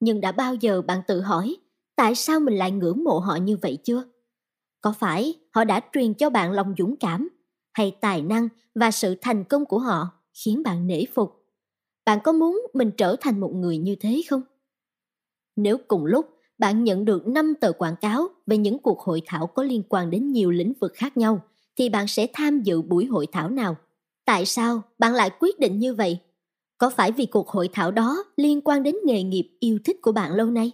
nhưng 0.00 0.20
đã 0.20 0.32
bao 0.32 0.54
giờ 0.54 0.82
bạn 0.82 1.00
tự 1.08 1.20
hỏi 1.20 1.56
tại 1.96 2.14
sao 2.14 2.40
mình 2.40 2.56
lại 2.56 2.70
ngưỡng 2.70 3.04
mộ 3.04 3.18
họ 3.18 3.36
như 3.36 3.56
vậy 3.62 3.78
chưa? 3.84 4.04
Có 4.80 4.92
phải 4.98 5.34
họ 5.54 5.64
đã 5.64 5.80
truyền 5.92 6.14
cho 6.14 6.30
bạn 6.30 6.52
lòng 6.52 6.74
dũng 6.78 6.96
cảm 6.96 7.28
hay 7.72 7.96
tài 8.00 8.22
năng 8.22 8.48
và 8.74 8.90
sự 8.90 9.14
thành 9.20 9.44
công 9.44 9.64
của 9.66 9.78
họ 9.78 10.08
khiến 10.34 10.62
bạn 10.62 10.86
nể 10.86 11.04
phục? 11.14 11.44
Bạn 12.04 12.18
có 12.24 12.32
muốn 12.32 12.62
mình 12.74 12.90
trở 12.96 13.16
thành 13.20 13.40
một 13.40 13.52
người 13.54 13.78
như 13.78 13.96
thế 14.00 14.22
không? 14.30 14.42
Nếu 15.56 15.78
cùng 15.88 16.04
lúc 16.04 16.26
bạn 16.58 16.84
nhận 16.84 17.04
được 17.04 17.26
5 17.26 17.54
tờ 17.60 17.72
quảng 17.72 17.96
cáo 18.00 18.28
về 18.46 18.56
những 18.56 18.78
cuộc 18.78 19.00
hội 19.00 19.22
thảo 19.26 19.46
có 19.46 19.62
liên 19.62 19.82
quan 19.88 20.10
đến 20.10 20.32
nhiều 20.32 20.50
lĩnh 20.50 20.72
vực 20.80 20.92
khác 20.94 21.16
nhau, 21.16 21.40
thì 21.76 21.88
bạn 21.88 22.06
sẽ 22.08 22.26
tham 22.32 22.60
dự 22.62 22.82
buổi 22.82 23.06
hội 23.06 23.26
thảo 23.32 23.50
nào? 23.50 23.76
Tại 24.24 24.46
sao 24.46 24.82
bạn 24.98 25.14
lại 25.14 25.30
quyết 25.40 25.58
định 25.58 25.78
như 25.78 25.94
vậy? 25.94 26.18
Có 26.78 26.90
phải 26.90 27.12
vì 27.12 27.26
cuộc 27.26 27.48
hội 27.48 27.68
thảo 27.72 27.90
đó 27.90 28.24
liên 28.36 28.60
quan 28.60 28.82
đến 28.82 28.94
nghề 29.04 29.22
nghiệp 29.22 29.50
yêu 29.60 29.78
thích 29.84 29.96
của 30.02 30.12
bạn 30.12 30.34
lâu 30.34 30.46
nay? 30.46 30.72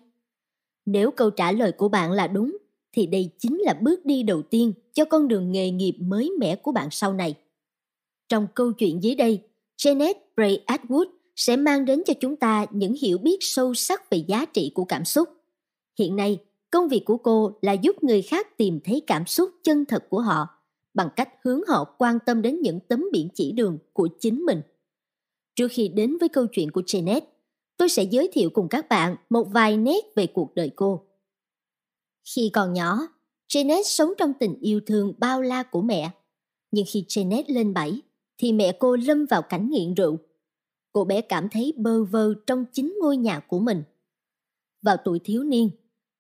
Nếu 0.87 1.11
câu 1.11 1.31
trả 1.31 1.53
lời 1.53 1.73
của 1.73 1.89
bạn 1.89 2.13
là 2.13 2.27
đúng, 2.27 2.57
thì 2.95 3.07
đây 3.07 3.31
chính 3.39 3.59
là 3.61 3.75
bước 3.75 4.07
đi 4.07 4.23
đầu 4.23 4.43
tiên 4.43 4.73
cho 4.93 5.05
con 5.05 5.29
đường 5.29 5.53
nghề 5.53 5.71
nghiệp 5.71 5.97
mới 6.01 6.33
mẻ 6.39 6.57
của 6.57 6.73
bạn 6.73 6.89
sau 6.91 7.13
này. 7.13 7.35
Trong 8.29 8.47
câu 8.55 8.73
chuyện 8.73 9.03
dưới 9.03 9.15
đây, 9.15 9.41
Janet 9.79 10.15
Bray 10.37 10.65
Atwood 10.67 11.05
sẽ 11.37 11.57
mang 11.57 11.85
đến 11.85 12.03
cho 12.07 12.15
chúng 12.21 12.37
ta 12.37 12.67
những 12.71 12.95
hiểu 13.03 13.19
biết 13.19 13.37
sâu 13.41 13.75
sắc 13.75 14.11
về 14.11 14.19
giá 14.19 14.45
trị 14.45 14.73
của 14.75 14.85
cảm 14.85 15.05
xúc. 15.05 15.29
Hiện 15.99 16.17
nay, 16.17 16.39
công 16.71 16.89
việc 16.89 17.05
của 17.05 17.17
cô 17.17 17.53
là 17.63 17.73
giúp 17.73 18.05
người 18.05 18.23
khác 18.23 18.57
tìm 18.57 18.81
thấy 18.85 19.03
cảm 19.07 19.27
xúc 19.27 19.51
chân 19.63 19.85
thật 19.85 20.05
của 20.09 20.21
họ 20.21 20.47
bằng 20.95 21.09
cách 21.17 21.29
hướng 21.45 21.61
họ 21.69 21.85
quan 21.99 22.19
tâm 22.27 22.43
đến 22.43 22.61
những 22.61 22.81
tấm 22.81 23.05
biển 23.13 23.29
chỉ 23.35 23.53
đường 23.53 23.79
của 23.93 24.09
chính 24.21 24.47
mình. 24.47 24.61
Trước 25.57 25.69
khi 25.71 25.89
đến 25.89 26.17
với 26.21 26.29
câu 26.29 26.47
chuyện 26.47 26.71
của 26.71 26.81
Janet, 26.81 27.21
tôi 27.77 27.89
sẽ 27.89 28.03
giới 28.03 28.31
thiệu 28.33 28.51
cùng 28.51 28.69
các 28.69 28.89
bạn 28.89 29.17
một 29.31 29.45
vài 29.45 29.77
nét 29.77 30.05
về 30.17 30.27
cuộc 30.27 30.55
đời 30.55 30.71
cô. 30.77 31.07
Khi 32.25 32.51
còn 32.53 32.73
nhỏ, 32.73 32.99
Janet 33.49 33.83
sống 33.85 34.13
trong 34.19 34.33
tình 34.41 34.59
yêu 34.61 34.81
thương 34.87 35.15
bao 35.19 35.43
la 35.43 35.63
của 35.63 35.83
mẹ. 35.83 36.11
Nhưng 36.71 36.85
khi 36.89 37.05
Janet 37.09 37.45
lên 37.49 37.75
bảy, 37.75 38.03
thì 38.39 38.53
mẹ 38.53 38.77
cô 38.79 38.97
lâm 38.97 39.27
vào 39.27 39.43
cảnh 39.43 39.71
nghiện 39.71 39.95
rượu 39.95 40.19
cô 40.95 41.05
bé 41.05 41.21
cảm 41.21 41.49
thấy 41.49 41.73
bơ 41.77 42.05
vơ 42.05 42.35
trong 42.47 42.65
chính 42.73 42.99
ngôi 43.01 43.17
nhà 43.17 43.41
của 43.41 43.59
mình. 43.59 43.83
Vào 44.83 44.97
tuổi 45.05 45.19
thiếu 45.25 45.45
niên, 45.45 45.71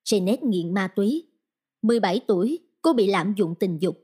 Janet 0.05 0.37
nghiện 0.43 0.75
ma 0.75 0.89
túy. 0.97 1.25
17 1.83 2.21
tuổi, 2.27 2.59
cô 2.83 2.93
bị 2.93 3.07
lạm 3.07 3.35
dụng 3.37 3.55
tình 3.61 3.79
dục. 3.81 3.97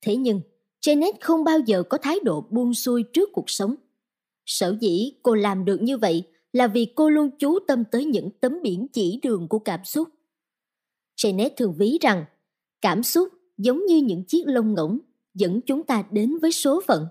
Thế 0.00 0.16
nhưng, 0.16 0.40
Janet 0.80 1.12
không 1.20 1.44
bao 1.44 1.58
giờ 1.66 1.82
có 1.82 1.98
thái 1.98 2.20
độ 2.24 2.40
buông 2.50 2.74
xuôi 2.74 3.02
trước 3.02 3.28
cuộc 3.32 3.50
sống. 3.50 3.74
Sở 4.46 4.76
dĩ 4.80 5.12
cô 5.22 5.34
làm 5.34 5.64
được 5.64 5.82
như 5.82 5.98
vậy 5.98 6.22
là 6.52 6.66
vì 6.66 6.84
cô 6.94 7.10
luôn 7.10 7.30
chú 7.38 7.58
tâm 7.58 7.84
tới 7.90 8.04
những 8.04 8.30
tấm 8.40 8.58
biển 8.62 8.86
chỉ 8.92 9.20
đường 9.22 9.48
của 9.48 9.58
cảm 9.58 9.84
xúc. 9.84 10.08
Janet 11.16 11.50
thường 11.56 11.74
ví 11.78 11.98
rằng 12.00 12.24
cảm 12.80 13.02
xúc 13.02 13.28
giống 13.58 13.86
như 13.86 13.96
những 13.96 14.24
chiếc 14.24 14.44
lông 14.46 14.74
ngỗng 14.74 14.98
dẫn 15.34 15.60
chúng 15.66 15.84
ta 15.84 16.04
đến 16.10 16.38
với 16.38 16.52
số 16.52 16.82
phận 16.86 17.06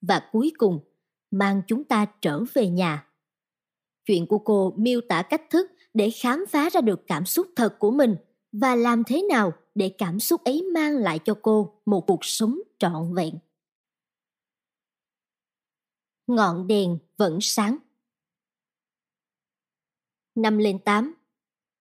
và 0.00 0.28
cuối 0.32 0.52
cùng 0.58 0.80
mang 1.30 1.62
chúng 1.66 1.84
ta 1.84 2.06
trở 2.20 2.40
về 2.54 2.68
nhà. 2.68 3.06
Chuyện 4.04 4.26
của 4.26 4.38
cô 4.38 4.74
miêu 4.76 5.00
tả 5.08 5.22
cách 5.22 5.50
thức 5.50 5.70
để 5.94 6.10
khám 6.10 6.44
phá 6.48 6.70
ra 6.70 6.80
được 6.80 7.00
cảm 7.06 7.26
xúc 7.26 7.46
thật 7.56 7.76
của 7.78 7.90
mình 7.90 8.16
và 8.52 8.74
làm 8.74 9.04
thế 9.04 9.22
nào 9.22 9.52
để 9.74 9.94
cảm 9.98 10.20
xúc 10.20 10.44
ấy 10.44 10.62
mang 10.74 10.96
lại 10.96 11.18
cho 11.24 11.34
cô 11.42 11.82
một 11.86 12.04
cuộc 12.06 12.24
sống 12.24 12.58
trọn 12.78 13.14
vẹn. 13.14 13.38
Ngọn 16.26 16.66
đèn 16.66 16.98
vẫn 17.16 17.38
sáng. 17.40 17.76
Năm 20.34 20.58
lên 20.58 20.78
tám, 20.84 21.14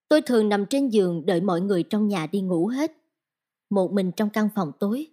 Tôi 0.09 0.21
thường 0.21 0.49
nằm 0.49 0.65
trên 0.65 0.89
giường 0.89 1.25
đợi 1.25 1.41
mọi 1.41 1.61
người 1.61 1.83
trong 1.83 2.07
nhà 2.07 2.27
đi 2.27 2.41
ngủ 2.41 2.67
hết. 2.67 2.91
Một 3.69 3.91
mình 3.91 4.11
trong 4.11 4.29
căn 4.29 4.49
phòng 4.55 4.71
tối, 4.79 5.07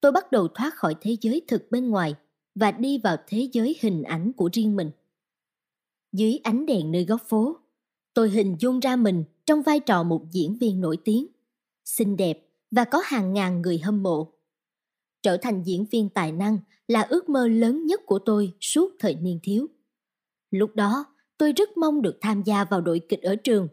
tôi 0.00 0.12
bắt 0.12 0.32
đầu 0.32 0.48
thoát 0.48 0.74
khỏi 0.74 0.96
thế 1.00 1.16
giới 1.20 1.42
thực 1.48 1.70
bên 1.70 1.90
ngoài 1.90 2.14
và 2.54 2.72
đi 2.72 2.98
vào 2.98 3.16
thế 3.26 3.48
giới 3.52 3.76
hình 3.80 4.02
ảnh 4.02 4.32
của 4.32 4.50
riêng 4.52 4.76
mình. 4.76 4.90
Dưới 6.12 6.40
ánh 6.42 6.66
đèn 6.66 6.92
nơi 6.92 7.04
góc 7.04 7.22
phố, 7.28 7.56
tôi 8.14 8.30
hình 8.30 8.56
dung 8.60 8.80
ra 8.80 8.96
mình 8.96 9.24
trong 9.46 9.62
vai 9.62 9.80
trò 9.80 10.02
một 10.02 10.22
diễn 10.30 10.58
viên 10.58 10.80
nổi 10.80 10.96
tiếng, 11.04 11.26
xinh 11.84 12.16
đẹp 12.16 12.48
và 12.70 12.84
có 12.84 13.02
hàng 13.04 13.32
ngàn 13.32 13.62
người 13.62 13.78
hâm 13.78 14.02
mộ. 14.02 14.32
Trở 15.22 15.36
thành 15.36 15.62
diễn 15.62 15.86
viên 15.90 16.08
tài 16.08 16.32
năng 16.32 16.58
là 16.88 17.02
ước 17.02 17.28
mơ 17.28 17.48
lớn 17.48 17.86
nhất 17.86 18.00
của 18.06 18.18
tôi 18.18 18.52
suốt 18.60 18.92
thời 18.98 19.14
niên 19.14 19.40
thiếu. 19.42 19.66
Lúc 20.50 20.74
đó, 20.74 21.04
tôi 21.38 21.52
rất 21.52 21.76
mong 21.76 22.02
được 22.02 22.18
tham 22.20 22.42
gia 22.42 22.64
vào 22.64 22.80
đội 22.80 23.00
kịch 23.08 23.22
ở 23.22 23.36
trường, 23.36 23.68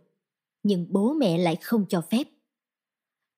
nhưng 0.64 0.86
bố 0.90 1.14
mẹ 1.14 1.38
lại 1.38 1.56
không 1.56 1.86
cho 1.90 2.02
phép. 2.02 2.24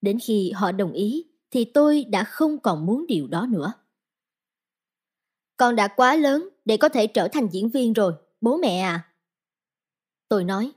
Đến 0.02 0.20
khi 0.22 0.52
họ 0.52 0.72
đồng 0.72 0.94
ý 0.94 1.26
thì 1.52 1.66
tôi 1.66 2.04
đã 2.04 2.24
không 2.24 2.60
còn 2.60 2.86
muốn 2.86 3.06
điều 3.08 3.28
đó 3.28 3.48
nữa. 3.50 3.74
Con 5.58 5.76
đã 5.76 5.88
quá 5.88 6.16
lớn 6.16 6.50
để 6.66 6.78
có 6.78 6.90
thể 6.90 7.08
trở 7.08 7.28
thành 7.28 7.48
diễn 7.52 7.70
viên 7.70 7.94
rồi, 7.94 8.14
bố 8.42 8.58
mẹ 8.58 8.80
à. 8.80 9.14
Tôi 10.30 10.44
nói, 10.44 10.72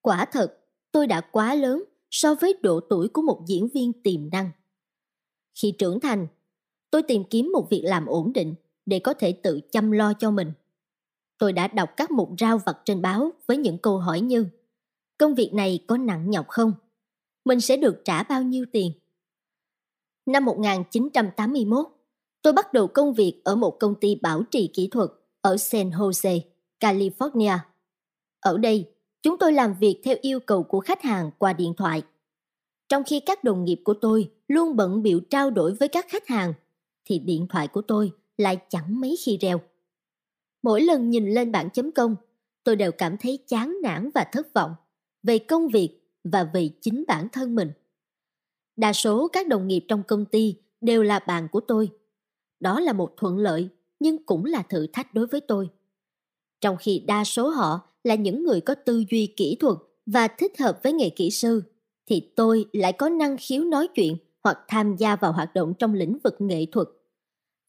quả 0.00 0.24
thật 0.32 0.58
tôi 0.92 1.06
đã 1.06 1.20
quá 1.20 1.54
lớn 1.54 1.84
so 2.10 2.34
với 2.34 2.54
độ 2.62 2.80
tuổi 2.90 3.08
của 3.08 3.22
một 3.22 3.44
diễn 3.46 3.68
viên 3.68 3.92
tiềm 4.02 4.30
năng. 4.30 4.50
Khi 5.54 5.74
trưởng 5.78 6.00
thành, 6.00 6.26
tôi 6.90 7.02
tìm 7.02 7.24
kiếm 7.30 7.50
một 7.52 7.66
việc 7.70 7.82
làm 7.84 8.06
ổn 8.06 8.32
định 8.32 8.54
để 8.86 8.98
có 8.98 9.14
thể 9.14 9.32
tự 9.32 9.60
chăm 9.72 9.90
lo 9.90 10.12
cho 10.12 10.30
mình. 10.30 10.52
Tôi 11.38 11.52
đã 11.52 11.68
đọc 11.68 11.90
các 11.96 12.10
mục 12.10 12.30
rao 12.38 12.58
vặt 12.58 12.78
trên 12.84 13.02
báo 13.02 13.30
với 13.46 13.56
những 13.56 13.78
câu 13.78 13.98
hỏi 13.98 14.20
như 14.20 14.46
Công 15.18 15.34
việc 15.34 15.50
này 15.54 15.84
có 15.86 15.96
nặng 15.96 16.30
nhọc 16.30 16.48
không? 16.48 16.72
Mình 17.44 17.60
sẽ 17.60 17.76
được 17.76 18.02
trả 18.04 18.22
bao 18.22 18.42
nhiêu 18.42 18.64
tiền? 18.72 18.92
Năm 20.26 20.44
1981, 20.44 21.86
tôi 22.42 22.52
bắt 22.52 22.72
đầu 22.72 22.86
công 22.86 23.14
việc 23.14 23.40
ở 23.44 23.56
một 23.56 23.76
công 23.80 23.94
ty 24.00 24.14
bảo 24.14 24.42
trì 24.50 24.70
kỹ 24.74 24.88
thuật 24.90 25.10
ở 25.40 25.56
San 25.56 25.90
Jose, 25.90 26.40
California. 26.80 27.58
Ở 28.40 28.58
đây, 28.58 28.90
chúng 29.22 29.38
tôi 29.38 29.52
làm 29.52 29.74
việc 29.80 30.00
theo 30.04 30.16
yêu 30.20 30.40
cầu 30.40 30.62
của 30.62 30.80
khách 30.80 31.02
hàng 31.02 31.30
qua 31.38 31.52
điện 31.52 31.74
thoại. 31.76 32.02
Trong 32.88 33.02
khi 33.04 33.20
các 33.20 33.44
đồng 33.44 33.64
nghiệp 33.64 33.80
của 33.84 33.94
tôi 33.94 34.30
luôn 34.48 34.76
bận 34.76 35.02
biểu 35.02 35.20
trao 35.30 35.50
đổi 35.50 35.74
với 35.74 35.88
các 35.88 36.06
khách 36.08 36.28
hàng, 36.28 36.52
thì 37.04 37.18
điện 37.18 37.46
thoại 37.48 37.68
của 37.68 37.82
tôi 37.82 38.12
lại 38.36 38.58
chẳng 38.68 39.00
mấy 39.00 39.16
khi 39.24 39.38
reo. 39.40 39.60
Mỗi 40.62 40.80
lần 40.80 41.10
nhìn 41.10 41.30
lên 41.30 41.52
bảng 41.52 41.70
chấm 41.70 41.92
công, 41.92 42.16
tôi 42.64 42.76
đều 42.76 42.92
cảm 42.92 43.16
thấy 43.16 43.38
chán 43.46 43.76
nản 43.82 44.10
và 44.14 44.24
thất 44.32 44.54
vọng 44.54 44.74
về 45.24 45.38
công 45.38 45.68
việc 45.68 46.00
và 46.24 46.44
về 46.44 46.70
chính 46.80 47.04
bản 47.08 47.28
thân 47.32 47.54
mình. 47.54 47.70
Đa 48.76 48.92
số 48.92 49.28
các 49.28 49.48
đồng 49.48 49.68
nghiệp 49.68 49.84
trong 49.88 50.02
công 50.02 50.24
ty 50.24 50.56
đều 50.80 51.02
là 51.02 51.18
bạn 51.18 51.48
của 51.52 51.60
tôi. 51.60 51.90
Đó 52.60 52.80
là 52.80 52.92
một 52.92 53.14
thuận 53.16 53.38
lợi 53.38 53.68
nhưng 54.00 54.26
cũng 54.26 54.44
là 54.44 54.62
thử 54.62 54.86
thách 54.86 55.14
đối 55.14 55.26
với 55.26 55.40
tôi. 55.40 55.70
Trong 56.60 56.76
khi 56.80 56.98
đa 57.06 57.24
số 57.24 57.48
họ 57.48 57.80
là 58.04 58.14
những 58.14 58.44
người 58.44 58.60
có 58.60 58.74
tư 58.74 59.04
duy 59.10 59.26
kỹ 59.36 59.56
thuật 59.60 59.78
và 60.06 60.28
thích 60.28 60.60
hợp 60.60 60.80
với 60.82 60.92
nghề 60.92 61.10
kỹ 61.10 61.30
sư, 61.30 61.62
thì 62.06 62.32
tôi 62.36 62.64
lại 62.72 62.92
có 62.92 63.08
năng 63.08 63.36
khiếu 63.40 63.64
nói 63.64 63.88
chuyện 63.94 64.16
hoặc 64.42 64.58
tham 64.68 64.96
gia 64.96 65.16
vào 65.16 65.32
hoạt 65.32 65.54
động 65.54 65.74
trong 65.78 65.94
lĩnh 65.94 66.18
vực 66.24 66.34
nghệ 66.38 66.66
thuật. 66.72 66.88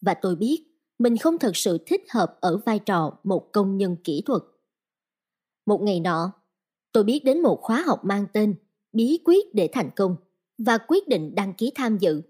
Và 0.02 0.14
tôi 0.14 0.36
biết 0.36 0.64
mình 1.00 1.18
không 1.18 1.38
thật 1.38 1.58
sự 1.58 1.78
thích 1.86 2.02
hợp 2.10 2.38
ở 2.42 2.58
vai 2.58 2.80
trò 2.80 3.18
một 3.24 3.52
công 3.52 3.78
nhân 3.78 3.96
kỹ 4.04 4.24
thuật. 4.26 4.42
Một 5.66 5.82
ngày 5.82 6.00
nọ, 6.00 6.32
tôi 6.96 7.04
biết 7.04 7.24
đến 7.24 7.42
một 7.42 7.62
khóa 7.62 7.84
học 7.86 8.06
mang 8.06 8.26
tên 8.34 8.56
Bí 8.94 9.20
quyết 9.26 9.56
để 9.56 9.70
thành 9.74 9.90
công 9.96 10.16
và 10.58 10.78
quyết 10.78 11.08
định 11.08 11.36
đăng 11.36 11.54
ký 11.54 11.72
tham 11.76 11.98
dự. 11.98 12.22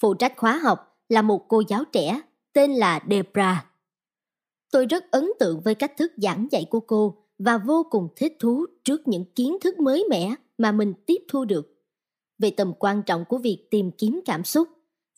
Phụ 0.00 0.14
trách 0.14 0.32
khóa 0.36 0.58
học 0.58 0.78
là 1.08 1.22
một 1.22 1.44
cô 1.48 1.62
giáo 1.68 1.84
trẻ 1.92 2.20
tên 2.52 2.72
là 2.72 3.00
Debra. 3.10 3.70
Tôi 4.70 4.86
rất 4.86 5.10
ấn 5.10 5.30
tượng 5.38 5.60
với 5.64 5.74
cách 5.74 5.92
thức 5.96 6.12
giảng 6.16 6.48
dạy 6.50 6.64
của 6.70 6.80
cô 6.80 7.24
và 7.38 7.58
vô 7.58 7.86
cùng 7.90 8.08
thích 8.16 8.36
thú 8.40 8.66
trước 8.84 9.08
những 9.08 9.24
kiến 9.34 9.56
thức 9.60 9.80
mới 9.80 10.04
mẻ 10.10 10.34
mà 10.58 10.72
mình 10.72 10.94
tiếp 11.06 11.22
thu 11.28 11.44
được. 11.44 11.84
Về 12.38 12.50
tầm 12.50 12.72
quan 12.78 13.02
trọng 13.02 13.24
của 13.28 13.38
việc 13.38 13.66
tìm 13.70 13.90
kiếm 13.98 14.20
cảm 14.24 14.44
xúc, 14.44 14.68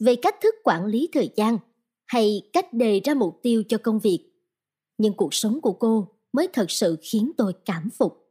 về 0.01 0.17
cách 0.17 0.37
thức 0.43 0.55
quản 0.65 0.87
lý 0.87 1.09
thời 1.13 1.31
gian 1.37 1.59
hay 2.07 2.51
cách 2.53 2.73
đề 2.73 3.01
ra 3.05 3.15
mục 3.15 3.39
tiêu 3.43 3.63
cho 3.69 3.79
công 3.79 3.99
việc. 3.99 4.31
Nhưng 4.99 5.13
cuộc 5.13 5.35
sống 5.35 5.61
của 5.61 5.73
cô 5.73 6.09
mới 6.33 6.49
thật 6.53 6.71
sự 6.71 6.97
khiến 7.03 7.33
tôi 7.37 7.53
cảm 7.65 7.91
phục. 7.99 8.24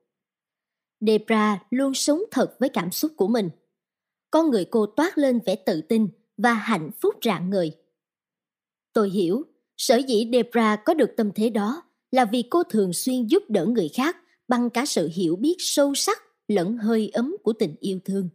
Debra 1.08 1.64
luôn 1.70 1.94
sống 1.94 2.24
thật 2.32 2.56
với 2.60 2.70
cảm 2.70 2.92
xúc 2.92 3.12
của 3.16 3.28
mình. 3.28 3.50
Con 4.32 4.50
người 4.50 4.66
cô 4.66 4.86
toát 4.86 5.18
lên 5.18 5.40
vẻ 5.46 5.56
tự 5.56 5.82
tin 5.82 6.08
và 6.38 6.54
hạnh 6.54 6.92
phúc 7.02 7.16
rạng 7.26 7.50
người. 7.50 7.72
Tôi 8.94 9.10
hiểu, 9.10 9.44
sở 9.78 9.98
dĩ 9.98 10.30
Debra 10.34 10.76
có 10.76 10.94
được 10.94 11.10
tâm 11.18 11.32
thế 11.36 11.50
đó 11.50 11.82
là 12.12 12.26
vì 12.26 12.44
cô 12.50 12.64
thường 12.64 12.94
xuyên 12.94 13.28
giúp 13.28 13.44
đỡ 13.50 13.66
người 13.66 13.90
khác 13.90 14.18
bằng 14.48 14.70
cả 14.70 14.86
sự 14.86 15.10
hiểu 15.14 15.36
biết 15.36 15.56
sâu 15.60 15.96
sắc 15.96 16.22
lẫn 16.48 16.78
hơi 16.78 17.10
ấm 17.14 17.36
của 17.44 17.54
tình 17.54 17.76
yêu 17.80 18.00
thương. 18.06 18.30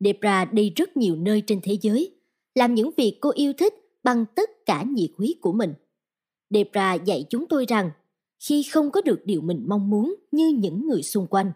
Debra 0.00 0.44
đi 0.44 0.72
rất 0.76 0.96
nhiều 0.96 1.16
nơi 1.16 1.42
trên 1.46 1.60
thế 1.62 1.78
giới, 1.82 2.16
làm 2.54 2.74
những 2.74 2.90
việc 2.96 3.18
cô 3.20 3.30
yêu 3.34 3.52
thích 3.52 3.74
bằng 4.02 4.24
tất 4.34 4.50
cả 4.66 4.84
nhiệt 4.88 5.10
huyết 5.16 5.36
của 5.40 5.52
mình. 5.52 5.74
Debra 6.50 6.94
dạy 6.94 7.24
chúng 7.30 7.46
tôi 7.48 7.66
rằng 7.68 7.90
khi 8.48 8.62
không 8.62 8.90
có 8.90 9.00
được 9.00 9.20
điều 9.24 9.40
mình 9.40 9.64
mong 9.66 9.90
muốn 9.90 10.14
như 10.30 10.48
những 10.58 10.86
người 10.86 11.02
xung 11.02 11.26
quanh, 11.26 11.52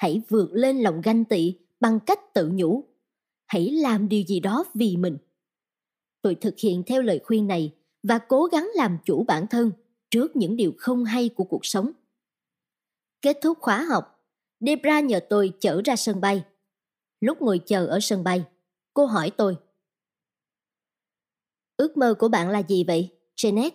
hãy 0.00 0.22
vượt 0.28 0.48
lên 0.52 0.78
lòng 0.80 1.00
ganh 1.00 1.24
tị 1.24 1.54
bằng 1.80 2.00
cách 2.06 2.34
tự 2.34 2.50
nhủ. 2.52 2.84
Hãy 3.46 3.70
làm 3.70 4.08
điều 4.08 4.22
gì 4.22 4.40
đó 4.40 4.64
vì 4.74 4.96
mình. 4.96 5.18
Tôi 6.22 6.34
thực 6.34 6.58
hiện 6.58 6.82
theo 6.86 7.02
lời 7.02 7.20
khuyên 7.24 7.46
này 7.46 7.74
và 8.02 8.18
cố 8.18 8.44
gắng 8.44 8.70
làm 8.74 8.98
chủ 9.04 9.24
bản 9.24 9.46
thân 9.46 9.72
trước 10.10 10.36
những 10.36 10.56
điều 10.56 10.72
không 10.78 11.04
hay 11.04 11.28
của 11.28 11.44
cuộc 11.44 11.66
sống. 11.66 11.92
Kết 13.22 13.38
thúc 13.42 13.58
khóa 13.60 13.84
học, 13.84 14.28
Debra 14.60 15.00
nhờ 15.00 15.20
tôi 15.28 15.52
chở 15.60 15.82
ra 15.84 15.96
sân 15.96 16.20
bay. 16.20 16.44
Lúc 17.20 17.42
ngồi 17.42 17.60
chờ 17.66 17.86
ở 17.86 17.98
sân 18.00 18.24
bay, 18.24 18.44
cô 18.94 19.06
hỏi 19.06 19.30
tôi. 19.36 19.56
Ước 21.76 21.96
mơ 21.96 22.14
của 22.18 22.28
bạn 22.28 22.48
là 22.48 22.58
gì 22.58 22.84
vậy, 22.84 23.18
Janet? 23.36 23.70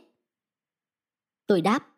Tôi 1.48 1.62
đáp. 1.62 1.96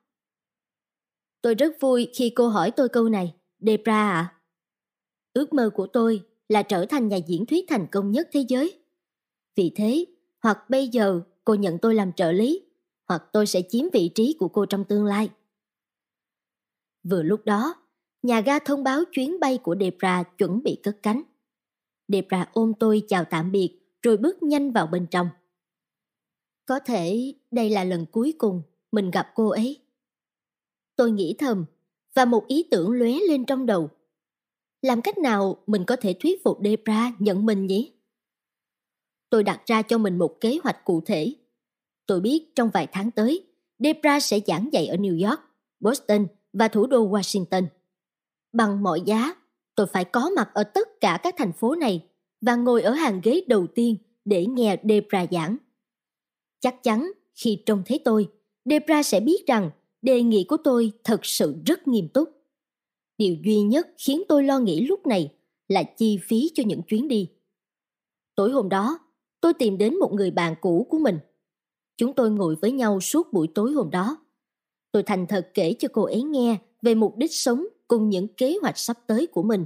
Tôi 1.41 1.55
rất 1.55 1.73
vui 1.79 2.09
khi 2.15 2.31
cô 2.35 2.47
hỏi 2.47 2.71
tôi 2.71 2.89
câu 2.89 3.09
này, 3.09 3.36
Debra 3.59 4.11
ạ. 4.11 4.33
Ước 5.33 5.53
mơ 5.53 5.69
của 5.73 5.87
tôi 5.87 6.23
là 6.49 6.63
trở 6.63 6.85
thành 6.85 7.07
nhà 7.07 7.17
diễn 7.17 7.45
thuyết 7.45 7.65
thành 7.67 7.87
công 7.91 8.11
nhất 8.11 8.29
thế 8.31 8.45
giới. 8.47 8.79
Vì 9.55 9.71
thế, 9.75 10.05
hoặc 10.39 10.69
bây 10.69 10.87
giờ 10.87 11.21
cô 11.45 11.53
nhận 11.53 11.77
tôi 11.77 11.95
làm 11.95 12.13
trợ 12.13 12.31
lý, 12.31 12.61
hoặc 13.05 13.23
tôi 13.33 13.47
sẽ 13.47 13.61
chiếm 13.69 13.85
vị 13.93 14.11
trí 14.15 14.35
của 14.39 14.47
cô 14.47 14.65
trong 14.65 14.85
tương 14.85 15.05
lai. 15.05 15.29
Vừa 17.03 17.23
lúc 17.23 17.45
đó, 17.45 17.75
nhà 18.23 18.41
ga 18.41 18.59
thông 18.59 18.83
báo 18.83 19.03
chuyến 19.11 19.39
bay 19.39 19.57
của 19.57 19.75
Debra 19.79 20.23
chuẩn 20.23 20.63
bị 20.63 20.79
cất 20.83 20.97
cánh. 21.03 21.21
Debra 22.07 22.49
ôm 22.53 22.73
tôi 22.79 23.03
chào 23.07 23.25
tạm 23.25 23.51
biệt 23.51 23.79
rồi 24.01 24.17
bước 24.17 24.43
nhanh 24.43 24.71
vào 24.71 24.87
bên 24.87 25.07
trong. 25.11 25.29
Có 26.65 26.79
thể 26.79 27.33
đây 27.51 27.69
là 27.69 27.83
lần 27.83 28.05
cuối 28.11 28.33
cùng 28.37 28.61
mình 28.91 29.11
gặp 29.11 29.31
cô 29.35 29.49
ấy. 29.49 29.81
Tôi 30.95 31.11
nghĩ 31.11 31.35
thầm 31.37 31.65
và 32.17 32.25
một 32.25 32.47
ý 32.47 32.63
tưởng 32.71 32.91
lóe 32.91 33.11
lên 33.29 33.45
trong 33.45 33.65
đầu. 33.65 33.89
Làm 34.81 35.01
cách 35.01 35.17
nào 35.17 35.63
mình 35.67 35.83
có 35.87 35.95
thể 35.95 36.15
thuyết 36.19 36.43
phục 36.43 36.59
Debra 36.63 37.11
nhận 37.19 37.45
mình 37.45 37.65
nhỉ? 37.65 37.93
Tôi 39.29 39.43
đặt 39.43 39.61
ra 39.65 39.81
cho 39.81 39.97
mình 39.97 40.17
một 40.17 40.37
kế 40.41 40.59
hoạch 40.63 40.85
cụ 40.85 41.01
thể. 41.05 41.33
Tôi 42.05 42.21
biết 42.21 42.55
trong 42.55 42.69
vài 42.73 42.87
tháng 42.91 43.11
tới, 43.11 43.43
Debra 43.79 44.19
sẽ 44.19 44.39
giảng 44.47 44.69
dạy 44.73 44.87
ở 44.87 44.95
New 44.95 45.29
York, 45.29 45.39
Boston 45.79 46.27
và 46.53 46.67
thủ 46.67 46.87
đô 46.87 47.09
Washington. 47.09 47.65
Bằng 48.53 48.83
mọi 48.83 49.01
giá, 49.05 49.35
tôi 49.75 49.87
phải 49.87 50.05
có 50.05 50.29
mặt 50.35 50.49
ở 50.53 50.63
tất 50.63 50.87
cả 50.99 51.19
các 51.23 51.35
thành 51.37 51.53
phố 51.53 51.75
này 51.75 52.05
và 52.41 52.55
ngồi 52.55 52.81
ở 52.81 52.91
hàng 52.91 53.21
ghế 53.23 53.41
đầu 53.47 53.67
tiên 53.67 53.95
để 54.25 54.45
nghe 54.45 54.77
Debra 54.89 55.25
giảng. 55.31 55.57
Chắc 56.59 56.83
chắn 56.83 57.11
khi 57.35 57.63
trông 57.65 57.83
thấy 57.85 57.99
tôi, 58.05 58.29
Debra 58.65 59.03
sẽ 59.03 59.19
biết 59.19 59.47
rằng 59.47 59.69
đề 60.01 60.21
nghị 60.21 60.43
của 60.43 60.57
tôi 60.63 60.91
thật 61.03 61.25
sự 61.25 61.55
rất 61.65 61.87
nghiêm 61.87 62.09
túc. 62.09 62.29
Điều 63.17 63.35
duy 63.43 63.61
nhất 63.61 63.87
khiến 63.97 64.23
tôi 64.29 64.43
lo 64.43 64.59
nghĩ 64.59 64.85
lúc 64.85 65.07
này 65.07 65.33
là 65.67 65.83
chi 65.83 66.19
phí 66.23 66.51
cho 66.53 66.63
những 66.65 66.81
chuyến 66.81 67.07
đi. 67.07 67.29
Tối 68.35 68.51
hôm 68.51 68.69
đó, 68.69 68.99
tôi 69.41 69.53
tìm 69.53 69.77
đến 69.77 69.99
một 69.99 70.13
người 70.13 70.31
bạn 70.31 70.55
cũ 70.61 70.87
của 70.89 70.99
mình. 70.99 71.19
Chúng 71.97 72.13
tôi 72.13 72.31
ngồi 72.31 72.55
với 72.55 72.71
nhau 72.71 73.01
suốt 73.01 73.33
buổi 73.33 73.47
tối 73.55 73.71
hôm 73.71 73.89
đó. 73.89 74.17
Tôi 74.91 75.03
thành 75.03 75.27
thật 75.27 75.51
kể 75.53 75.73
cho 75.79 75.87
cô 75.93 76.03
ấy 76.03 76.23
nghe 76.23 76.57
về 76.81 76.95
mục 76.95 77.17
đích 77.17 77.33
sống 77.33 77.65
cùng 77.87 78.09
những 78.09 78.27
kế 78.27 78.57
hoạch 78.61 78.77
sắp 78.77 78.97
tới 79.07 79.27
của 79.27 79.43
mình. 79.43 79.65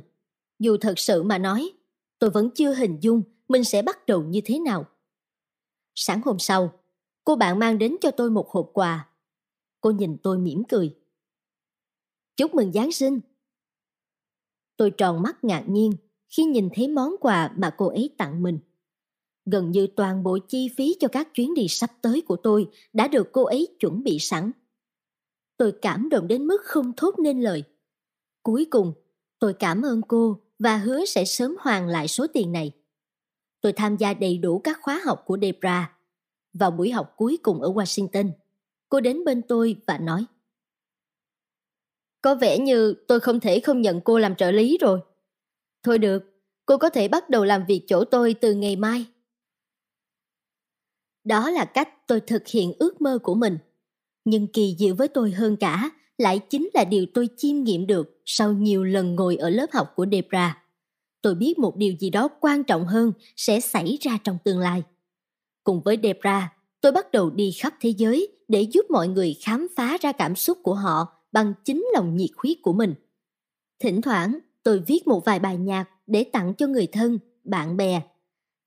Dù 0.60 0.78
thật 0.82 1.00
sự 1.00 1.24
mà 1.24 1.38
nói, 1.38 1.72
tôi 2.20 2.30
vẫn 2.30 2.50
chưa 2.50 2.74
hình 2.74 2.98
dung 3.02 3.22
mình 3.48 3.64
sẽ 3.64 3.82
bắt 3.82 4.06
đầu 4.06 4.24
như 4.24 4.42
thế 4.46 4.60
nào. 4.60 4.86
Sáng 5.96 6.22
hôm 6.26 6.40
sau, 6.40 6.72
cô 7.24 7.36
bạn 7.36 7.60
mang 7.60 7.78
đến 7.78 7.96
cho 8.02 8.12
tôi 8.12 8.30
một 8.30 8.50
hộp 8.50 8.70
quà. 8.74 9.10
Cô 9.82 9.92
nhìn 9.92 10.18
tôi 10.24 10.38
mỉm 10.38 10.64
cười. 10.70 10.96
Chúc 12.38 12.56
mừng 12.56 12.74
Giáng 12.74 12.92
sinh. 12.92 13.20
Tôi 14.78 14.92
tròn 14.92 15.22
mắt 15.22 15.44
ngạc 15.44 15.64
nhiên 15.68 15.92
khi 16.30 16.44
nhìn 16.44 16.70
thấy 16.74 16.88
món 16.88 17.16
quà 17.20 17.54
mà 17.58 17.76
cô 17.78 17.88
ấy 17.88 18.10
tặng 18.18 18.44
mình. 18.44 18.60
Gần 19.46 19.72
như 19.72 19.88
toàn 19.96 20.24
bộ 20.24 20.38
chi 20.48 20.70
phí 20.78 20.96
cho 21.00 21.08
các 21.08 21.34
chuyến 21.34 21.54
đi 21.54 21.68
sắp 21.68 21.92
tới 22.02 22.22
của 22.22 22.36
tôi 22.36 22.70
đã 22.94 23.08
được 23.08 23.30
cô 23.32 23.44
ấy 23.44 23.68
chuẩn 23.80 24.04
bị 24.04 24.20
sẵn. 24.20 24.52
Tôi 25.58 25.74
cảm 25.82 26.10
động 26.10 26.28
đến 26.28 26.48
mức 26.48 26.62
không 26.64 26.94
thốt 26.98 27.20
nên 27.20 27.42
lời. 27.42 27.64
Cuối 28.44 28.66
cùng, 28.70 28.94
tôi 29.40 29.54
cảm 29.54 29.82
ơn 29.82 30.02
cô 30.08 30.42
và 30.60 30.78
hứa 30.78 31.06
sẽ 31.06 31.26
sớm 31.26 31.56
hoàn 31.60 31.88
lại 31.88 32.08
số 32.08 32.28
tiền 32.34 32.52
này. 32.52 32.72
Tôi 33.62 33.74
tham 33.74 33.98
gia 33.98 34.14
đầy 34.14 34.38
đủ 34.38 34.60
các 34.60 34.80
khóa 34.82 35.02
học 35.06 35.24
của 35.26 35.38
Debra. 35.42 35.98
Vào 36.54 36.72
buổi 36.72 36.92
học 36.92 37.14
cuối 37.18 37.38
cùng 37.44 37.62
ở 37.62 37.72
Washington, 37.72 38.32
cô 38.92 39.00
đến 39.00 39.24
bên 39.26 39.42
tôi 39.42 39.76
và 39.88 39.98
nói 39.98 40.26
Có 42.22 42.36
vẻ 42.36 42.60
như 42.60 42.94
tôi 43.08 43.20
không 43.20 43.40
thể 43.40 43.60
không 43.60 43.82
nhận 43.82 44.02
cô 44.02 44.20
làm 44.20 44.36
trợ 44.36 44.52
lý 44.52 44.78
rồi. 44.82 45.00
Thôi 45.84 45.98
được, 45.98 46.24
cô 46.66 46.78
có 46.78 46.90
thể 46.90 47.08
bắt 47.08 47.30
đầu 47.30 47.46
làm 47.46 47.66
việc 47.68 47.84
chỗ 47.88 48.04
tôi 48.04 48.34
từ 48.34 48.54
ngày 48.54 48.76
mai. 48.76 49.06
Đó 51.24 51.50
là 51.50 51.66
cách 51.66 52.08
tôi 52.08 52.20
thực 52.20 52.48
hiện 52.48 52.74
ước 52.80 53.02
mơ 53.02 53.20
của 53.24 53.36
mình. 53.36 53.58
Nhưng 54.26 54.48
kỳ 54.48 54.76
diệu 54.80 54.96
với 54.96 55.08
tôi 55.08 55.32
hơn 55.32 55.58
cả 55.58 55.90
lại 56.18 56.40
chính 56.40 56.70
là 56.74 56.84
điều 56.84 57.06
tôi 57.14 57.30
chiêm 57.38 57.64
nghiệm 57.64 57.88
được 57.88 58.22
sau 58.26 58.54
nhiều 58.54 58.84
lần 58.84 59.16
ngồi 59.16 59.36
ở 59.36 59.50
lớp 59.50 59.72
học 59.72 59.94
của 59.96 60.06
Debra. 60.12 60.64
Tôi 61.22 61.36
biết 61.36 61.60
một 61.60 61.76
điều 61.76 61.94
gì 62.00 62.10
đó 62.10 62.30
quan 62.40 62.64
trọng 62.64 62.86
hơn 62.86 63.14
sẽ 63.36 63.60
xảy 63.60 63.98
ra 64.02 64.18
trong 64.24 64.38
tương 64.44 64.60
lai. 64.60 64.84
Cùng 65.64 65.82
với 65.82 65.98
Debra, 66.04 66.58
tôi 66.82 66.92
bắt 66.92 67.12
đầu 67.12 67.30
đi 67.30 67.52
khắp 67.52 67.74
thế 67.80 67.90
giới 67.90 68.28
để 68.52 68.62
giúp 68.62 68.86
mọi 68.90 69.08
người 69.08 69.36
khám 69.42 69.68
phá 69.76 69.98
ra 70.02 70.12
cảm 70.12 70.36
xúc 70.36 70.58
của 70.64 70.74
họ 70.74 71.08
bằng 71.32 71.54
chính 71.66 71.86
lòng 71.94 72.18
nhiệt 72.18 72.30
huyết 72.38 72.58
của 72.62 72.74
mình. 72.74 72.94
Thỉnh 73.80 74.02
thoảng, 74.02 74.40
tôi 74.64 74.80
viết 74.88 75.08
một 75.08 75.26
vài 75.26 75.40
bài 75.40 75.58
nhạc 75.58 75.86
để 76.08 76.24
tặng 76.24 76.54
cho 76.58 76.68
người 76.68 76.88
thân, 76.88 77.20
bạn 77.44 77.78
bè. 77.78 78.02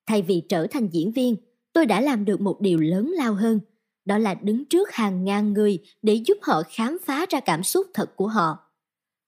Thay 0.06 0.22
vì 0.22 0.42
trở 0.48 0.66
thành 0.66 0.88
diễn 0.92 1.12
viên, 1.12 1.36
tôi 1.72 1.86
đã 1.86 2.00
làm 2.00 2.24
được 2.24 2.40
một 2.40 2.60
điều 2.60 2.80
lớn 2.80 3.10
lao 3.10 3.34
hơn, 3.34 3.60
đó 4.04 4.18
là 4.18 4.34
đứng 4.34 4.64
trước 4.64 4.92
hàng 4.92 5.24
ngàn 5.24 5.52
người 5.52 5.78
để 6.02 6.14
giúp 6.14 6.38
họ 6.42 6.62
khám 6.68 6.98
phá 7.04 7.26
ra 7.30 7.40
cảm 7.40 7.62
xúc 7.62 7.86
thật 7.94 8.16
của 8.16 8.28
họ. 8.28 8.58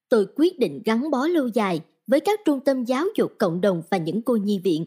Tôi 0.09 0.26
quyết 0.36 0.59
định 0.59 0.82
gắn 0.84 1.11
bó 1.11 1.26
lâu 1.26 1.48
dài 1.48 1.80
với 2.07 2.20
các 2.20 2.40
trung 2.44 2.61
tâm 2.61 2.84
giáo 2.84 3.07
dục 3.16 3.32
cộng 3.38 3.61
đồng 3.61 3.82
và 3.90 3.96
những 3.96 4.22
cô 4.22 4.36
nhi 4.36 4.59
viện, 4.59 4.86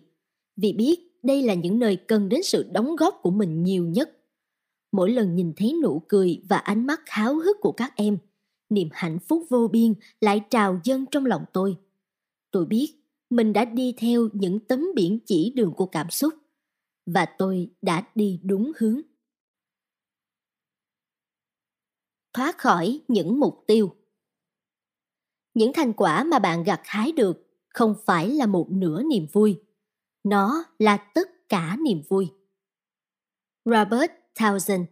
vì 0.55 0.73
biết 0.73 0.99
đây 1.23 1.43
là 1.43 1.53
những 1.53 1.79
nơi 1.79 1.95
cần 1.95 2.29
đến 2.29 2.43
sự 2.43 2.65
đóng 2.71 2.95
góp 2.95 3.19
của 3.21 3.31
mình 3.31 3.63
nhiều 3.63 3.85
nhất. 3.85 4.18
Mỗi 4.91 5.11
lần 5.11 5.35
nhìn 5.35 5.53
thấy 5.55 5.75
nụ 5.83 6.01
cười 6.07 6.41
và 6.49 6.57
ánh 6.57 6.85
mắt 6.87 7.01
háo 7.05 7.35
hức 7.35 7.57
của 7.61 7.71
các 7.71 7.93
em, 7.95 8.17
niềm 8.69 8.89
hạnh 8.91 9.19
phúc 9.19 9.45
vô 9.49 9.67
biên 9.67 9.93
lại 10.21 10.41
trào 10.49 10.79
dâng 10.83 11.05
trong 11.11 11.25
lòng 11.25 11.45
tôi. 11.53 11.77
Tôi 12.51 12.65
biết 12.65 12.95
mình 13.29 13.53
đã 13.53 13.65
đi 13.65 13.93
theo 13.97 14.29
những 14.33 14.59
tấm 14.59 14.85
biển 14.95 15.19
chỉ 15.25 15.53
đường 15.55 15.73
của 15.73 15.85
cảm 15.85 16.09
xúc 16.09 16.33
và 17.05 17.25
tôi 17.37 17.69
đã 17.81 18.07
đi 18.15 18.39
đúng 18.43 18.71
hướng. 18.77 19.01
Thoát 22.33 22.57
khỏi 22.57 22.99
những 23.07 23.39
mục 23.39 23.63
tiêu 23.67 23.95
những 25.53 25.71
thành 25.73 25.93
quả 25.93 26.23
mà 26.23 26.39
bạn 26.39 26.63
gặt 26.63 26.81
hái 26.83 27.11
được 27.11 27.47
không 27.69 27.95
phải 28.05 28.29
là 28.29 28.45
một 28.45 28.67
nửa 28.71 29.03
niềm 29.03 29.27
vui 29.31 29.61
nó 30.23 30.63
là 30.79 30.97
tất 30.97 31.49
cả 31.49 31.77
niềm 31.85 32.01
vui 32.09 32.31
robert 33.65 34.11
townsend 34.39 34.85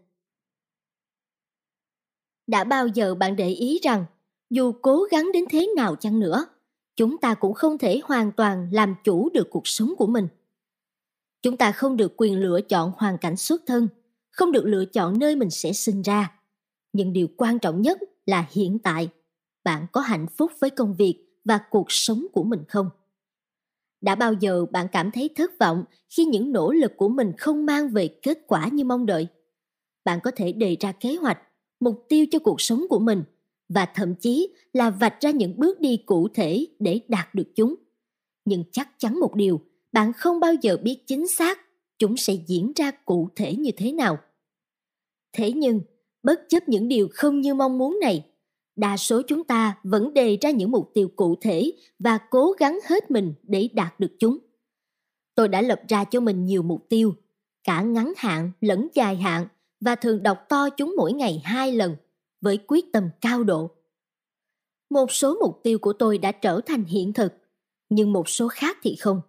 đã 2.47 2.63
bao 2.63 2.87
giờ 2.87 3.15
bạn 3.15 3.35
để 3.35 3.49
ý 3.49 3.79
rằng, 3.83 4.05
dù 4.49 4.71
cố 4.81 5.03
gắng 5.11 5.31
đến 5.33 5.45
thế 5.49 5.67
nào 5.75 5.95
chăng 5.95 6.19
nữa, 6.19 6.45
chúng 6.95 7.17
ta 7.17 7.33
cũng 7.33 7.53
không 7.53 7.77
thể 7.77 8.01
hoàn 8.03 8.31
toàn 8.31 8.69
làm 8.71 8.95
chủ 9.03 9.29
được 9.33 9.47
cuộc 9.51 9.67
sống 9.67 9.93
của 9.97 10.07
mình. 10.07 10.27
Chúng 11.41 11.57
ta 11.57 11.71
không 11.71 11.97
được 11.97 12.13
quyền 12.17 12.39
lựa 12.39 12.61
chọn 12.61 12.91
hoàn 12.97 13.17
cảnh 13.17 13.37
xuất 13.37 13.61
thân, 13.65 13.87
không 14.29 14.51
được 14.51 14.65
lựa 14.65 14.85
chọn 14.85 15.19
nơi 15.19 15.35
mình 15.35 15.49
sẽ 15.49 15.73
sinh 15.73 16.01
ra. 16.01 16.31
Nhưng 16.93 17.13
điều 17.13 17.27
quan 17.37 17.59
trọng 17.59 17.81
nhất 17.81 17.99
là 18.25 18.45
hiện 18.51 18.79
tại, 18.79 19.09
bạn 19.63 19.85
có 19.91 20.01
hạnh 20.01 20.27
phúc 20.37 20.51
với 20.59 20.69
công 20.69 20.95
việc 20.95 21.25
và 21.45 21.59
cuộc 21.69 21.91
sống 21.91 22.27
của 22.33 22.43
mình 22.43 22.63
không? 22.67 22.89
Đã 24.01 24.15
bao 24.15 24.33
giờ 24.33 24.65
bạn 24.71 24.87
cảm 24.91 25.11
thấy 25.11 25.29
thất 25.35 25.59
vọng 25.59 25.83
khi 26.09 26.25
những 26.25 26.51
nỗ 26.51 26.71
lực 26.71 26.91
của 26.97 27.09
mình 27.09 27.31
không 27.37 27.65
mang 27.65 27.89
về 27.89 28.07
kết 28.07 28.39
quả 28.47 28.67
như 28.67 28.83
mong 28.83 29.05
đợi? 29.05 29.27
Bạn 30.07 30.19
có 30.23 30.31
thể 30.31 30.51
đề 30.51 30.77
ra 30.79 30.91
kế 30.91 31.15
hoạch, 31.15 31.37
mục 31.79 32.05
tiêu 32.09 32.25
cho 32.31 32.39
cuộc 32.39 32.61
sống 32.61 32.85
của 32.89 32.99
mình 32.99 33.23
và 33.69 33.85
thậm 33.85 34.15
chí 34.15 34.53
là 34.73 34.89
vạch 34.89 35.21
ra 35.21 35.31
những 35.31 35.59
bước 35.59 35.79
đi 35.79 35.97
cụ 36.05 36.27
thể 36.33 36.67
để 36.79 36.99
đạt 37.07 37.35
được 37.35 37.51
chúng. 37.55 37.75
Nhưng 38.45 38.63
chắc 38.71 38.89
chắn 38.99 39.19
một 39.19 39.35
điều, 39.35 39.61
bạn 39.91 40.13
không 40.13 40.39
bao 40.39 40.53
giờ 40.61 40.77
biết 40.83 41.07
chính 41.07 41.27
xác 41.27 41.59
chúng 41.99 42.17
sẽ 42.17 42.33
diễn 42.33 42.71
ra 42.75 42.91
cụ 42.91 43.29
thể 43.35 43.55
như 43.55 43.71
thế 43.77 43.91
nào. 43.91 44.17
Thế 45.33 45.51
nhưng, 45.51 45.81
bất 46.23 46.41
chấp 46.49 46.69
những 46.69 46.87
điều 46.87 47.07
không 47.11 47.41
như 47.41 47.53
mong 47.53 47.77
muốn 47.77 47.99
này, 48.01 48.25
đa 48.75 48.97
số 48.97 49.21
chúng 49.27 49.43
ta 49.43 49.77
vẫn 49.83 50.13
đề 50.13 50.37
ra 50.41 50.51
những 50.51 50.71
mục 50.71 50.91
tiêu 50.93 51.07
cụ 51.15 51.35
thể 51.41 51.71
và 51.99 52.17
cố 52.29 52.51
gắng 52.51 52.79
hết 52.85 53.11
mình 53.11 53.33
để 53.43 53.69
đạt 53.73 53.99
được 53.99 54.11
chúng. 54.19 54.37
Tôi 55.35 55.47
đã 55.47 55.61
lập 55.61 55.81
ra 55.87 56.03
cho 56.03 56.19
mình 56.19 56.45
nhiều 56.45 56.63
mục 56.63 56.85
tiêu, 56.89 57.15
cả 57.63 57.81
ngắn 57.81 58.13
hạn 58.17 58.51
lẫn 58.61 58.87
dài 58.93 59.15
hạn 59.15 59.47
và 59.81 59.95
thường 59.95 60.23
đọc 60.23 60.37
to 60.49 60.69
chúng 60.69 60.93
mỗi 60.97 61.13
ngày 61.13 61.41
hai 61.43 61.71
lần 61.71 61.95
với 62.41 62.59
quyết 62.67 62.85
tâm 62.93 63.09
cao 63.21 63.43
độ 63.43 63.71
một 64.89 65.11
số 65.11 65.37
mục 65.41 65.59
tiêu 65.63 65.79
của 65.79 65.93
tôi 65.93 66.17
đã 66.17 66.31
trở 66.31 66.61
thành 66.65 66.83
hiện 66.83 67.13
thực, 67.13 67.33
nhưng 67.89 68.13
một 68.13 68.29
số 68.29 68.47
khác 68.47 68.77
thì 68.83 68.95
không 68.95 69.21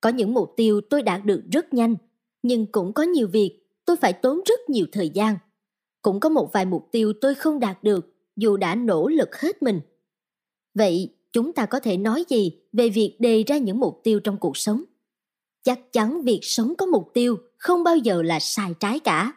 có 0.00 0.08
những 0.08 0.34
mục 0.34 0.52
tiêu 0.56 0.80
tôi 0.90 1.02
đạt 1.02 1.24
được 1.24 1.42
rất 1.52 1.74
nhanh, 1.74 1.96
nhưng 2.42 2.66
cũng 2.72 2.92
có 2.92 3.02
nhiều 3.02 3.28
việc 3.28 3.60
tôi 3.84 3.96
phải 3.96 4.12
tốn 4.12 4.40
rất 4.46 4.70
nhiều 4.70 4.86
thời 4.92 5.10
gian 5.10 5.36
cũng 6.02 6.20
có 6.20 6.28
một 6.28 6.52
vài 6.52 6.64
mục 6.64 6.88
tiêu 6.92 7.12
tôi 7.20 7.34
không 7.34 7.60
đạt 7.60 7.84
được, 7.84 8.14
dù 8.36 8.56
đã 8.56 8.74
nỗ 8.74 9.08
lực 9.08 9.36
hết 9.36 9.62
mình. 9.62 9.80
Vậy 10.74 11.14
chúng 11.32 11.52
ta 11.52 11.66
có 11.66 11.80
thể 11.80 11.96
nói 11.96 12.24
gì 12.28 12.52
về 12.72 12.88
việc 12.88 13.16
đề 13.18 13.42
ra 13.42 13.58
những 13.58 13.80
mục 13.80 14.00
tiêu 14.04 14.20
trong 14.20 14.36
cuộc 14.36 14.56
sống? 14.56 14.84
Chắc 15.62 15.92
chắn 15.92 16.22
việc 16.22 16.40
sống 16.42 16.74
có 16.78 16.86
mục 16.86 17.10
tiêu 17.14 17.38
không 17.56 17.84
bao 17.84 17.96
giờ 17.96 18.22
là 18.22 18.40
sai 18.40 18.74
trái 18.80 19.00
cả. 19.00 19.32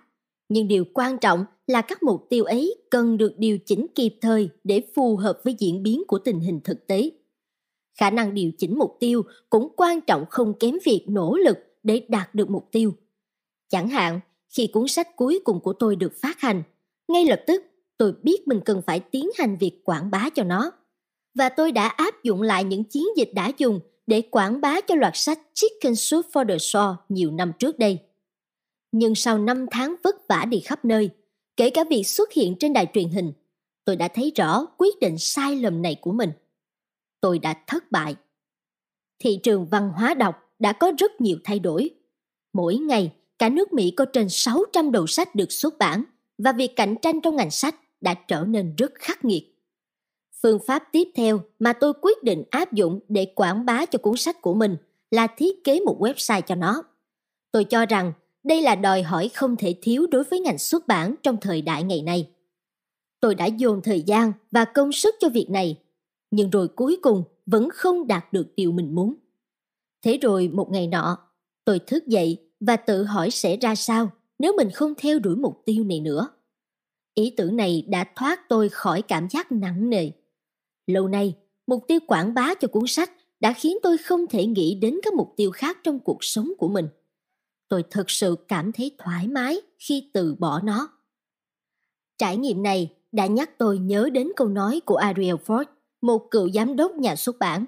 Nhưng 0.53 0.67
điều 0.67 0.85
quan 0.93 1.17
trọng 1.17 1.45
là 1.67 1.81
các 1.81 2.03
mục 2.03 2.25
tiêu 2.29 2.43
ấy 2.43 2.75
cần 2.89 3.17
được 3.17 3.33
điều 3.37 3.57
chỉnh 3.65 3.85
kịp 3.95 4.15
thời 4.21 4.49
để 4.63 4.81
phù 4.95 5.15
hợp 5.15 5.39
với 5.43 5.55
diễn 5.59 5.83
biến 5.83 6.03
của 6.07 6.19
tình 6.19 6.39
hình 6.39 6.59
thực 6.63 6.87
tế. 6.87 7.11
Khả 7.99 8.09
năng 8.09 8.33
điều 8.33 8.51
chỉnh 8.57 8.77
mục 8.77 8.97
tiêu 8.99 9.23
cũng 9.49 9.73
quan 9.77 10.01
trọng 10.01 10.25
không 10.29 10.53
kém 10.59 10.77
việc 10.85 11.05
nỗ 11.07 11.35
lực 11.35 11.57
để 11.83 12.05
đạt 12.09 12.35
được 12.35 12.49
mục 12.49 12.67
tiêu. 12.71 12.93
Chẳng 13.69 13.89
hạn, 13.89 14.19
khi 14.49 14.67
cuốn 14.67 14.87
sách 14.87 15.15
cuối 15.15 15.39
cùng 15.43 15.59
của 15.59 15.73
tôi 15.73 15.95
được 15.95 16.13
phát 16.21 16.39
hành, 16.39 16.63
ngay 17.07 17.25
lập 17.25 17.41
tức 17.47 17.63
tôi 17.97 18.13
biết 18.23 18.47
mình 18.47 18.59
cần 18.65 18.81
phải 18.87 18.99
tiến 18.99 19.29
hành 19.37 19.57
việc 19.57 19.81
quảng 19.83 20.11
bá 20.11 20.29
cho 20.35 20.43
nó. 20.43 20.71
Và 21.35 21.49
tôi 21.49 21.71
đã 21.71 21.87
áp 21.87 22.23
dụng 22.23 22.41
lại 22.41 22.63
những 22.63 22.83
chiến 22.83 23.05
dịch 23.17 23.31
đã 23.33 23.51
dùng 23.57 23.79
để 24.07 24.21
quảng 24.21 24.61
bá 24.61 24.81
cho 24.81 24.95
loạt 24.95 25.13
sách 25.15 25.39
Chicken 25.53 25.95
Soup 25.95 26.25
for 26.33 26.47
the 26.47 26.57
Soul 26.57 26.95
nhiều 27.09 27.31
năm 27.31 27.51
trước 27.59 27.79
đây. 27.79 27.99
Nhưng 28.91 29.15
sau 29.15 29.37
5 29.37 29.65
tháng 29.71 29.95
vất 30.03 30.27
vả 30.27 30.45
đi 30.49 30.59
khắp 30.59 30.85
nơi, 30.85 31.09
kể 31.57 31.69
cả 31.69 31.83
việc 31.89 32.03
xuất 32.03 32.31
hiện 32.31 32.55
trên 32.59 32.73
đài 32.73 32.87
truyền 32.93 33.09
hình, 33.09 33.31
tôi 33.85 33.95
đã 33.95 34.07
thấy 34.07 34.31
rõ 34.35 34.65
quyết 34.77 34.99
định 34.99 35.17
sai 35.17 35.55
lầm 35.55 35.81
này 35.81 35.95
của 36.01 36.11
mình. 36.11 36.31
Tôi 37.21 37.39
đã 37.39 37.63
thất 37.67 37.91
bại. 37.91 38.15
Thị 39.19 39.39
trường 39.43 39.65
văn 39.65 39.91
hóa 39.95 40.13
đọc 40.13 40.35
đã 40.59 40.73
có 40.73 40.91
rất 40.97 41.21
nhiều 41.21 41.37
thay 41.43 41.59
đổi. 41.59 41.89
Mỗi 42.53 42.75
ngày, 42.75 43.13
cả 43.39 43.49
nước 43.49 43.73
Mỹ 43.73 43.91
có 43.91 44.05
trên 44.05 44.29
600 44.29 44.91
đầu 44.91 45.07
sách 45.07 45.35
được 45.35 45.51
xuất 45.51 45.77
bản 45.77 46.03
và 46.37 46.51
việc 46.51 46.75
cạnh 46.75 46.95
tranh 47.01 47.21
trong 47.21 47.35
ngành 47.35 47.51
sách 47.51 47.75
đã 48.01 48.13
trở 48.13 48.45
nên 48.47 48.75
rất 48.77 48.91
khắc 48.95 49.25
nghiệt. 49.25 49.43
Phương 50.43 50.59
pháp 50.67 50.83
tiếp 50.91 51.07
theo 51.15 51.41
mà 51.59 51.73
tôi 51.73 51.93
quyết 52.01 52.23
định 52.23 52.43
áp 52.49 52.73
dụng 52.73 52.99
để 53.07 53.25
quảng 53.35 53.65
bá 53.65 53.85
cho 53.85 53.99
cuốn 53.99 54.17
sách 54.17 54.41
của 54.41 54.53
mình 54.53 54.77
là 55.11 55.27
thiết 55.27 55.63
kế 55.63 55.79
một 55.79 55.97
website 55.99 56.41
cho 56.41 56.55
nó. 56.55 56.83
Tôi 57.51 57.63
cho 57.63 57.85
rằng 57.85 58.13
đây 58.43 58.61
là 58.61 58.75
đòi 58.75 59.03
hỏi 59.03 59.29
không 59.33 59.55
thể 59.55 59.75
thiếu 59.81 60.07
đối 60.11 60.23
với 60.23 60.39
ngành 60.39 60.57
xuất 60.57 60.87
bản 60.87 61.15
trong 61.23 61.37
thời 61.41 61.61
đại 61.61 61.83
ngày 61.83 62.01
nay. 62.01 62.29
Tôi 63.19 63.35
đã 63.35 63.45
dồn 63.45 63.81
thời 63.81 64.01
gian 64.01 64.31
và 64.51 64.65
công 64.65 64.91
sức 64.91 65.15
cho 65.19 65.29
việc 65.29 65.49
này, 65.49 65.79
nhưng 66.31 66.49
rồi 66.49 66.67
cuối 66.67 66.97
cùng 67.01 67.23
vẫn 67.45 67.69
không 67.73 68.07
đạt 68.07 68.33
được 68.33 68.47
điều 68.55 68.71
mình 68.71 68.95
muốn. 68.95 69.15
Thế 70.01 70.17
rồi 70.17 70.47
một 70.53 70.71
ngày 70.71 70.87
nọ, 70.87 71.17
tôi 71.65 71.79
thức 71.79 72.07
dậy 72.07 72.37
và 72.59 72.75
tự 72.75 73.03
hỏi 73.03 73.31
sẽ 73.31 73.57
ra 73.57 73.75
sao 73.75 74.11
nếu 74.39 74.53
mình 74.57 74.69
không 74.73 74.93
theo 74.97 75.19
đuổi 75.19 75.35
mục 75.35 75.61
tiêu 75.65 75.83
này 75.83 75.99
nữa. 75.99 76.27
Ý 77.15 77.33
tưởng 77.37 77.55
này 77.55 77.85
đã 77.87 78.05
thoát 78.15 78.49
tôi 78.49 78.69
khỏi 78.69 79.01
cảm 79.01 79.27
giác 79.29 79.51
nặng 79.51 79.89
nề. 79.89 80.11
Lâu 80.87 81.07
nay, 81.07 81.35
mục 81.67 81.83
tiêu 81.87 81.99
quảng 82.07 82.33
bá 82.33 82.53
cho 82.55 82.67
cuốn 82.67 82.83
sách 82.87 83.11
đã 83.39 83.53
khiến 83.53 83.77
tôi 83.83 83.97
không 83.97 84.27
thể 84.27 84.45
nghĩ 84.45 84.75
đến 84.75 84.99
các 85.03 85.13
mục 85.13 85.33
tiêu 85.37 85.51
khác 85.51 85.77
trong 85.83 85.99
cuộc 85.99 86.17
sống 86.23 86.51
của 86.57 86.67
mình. 86.67 86.87
Tôi 87.71 87.83
thực 87.89 88.11
sự 88.11 88.35
cảm 88.47 88.71
thấy 88.71 88.91
thoải 88.97 89.27
mái 89.27 89.61
khi 89.79 90.09
từ 90.13 90.35
bỏ 90.39 90.61
nó. 90.61 90.89
Trải 92.17 92.37
nghiệm 92.37 92.63
này 92.63 92.93
đã 93.11 93.25
nhắc 93.27 93.57
tôi 93.57 93.77
nhớ 93.77 94.09
đến 94.13 94.27
câu 94.35 94.47
nói 94.47 94.81
của 94.85 94.95
Ariel 94.95 95.35
Ford 95.35 95.65
một 96.01 96.27
cựu 96.31 96.49
giám 96.49 96.75
đốc 96.75 96.91
nhà 96.95 97.15
xuất 97.15 97.39
bản. 97.39 97.65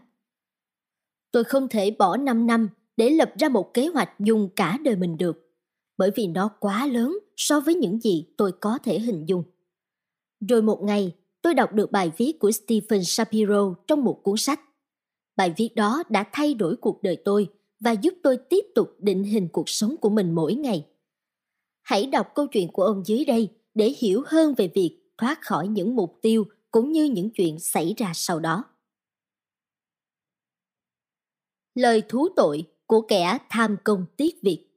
Tôi 1.32 1.44
không 1.44 1.68
thể 1.68 1.92
bỏ 1.92 2.18
5 2.18 2.48
năm 2.48 2.70
để 2.98 3.10
lập 3.10 3.34
ra 3.40 3.50
một 3.50 3.74
kế 3.74 3.88
hoạch 3.88 4.10
dùng 4.20 4.50
cả 4.56 4.78
đời 4.84 4.96
mình 4.96 5.18
được, 5.18 5.52
bởi 5.98 6.12
vì 6.16 6.28
nó 6.28 6.48
quá 6.60 6.88
lớn 6.88 7.18
so 7.36 7.60
với 7.60 7.76
những 7.76 8.00
gì 8.00 8.28
tôi 8.38 8.52
có 8.52 8.78
thể 8.84 9.00
hình 9.00 9.26
dung. 9.26 9.44
Rồi 10.50 10.62
một 10.62 10.84
ngày, 10.84 11.16
tôi 11.42 11.54
đọc 11.54 11.74
được 11.74 11.92
bài 11.92 12.12
viết 12.18 12.40
của 12.40 12.52
Stephen 12.52 13.04
Shapiro 13.04 13.76
trong 13.88 14.04
một 14.04 14.20
cuốn 14.24 14.38
sách. 14.38 14.60
Bài 15.36 15.54
viết 15.58 15.70
đó 15.76 16.04
đã 16.10 16.26
thay 16.32 16.54
đổi 16.54 16.76
cuộc 16.76 17.04
đời 17.04 17.16
tôi 17.26 17.50
và 17.84 17.92
giúp 17.92 18.14
tôi 18.24 18.38
tiếp 18.38 18.66
tục 18.76 18.96
định 19.00 19.24
hình 19.24 19.48
cuộc 19.52 19.70
sống 19.70 19.96
của 19.98 20.10
mình 20.10 20.32
mỗi 20.32 20.54
ngày. 20.54 20.88
Hãy 21.82 22.06
đọc 22.06 22.28
câu 22.36 22.48
chuyện 22.48 22.68
của 22.72 22.84
ông 22.84 23.04
dưới 23.06 23.26
đây 23.26 23.50
để 23.74 23.94
hiểu 23.98 24.24
hơn 24.26 24.54
về 24.58 24.72
việc 24.74 25.00
thoát 25.18 25.42
khỏi 25.42 25.68
những 25.68 25.96
mục 25.96 26.20
tiêu 26.22 26.46
cũng 26.72 26.92
như 26.92 27.06
những 27.06 27.30
chuyện 27.30 27.60
xảy 27.60 27.94
ra 27.98 28.12
sau 28.16 28.40
đó. 28.40 28.64
Lời 31.76 32.04
thú 32.10 32.28
tội 32.36 32.64
của 32.86 33.02
kẻ 33.02 33.38
tham 33.50 33.78
công 33.84 34.06
tiếc 34.18 34.36
việc 34.42 34.68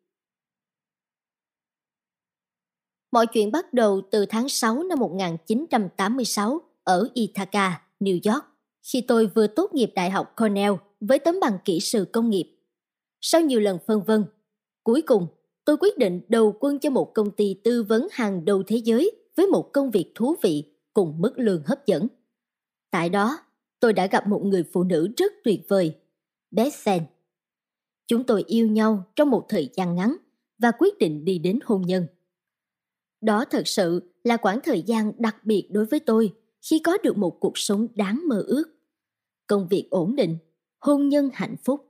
Mọi 3.11 3.27
chuyện 3.27 3.53
bắt 3.53 3.75
đầu 3.75 4.01
từ 4.11 4.27
tháng 4.27 4.49
6 4.49 4.83
năm 4.83 4.99
1986 4.99 6.61
ở 6.85 7.09
Ithaca, 7.15 7.83
New 8.01 8.33
York, 8.33 8.45
khi 8.83 9.01
tôi 9.01 9.27
vừa 9.27 9.47
tốt 9.47 9.75
nghiệp 9.75 9.93
Đại 9.95 10.11
học 10.11 10.37
Cornell 10.37 10.75
với 11.01 11.19
tấm 11.19 11.41
bằng 11.41 11.59
kỹ 11.65 11.81
sư 11.81 12.07
công 12.13 12.31
nghiệp. 12.31 12.56
Sau 13.21 13.41
nhiều 13.41 13.61
lần 13.61 13.79
phân 13.87 14.03
vân, 14.03 14.25
cuối 14.83 15.03
cùng 15.03 15.27
tôi 15.65 15.77
quyết 15.77 15.99
định 15.99 16.21
đầu 16.29 16.57
quân 16.61 16.79
cho 16.79 16.91
một 16.91 17.15
công 17.15 17.31
ty 17.31 17.55
tư 17.65 17.83
vấn 17.83 18.09
hàng 18.11 18.45
đầu 18.45 18.63
thế 18.67 18.77
giới 18.77 19.11
với 19.37 19.47
một 19.47 19.71
công 19.73 19.91
việc 19.91 20.13
thú 20.15 20.35
vị 20.43 20.65
cùng 20.93 21.21
mức 21.21 21.33
lương 21.37 21.63
hấp 21.67 21.87
dẫn. 21.87 22.07
Tại 22.91 23.09
đó, 23.09 23.39
tôi 23.81 23.93
đã 23.93 24.07
gặp 24.07 24.27
một 24.27 24.43
người 24.45 24.65
phụ 24.73 24.83
nữ 24.83 25.09
rất 25.17 25.33
tuyệt 25.45 25.61
vời, 25.69 25.97
Bethan. 26.51 27.01
Chúng 28.07 28.25
tôi 28.25 28.45
yêu 28.47 28.69
nhau 28.69 29.05
trong 29.17 29.31
một 29.31 29.47
thời 29.49 29.71
gian 29.75 29.95
ngắn 29.95 30.17
và 30.59 30.71
quyết 30.79 30.99
định 30.99 31.25
đi 31.25 31.39
đến 31.39 31.59
hôn 31.65 31.83
nhân. 31.83 32.07
Đó 33.21 33.45
thật 33.51 33.69
sự 33.69 34.13
là 34.25 34.37
quãng 34.37 34.61
thời 34.65 34.83
gian 34.83 35.13
đặc 35.19 35.37
biệt 35.45 35.69
đối 35.73 35.85
với 35.85 36.01
tôi 36.01 36.35
khi 36.71 36.79
có 36.79 36.99
được 37.03 37.17
một 37.19 37.41
cuộc 37.41 37.59
sống 37.59 37.87
đáng 37.95 38.23
mơ 38.29 38.45
ước. 38.47 38.65
Công 39.47 39.69
việc 39.69 39.89
ổn 39.91 40.17
định, 40.17 40.39
hôn 40.79 41.09
nhân 41.09 41.31
hạnh 41.33 41.57
phúc. 41.65 41.86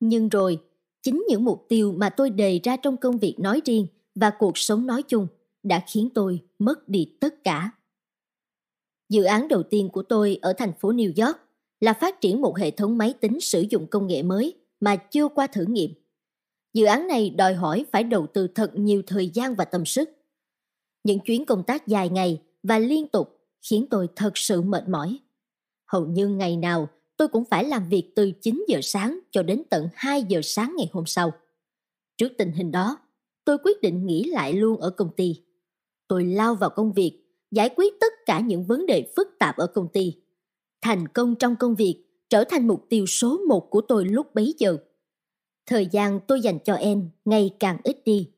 Nhưng 0.00 0.28
rồi, 0.28 0.58
chính 1.02 1.24
những 1.28 1.44
mục 1.44 1.66
tiêu 1.68 1.92
mà 1.92 2.10
tôi 2.10 2.30
đề 2.30 2.60
ra 2.64 2.76
trong 2.76 2.96
công 2.96 3.18
việc 3.18 3.36
nói 3.38 3.60
riêng 3.64 3.86
và 4.14 4.30
cuộc 4.38 4.58
sống 4.58 4.86
nói 4.86 5.02
chung 5.02 5.26
đã 5.62 5.84
khiến 5.88 6.08
tôi 6.14 6.42
mất 6.58 6.88
đi 6.88 7.16
tất 7.20 7.44
cả. 7.44 7.70
Dự 9.08 9.24
án 9.24 9.48
đầu 9.48 9.62
tiên 9.62 9.88
của 9.92 10.02
tôi 10.02 10.38
ở 10.42 10.52
thành 10.52 10.72
phố 10.80 10.92
New 10.92 11.26
York 11.26 11.36
là 11.80 11.92
phát 11.92 12.20
triển 12.20 12.40
một 12.40 12.58
hệ 12.58 12.70
thống 12.70 12.98
máy 12.98 13.14
tính 13.20 13.40
sử 13.40 13.64
dụng 13.70 13.86
công 13.86 14.06
nghệ 14.06 14.22
mới 14.22 14.54
mà 14.80 14.96
chưa 14.96 15.28
qua 15.28 15.46
thử 15.46 15.64
nghiệm. 15.64 15.90
Dự 16.74 16.84
án 16.84 17.06
này 17.06 17.30
đòi 17.30 17.54
hỏi 17.54 17.84
phải 17.92 18.04
đầu 18.04 18.26
tư 18.26 18.48
thật 18.54 18.70
nhiều 18.74 19.02
thời 19.06 19.28
gian 19.28 19.54
và 19.54 19.64
tâm 19.64 19.84
sức. 19.84 20.10
Những 21.04 21.20
chuyến 21.20 21.44
công 21.44 21.62
tác 21.62 21.86
dài 21.86 22.08
ngày 22.08 22.42
và 22.62 22.78
liên 22.78 23.08
tục 23.08 23.38
khiến 23.70 23.86
tôi 23.90 24.08
thật 24.16 24.38
sự 24.38 24.62
mệt 24.62 24.88
mỏi. 24.88 25.18
Hầu 25.86 26.06
như 26.06 26.28
ngày 26.28 26.56
nào 26.56 26.88
tôi 27.16 27.28
cũng 27.28 27.44
phải 27.44 27.64
làm 27.64 27.88
việc 27.88 28.12
từ 28.16 28.30
9 28.30 28.64
giờ 28.68 28.80
sáng 28.82 29.18
cho 29.30 29.42
đến 29.42 29.62
tận 29.70 29.88
2 29.94 30.22
giờ 30.22 30.40
sáng 30.42 30.74
ngày 30.78 30.90
hôm 30.92 31.06
sau. 31.06 31.32
Trước 32.16 32.32
tình 32.38 32.52
hình 32.52 32.70
đó, 32.70 32.98
tôi 33.44 33.58
quyết 33.58 33.80
định 33.82 34.06
nghỉ 34.06 34.24
lại 34.24 34.52
luôn 34.52 34.80
ở 34.80 34.90
công 34.90 35.10
ty. 35.16 35.42
Tôi 36.08 36.24
lao 36.24 36.54
vào 36.54 36.70
công 36.70 36.92
việc, 36.92 37.20
giải 37.50 37.70
quyết 37.76 37.94
tất 38.00 38.12
cả 38.26 38.40
những 38.40 38.64
vấn 38.64 38.86
đề 38.86 39.12
phức 39.16 39.28
tạp 39.38 39.56
ở 39.56 39.66
công 39.66 39.88
ty. 39.88 40.14
Thành 40.80 41.08
công 41.08 41.34
trong 41.34 41.56
công 41.56 41.74
việc 41.74 42.04
trở 42.28 42.44
thành 42.44 42.68
mục 42.68 42.86
tiêu 42.88 43.06
số 43.06 43.40
một 43.48 43.70
của 43.70 43.80
tôi 43.80 44.04
lúc 44.04 44.34
bấy 44.34 44.54
giờ. 44.58 44.76
Thời 45.66 45.86
gian 45.86 46.20
tôi 46.26 46.40
dành 46.40 46.58
cho 46.64 46.74
em 46.74 47.10
ngày 47.24 47.50
càng 47.60 47.78
ít 47.84 48.04
đi. 48.04 48.30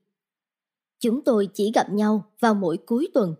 Chúng 0.98 1.24
tôi 1.24 1.48
chỉ 1.54 1.72
gặp 1.74 1.92
nhau 1.92 2.24
vào 2.40 2.54
mỗi 2.54 2.76
cuối 2.76 3.08
tuần. 3.14 3.34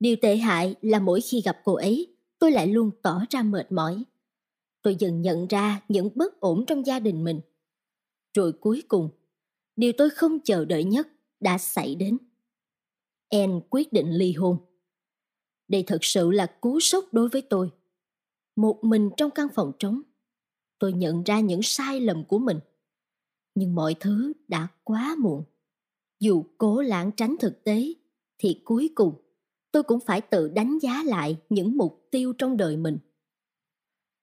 Điều 0.00 0.16
tệ 0.22 0.36
hại 0.36 0.74
là 0.80 0.98
mỗi 0.98 1.20
khi 1.20 1.40
gặp 1.40 1.60
cô 1.64 1.74
ấy, 1.74 2.06
tôi 2.38 2.52
lại 2.52 2.66
luôn 2.66 2.90
tỏ 3.02 3.20
ra 3.30 3.42
mệt 3.42 3.72
mỏi. 3.72 4.04
Tôi 4.82 4.96
dần 4.98 5.22
nhận 5.22 5.46
ra 5.46 5.80
những 5.88 6.10
bất 6.14 6.40
ổn 6.40 6.64
trong 6.66 6.86
gia 6.86 7.00
đình 7.00 7.24
mình. 7.24 7.40
Rồi 8.34 8.52
cuối 8.52 8.82
cùng, 8.88 9.08
điều 9.76 9.92
tôi 9.98 10.10
không 10.10 10.38
chờ 10.44 10.64
đợi 10.64 10.84
nhất 10.84 11.08
đã 11.40 11.58
xảy 11.58 11.94
đến. 11.94 12.18
Anne 13.30 13.60
quyết 13.70 13.92
định 13.92 14.10
ly 14.10 14.32
hôn. 14.32 14.58
Đây 15.68 15.84
thật 15.86 15.98
sự 16.04 16.30
là 16.30 16.46
cú 16.46 16.80
sốc 16.80 17.04
đối 17.12 17.28
với 17.28 17.42
tôi. 17.42 17.70
Một 18.56 18.84
mình 18.84 19.10
trong 19.16 19.30
căn 19.30 19.46
phòng 19.54 19.72
trống, 19.78 20.02
tôi 20.78 20.92
nhận 20.92 21.22
ra 21.22 21.40
những 21.40 21.62
sai 21.62 22.00
lầm 22.00 22.24
của 22.24 22.38
mình. 22.38 22.58
Nhưng 23.54 23.74
mọi 23.74 23.94
thứ 24.00 24.32
đã 24.48 24.68
quá 24.84 25.16
muộn. 25.18 25.44
Dù 26.20 26.44
cố 26.58 26.82
lãng 26.82 27.10
tránh 27.16 27.36
thực 27.40 27.64
tế, 27.64 27.94
thì 28.38 28.62
cuối 28.64 28.90
cùng 28.94 29.14
tôi 29.72 29.82
cũng 29.82 30.00
phải 30.00 30.20
tự 30.20 30.48
đánh 30.48 30.78
giá 30.78 31.02
lại 31.06 31.36
những 31.48 31.76
mục 31.76 32.08
tiêu 32.10 32.32
trong 32.32 32.56
đời 32.56 32.76
mình. 32.76 32.98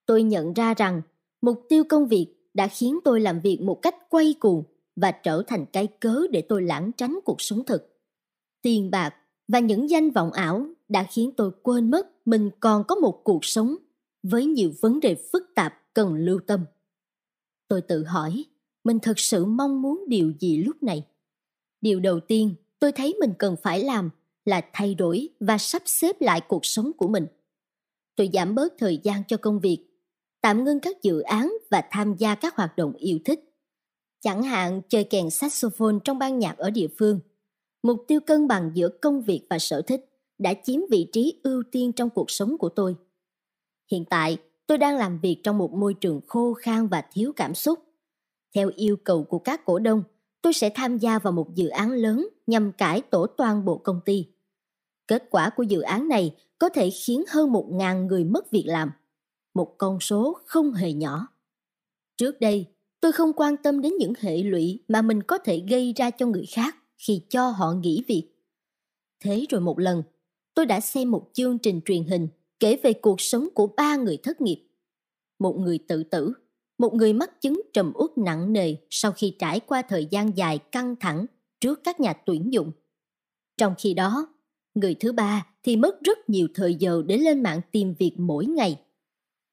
Tôi 0.07 0.23
nhận 0.23 0.53
ra 0.53 0.73
rằng 0.73 1.01
mục 1.41 1.65
tiêu 1.69 1.83
công 1.89 2.07
việc 2.07 2.27
đã 2.53 2.67
khiến 2.67 2.99
tôi 3.03 3.21
làm 3.21 3.39
việc 3.39 3.61
một 3.61 3.79
cách 3.81 3.95
quay 4.09 4.35
cuồng 4.39 4.63
và 4.95 5.11
trở 5.11 5.43
thành 5.47 5.65
cái 5.73 5.87
cớ 5.87 6.21
để 6.31 6.41
tôi 6.41 6.61
lãng 6.61 6.91
tránh 6.97 7.19
cuộc 7.25 7.41
sống 7.41 7.63
thực. 7.65 7.99
Tiền 8.61 8.91
bạc 8.91 9.15
và 9.47 9.59
những 9.59 9.89
danh 9.89 10.09
vọng 10.09 10.31
ảo 10.31 10.67
đã 10.87 11.03
khiến 11.03 11.31
tôi 11.37 11.51
quên 11.63 11.91
mất 11.91 12.27
mình 12.27 12.49
còn 12.59 12.83
có 12.87 12.95
một 12.95 13.21
cuộc 13.23 13.45
sống 13.45 13.75
với 14.23 14.45
nhiều 14.45 14.71
vấn 14.81 14.99
đề 14.99 15.15
phức 15.31 15.43
tạp 15.55 15.73
cần 15.93 16.15
lưu 16.15 16.39
tâm. 16.47 16.65
Tôi 17.67 17.81
tự 17.81 18.03
hỏi, 18.03 18.45
mình 18.83 18.99
thật 18.99 19.19
sự 19.19 19.45
mong 19.45 19.81
muốn 19.81 20.03
điều 20.07 20.33
gì 20.39 20.57
lúc 20.57 20.83
này? 20.83 21.07
Điều 21.81 21.99
đầu 21.99 22.19
tiên 22.19 22.55
tôi 22.79 22.91
thấy 22.91 23.15
mình 23.19 23.33
cần 23.39 23.55
phải 23.63 23.83
làm 23.83 24.09
là 24.45 24.61
thay 24.73 24.95
đổi 24.95 25.29
và 25.39 25.57
sắp 25.57 25.81
xếp 25.85 26.21
lại 26.21 26.41
cuộc 26.47 26.65
sống 26.65 26.91
của 26.97 27.07
mình. 27.07 27.27
Tôi 28.15 28.29
giảm 28.33 28.55
bớt 28.55 28.73
thời 28.77 28.99
gian 29.03 29.23
cho 29.27 29.37
công 29.37 29.59
việc, 29.59 29.87
tạm 30.41 30.63
ngưng 30.63 30.79
các 30.79 31.01
dự 31.01 31.19
án 31.19 31.53
và 31.71 31.83
tham 31.91 32.15
gia 32.17 32.35
các 32.35 32.55
hoạt 32.55 32.77
động 32.77 32.93
yêu 32.93 33.19
thích. 33.25 33.39
Chẳng 34.21 34.43
hạn 34.43 34.81
chơi 34.89 35.03
kèn 35.03 35.29
saxophone 35.29 35.95
trong 36.03 36.19
ban 36.19 36.39
nhạc 36.39 36.57
ở 36.57 36.69
địa 36.69 36.88
phương. 36.97 37.19
Mục 37.83 38.05
tiêu 38.07 38.19
cân 38.19 38.47
bằng 38.47 38.71
giữa 38.73 38.89
công 39.01 39.21
việc 39.21 39.41
và 39.49 39.59
sở 39.59 39.81
thích 39.81 40.05
đã 40.38 40.53
chiếm 40.63 40.79
vị 40.91 41.09
trí 41.13 41.39
ưu 41.43 41.63
tiên 41.71 41.91
trong 41.91 42.09
cuộc 42.09 42.31
sống 42.31 42.57
của 42.57 42.69
tôi. 42.69 42.95
Hiện 43.91 44.05
tại, 44.05 44.38
tôi 44.67 44.77
đang 44.77 44.97
làm 44.97 45.19
việc 45.19 45.41
trong 45.43 45.57
một 45.57 45.73
môi 45.73 45.93
trường 45.93 46.21
khô 46.27 46.53
khan 46.53 46.88
và 46.88 47.03
thiếu 47.11 47.33
cảm 47.35 47.55
xúc. 47.55 47.79
Theo 48.55 48.71
yêu 48.75 48.97
cầu 49.03 49.23
của 49.23 49.39
các 49.39 49.65
cổ 49.65 49.79
đông, 49.79 50.03
tôi 50.41 50.53
sẽ 50.53 50.69
tham 50.75 50.97
gia 50.97 51.19
vào 51.19 51.33
một 51.33 51.55
dự 51.55 51.67
án 51.67 51.91
lớn 51.91 52.27
nhằm 52.47 52.71
cải 52.71 53.01
tổ 53.01 53.27
toàn 53.27 53.65
bộ 53.65 53.77
công 53.77 54.01
ty. 54.05 54.25
Kết 55.07 55.23
quả 55.29 55.49
của 55.49 55.63
dự 55.63 55.81
án 55.81 56.07
này 56.07 56.35
có 56.59 56.69
thể 56.69 56.89
khiến 56.89 57.23
hơn 57.27 57.51
một 57.51 57.67
ngàn 57.71 58.07
người 58.07 58.23
mất 58.23 58.51
việc 58.51 58.63
làm. 58.67 58.91
Một 59.57 59.77
con 59.77 59.99
số 59.99 60.37
không 60.45 60.73
hề 60.73 60.93
nhỏ. 60.93 61.27
Trước 62.17 62.39
đây, 62.39 62.65
tôi 63.01 63.11
không 63.11 63.33
quan 63.33 63.57
tâm 63.57 63.81
đến 63.81 63.93
những 63.99 64.13
hệ 64.19 64.37
lụy 64.37 64.79
mà 64.87 65.01
mình 65.01 65.23
có 65.23 65.37
thể 65.37 65.63
gây 65.69 65.93
ra 65.95 66.09
cho 66.09 66.25
người 66.25 66.45
khác 66.45 66.75
khi 66.97 67.21
cho 67.29 67.49
họ 67.49 67.73
nghỉ 67.73 68.03
việc. 68.07 68.29
Thế 69.23 69.45
rồi 69.49 69.61
một 69.61 69.79
lần, 69.79 70.03
tôi 70.53 70.65
đã 70.65 70.79
xem 70.79 71.11
một 71.11 71.29
chương 71.33 71.57
trình 71.57 71.81
truyền 71.85 72.03
hình 72.03 72.27
kể 72.59 72.79
về 72.83 72.93
cuộc 72.93 73.21
sống 73.21 73.49
của 73.53 73.67
ba 73.67 73.95
người 73.95 74.17
thất 74.17 74.41
nghiệp. 74.41 74.67
Một 75.39 75.57
người 75.59 75.79
tự 75.87 76.03
tử, 76.03 76.33
một 76.77 76.93
người 76.93 77.13
mắc 77.13 77.41
chứng 77.41 77.61
trầm 77.73 77.91
uất 77.95 78.17
nặng 78.17 78.53
nề 78.53 78.75
sau 78.89 79.11
khi 79.11 79.35
trải 79.39 79.59
qua 79.59 79.81
thời 79.81 80.05
gian 80.05 80.37
dài 80.37 80.57
căng 80.57 80.95
thẳng 80.95 81.25
trước 81.59 81.83
các 81.83 81.99
nhà 81.99 82.13
tuyển 82.13 82.53
dụng. 82.53 82.71
Trong 83.57 83.73
khi 83.77 83.93
đó, 83.93 84.35
người 84.75 84.95
thứ 84.99 85.11
ba 85.11 85.47
thì 85.63 85.75
mất 85.75 86.01
rất 86.01 86.29
nhiều 86.29 86.47
thời 86.53 86.75
giờ 86.75 87.03
để 87.05 87.17
lên 87.17 87.43
mạng 87.43 87.61
tìm 87.71 87.93
việc 87.99 88.13
mỗi 88.17 88.45
ngày. 88.45 88.83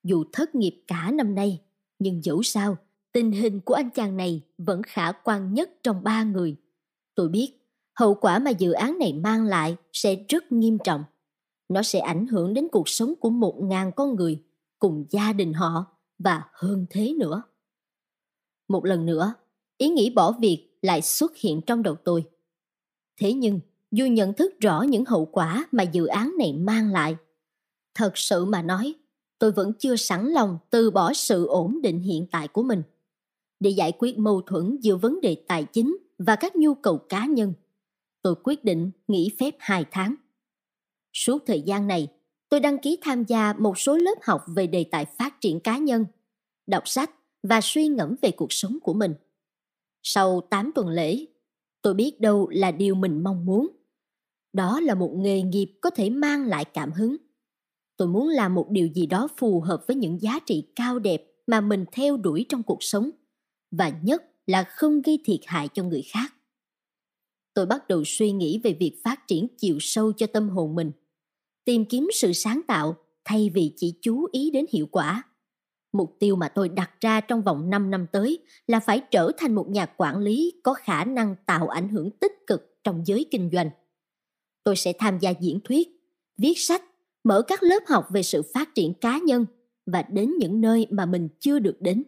Dù 0.04 0.24
thất 0.32 0.54
nghiệp 0.54 0.84
cả 0.86 1.10
năm 1.14 1.34
nay, 1.34 1.60
nhưng 1.98 2.24
dẫu 2.24 2.42
sao, 2.42 2.76
tình 3.12 3.32
hình 3.32 3.60
của 3.60 3.74
anh 3.74 3.90
chàng 3.90 4.16
này 4.16 4.42
vẫn 4.58 4.82
khả 4.82 5.12
quan 5.12 5.54
nhất 5.54 5.70
trong 5.82 6.04
ba 6.04 6.22
người. 6.22 6.56
Tôi 7.14 7.28
biết, 7.28 7.52
hậu 7.94 8.14
quả 8.14 8.38
mà 8.38 8.50
dự 8.50 8.72
án 8.72 8.98
này 8.98 9.12
mang 9.12 9.44
lại 9.44 9.76
sẽ 9.92 10.16
rất 10.28 10.52
nghiêm 10.52 10.78
trọng. 10.84 11.04
Nó 11.68 11.82
sẽ 11.82 11.98
ảnh 11.98 12.26
hưởng 12.26 12.54
đến 12.54 12.68
cuộc 12.72 12.88
sống 12.88 13.14
của 13.20 13.30
một 13.30 13.62
ngàn 13.62 13.92
con 13.96 14.16
người, 14.16 14.42
cùng 14.78 15.04
gia 15.10 15.32
đình 15.32 15.52
họ 15.52 15.86
và 16.18 16.42
hơn 16.52 16.86
thế 16.90 17.14
nữa. 17.18 17.42
Một 18.68 18.84
lần 18.84 19.06
nữa, 19.06 19.34
ý 19.78 19.88
nghĩ 19.88 20.10
bỏ 20.10 20.32
việc 20.32 20.78
lại 20.82 21.02
xuất 21.02 21.36
hiện 21.36 21.60
trong 21.66 21.82
đầu 21.82 21.96
tôi. 22.04 22.24
Thế 23.20 23.32
nhưng, 23.32 23.60
dù 23.90 24.06
nhận 24.06 24.32
thức 24.34 24.60
rõ 24.60 24.82
những 24.82 25.04
hậu 25.04 25.26
quả 25.26 25.66
mà 25.72 25.82
dự 25.82 26.06
án 26.06 26.34
này 26.38 26.52
mang 26.52 26.92
lại, 26.92 27.16
thật 27.94 28.12
sự 28.14 28.44
mà 28.44 28.62
nói, 28.62 28.94
tôi 29.38 29.52
vẫn 29.52 29.72
chưa 29.78 29.96
sẵn 29.96 30.28
lòng 30.28 30.58
từ 30.70 30.90
bỏ 30.90 31.12
sự 31.12 31.46
ổn 31.46 31.82
định 31.82 32.00
hiện 32.00 32.26
tại 32.30 32.48
của 32.48 32.62
mình. 32.62 32.82
Để 33.60 33.70
giải 33.70 33.92
quyết 33.98 34.18
mâu 34.18 34.40
thuẫn 34.40 34.76
giữa 34.80 34.96
vấn 34.96 35.20
đề 35.20 35.36
tài 35.48 35.64
chính 35.64 35.96
và 36.18 36.36
các 36.36 36.56
nhu 36.56 36.74
cầu 36.74 36.98
cá 36.98 37.26
nhân, 37.26 37.52
tôi 38.22 38.34
quyết 38.44 38.64
định 38.64 38.90
nghỉ 39.08 39.30
phép 39.38 39.54
2 39.58 39.84
tháng. 39.90 40.14
Suốt 41.12 41.42
thời 41.46 41.60
gian 41.60 41.86
này, 41.86 42.08
tôi 42.48 42.60
đăng 42.60 42.78
ký 42.78 42.98
tham 43.02 43.24
gia 43.24 43.52
một 43.52 43.78
số 43.78 43.96
lớp 43.96 44.18
học 44.22 44.44
về 44.56 44.66
đề 44.66 44.84
tài 44.84 45.04
phát 45.04 45.40
triển 45.40 45.60
cá 45.60 45.78
nhân, 45.78 46.06
đọc 46.66 46.88
sách 46.88 47.10
và 47.42 47.60
suy 47.60 47.88
ngẫm 47.88 48.14
về 48.22 48.30
cuộc 48.30 48.52
sống 48.52 48.78
của 48.82 48.94
mình. 48.94 49.14
Sau 50.02 50.40
8 50.40 50.72
tuần 50.74 50.88
lễ, 50.88 51.26
tôi 51.82 51.94
biết 51.94 52.20
đâu 52.20 52.48
là 52.48 52.70
điều 52.70 52.94
mình 52.94 53.22
mong 53.22 53.46
muốn. 53.46 53.68
Đó 54.52 54.80
là 54.80 54.94
một 54.94 55.12
nghề 55.16 55.42
nghiệp 55.42 55.78
có 55.80 55.90
thể 55.90 56.10
mang 56.10 56.46
lại 56.46 56.64
cảm 56.64 56.92
hứng. 56.92 57.16
Tôi 57.96 58.08
muốn 58.08 58.28
làm 58.28 58.54
một 58.54 58.66
điều 58.70 58.88
gì 58.88 59.06
đó 59.06 59.28
phù 59.36 59.60
hợp 59.60 59.84
với 59.86 59.96
những 59.96 60.22
giá 60.22 60.38
trị 60.46 60.64
cao 60.76 60.98
đẹp 60.98 61.24
mà 61.46 61.60
mình 61.60 61.84
theo 61.92 62.16
đuổi 62.16 62.46
trong 62.48 62.62
cuộc 62.62 62.82
sống 62.82 63.10
và 63.70 63.92
nhất 64.02 64.22
là 64.46 64.64
không 64.64 65.02
gây 65.02 65.18
thiệt 65.24 65.40
hại 65.46 65.68
cho 65.68 65.82
người 65.82 66.02
khác. 66.02 66.34
Tôi 67.54 67.66
bắt 67.66 67.88
đầu 67.88 68.02
suy 68.06 68.32
nghĩ 68.32 68.60
về 68.64 68.72
việc 68.72 69.00
phát 69.04 69.26
triển 69.26 69.46
chiều 69.58 69.76
sâu 69.80 70.12
cho 70.12 70.26
tâm 70.26 70.48
hồn 70.48 70.74
mình, 70.74 70.92
tìm 71.64 71.84
kiếm 71.84 72.08
sự 72.12 72.32
sáng 72.32 72.60
tạo 72.66 72.96
thay 73.24 73.50
vì 73.54 73.72
chỉ 73.76 73.94
chú 74.02 74.26
ý 74.32 74.50
đến 74.50 74.64
hiệu 74.72 74.86
quả. 74.86 75.22
Mục 75.92 76.16
tiêu 76.18 76.36
mà 76.36 76.48
tôi 76.48 76.68
đặt 76.68 76.90
ra 77.00 77.20
trong 77.20 77.42
vòng 77.42 77.70
5 77.70 77.90
năm 77.90 78.06
tới 78.12 78.38
là 78.66 78.80
phải 78.80 79.00
trở 79.10 79.30
thành 79.36 79.54
một 79.54 79.68
nhà 79.68 79.86
quản 79.96 80.18
lý 80.18 80.52
có 80.62 80.74
khả 80.74 81.04
năng 81.04 81.36
tạo 81.46 81.68
ảnh 81.68 81.88
hưởng 81.88 82.10
tích 82.10 82.32
cực 82.46 82.78
trong 82.84 83.06
giới 83.06 83.26
kinh 83.30 83.50
doanh. 83.52 83.70
Tôi 84.64 84.76
sẽ 84.76 84.92
tham 84.98 85.18
gia 85.18 85.30
diễn 85.30 85.60
thuyết, 85.64 85.88
viết 86.38 86.54
sách, 86.56 86.82
mở 87.24 87.42
các 87.42 87.62
lớp 87.62 87.80
học 87.88 88.06
về 88.10 88.22
sự 88.22 88.42
phát 88.54 88.74
triển 88.74 88.94
cá 88.94 89.18
nhân 89.18 89.46
và 89.86 90.02
đến 90.02 90.32
những 90.38 90.60
nơi 90.60 90.86
mà 90.90 91.06
mình 91.06 91.28
chưa 91.40 91.58
được 91.58 91.76
đến. 91.80 92.04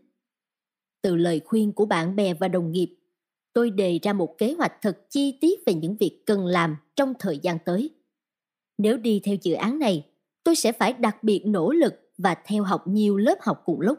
Từ 1.02 1.16
lời 1.16 1.40
khuyên 1.44 1.72
của 1.72 1.86
bạn 1.86 2.16
bè 2.16 2.34
và 2.34 2.48
đồng 2.48 2.72
nghiệp, 2.72 2.96
tôi 3.52 3.70
đề 3.70 3.98
ra 4.02 4.12
một 4.12 4.38
kế 4.38 4.52
hoạch 4.52 4.72
thật 4.82 5.10
chi 5.10 5.38
tiết 5.40 5.60
về 5.66 5.74
những 5.74 5.96
việc 5.96 6.22
cần 6.26 6.46
làm 6.46 6.76
trong 6.96 7.14
thời 7.18 7.38
gian 7.38 7.58
tới. 7.64 7.90
Nếu 8.78 8.96
đi 8.96 9.20
theo 9.24 9.36
dự 9.42 9.54
án 9.54 9.78
này, 9.78 10.06
tôi 10.44 10.56
sẽ 10.56 10.72
phải 10.72 10.92
đặc 10.92 11.22
biệt 11.22 11.42
nỗ 11.46 11.72
lực 11.72 11.94
và 12.18 12.34
theo 12.46 12.62
học 12.62 12.86
nhiều 12.86 13.16
lớp 13.16 13.38
học 13.40 13.62
cùng 13.64 13.80
lúc. 13.80 13.98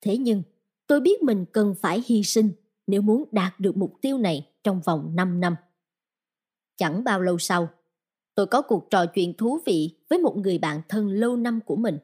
Thế 0.00 0.16
nhưng, 0.16 0.42
tôi 0.86 1.00
biết 1.00 1.22
mình 1.22 1.44
cần 1.52 1.74
phải 1.80 2.02
hy 2.06 2.22
sinh 2.22 2.50
nếu 2.86 3.02
muốn 3.02 3.24
đạt 3.32 3.60
được 3.60 3.76
mục 3.76 3.94
tiêu 4.00 4.18
này 4.18 4.48
trong 4.64 4.80
vòng 4.80 5.16
5 5.16 5.40
năm. 5.40 5.56
Chẳng 6.76 7.04
bao 7.04 7.20
lâu 7.20 7.38
sau, 7.38 7.68
tôi 8.36 8.46
có 8.46 8.62
cuộc 8.62 8.90
trò 8.90 9.06
chuyện 9.06 9.34
thú 9.34 9.58
vị 9.66 9.90
với 10.08 10.18
một 10.18 10.36
người 10.36 10.58
bạn 10.58 10.80
thân 10.88 11.08
lâu 11.08 11.36
năm 11.36 11.60
của 11.66 11.76
mình. 11.76 11.98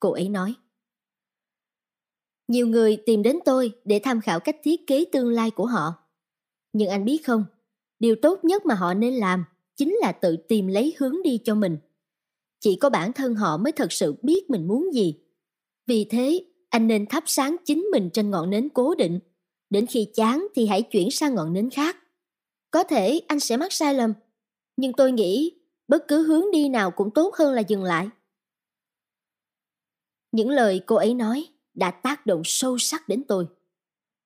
Cô 0.00 0.10
ấy 0.10 0.28
nói, 0.28 0.54
Nhiều 2.48 2.66
người 2.66 2.96
tìm 3.06 3.22
đến 3.22 3.38
tôi 3.44 3.72
để 3.84 4.00
tham 4.04 4.20
khảo 4.20 4.40
cách 4.40 4.56
thiết 4.62 4.86
kế 4.86 5.04
tương 5.12 5.30
lai 5.30 5.50
của 5.50 5.66
họ. 5.66 5.94
Nhưng 6.72 6.88
anh 6.88 7.04
biết 7.04 7.26
không, 7.26 7.44
điều 7.98 8.16
tốt 8.22 8.44
nhất 8.44 8.66
mà 8.66 8.74
họ 8.74 8.94
nên 8.94 9.14
làm 9.14 9.44
chính 9.76 9.94
là 10.00 10.12
tự 10.12 10.36
tìm 10.36 10.66
lấy 10.66 10.94
hướng 10.98 11.22
đi 11.24 11.38
cho 11.44 11.54
mình. 11.54 11.78
Chỉ 12.60 12.76
có 12.76 12.90
bản 12.90 13.12
thân 13.12 13.34
họ 13.34 13.56
mới 13.56 13.72
thật 13.72 13.92
sự 13.92 14.14
biết 14.22 14.50
mình 14.50 14.68
muốn 14.68 14.94
gì. 14.94 15.20
Vì 15.86 16.04
thế, 16.04 16.44
anh 16.68 16.86
nên 16.86 17.06
thắp 17.06 17.24
sáng 17.26 17.56
chính 17.64 17.88
mình 17.92 18.10
trên 18.12 18.30
ngọn 18.30 18.50
nến 18.50 18.68
cố 18.68 18.94
định. 18.94 19.20
Đến 19.70 19.86
khi 19.86 20.08
chán 20.14 20.46
thì 20.54 20.66
hãy 20.66 20.82
chuyển 20.82 21.10
sang 21.10 21.34
ngọn 21.34 21.52
nến 21.52 21.70
khác. 21.70 21.96
Có 22.70 22.84
thể 22.84 23.20
anh 23.28 23.40
sẽ 23.40 23.56
mắc 23.56 23.72
sai 23.72 23.94
lầm, 23.94 24.12
nhưng 24.78 24.92
tôi 24.92 25.12
nghĩ 25.12 25.52
bất 25.88 26.08
cứ 26.08 26.22
hướng 26.22 26.50
đi 26.52 26.68
nào 26.68 26.90
cũng 26.90 27.10
tốt 27.10 27.34
hơn 27.34 27.52
là 27.52 27.60
dừng 27.60 27.84
lại. 27.84 28.08
Những 30.32 30.50
lời 30.50 30.80
cô 30.86 30.96
ấy 30.96 31.14
nói 31.14 31.46
đã 31.74 31.90
tác 31.90 32.26
động 32.26 32.42
sâu 32.44 32.78
sắc 32.78 33.08
đến 33.08 33.24
tôi. 33.28 33.46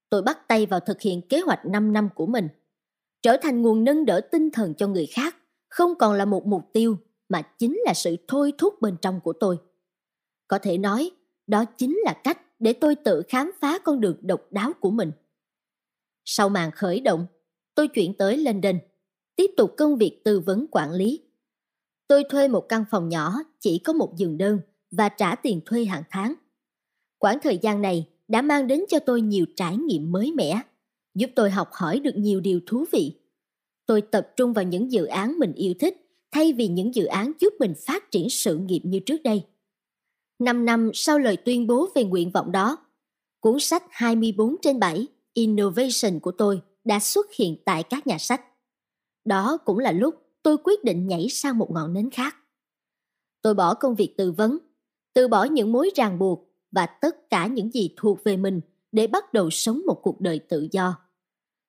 Tôi 0.09 0.23
bắt 0.23 0.49
tay 0.49 0.67
vào 0.67 0.81
thực 0.81 1.01
hiện 1.01 1.23
kế 1.29 1.41
hoạch 1.41 1.67
5 1.67 1.93
năm 1.93 2.09
của 2.15 2.27
mình, 2.27 2.49
trở 3.23 3.37
thành 3.43 3.63
nguồn 3.63 3.85
nâng 3.85 4.05
đỡ 4.05 4.21
tinh 4.33 4.51
thần 4.51 4.75
cho 4.75 4.87
người 4.87 5.07
khác, 5.07 5.37
không 5.69 5.95
còn 5.99 6.15
là 6.15 6.25
một 6.25 6.47
mục 6.47 6.71
tiêu 6.73 6.97
mà 7.29 7.43
chính 7.43 7.81
là 7.85 7.95
sự 7.95 8.17
thôi 8.29 8.53
thúc 8.59 8.81
bên 8.81 8.97
trong 9.03 9.21
của 9.21 9.33
tôi. 9.33 9.59
Có 10.49 10.59
thể 10.59 10.79
nói, 10.79 11.11
đó 11.47 11.65
chính 11.65 12.01
là 12.05 12.21
cách 12.25 12.41
để 12.59 12.73
tôi 12.73 12.95
tự 12.95 13.23
khám 13.29 13.51
phá 13.61 13.79
con 13.79 14.01
đường 14.01 14.17
độc 14.21 14.41
đáo 14.51 14.73
của 14.81 14.91
mình. 14.91 15.13
Sau 16.25 16.49
màn 16.49 16.71
khởi 16.71 17.01
động, 17.01 17.27
tôi 17.75 17.89
chuyển 17.89 18.15
tới 18.15 18.37
London, 18.37 18.79
tiếp 19.37 19.51
tục 19.57 19.75
công 19.77 19.97
việc 19.97 20.21
tư 20.25 20.41
vấn 20.41 20.67
quản 20.71 20.93
lý. 20.93 21.21
Tôi 22.09 22.25
thuê 22.31 22.49
một 22.49 22.69
căn 22.69 22.85
phòng 22.91 23.09
nhỏ 23.09 23.35
chỉ 23.61 23.79
có 23.79 23.93
một 23.93 24.13
giường 24.17 24.39
đơn 24.39 24.61
và 24.91 25.09
trả 25.09 25.35
tiền 25.35 25.61
thuê 25.67 25.85
hàng 25.85 26.03
tháng. 26.11 26.35
Quãng 27.19 27.39
thời 27.43 27.59
gian 27.63 27.83
này 27.83 28.09
đã 28.29 28.43
mang 28.43 28.67
đến 28.67 28.85
cho 28.89 28.99
tôi 28.99 29.21
nhiều 29.21 29.47
trải 29.57 29.77
nghiệm 29.77 30.13
mới 30.13 30.33
mẻ, 30.33 30.61
giúp 31.15 31.31
tôi 31.35 31.51
học 31.51 31.69
hỏi 31.73 32.01
được 32.01 32.17
nhiều 32.17 32.41
điều 32.41 32.61
thú 32.67 32.85
vị. 32.93 33.21
Tôi 33.87 34.03
tập 34.03 34.29
trung 34.37 34.53
vào 34.53 34.65
những 34.65 34.93
dự 34.93 35.05
án 35.05 35.39
mình 35.39 35.53
yêu 35.53 35.75
thích 35.81 35.97
thay 36.33 36.53
vì 36.53 36.69
những 36.69 36.95
dự 36.95 37.05
án 37.05 37.33
giúp 37.41 37.53
mình 37.59 37.75
phát 37.87 38.11
triển 38.11 38.31
sự 38.31 38.57
nghiệp 38.57 38.81
như 38.85 39.01
trước 39.01 39.23
đây. 39.23 39.45
Năm 40.39 40.65
năm 40.65 40.91
sau 40.95 41.19
lời 41.19 41.37
tuyên 41.37 41.67
bố 41.67 41.89
về 41.95 42.05
nguyện 42.05 42.31
vọng 42.31 42.53
đó, 42.53 42.77
cuốn 43.41 43.61
sách 43.61 43.83
24 43.91 44.57
trên 44.63 44.79
7 44.79 45.07
Innovation 45.33 46.21
của 46.23 46.33
tôi 46.33 46.61
đã 46.85 46.99
xuất 46.99 47.27
hiện 47.39 47.57
tại 47.65 47.83
các 47.83 48.07
nhà 48.07 48.19
sách. 48.19 48.41
Đó 49.25 49.59
cũng 49.65 49.79
là 49.79 49.93
lúc 49.93 50.15
tôi 50.43 50.57
quyết 50.65 50.85
định 50.85 51.07
nhảy 51.07 51.29
sang 51.29 51.59
một 51.59 51.71
ngọn 51.71 51.93
nến 51.93 52.11
khác. 52.11 52.37
Tôi 53.43 53.55
bỏ 53.55 53.75
công 53.75 53.95
việc 53.95 54.15
tư 54.17 54.33
vấn, 54.33 54.59
từ 55.15 55.29
bỏ 55.29 55.45
những 55.45 55.73
mối 55.73 55.91
ràng 55.95 56.19
buộc 56.19 56.49
và 56.71 56.87
tất 56.87 57.31
cả 57.31 57.47
những 57.47 57.71
gì 57.71 57.95
thuộc 57.97 58.25
về 58.25 58.37
mình 58.37 58.61
để 58.93 59.07
bắt 59.07 59.33
đầu 59.33 59.51
sống 59.51 59.83
một 59.87 60.01
cuộc 60.03 60.21
đời 60.21 60.39
tự 60.39 60.69
do. 60.73 60.97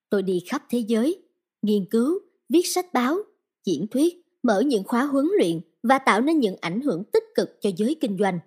Tôi 0.09 0.23
đi 0.23 0.43
khắp 0.49 0.63
thế 0.69 0.79
giới, 0.79 1.23
nghiên 1.61 1.85
cứu, 1.91 2.19
viết 2.49 2.67
sách 2.67 2.93
báo, 2.93 3.17
diễn 3.65 3.87
thuyết, 3.87 4.15
mở 4.43 4.61
những 4.61 4.83
khóa 4.83 5.03
huấn 5.03 5.27
luyện 5.39 5.61
và 5.83 5.99
tạo 5.99 6.21
nên 6.21 6.39
những 6.39 6.55
ảnh 6.61 6.81
hưởng 6.81 7.03
tích 7.03 7.23
cực 7.35 7.49
cho 7.61 7.69
giới 7.77 7.95
kinh 8.01 8.17
doanh, 8.17 8.39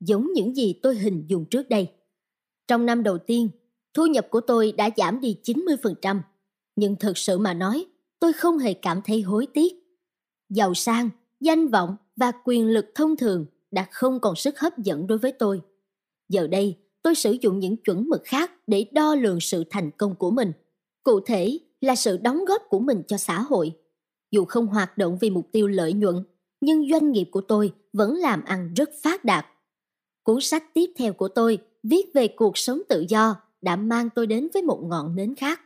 giống 0.00 0.32
những 0.32 0.54
gì 0.54 0.80
tôi 0.82 0.96
hình 0.96 1.24
dung 1.26 1.44
trước 1.44 1.68
đây. 1.68 1.88
Trong 2.68 2.86
năm 2.86 3.02
đầu 3.02 3.18
tiên, 3.18 3.48
thu 3.94 4.06
nhập 4.06 4.26
của 4.30 4.40
tôi 4.40 4.72
đã 4.72 4.90
giảm 4.96 5.20
đi 5.20 5.36
90%, 5.42 6.20
nhưng 6.76 6.96
thực 6.96 7.18
sự 7.18 7.38
mà 7.38 7.54
nói, 7.54 7.86
tôi 8.24 8.32
không 8.32 8.58
hề 8.58 8.74
cảm 8.74 9.00
thấy 9.04 9.22
hối 9.22 9.46
tiếc. 9.54 9.72
Giàu 10.50 10.74
sang, 10.74 11.10
danh 11.40 11.68
vọng 11.68 11.96
và 12.16 12.32
quyền 12.44 12.66
lực 12.66 12.86
thông 12.94 13.16
thường 13.16 13.46
đã 13.70 13.86
không 13.90 14.20
còn 14.20 14.36
sức 14.36 14.58
hấp 14.58 14.78
dẫn 14.78 15.06
đối 15.06 15.18
với 15.18 15.32
tôi. 15.32 15.60
Giờ 16.28 16.46
đây, 16.46 16.78
tôi 17.02 17.14
sử 17.14 17.36
dụng 17.40 17.58
những 17.58 17.76
chuẩn 17.76 18.08
mực 18.08 18.22
khác 18.24 18.52
để 18.66 18.86
đo 18.92 19.14
lường 19.14 19.40
sự 19.40 19.64
thành 19.70 19.90
công 19.90 20.14
của 20.14 20.30
mình. 20.30 20.52
Cụ 21.02 21.20
thể 21.20 21.58
là 21.80 21.94
sự 21.94 22.16
đóng 22.16 22.44
góp 22.44 22.62
của 22.68 22.78
mình 22.78 23.02
cho 23.08 23.16
xã 23.16 23.40
hội. 23.40 23.72
Dù 24.30 24.44
không 24.44 24.66
hoạt 24.66 24.98
động 24.98 25.18
vì 25.20 25.30
mục 25.30 25.48
tiêu 25.52 25.66
lợi 25.66 25.92
nhuận, 25.92 26.24
nhưng 26.60 26.90
doanh 26.90 27.12
nghiệp 27.12 27.28
của 27.30 27.40
tôi 27.40 27.72
vẫn 27.92 28.14
làm 28.14 28.44
ăn 28.44 28.74
rất 28.76 28.90
phát 29.02 29.24
đạt. 29.24 29.46
Cuốn 30.22 30.40
sách 30.40 30.74
tiếp 30.74 30.90
theo 30.96 31.12
của 31.12 31.28
tôi 31.28 31.58
viết 31.82 32.06
về 32.14 32.28
cuộc 32.28 32.58
sống 32.58 32.82
tự 32.88 33.04
do 33.08 33.36
đã 33.60 33.76
mang 33.76 34.08
tôi 34.14 34.26
đến 34.26 34.48
với 34.54 34.62
một 34.62 34.80
ngọn 34.84 35.16
nến 35.16 35.34
khác. 35.34 35.60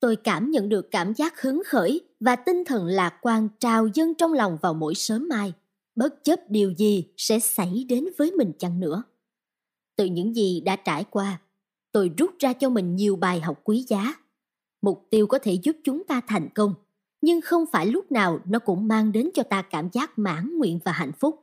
Tôi 0.00 0.16
cảm 0.16 0.50
nhận 0.50 0.68
được 0.68 0.90
cảm 0.90 1.14
giác 1.14 1.40
hứng 1.40 1.62
khởi 1.66 2.00
và 2.20 2.36
tinh 2.36 2.64
thần 2.64 2.86
lạc 2.86 3.18
quan 3.22 3.48
trào 3.58 3.86
dâng 3.86 4.14
trong 4.14 4.32
lòng 4.32 4.58
vào 4.62 4.74
mỗi 4.74 4.94
sớm 4.94 5.28
mai, 5.28 5.52
bất 5.94 6.24
chấp 6.24 6.40
điều 6.48 6.74
gì 6.74 7.06
sẽ 7.16 7.38
xảy 7.38 7.84
đến 7.88 8.08
với 8.18 8.32
mình 8.32 8.52
chăng 8.58 8.80
nữa. 8.80 9.02
Từ 9.96 10.04
những 10.04 10.36
gì 10.36 10.60
đã 10.60 10.76
trải 10.76 11.04
qua, 11.10 11.40
tôi 11.92 12.10
rút 12.18 12.30
ra 12.38 12.52
cho 12.52 12.68
mình 12.68 12.96
nhiều 12.96 13.16
bài 13.16 13.40
học 13.40 13.60
quý 13.64 13.84
giá. 13.88 14.14
Mục 14.82 15.06
tiêu 15.10 15.26
có 15.26 15.38
thể 15.38 15.52
giúp 15.62 15.76
chúng 15.84 16.04
ta 16.04 16.20
thành 16.26 16.48
công, 16.54 16.74
nhưng 17.22 17.40
không 17.40 17.64
phải 17.72 17.86
lúc 17.86 18.12
nào 18.12 18.40
nó 18.46 18.58
cũng 18.58 18.88
mang 18.88 19.12
đến 19.12 19.30
cho 19.34 19.42
ta 19.42 19.62
cảm 19.62 19.88
giác 19.92 20.18
mãn 20.18 20.58
nguyện 20.58 20.78
và 20.84 20.92
hạnh 20.92 21.12
phúc. 21.20 21.40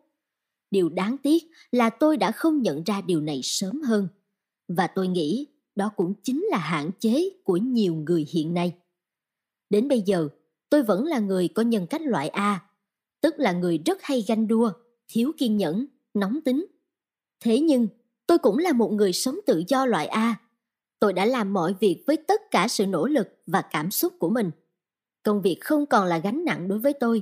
Điều 0.72 0.90
đáng 0.90 1.18
tiếc 1.18 1.44
là 1.72 1.90
tôi 1.90 2.18
đã 2.18 2.32
không 2.32 2.62
nhận 2.62 2.84
ra 2.84 3.02
điều 3.02 3.22
này 3.22 3.40
sớm 3.44 3.82
hơn. 3.82 4.08
Và 4.68 4.88
tôi 4.88 5.08
nghĩ 5.08 5.48
đó 5.78 5.92
cũng 5.96 6.14
chính 6.24 6.46
là 6.52 6.58
hạn 6.58 6.92
chế 7.00 7.30
của 7.44 7.58
nhiều 7.58 7.96
người 7.96 8.28
hiện 8.34 8.54
nay. 8.54 8.78
Đến 9.70 9.88
bây 9.88 10.02
giờ, 10.02 10.30
tôi 10.70 10.84
vẫn 10.84 11.06
là 11.06 11.20
người 11.20 11.48
có 11.48 11.64
nhân 11.64 11.88
cách 11.88 12.02
loại 12.02 12.30
A, 12.30 12.64
tức 13.22 13.36
là 13.38 13.52
người 13.52 13.80
rất 13.86 14.02
hay 14.02 14.24
ganh 14.28 14.48
đua, 14.48 14.72
thiếu 15.08 15.32
kiên 15.38 15.58
nhẫn, 15.58 15.86
nóng 16.14 16.42
tính. 16.42 16.66
Thế 17.40 17.60
nhưng, 17.60 17.88
tôi 18.28 18.38
cũng 18.38 18.58
là 18.58 18.74
một 18.74 18.92
người 18.92 19.14
sống 19.14 19.40
tự 19.46 19.64
do 19.68 19.86
loại 19.86 20.08
A. 20.08 20.36
Tôi 21.00 21.14
đã 21.14 21.26
làm 21.26 21.54
mọi 21.54 21.76
việc 21.80 22.04
với 22.08 22.18
tất 22.18 22.42
cả 22.52 22.68
sự 22.68 22.86
nỗ 22.86 23.08
lực 23.08 23.28
và 23.48 23.62
cảm 23.72 23.92
xúc 23.92 24.14
của 24.20 24.30
mình. 24.30 24.52
Công 25.24 25.42
việc 25.42 25.58
không 25.62 25.86
còn 25.86 26.08
là 26.08 26.18
gánh 26.18 26.46
nặng 26.46 26.68
đối 26.68 26.80
với 26.80 26.94
tôi, 26.94 27.22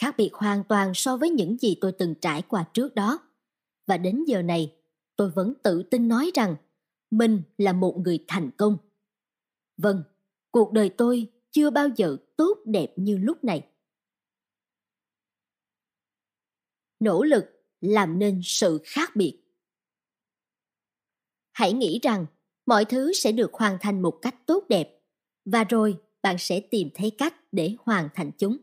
khác 0.00 0.14
biệt 0.18 0.30
hoàn 0.34 0.64
toàn 0.64 0.92
so 0.94 1.16
với 1.16 1.30
những 1.30 1.58
gì 1.58 1.76
tôi 1.80 1.92
từng 1.92 2.14
trải 2.20 2.42
qua 2.42 2.64
trước 2.74 2.94
đó. 2.94 3.18
Và 3.86 3.96
đến 3.96 4.24
giờ 4.24 4.42
này, 4.42 4.72
tôi 5.16 5.30
vẫn 5.30 5.52
tự 5.62 5.82
tin 5.82 6.08
nói 6.08 6.30
rằng 6.34 6.56
mình 7.10 7.42
là 7.58 7.72
một 7.72 7.96
người 8.04 8.24
thành 8.28 8.50
công. 8.56 8.78
Vâng, 9.76 10.02
cuộc 10.50 10.72
đời 10.72 10.88
tôi 10.88 11.32
chưa 11.50 11.70
bao 11.70 11.88
giờ 11.96 12.16
tốt 12.36 12.58
đẹp 12.66 12.92
như 12.96 13.16
lúc 13.16 13.44
này. 13.44 13.68
Nỗ 17.00 17.22
lực 17.22 17.44
làm 17.80 18.18
nên 18.18 18.40
sự 18.44 18.80
khác 18.84 19.16
biệt. 19.16 19.40
Hãy 21.52 21.72
nghĩ 21.72 22.00
rằng 22.02 22.26
mọi 22.66 22.84
thứ 22.84 23.12
sẽ 23.12 23.32
được 23.32 23.54
hoàn 23.54 23.78
thành 23.80 24.02
một 24.02 24.18
cách 24.22 24.46
tốt 24.46 24.64
đẹp 24.68 25.00
và 25.44 25.64
rồi 25.64 26.00
bạn 26.22 26.36
sẽ 26.38 26.60
tìm 26.60 26.88
thấy 26.94 27.12
cách 27.18 27.34
để 27.52 27.76
hoàn 27.78 28.08
thành 28.14 28.30
chúng. 28.38 28.56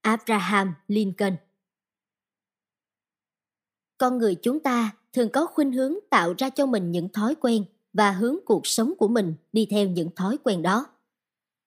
Abraham 0.00 0.74
Lincoln 0.88 1.36
con 3.98 4.18
người 4.18 4.36
chúng 4.42 4.60
ta 4.60 4.96
thường 5.16 5.28
có 5.28 5.46
khuynh 5.46 5.72
hướng 5.72 5.94
tạo 6.10 6.34
ra 6.38 6.50
cho 6.50 6.66
mình 6.66 6.92
những 6.92 7.08
thói 7.08 7.34
quen 7.34 7.64
và 7.92 8.10
hướng 8.10 8.36
cuộc 8.44 8.66
sống 8.66 8.94
của 8.98 9.08
mình 9.08 9.34
đi 9.52 9.66
theo 9.70 9.88
những 9.88 10.10
thói 10.16 10.38
quen 10.44 10.62
đó. 10.62 10.86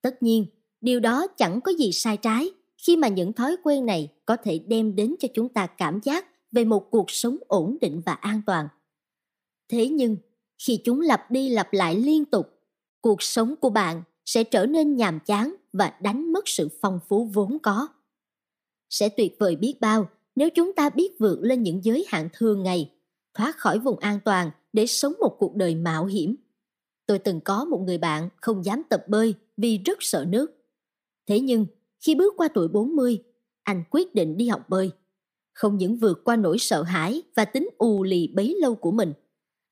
Tất 0.01 0.23
nhiên, 0.23 0.45
điều 0.81 0.99
đó 0.99 1.27
chẳng 1.27 1.61
có 1.61 1.71
gì 1.71 1.91
sai 1.91 2.17
trái 2.17 2.51
khi 2.77 2.95
mà 2.95 3.07
những 3.07 3.33
thói 3.33 3.55
quen 3.63 3.85
này 3.85 4.13
có 4.25 4.37
thể 4.43 4.59
đem 4.67 4.95
đến 4.95 5.15
cho 5.19 5.27
chúng 5.33 5.49
ta 5.49 5.67
cảm 5.67 5.99
giác 6.03 6.25
về 6.51 6.65
một 6.65 6.91
cuộc 6.91 7.11
sống 7.11 7.37
ổn 7.47 7.77
định 7.81 8.01
và 8.05 8.13
an 8.13 8.41
toàn. 8.45 8.67
Thế 9.69 9.89
nhưng, 9.89 10.17
khi 10.57 10.81
chúng 10.83 11.01
lặp 11.01 11.31
đi 11.31 11.49
lặp 11.49 11.73
lại 11.73 11.95
liên 11.95 12.25
tục, 12.25 12.59
cuộc 13.01 13.21
sống 13.21 13.55
của 13.55 13.69
bạn 13.69 14.03
sẽ 14.25 14.43
trở 14.43 14.65
nên 14.65 14.95
nhàm 14.95 15.19
chán 15.19 15.55
và 15.73 15.93
đánh 16.01 16.33
mất 16.33 16.47
sự 16.47 16.69
phong 16.81 16.99
phú 17.07 17.29
vốn 17.33 17.59
có. 17.59 17.87
Sẽ 18.89 19.09
tuyệt 19.09 19.35
vời 19.39 19.55
biết 19.55 19.75
bao 19.81 20.09
nếu 20.35 20.49
chúng 20.49 20.73
ta 20.73 20.89
biết 20.89 21.11
vượt 21.19 21.39
lên 21.41 21.63
những 21.63 21.83
giới 21.83 22.05
hạn 22.07 22.29
thường 22.33 22.63
ngày, 22.63 22.91
thoát 23.39 23.57
khỏi 23.57 23.79
vùng 23.79 23.99
an 23.99 24.19
toàn 24.25 24.51
để 24.73 24.85
sống 24.85 25.13
một 25.19 25.35
cuộc 25.39 25.55
đời 25.55 25.75
mạo 25.75 26.05
hiểm. 26.05 26.35
Tôi 27.05 27.19
từng 27.19 27.41
có 27.41 27.65
một 27.65 27.77
người 27.77 27.97
bạn 27.97 28.29
không 28.41 28.65
dám 28.65 28.81
tập 28.89 29.03
bơi 29.07 29.35
vì 29.57 29.77
rất 29.77 29.97
sợ 30.01 30.25
nước. 30.29 30.51
Thế 31.27 31.39
nhưng, 31.39 31.65
khi 31.99 32.15
bước 32.15 32.33
qua 32.37 32.47
tuổi 32.47 32.67
40, 32.67 33.19
anh 33.63 33.83
quyết 33.91 34.15
định 34.15 34.37
đi 34.37 34.47
học 34.47 34.69
bơi. 34.69 34.91
Không 35.53 35.77
những 35.77 35.95
vượt 35.95 36.21
qua 36.23 36.35
nỗi 36.35 36.57
sợ 36.59 36.83
hãi 36.83 37.21
và 37.35 37.45
tính 37.45 37.69
ù 37.77 38.03
lì 38.03 38.27
bấy 38.35 38.55
lâu 38.61 38.75
của 38.75 38.91
mình, 38.91 39.13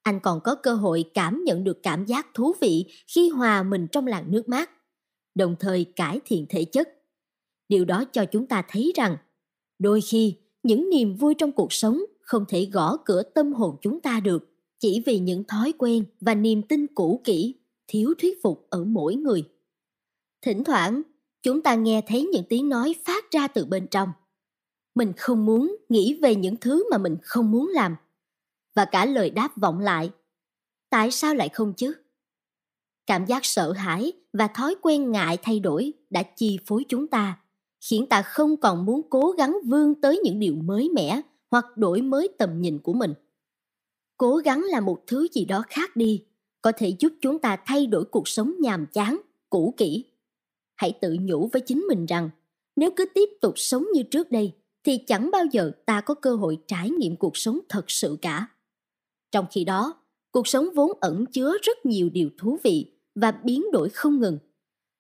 anh 0.03 0.20
còn 0.20 0.39
có 0.43 0.55
cơ 0.55 0.74
hội 0.74 1.05
cảm 1.13 1.43
nhận 1.43 1.63
được 1.63 1.84
cảm 1.84 2.05
giác 2.05 2.28
thú 2.34 2.53
vị 2.61 2.86
khi 3.07 3.30
hòa 3.30 3.63
mình 3.63 3.88
trong 3.91 4.07
làn 4.07 4.32
nước 4.32 4.49
mát, 4.49 4.72
đồng 5.36 5.55
thời 5.59 5.86
cải 5.95 6.20
thiện 6.26 6.45
thể 6.49 6.65
chất. 6.65 6.89
Điều 7.70 7.86
đó 7.86 8.03
cho 8.11 8.26
chúng 8.26 8.47
ta 8.47 8.63
thấy 8.70 8.93
rằng, 8.95 9.18
đôi 9.80 10.01
khi 10.01 10.36
những 10.63 10.89
niềm 10.89 11.15
vui 11.15 11.34
trong 11.38 11.51
cuộc 11.51 11.74
sống 11.74 12.01
không 12.28 12.45
thể 12.47 12.69
gõ 12.73 12.97
cửa 13.05 13.23
tâm 13.23 13.53
hồn 13.53 13.75
chúng 13.82 13.99
ta 14.01 14.19
được. 14.19 14.49
Chỉ 14.80 15.03
vì 15.05 15.19
những 15.19 15.43
thói 15.43 15.73
quen 15.78 16.03
và 16.21 16.36
niềm 16.36 16.61
tin 16.61 16.88
cũ 16.95 17.21
kỹ, 17.23 17.55
thiếu 17.88 18.13
thuyết 18.17 18.43
phục 18.43 18.67
ở 18.69 18.84
mỗi 18.84 19.15
người. 19.15 19.43
Thỉnh 20.41 20.63
thoảng, 20.63 21.01
chúng 21.43 21.61
ta 21.61 21.75
nghe 21.75 22.01
thấy 22.07 22.30
những 22.34 22.43
tiếng 22.49 22.69
nói 22.69 22.95
phát 23.05 23.32
ra 23.32 23.47
từ 23.47 23.65
bên 23.65 23.88
trong. 23.88 24.09
Mình 24.95 25.13
không 25.17 25.45
muốn 25.45 25.75
nghĩ 25.89 26.19
về 26.21 26.36
những 26.36 26.55
thứ 26.55 26.89
mà 26.91 26.97
mình 26.97 27.17
không 27.23 27.51
muốn 27.51 27.69
làm. 27.73 27.95
Và 28.75 28.86
cả 28.86 29.05
lời 29.05 29.30
đáp 29.30 29.57
vọng 29.57 29.80
lại. 29.80 30.11
Tại 30.89 31.11
sao 31.11 31.36
lại 31.36 31.49
không 31.49 31.73
chứ? 31.73 31.93
Cảm 33.05 33.25
giác 33.25 33.45
sợ 33.45 33.71
hãi 33.71 34.11
và 34.34 34.47
thói 34.47 34.75
quen 34.82 35.11
ngại 35.11 35.38
thay 35.41 35.59
đổi 35.59 35.93
đã 36.09 36.23
chi 36.23 36.59
phối 36.65 36.86
chúng 36.89 37.07
ta, 37.07 37.39
khiến 37.89 38.05
ta 38.09 38.21
không 38.21 38.57
còn 38.57 38.86
muốn 38.86 39.01
cố 39.09 39.32
gắng 39.32 39.57
vươn 39.65 40.01
tới 40.01 40.19
những 40.23 40.39
điều 40.39 40.55
mới 40.55 40.89
mẻ 40.89 41.21
hoặc 41.52 41.66
đổi 41.76 42.02
mới 42.02 42.30
tầm 42.38 42.62
nhìn 42.62 42.80
của 42.80 42.93
mình. 42.93 43.14
Cố 44.18 44.36
gắng 44.38 44.64
làm 44.64 44.86
một 44.86 45.04
thứ 45.08 45.28
gì 45.34 45.45
đó 45.45 45.64
khác 45.68 45.95
đi, 45.95 46.26
có 46.62 46.72
thể 46.78 46.95
giúp 47.00 47.14
chúng 47.22 47.39
ta 47.39 47.58
thay 47.66 47.88
đổi 47.88 48.06
cuộc 48.06 48.28
sống 48.28 48.54
nhàm 48.60 48.86
chán, 48.93 49.22
cũ 49.50 49.74
kỹ. 49.78 50.06
Hãy 50.76 50.93
tự 51.02 51.18
nhủ 51.22 51.50
với 51.54 51.62
chính 51.62 51.86
mình 51.88 52.06
rằng, 52.06 52.30
nếu 52.76 52.91
cứ 52.95 53.06
tiếp 53.14 53.30
tục 53.41 53.54
sống 53.56 53.86
như 53.93 54.04
trước 54.04 54.32
đây, 54.32 54.54
thì 54.84 54.98
chẳng 54.98 55.32
bao 55.32 55.45
giờ 55.52 55.72
ta 55.86 56.02
có 56.02 56.14
cơ 56.14 56.36
hội 56.36 56.58
trải 56.68 56.89
nghiệm 56.89 57.16
cuộc 57.16 57.38
sống 57.38 57.60
thật 57.70 57.86
sự 57.88 58.18
cả. 58.22 58.48
Trong 59.32 59.45
khi 59.52 59.64
đó, 59.64 59.93
cuộc 60.32 60.48
sống 60.48 60.68
vốn 60.76 60.91
ẩn 61.02 61.26
chứa 61.26 61.58
rất 61.64 61.86
nhiều 61.86 62.10
điều 62.10 62.30
thú 62.38 62.58
vị 62.64 62.91
và 63.16 63.32
biến 63.32 63.64
đổi 63.72 63.89
không 63.89 64.20
ngừng. 64.20 64.38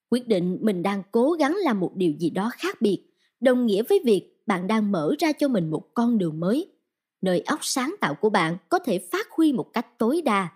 Quyết 0.09 0.27
định 0.27 0.57
mình 0.61 0.83
đang 0.83 1.03
cố 1.11 1.31
gắng 1.31 1.55
làm 1.55 1.79
một 1.79 1.91
điều 1.95 2.13
gì 2.19 2.29
đó 2.29 2.51
khác 2.53 2.81
biệt, 2.81 3.03
đồng 3.39 3.65
nghĩa 3.65 3.83
với 3.83 3.99
việc 4.05 4.36
bạn 4.47 4.67
đang 4.67 4.91
mở 4.91 5.15
ra 5.19 5.31
cho 5.31 5.47
mình 5.47 5.69
một 5.71 5.93
con 5.93 6.17
đường 6.17 6.39
mới. 6.39 6.71
Nơi 7.21 7.39
óc 7.39 7.59
sáng 7.61 7.95
tạo 8.01 8.15
của 8.15 8.29
bạn 8.29 8.57
có 8.69 8.79
thể 8.79 8.99
phát 8.99 9.31
huy 9.31 9.53
một 9.53 9.69
cách 9.73 9.87
tối 9.97 10.21
đa. 10.21 10.49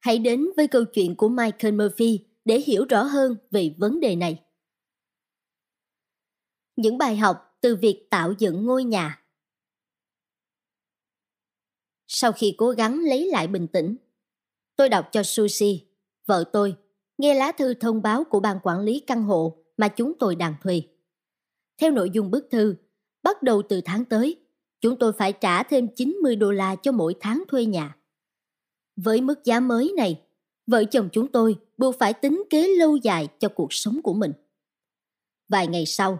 Hãy 0.00 0.18
đến 0.18 0.46
với 0.56 0.68
câu 0.68 0.84
chuyện 0.84 1.16
của 1.16 1.28
michael 1.28 1.74
murphy 1.74 2.26
để 2.44 2.60
hiểu 2.60 2.84
rõ 2.88 3.02
hơn 3.02 3.36
về 3.50 3.74
vấn 3.78 4.00
đề 4.00 4.16
này. 4.16 4.44
Những 6.76 6.98
bài 6.98 7.16
học 7.16 7.58
từ 7.60 7.76
việc 7.76 8.06
tạo 8.10 8.32
dựng 8.38 8.64
ngôi 8.66 8.84
nhà. 8.84 9.24
Sau 12.06 12.32
khi 12.32 12.54
cố 12.58 12.70
gắng 12.70 13.00
lấy 13.00 13.26
lại 13.26 13.46
bình 13.46 13.68
tĩnh 13.68 13.96
tôi 14.76 14.88
đọc 14.88 15.08
cho 15.12 15.22
Susie, 15.22 15.78
vợ 16.26 16.44
tôi 16.52 16.76
nghe 17.18 17.34
lá 17.34 17.52
thư 17.52 17.74
thông 17.74 18.02
báo 18.02 18.24
của 18.24 18.40
ban 18.40 18.58
quản 18.62 18.80
lý 18.80 19.00
căn 19.00 19.22
hộ 19.22 19.64
mà 19.76 19.88
chúng 19.88 20.18
tôi 20.18 20.34
đang 20.36 20.54
thuê. 20.62 20.82
Theo 21.78 21.90
nội 21.90 22.10
dung 22.10 22.30
bức 22.30 22.48
thư, 22.50 22.76
bắt 23.24 23.42
đầu 23.42 23.62
từ 23.68 23.80
tháng 23.84 24.04
tới, 24.04 24.36
chúng 24.80 24.98
tôi 24.98 25.12
phải 25.12 25.32
trả 25.32 25.62
thêm 25.62 25.88
90 25.88 26.36
đô 26.36 26.50
la 26.50 26.76
cho 26.76 26.92
mỗi 26.92 27.14
tháng 27.20 27.42
thuê 27.48 27.64
nhà. 27.64 27.96
Với 28.96 29.20
mức 29.20 29.44
giá 29.44 29.60
mới 29.60 29.92
này, 29.96 30.20
vợ 30.66 30.84
chồng 30.84 31.08
chúng 31.12 31.28
tôi 31.28 31.56
buộc 31.78 31.98
phải 31.98 32.12
tính 32.12 32.42
kế 32.50 32.68
lâu 32.68 32.96
dài 32.96 33.28
cho 33.38 33.48
cuộc 33.48 33.72
sống 33.72 34.02
của 34.02 34.14
mình. 34.14 34.32
Vài 35.48 35.66
ngày 35.66 35.86
sau, 35.86 36.18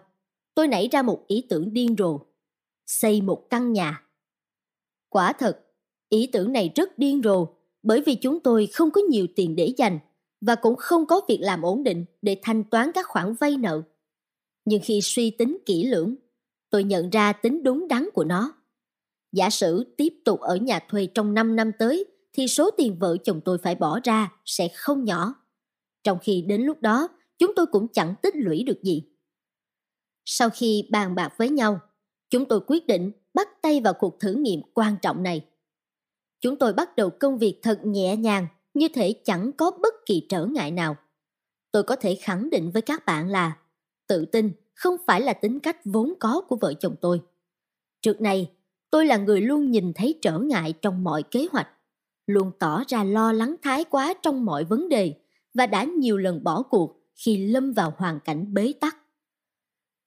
tôi 0.54 0.68
nảy 0.68 0.88
ra 0.92 1.02
một 1.02 1.24
ý 1.26 1.46
tưởng 1.48 1.72
điên 1.72 1.94
rồ, 1.98 2.20
xây 2.86 3.20
một 3.20 3.46
căn 3.50 3.72
nhà. 3.72 4.02
Quả 5.08 5.32
thật, 5.32 5.60
ý 6.08 6.26
tưởng 6.26 6.52
này 6.52 6.72
rất 6.74 6.98
điên 6.98 7.20
rồ 7.24 7.46
bởi 7.82 8.00
vì 8.00 8.14
chúng 8.14 8.40
tôi 8.40 8.66
không 8.66 8.90
có 8.90 9.00
nhiều 9.00 9.26
tiền 9.36 9.56
để 9.56 9.74
dành 9.76 9.98
và 10.40 10.54
cũng 10.54 10.76
không 10.76 11.06
có 11.06 11.20
việc 11.28 11.38
làm 11.40 11.62
ổn 11.62 11.82
định 11.82 12.04
để 12.22 12.36
thanh 12.42 12.64
toán 12.64 12.92
các 12.94 13.06
khoản 13.06 13.34
vay 13.34 13.56
nợ. 13.56 13.82
Nhưng 14.64 14.80
khi 14.84 15.00
suy 15.02 15.30
tính 15.30 15.58
kỹ 15.66 15.84
lưỡng, 15.84 16.14
tôi 16.74 16.84
nhận 16.84 17.10
ra 17.10 17.32
tính 17.32 17.62
đúng 17.62 17.88
đắn 17.88 18.08
của 18.14 18.24
nó. 18.24 18.52
Giả 19.32 19.50
sử 19.50 19.94
tiếp 19.96 20.14
tục 20.24 20.40
ở 20.40 20.56
nhà 20.56 20.78
thuê 20.88 21.08
trong 21.14 21.34
5 21.34 21.56
năm 21.56 21.70
tới 21.78 22.04
thì 22.32 22.48
số 22.48 22.70
tiền 22.70 22.98
vợ 22.98 23.16
chồng 23.24 23.40
tôi 23.44 23.58
phải 23.58 23.74
bỏ 23.74 24.00
ra 24.04 24.32
sẽ 24.44 24.68
không 24.68 25.04
nhỏ. 25.04 25.34
Trong 26.02 26.18
khi 26.22 26.42
đến 26.42 26.62
lúc 26.62 26.80
đó, 26.80 27.08
chúng 27.38 27.52
tôi 27.56 27.66
cũng 27.66 27.88
chẳng 27.92 28.14
tích 28.22 28.36
lũy 28.36 28.64
được 28.64 28.82
gì. 28.82 29.02
Sau 30.24 30.50
khi 30.50 30.88
bàn 30.90 31.14
bạc 31.14 31.34
với 31.36 31.48
nhau, 31.48 31.80
chúng 32.30 32.44
tôi 32.48 32.60
quyết 32.66 32.86
định 32.86 33.12
bắt 33.34 33.48
tay 33.62 33.80
vào 33.80 33.94
cuộc 33.94 34.20
thử 34.20 34.34
nghiệm 34.34 34.60
quan 34.74 34.96
trọng 35.02 35.22
này. 35.22 35.46
Chúng 36.40 36.58
tôi 36.58 36.72
bắt 36.72 36.96
đầu 36.96 37.10
công 37.10 37.38
việc 37.38 37.60
thật 37.62 37.80
nhẹ 37.84 38.16
nhàng 38.16 38.46
như 38.74 38.88
thể 38.94 39.14
chẳng 39.24 39.52
có 39.52 39.70
bất 39.70 39.94
kỳ 40.06 40.26
trở 40.28 40.46
ngại 40.46 40.70
nào. 40.70 40.96
Tôi 41.70 41.82
có 41.82 41.96
thể 41.96 42.14
khẳng 42.14 42.50
định 42.50 42.70
với 42.70 42.82
các 42.82 43.06
bạn 43.06 43.28
là 43.28 43.56
tự 44.06 44.24
tin 44.24 44.52
không 44.74 44.96
phải 45.06 45.20
là 45.20 45.32
tính 45.32 45.60
cách 45.60 45.76
vốn 45.84 46.14
có 46.20 46.40
của 46.48 46.56
vợ 46.56 46.74
chồng 46.74 46.94
tôi. 47.00 47.20
Trước 48.02 48.20
này, 48.20 48.50
tôi 48.90 49.06
là 49.06 49.16
người 49.16 49.40
luôn 49.40 49.70
nhìn 49.70 49.92
thấy 49.92 50.18
trở 50.22 50.38
ngại 50.38 50.74
trong 50.82 51.04
mọi 51.04 51.22
kế 51.22 51.46
hoạch, 51.52 51.68
luôn 52.26 52.50
tỏ 52.58 52.82
ra 52.88 53.04
lo 53.04 53.32
lắng 53.32 53.54
thái 53.62 53.84
quá 53.84 54.14
trong 54.22 54.44
mọi 54.44 54.64
vấn 54.64 54.88
đề 54.88 55.14
và 55.54 55.66
đã 55.66 55.84
nhiều 55.84 56.16
lần 56.16 56.44
bỏ 56.44 56.62
cuộc 56.62 57.00
khi 57.14 57.36
lâm 57.36 57.72
vào 57.72 57.94
hoàn 57.96 58.20
cảnh 58.20 58.54
bế 58.54 58.72
tắc. 58.80 58.96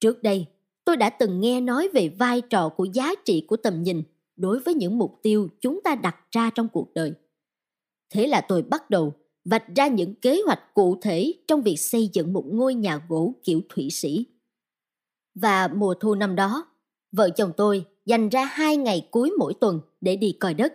Trước 0.00 0.22
đây, 0.22 0.46
tôi 0.84 0.96
đã 0.96 1.10
từng 1.10 1.40
nghe 1.40 1.60
nói 1.60 1.88
về 1.94 2.08
vai 2.08 2.40
trò 2.40 2.68
của 2.68 2.84
giá 2.84 3.14
trị 3.24 3.44
của 3.48 3.56
tầm 3.56 3.82
nhìn 3.82 4.02
đối 4.36 4.60
với 4.60 4.74
những 4.74 4.98
mục 4.98 5.18
tiêu 5.22 5.48
chúng 5.60 5.80
ta 5.84 5.94
đặt 5.94 6.16
ra 6.30 6.50
trong 6.50 6.68
cuộc 6.68 6.94
đời. 6.94 7.12
Thế 8.10 8.26
là 8.26 8.40
tôi 8.40 8.62
bắt 8.62 8.90
đầu 8.90 9.12
vạch 9.44 9.64
ra 9.76 9.88
những 9.88 10.14
kế 10.14 10.40
hoạch 10.46 10.74
cụ 10.74 10.96
thể 11.02 11.34
trong 11.46 11.62
việc 11.62 11.76
xây 11.76 12.10
dựng 12.12 12.32
một 12.32 12.44
ngôi 12.46 12.74
nhà 12.74 13.02
gỗ 13.08 13.34
kiểu 13.44 13.60
Thụy 13.68 13.90
Sĩ. 13.90 14.26
Và 15.40 15.68
mùa 15.68 15.94
thu 15.94 16.14
năm 16.14 16.34
đó, 16.34 16.66
vợ 17.12 17.30
chồng 17.30 17.52
tôi 17.56 17.84
dành 18.04 18.28
ra 18.28 18.44
hai 18.44 18.76
ngày 18.76 19.08
cuối 19.10 19.32
mỗi 19.38 19.54
tuần 19.60 19.80
để 20.00 20.16
đi 20.16 20.36
coi 20.40 20.54
đất. 20.54 20.74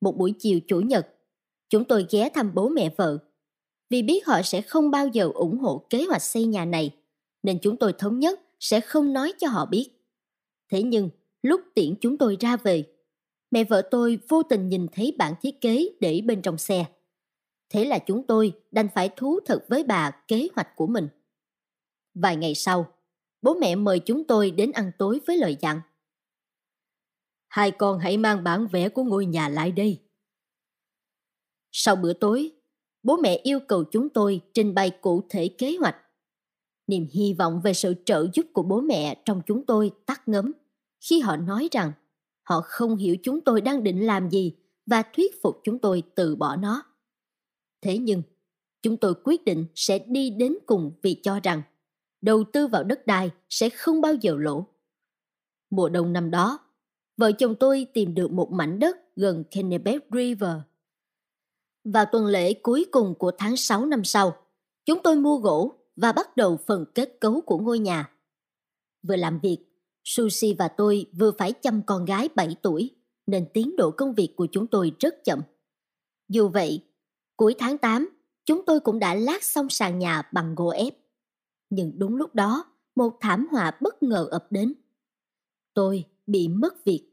Một 0.00 0.16
buổi 0.16 0.34
chiều 0.38 0.60
chủ 0.66 0.80
nhật, 0.80 1.06
chúng 1.68 1.84
tôi 1.84 2.06
ghé 2.10 2.28
thăm 2.28 2.54
bố 2.54 2.68
mẹ 2.68 2.94
vợ. 2.96 3.18
Vì 3.90 4.02
biết 4.02 4.26
họ 4.26 4.42
sẽ 4.42 4.60
không 4.60 4.90
bao 4.90 5.06
giờ 5.06 5.30
ủng 5.34 5.58
hộ 5.58 5.86
kế 5.90 6.04
hoạch 6.04 6.22
xây 6.22 6.46
nhà 6.46 6.64
này, 6.64 6.94
nên 7.42 7.58
chúng 7.62 7.76
tôi 7.76 7.92
thống 7.92 8.18
nhất 8.18 8.40
sẽ 8.60 8.80
không 8.80 9.12
nói 9.12 9.32
cho 9.38 9.48
họ 9.48 9.66
biết. 9.66 9.90
Thế 10.70 10.82
nhưng, 10.82 11.10
lúc 11.42 11.60
tiễn 11.74 11.94
chúng 12.00 12.18
tôi 12.18 12.36
ra 12.40 12.56
về, 12.56 12.84
mẹ 13.50 13.64
vợ 13.64 13.82
tôi 13.90 14.18
vô 14.28 14.42
tình 14.42 14.68
nhìn 14.68 14.86
thấy 14.92 15.14
bản 15.18 15.34
thiết 15.42 15.60
kế 15.60 15.88
để 16.00 16.20
bên 16.24 16.42
trong 16.42 16.58
xe. 16.58 16.84
Thế 17.70 17.84
là 17.84 17.98
chúng 17.98 18.26
tôi 18.26 18.52
đành 18.70 18.88
phải 18.94 19.10
thú 19.16 19.40
thật 19.46 19.64
với 19.68 19.84
bà 19.84 20.10
kế 20.10 20.48
hoạch 20.54 20.76
của 20.76 20.86
mình. 20.86 21.08
Vài 22.14 22.36
ngày 22.36 22.54
sau, 22.54 22.86
bố 23.42 23.54
mẹ 23.54 23.74
mời 23.74 23.98
chúng 23.98 24.24
tôi 24.24 24.50
đến 24.50 24.72
ăn 24.72 24.92
tối 24.98 25.20
với 25.26 25.36
lời 25.36 25.56
dặn. 25.60 25.80
Hai 27.48 27.70
con 27.70 27.98
hãy 27.98 28.16
mang 28.16 28.44
bản 28.44 28.66
vẽ 28.66 28.88
của 28.88 29.02
ngôi 29.02 29.26
nhà 29.26 29.48
lại 29.48 29.72
đây. 29.72 30.02
Sau 31.72 31.96
bữa 31.96 32.12
tối, 32.12 32.52
bố 33.02 33.16
mẹ 33.16 33.40
yêu 33.42 33.60
cầu 33.68 33.84
chúng 33.84 34.08
tôi 34.08 34.40
trình 34.54 34.74
bày 34.74 34.90
cụ 34.90 35.22
thể 35.28 35.48
kế 35.58 35.76
hoạch. 35.80 35.96
Niềm 36.86 37.06
hy 37.12 37.34
vọng 37.38 37.60
về 37.64 37.74
sự 37.74 37.94
trợ 38.04 38.26
giúp 38.34 38.46
của 38.52 38.62
bố 38.62 38.80
mẹ 38.80 39.22
trong 39.24 39.42
chúng 39.46 39.66
tôi 39.66 39.90
tắt 40.06 40.28
ngấm 40.28 40.52
khi 41.00 41.20
họ 41.20 41.36
nói 41.36 41.68
rằng 41.72 41.92
Họ 42.48 42.60
không 42.64 42.96
hiểu 42.96 43.16
chúng 43.22 43.40
tôi 43.40 43.60
đang 43.60 43.82
định 43.82 44.06
làm 44.06 44.30
gì 44.30 44.54
và 44.86 45.02
thuyết 45.02 45.42
phục 45.42 45.60
chúng 45.64 45.78
tôi 45.78 46.02
từ 46.14 46.36
bỏ 46.36 46.56
nó. 46.56 46.82
Thế 47.80 47.98
nhưng, 47.98 48.22
chúng 48.82 48.96
tôi 48.96 49.14
quyết 49.24 49.44
định 49.44 49.66
sẽ 49.74 49.98
đi 49.98 50.30
đến 50.30 50.56
cùng 50.66 50.92
vì 51.02 51.20
cho 51.22 51.40
rằng 51.40 51.62
đầu 52.20 52.44
tư 52.52 52.66
vào 52.66 52.84
đất 52.84 53.06
đai 53.06 53.30
sẽ 53.48 53.70
không 53.70 54.00
bao 54.00 54.14
giờ 54.14 54.36
lỗ. 54.38 54.66
Mùa 55.70 55.88
đông 55.88 56.12
năm 56.12 56.30
đó, 56.30 56.58
vợ 57.16 57.32
chồng 57.32 57.54
tôi 57.60 57.86
tìm 57.94 58.14
được 58.14 58.32
một 58.32 58.52
mảnh 58.52 58.78
đất 58.78 58.96
gần 59.16 59.44
Kennebec 59.50 60.02
River. 60.12 60.56
Vào 61.84 62.04
tuần 62.12 62.26
lễ 62.26 62.54
cuối 62.54 62.86
cùng 62.90 63.14
của 63.18 63.32
tháng 63.38 63.56
6 63.56 63.86
năm 63.86 64.04
sau, 64.04 64.36
chúng 64.84 65.02
tôi 65.02 65.16
mua 65.16 65.36
gỗ 65.36 65.72
và 65.96 66.12
bắt 66.12 66.36
đầu 66.36 66.58
phần 66.66 66.84
kết 66.94 67.16
cấu 67.20 67.40
của 67.40 67.58
ngôi 67.58 67.78
nhà. 67.78 68.10
Vừa 69.02 69.16
làm 69.16 69.40
việc, 69.42 69.58
Sushi 70.04 70.54
và 70.58 70.68
tôi 70.68 71.06
vừa 71.18 71.32
phải 71.38 71.52
chăm 71.52 71.82
con 71.82 72.04
gái 72.04 72.28
7 72.34 72.56
tuổi, 72.62 72.90
nên 73.26 73.46
tiến 73.54 73.76
độ 73.76 73.90
công 73.90 74.14
việc 74.14 74.32
của 74.36 74.46
chúng 74.52 74.66
tôi 74.66 74.92
rất 75.00 75.24
chậm. 75.24 75.40
Dù 76.28 76.48
vậy, 76.48 76.84
cuối 77.36 77.54
tháng 77.58 77.78
8, 77.78 78.08
chúng 78.44 78.64
tôi 78.66 78.80
cũng 78.80 78.98
đã 78.98 79.14
lát 79.14 79.42
xong 79.42 79.68
sàn 79.68 79.98
nhà 79.98 80.22
bằng 80.32 80.54
gỗ 80.54 80.68
ép. 80.68 80.94
Nhưng 81.70 81.98
đúng 81.98 82.16
lúc 82.16 82.34
đó, 82.34 82.64
một 82.96 83.16
thảm 83.20 83.48
họa 83.50 83.78
bất 83.80 84.02
ngờ 84.02 84.28
ập 84.30 84.46
đến. 84.50 84.74
Tôi 85.74 86.04
bị 86.26 86.48
mất 86.48 86.84
việc. 86.84 87.08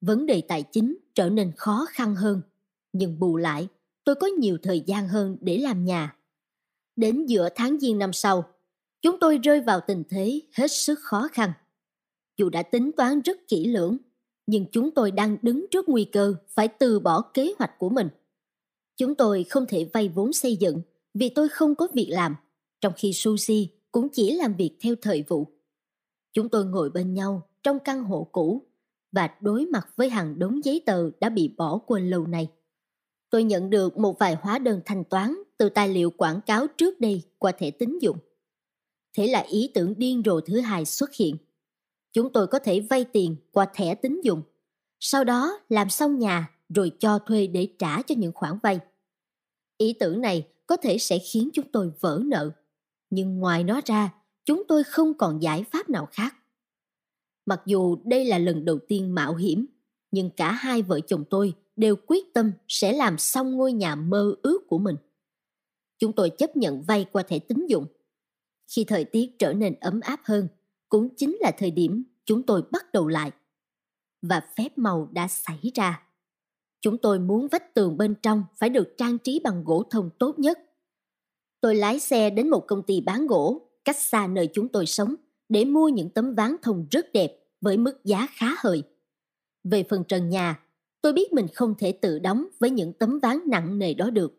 Vấn 0.00 0.26
đề 0.26 0.40
tài 0.40 0.62
chính 0.62 0.96
trở 1.14 1.30
nên 1.30 1.52
khó 1.56 1.86
khăn 1.90 2.14
hơn, 2.14 2.42
nhưng 2.92 3.18
bù 3.18 3.36
lại, 3.36 3.68
tôi 4.04 4.14
có 4.14 4.26
nhiều 4.26 4.58
thời 4.62 4.80
gian 4.86 5.08
hơn 5.08 5.36
để 5.40 5.58
làm 5.58 5.84
nhà. 5.84 6.16
Đến 6.96 7.26
giữa 7.26 7.48
tháng 7.54 7.80
Giêng 7.80 7.98
năm 7.98 8.12
sau, 8.12 8.44
chúng 9.02 9.16
tôi 9.20 9.38
rơi 9.38 9.60
vào 9.60 9.80
tình 9.86 10.02
thế 10.08 10.40
hết 10.52 10.68
sức 10.70 10.98
khó 11.02 11.28
khăn. 11.32 11.52
Dù 12.36 12.48
đã 12.48 12.62
tính 12.62 12.90
toán 12.96 13.20
rất 13.20 13.48
kỹ 13.48 13.66
lưỡng, 13.66 13.96
nhưng 14.46 14.66
chúng 14.72 14.90
tôi 14.90 15.10
đang 15.10 15.36
đứng 15.42 15.66
trước 15.70 15.88
nguy 15.88 16.04
cơ 16.04 16.34
phải 16.48 16.68
từ 16.68 17.00
bỏ 17.00 17.20
kế 17.34 17.54
hoạch 17.58 17.78
của 17.78 17.88
mình. 17.88 18.08
Chúng 18.96 19.14
tôi 19.14 19.44
không 19.44 19.66
thể 19.68 19.90
vay 19.92 20.08
vốn 20.08 20.32
xây 20.32 20.56
dựng 20.56 20.82
vì 21.14 21.28
tôi 21.28 21.48
không 21.48 21.74
có 21.74 21.88
việc 21.94 22.08
làm, 22.10 22.36
trong 22.80 22.92
khi 22.96 23.12
Sushi 23.12 23.68
cũng 23.92 24.08
chỉ 24.12 24.32
làm 24.32 24.54
việc 24.54 24.76
theo 24.80 24.94
thời 25.02 25.24
vụ. 25.28 25.46
Chúng 26.32 26.48
tôi 26.48 26.64
ngồi 26.64 26.90
bên 26.90 27.14
nhau 27.14 27.48
trong 27.62 27.78
căn 27.78 28.04
hộ 28.04 28.28
cũ 28.32 28.66
và 29.12 29.30
đối 29.40 29.66
mặt 29.66 29.88
với 29.96 30.10
hàng 30.10 30.38
đống 30.38 30.64
giấy 30.64 30.82
tờ 30.86 31.10
đã 31.20 31.28
bị 31.28 31.54
bỏ 31.56 31.78
quên 31.86 32.10
lâu 32.10 32.26
nay. 32.26 32.48
Tôi 33.30 33.44
nhận 33.44 33.70
được 33.70 33.98
một 33.98 34.18
vài 34.18 34.34
hóa 34.34 34.58
đơn 34.58 34.80
thanh 34.84 35.04
toán 35.04 35.34
từ 35.58 35.68
tài 35.68 35.88
liệu 35.88 36.10
quảng 36.10 36.40
cáo 36.46 36.66
trước 36.66 37.00
đây 37.00 37.22
qua 37.38 37.52
thẻ 37.52 37.70
tín 37.70 37.98
dụng. 37.98 38.18
Thế 39.16 39.26
là 39.26 39.40
ý 39.40 39.70
tưởng 39.74 39.94
điên 39.98 40.22
rồ 40.24 40.40
thứ 40.40 40.60
hai 40.60 40.84
xuất 40.84 41.14
hiện. 41.14 41.36
Chúng 42.12 42.32
tôi 42.32 42.46
có 42.46 42.58
thể 42.58 42.80
vay 42.80 43.04
tiền 43.04 43.36
qua 43.52 43.66
thẻ 43.74 43.94
tín 43.94 44.20
dụng, 44.24 44.42
sau 45.00 45.24
đó 45.24 45.60
làm 45.68 45.90
xong 45.90 46.18
nhà 46.18 46.50
rồi 46.74 46.92
cho 46.98 47.18
thuê 47.18 47.46
để 47.46 47.68
trả 47.78 48.02
cho 48.02 48.14
những 48.18 48.32
khoản 48.32 48.58
vay. 48.62 48.78
Ý 49.78 49.92
tưởng 49.92 50.20
này 50.20 50.48
có 50.66 50.76
thể 50.76 50.98
sẽ 50.98 51.18
khiến 51.18 51.50
chúng 51.52 51.72
tôi 51.72 51.92
vỡ 52.00 52.20
nợ, 52.24 52.50
nhưng 53.10 53.38
ngoài 53.38 53.64
nó 53.64 53.80
ra, 53.84 54.14
chúng 54.44 54.62
tôi 54.68 54.84
không 54.84 55.14
còn 55.14 55.42
giải 55.42 55.64
pháp 55.64 55.88
nào 55.88 56.06
khác. 56.12 56.36
Mặc 57.46 57.62
dù 57.66 57.96
đây 58.04 58.24
là 58.24 58.38
lần 58.38 58.64
đầu 58.64 58.78
tiên 58.88 59.14
mạo 59.14 59.34
hiểm, 59.34 59.66
nhưng 60.10 60.30
cả 60.30 60.52
hai 60.52 60.82
vợ 60.82 61.00
chồng 61.00 61.24
tôi 61.30 61.54
đều 61.76 61.96
quyết 62.06 62.34
tâm 62.34 62.52
sẽ 62.68 62.92
làm 62.92 63.18
xong 63.18 63.56
ngôi 63.56 63.72
nhà 63.72 63.94
mơ 63.94 64.34
ước 64.42 64.66
của 64.68 64.78
mình. 64.78 64.96
Chúng 65.98 66.12
tôi 66.12 66.30
chấp 66.30 66.56
nhận 66.56 66.82
vay 66.82 67.06
qua 67.12 67.22
thẻ 67.22 67.38
tín 67.38 67.66
dụng. 67.66 67.86
Khi 68.76 68.84
thời 68.84 69.04
tiết 69.04 69.38
trở 69.38 69.52
nên 69.52 69.74
ấm 69.80 70.00
áp 70.00 70.20
hơn, 70.24 70.48
cũng 70.88 71.08
chính 71.16 71.36
là 71.40 71.52
thời 71.58 71.70
điểm 71.70 72.04
chúng 72.24 72.42
tôi 72.42 72.62
bắt 72.70 72.92
đầu 72.92 73.08
lại. 73.08 73.30
Và 74.22 74.40
phép 74.56 74.78
màu 74.78 75.08
đã 75.12 75.28
xảy 75.28 75.70
ra. 75.74 76.02
Chúng 76.80 76.98
tôi 76.98 77.18
muốn 77.18 77.48
vách 77.48 77.74
tường 77.74 77.96
bên 77.96 78.14
trong 78.22 78.44
phải 78.56 78.70
được 78.70 78.94
trang 78.98 79.18
trí 79.18 79.40
bằng 79.44 79.64
gỗ 79.64 79.82
thông 79.90 80.10
tốt 80.18 80.38
nhất. 80.38 80.58
Tôi 81.60 81.74
lái 81.74 81.98
xe 81.98 82.30
đến 82.30 82.48
một 82.48 82.66
công 82.66 82.82
ty 82.82 83.00
bán 83.00 83.26
gỗ 83.26 83.60
cách 83.84 83.98
xa 83.98 84.26
nơi 84.26 84.48
chúng 84.52 84.68
tôi 84.68 84.86
sống 84.86 85.14
để 85.48 85.64
mua 85.64 85.88
những 85.88 86.10
tấm 86.10 86.34
ván 86.34 86.56
thông 86.62 86.86
rất 86.90 87.12
đẹp 87.12 87.36
với 87.60 87.76
mức 87.76 88.04
giá 88.04 88.26
khá 88.30 88.46
hời. 88.58 88.82
Về 89.64 89.84
phần 89.90 90.04
trần 90.04 90.28
nhà, 90.28 90.60
tôi 91.02 91.12
biết 91.12 91.32
mình 91.32 91.46
không 91.54 91.74
thể 91.78 91.92
tự 91.92 92.18
đóng 92.18 92.46
với 92.58 92.70
những 92.70 92.92
tấm 92.92 93.18
ván 93.18 93.38
nặng 93.46 93.78
nề 93.78 93.94
đó 93.94 94.10
được. 94.10 94.32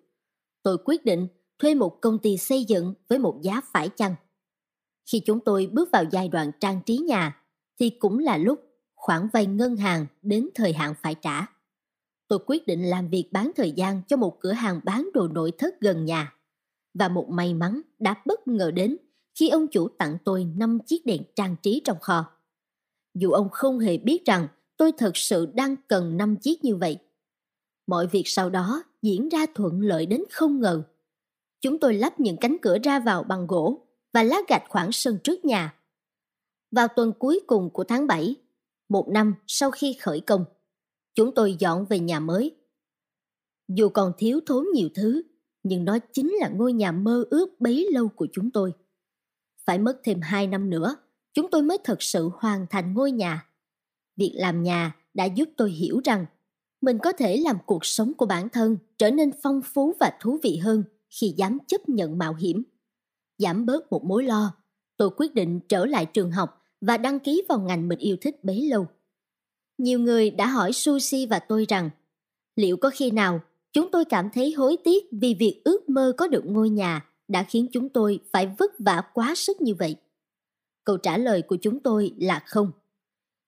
Tôi 0.64 0.78
quyết 0.86 1.06
định 1.06 1.28
thuê 1.60 1.76
một 1.76 2.02
công 2.02 2.20
ty 2.20 2.38
xây 2.38 2.64
dựng 2.64 2.94
với 3.08 3.20
một 3.20 3.40
giá 3.42 3.62
phải 3.74 3.90
chăng. 3.90 4.16
Khi 5.12 5.20
chúng 5.20 5.40
tôi 5.40 5.70
bước 5.72 5.90
vào 5.92 6.04
giai 6.12 6.28
đoạn 6.28 6.52
trang 6.60 6.82
trí 6.86 6.98
nhà, 6.98 7.44
thì 7.80 7.90
cũng 7.90 8.20
là 8.20 8.38
lúc 8.38 8.60
khoản 8.96 9.28
vay 9.34 9.46
ngân 9.46 9.76
hàng 9.76 10.06
đến 10.22 10.50
thời 10.56 10.74
hạn 10.74 10.94
phải 11.02 11.16
trả. 11.16 11.46
Tôi 12.28 12.40
quyết 12.46 12.68
định 12.68 12.90
làm 12.90 13.10
việc 13.10 13.30
bán 13.32 13.52
thời 13.56 13.72
gian 13.72 14.02
cho 14.08 14.18
một 14.18 14.40
cửa 14.40 14.52
hàng 14.52 14.80
bán 14.84 15.10
đồ 15.14 15.28
nội 15.28 15.52
thất 15.58 15.82
gần 15.82 16.06
nhà. 16.06 16.34
Và 16.94 17.08
một 17.08 17.30
may 17.30 17.54
mắn 17.54 17.82
đã 18.00 18.16
bất 18.26 18.48
ngờ 18.48 18.72
đến 18.72 18.98
khi 19.36 19.50
ông 19.50 19.68
chủ 19.68 19.88
tặng 19.88 20.18
tôi 20.26 20.44
5 20.44 20.80
chiếc 20.86 21.06
đèn 21.06 21.22
trang 21.36 21.56
trí 21.62 21.82
trong 21.86 22.00
kho. 22.02 22.26
Dù 23.14 23.32
ông 23.32 23.50
không 23.50 23.80
hề 23.80 23.98
biết 23.98 24.26
rằng 24.26 24.48
tôi 24.78 24.92
thật 24.92 25.18
sự 25.18 25.46
đang 25.46 25.76
cần 25.88 26.18
5 26.18 26.36
chiếc 26.36 26.64
như 26.64 26.76
vậy. 26.76 26.98
Mọi 27.88 28.08
việc 28.08 28.24
sau 28.26 28.50
đó 28.50 28.84
diễn 29.02 29.30
ra 29.30 29.46
thuận 29.56 29.82
lợi 29.82 30.06
đến 30.06 30.24
không 30.32 30.60
ngờ. 30.60 30.84
Chúng 31.62 31.80
tôi 31.80 31.94
lắp 31.94 32.20
những 32.20 32.38
cánh 32.38 32.58
cửa 32.62 32.78
ra 32.84 33.00
vào 33.00 33.24
bằng 33.24 33.48
gỗ 33.48 33.88
và 34.14 34.24
lá 34.24 34.38
gạch 34.48 34.64
khoảng 34.70 34.92
sân 34.92 35.18
trước 35.24 35.46
nhà. 35.46 35.76
Vào 36.72 36.88
tuần 36.88 37.14
cuối 37.20 37.40
cùng 37.48 37.70
của 37.70 37.84
tháng 37.84 38.08
7, 38.08 38.36
một 38.90 39.10
năm 39.10 39.36
sau 39.48 39.72
khi 39.72 39.94
khởi 39.94 40.20
công, 40.20 40.46
chúng 41.16 41.36
tôi 41.36 41.56
dọn 41.60 41.86
về 41.86 42.00
nhà 42.00 42.20
mới. 42.20 42.56
Dù 43.68 43.90
còn 43.90 44.14
thiếu 44.18 44.40
thốn 44.46 44.66
nhiều 44.74 44.90
thứ, 44.96 45.22
nhưng 45.64 45.86
nó 45.86 45.98
chính 46.14 46.34
là 46.40 46.50
ngôi 46.50 46.74
nhà 46.74 46.92
mơ 46.92 47.26
ước 47.30 47.62
bấy 47.62 47.88
lâu 47.92 48.08
của 48.08 48.28
chúng 48.34 48.52
tôi. 48.52 48.74
Phải 49.66 49.80
mất 49.80 50.00
thêm 50.04 50.22
2 50.22 50.48
năm 50.48 50.70
nữa, 50.70 50.96
chúng 51.34 51.52
tôi 51.52 51.62
mới 51.62 51.78
thật 51.84 52.02
sự 52.02 52.30
hoàn 52.34 52.66
thành 52.70 52.94
ngôi 52.94 53.12
nhà. 53.12 53.48
Việc 54.18 54.34
làm 54.36 54.64
nhà 54.64 54.96
đã 55.14 55.26
giúp 55.26 55.50
tôi 55.58 55.72
hiểu 55.72 56.02
rằng 56.04 56.26
mình 56.82 56.98
có 57.04 57.12
thể 57.12 57.38
làm 57.38 57.58
cuộc 57.66 57.86
sống 57.86 58.14
của 58.14 58.26
bản 58.26 58.50
thân 58.50 58.78
trở 58.98 59.12
nên 59.12 59.32
phong 59.44 59.62
phú 59.66 59.94
và 60.00 60.14
thú 60.22 60.40
vị 60.44 60.58
hơn 60.58 60.84
khi 61.10 61.34
dám 61.38 61.58
chấp 61.68 61.90
nhận 61.90 62.18
mạo 62.18 62.34
hiểm. 62.34 62.64
Giảm 63.38 63.66
bớt 63.66 63.92
một 63.92 64.04
mối 64.04 64.24
lo, 64.24 64.56
tôi 64.98 65.10
quyết 65.18 65.34
định 65.34 65.60
trở 65.70 65.86
lại 65.86 66.06
trường 66.06 66.32
học 66.32 66.64
và 66.82 66.98
đăng 66.98 67.20
ký 67.20 67.44
vào 67.50 67.60
ngành 67.60 67.88
mình 67.88 68.00
yêu 68.00 68.18
thích 68.22 68.44
bấy 68.44 68.68
lâu. 68.68 68.88
Nhiều 69.78 70.00
người 70.00 70.30
đã 70.30 70.48
hỏi 70.48 70.74
Sushi 70.74 71.26
và 71.26 71.40
tôi 71.40 71.66
rằng 71.70 71.90
liệu 72.56 72.78
có 72.78 72.90
khi 72.94 73.12
nào 73.12 73.42
chúng 73.74 73.92
tôi 73.92 74.06
cảm 74.06 74.30
thấy 74.34 74.52
hối 74.52 74.78
tiếc 74.84 75.04
vì 75.12 75.34
việc 75.40 75.62
ước 75.64 75.90
mơ 75.90 76.14
có 76.18 76.28
được 76.28 76.46
ngôi 76.46 76.70
nhà 76.70 77.06
đã 77.28 77.44
khiến 77.44 77.68
chúng 77.72 77.90
tôi 77.90 78.20
phải 78.32 78.56
vất 78.60 78.72
vả 78.80 79.02
quá 79.14 79.36
sức 79.36 79.62
như 79.62 79.76
vậy? 79.76 79.96
Câu 80.84 80.98
trả 80.98 81.18
lời 81.18 81.42
của 81.42 81.58
chúng 81.62 81.80
tôi 81.80 82.14
là 82.18 82.44
không. 82.46 82.72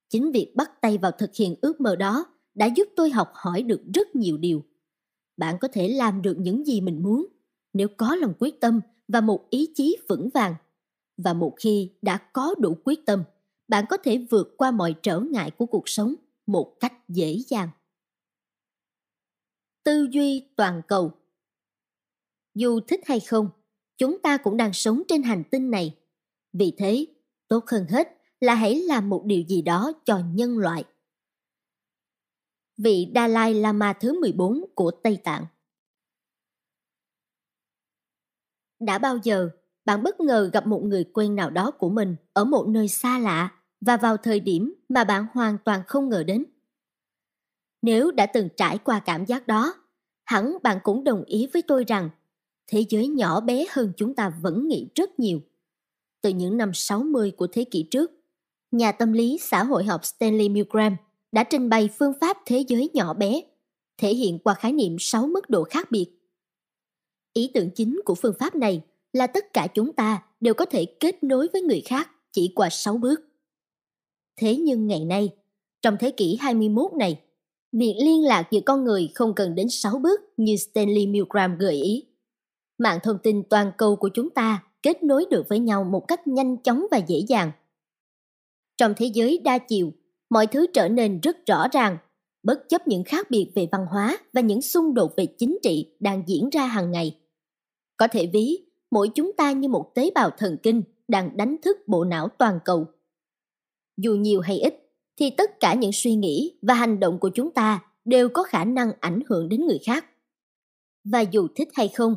Chính 0.10 0.32
việc 0.32 0.54
bắt 0.56 0.82
tay 0.82 0.98
vào 0.98 1.12
thực 1.12 1.36
hiện 1.36 1.56
ước 1.62 1.82
mơ 1.82 1.96
đó 1.96 2.26
đã 2.56 2.66
giúp 2.66 2.88
tôi 2.96 3.10
học 3.10 3.32
hỏi 3.34 3.64
được 3.64 3.82
rất 3.94 4.16
nhiều 4.16 4.38
điều. 4.38 4.64
Bạn 5.38 5.58
có 5.62 5.68
thể 5.68 5.88
làm 5.88 6.22
được 6.22 6.36
những 6.40 6.66
gì 6.66 6.82
mình 6.82 7.04
muốn 7.04 7.26
nếu 7.74 7.88
có 7.98 8.16
lòng 8.16 8.34
quyết 8.40 8.62
tâm 8.62 8.82
và 9.08 9.22
một 9.22 9.50
ý 9.50 9.70
chí 9.76 9.98
vững 10.10 10.30
vàng. 10.34 10.56
Và 11.18 11.34
một 11.34 11.54
khi 11.58 11.92
đã 12.02 12.18
có 12.18 12.56
đủ 12.60 12.78
quyết 12.84 13.06
tâm, 13.06 13.24
bạn 13.68 13.86
có 13.90 13.98
thể 13.98 14.18
vượt 14.30 14.58
qua 14.58 14.72
mọi 14.72 14.96
trở 15.02 15.20
ngại 15.20 15.52
của 15.52 15.66
cuộc 15.66 15.90
sống 15.90 16.16
một 16.46 16.76
cách 16.80 17.10
dễ 17.10 17.38
dàng. 17.48 17.70
Tư 19.84 20.08
duy 20.12 20.48
toàn 20.56 20.82
cầu 20.88 21.12
Dù 22.56 22.80
thích 22.88 23.00
hay 23.06 23.20
không, 23.20 23.50
chúng 23.98 24.20
ta 24.20 24.38
cũng 24.38 24.58
đang 24.58 24.74
sống 24.74 25.04
trên 25.08 25.24
hành 25.24 25.44
tinh 25.52 25.72
này. 25.72 25.98
Vì 26.54 26.74
thế, 26.78 27.06
tốt 27.48 27.66
hơn 27.68 27.86
hết 27.90 28.08
là 28.40 28.56
hãy 28.56 28.76
làm 28.76 29.10
một 29.10 29.24
điều 29.26 29.42
gì 29.42 29.62
đó 29.62 29.94
cho 30.06 30.20
nhân 30.34 30.58
loại. 30.58 30.84
Vị 32.78 33.12
Dalai 33.16 33.54
Lama 33.54 33.94
thứ 33.94 34.20
14 34.22 34.66
của 34.76 34.92
Tây 34.92 35.18
Tạng 35.24 35.46
Đã 38.80 38.98
bao 38.98 39.18
giờ 39.24 39.50
bạn 39.86 40.04
bất 40.04 40.20
ngờ 40.20 40.50
gặp 40.54 40.68
một 40.68 40.82
người 40.84 41.04
quen 41.14 41.36
nào 41.36 41.50
đó 41.50 41.72
của 41.72 41.90
mình 41.90 42.16
ở 42.34 42.44
một 42.44 42.68
nơi 42.68 42.88
xa 42.88 43.20
lạ 43.20 43.52
và 43.82 43.98
vào 43.98 44.18
thời 44.18 44.40
điểm 44.40 44.74
mà 44.90 45.04
bạn 45.04 45.26
hoàn 45.34 45.58
toàn 45.66 45.82
không 45.88 46.10
ngờ 46.10 46.24
đến? 46.24 46.46
Nếu 47.84 48.12
đã 48.12 48.26
từng 48.26 48.50
trải 48.58 48.78
qua 48.78 49.00
cảm 49.00 49.26
giác 49.26 49.48
đó, 49.48 49.74
hẳn 50.24 50.58
bạn 50.64 50.78
cũng 50.84 51.04
đồng 51.04 51.24
ý 51.24 51.48
với 51.54 51.62
tôi 51.62 51.84
rằng 51.88 52.10
thế 52.68 52.86
giới 52.90 53.08
nhỏ 53.08 53.42
bé 53.42 53.66
hơn 53.70 53.94
chúng 53.98 54.16
ta 54.16 54.34
vẫn 54.42 54.68
nghĩ 54.68 54.90
rất 54.96 55.20
nhiều. 55.20 55.42
Từ 56.22 56.30
những 56.30 56.58
năm 56.58 56.72
60 56.74 57.32
của 57.32 57.48
thế 57.48 57.64
kỷ 57.64 57.88
trước, 57.92 58.12
nhà 58.72 58.92
tâm 58.92 59.14
lý 59.14 59.38
xã 59.42 59.64
hội 59.64 59.84
học 59.84 60.06
Stanley 60.06 60.50
Milgram 60.50 60.96
đã 61.32 61.44
trình 61.44 61.70
bày 61.70 61.90
phương 62.00 62.14
pháp 62.22 62.38
thế 62.46 62.66
giới 62.68 62.90
nhỏ 62.94 63.14
bé, 63.14 63.42
thể 63.98 64.14
hiện 64.14 64.40
qua 64.40 64.54
khái 64.54 64.72
niệm 64.72 64.96
6 65.00 65.28
mức 65.28 65.50
độ 65.50 65.64
khác 65.64 65.92
biệt. 65.92 66.08
Ý 67.34 67.52
tưởng 67.54 67.70
chính 67.76 68.02
của 68.06 68.16
phương 68.16 68.36
pháp 68.40 68.56
này 68.56 68.82
là 69.14 69.28
tất 69.28 69.54
cả 69.54 69.68
chúng 69.74 69.94
ta 69.94 70.24
đều 70.40 70.54
có 70.54 70.66
thể 70.66 70.86
kết 70.86 71.24
nối 71.24 71.48
với 71.54 71.62
người 71.62 71.82
khác 71.86 72.12
chỉ 72.32 72.52
qua 72.56 72.70
6 72.70 72.98
bước. 72.98 73.22
Thế 74.36 74.56
nhưng 74.56 74.88
ngày 74.88 75.06
nay, 75.06 75.30
trong 75.82 75.98
thế 76.00 76.12
kỷ 76.12 76.38
21 76.42 76.94
này, 76.94 77.22
việc 77.74 77.96
liên 78.00 78.24
lạc 78.24 78.48
giữa 78.52 78.60
con 78.66 78.84
người 78.84 79.12
không 79.16 79.34
cần 79.36 79.56
đến 79.56 79.70
6 79.70 80.00
bước 80.00 80.22
như 80.38 80.56
Stanley 80.56 81.08
Milgram 81.08 81.58
gợi 81.58 81.76
ý. 81.76 82.06
Mạng 82.78 83.00
thông 83.04 83.18
tin 83.24 83.44
toàn 83.44 83.72
cầu 83.78 83.96
của 83.96 84.10
chúng 84.14 84.30
ta 84.30 84.64
kết 84.84 85.04
nối 85.04 85.26
được 85.30 85.46
với 85.50 85.60
nhau 85.60 85.84
một 85.84 86.08
cách 86.08 86.28
nhanh 86.28 86.58
chóng 86.58 86.86
và 86.92 86.98
dễ 86.98 87.20
dàng. 87.28 87.52
Trong 88.78 88.94
thế 88.98 89.06
giới 89.06 89.38
đa 89.44 89.58
chiều, 89.58 89.92
mọi 90.30 90.48
thứ 90.48 90.68
trở 90.74 90.90
nên 90.90 91.20
rất 91.20 91.46
rõ 91.46 91.68
ràng, 91.72 91.98
bất 92.44 92.70
chấp 92.70 92.88
những 92.88 93.04
khác 93.04 93.32
biệt 93.32 93.52
về 93.56 93.68
văn 93.72 93.86
hóa 93.90 94.18
và 94.34 94.42
những 94.42 94.62
xung 94.62 94.94
đột 94.94 95.14
về 95.18 95.26
chính 95.26 95.58
trị 95.64 95.96
đang 96.00 96.24
diễn 96.28 96.50
ra 96.50 96.66
hàng 96.66 96.92
ngày. 96.92 97.18
Có 97.98 98.08
thể 98.08 98.30
ví, 98.34 98.58
mỗi 98.92 99.10
chúng 99.16 99.32
ta 99.38 99.52
như 99.52 99.70
một 99.70 99.92
tế 99.96 100.12
bào 100.16 100.30
thần 100.30 100.58
kinh 100.64 100.84
đang 101.08 101.38
đánh 101.38 101.56
thức 101.62 101.78
bộ 101.88 102.04
não 102.04 102.28
toàn 102.28 102.60
cầu. 102.66 102.86
Dù 103.98 104.16
nhiều 104.16 104.42
hay 104.42 104.60
ít, 104.60 104.83
thì 105.18 105.30
tất 105.30 105.60
cả 105.60 105.74
những 105.74 105.92
suy 105.94 106.16
nghĩ 106.16 106.58
và 106.62 106.74
hành 106.74 107.00
động 107.00 107.20
của 107.20 107.30
chúng 107.30 107.54
ta 107.54 107.84
đều 108.06 108.30
có 108.30 108.44
khả 108.44 108.66
năng 108.66 108.92
ảnh 109.00 109.20
hưởng 109.30 109.50
đến 109.50 109.66
người 109.66 109.80
khác. 109.86 110.06
Và 111.04 111.22
dù 111.22 111.48
thích 111.56 111.70
hay 111.74 111.88
không, 111.88 112.16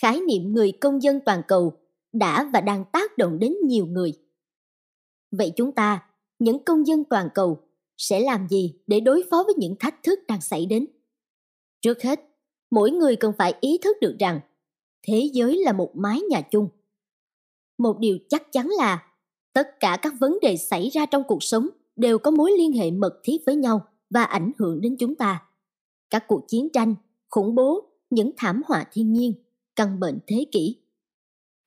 khái 0.00 0.20
niệm 0.20 0.52
người 0.52 0.72
công 0.72 1.02
dân 1.02 1.20
toàn 1.26 1.42
cầu 1.48 1.72
đã 2.12 2.50
và 2.52 2.60
đang 2.60 2.84
tác 2.92 3.18
động 3.18 3.38
đến 3.38 3.54
nhiều 3.64 3.86
người. 3.86 4.12
Vậy 5.30 5.52
chúng 5.56 5.72
ta, 5.72 6.02
những 6.38 6.64
công 6.64 6.86
dân 6.86 7.04
toàn 7.04 7.28
cầu, 7.34 7.60
sẽ 7.98 8.20
làm 8.20 8.48
gì 8.48 8.74
để 8.86 9.00
đối 9.00 9.24
phó 9.30 9.42
với 9.42 9.54
những 9.58 9.76
thách 9.80 10.02
thức 10.02 10.18
đang 10.28 10.40
xảy 10.40 10.66
đến? 10.66 10.86
Trước 11.80 12.02
hết, 12.02 12.20
mỗi 12.70 12.90
người 12.90 13.16
cần 13.16 13.32
phải 13.38 13.54
ý 13.60 13.78
thức 13.78 13.96
được 14.00 14.16
rằng 14.18 14.40
thế 15.02 15.30
giới 15.32 15.56
là 15.56 15.72
một 15.72 15.90
mái 15.94 16.20
nhà 16.20 16.40
chung. 16.40 16.68
Một 17.78 17.98
điều 17.98 18.18
chắc 18.28 18.52
chắn 18.52 18.68
là 18.78 19.12
tất 19.52 19.80
cả 19.80 19.98
các 20.02 20.12
vấn 20.20 20.38
đề 20.42 20.56
xảy 20.56 20.88
ra 20.88 21.06
trong 21.06 21.22
cuộc 21.28 21.42
sống 21.42 21.68
đều 21.96 22.18
có 22.18 22.30
mối 22.30 22.52
liên 22.58 22.72
hệ 22.72 22.90
mật 22.90 23.20
thiết 23.22 23.42
với 23.46 23.56
nhau 23.56 23.86
và 24.10 24.24
ảnh 24.24 24.52
hưởng 24.58 24.80
đến 24.80 24.96
chúng 24.98 25.14
ta. 25.14 25.42
Các 26.10 26.24
cuộc 26.28 26.48
chiến 26.48 26.68
tranh, 26.72 26.94
khủng 27.30 27.54
bố, 27.54 27.80
những 28.10 28.30
thảm 28.36 28.62
họa 28.66 28.84
thiên 28.92 29.12
nhiên, 29.12 29.34
căn 29.76 30.00
bệnh 30.00 30.18
thế 30.26 30.44
kỷ. 30.52 30.76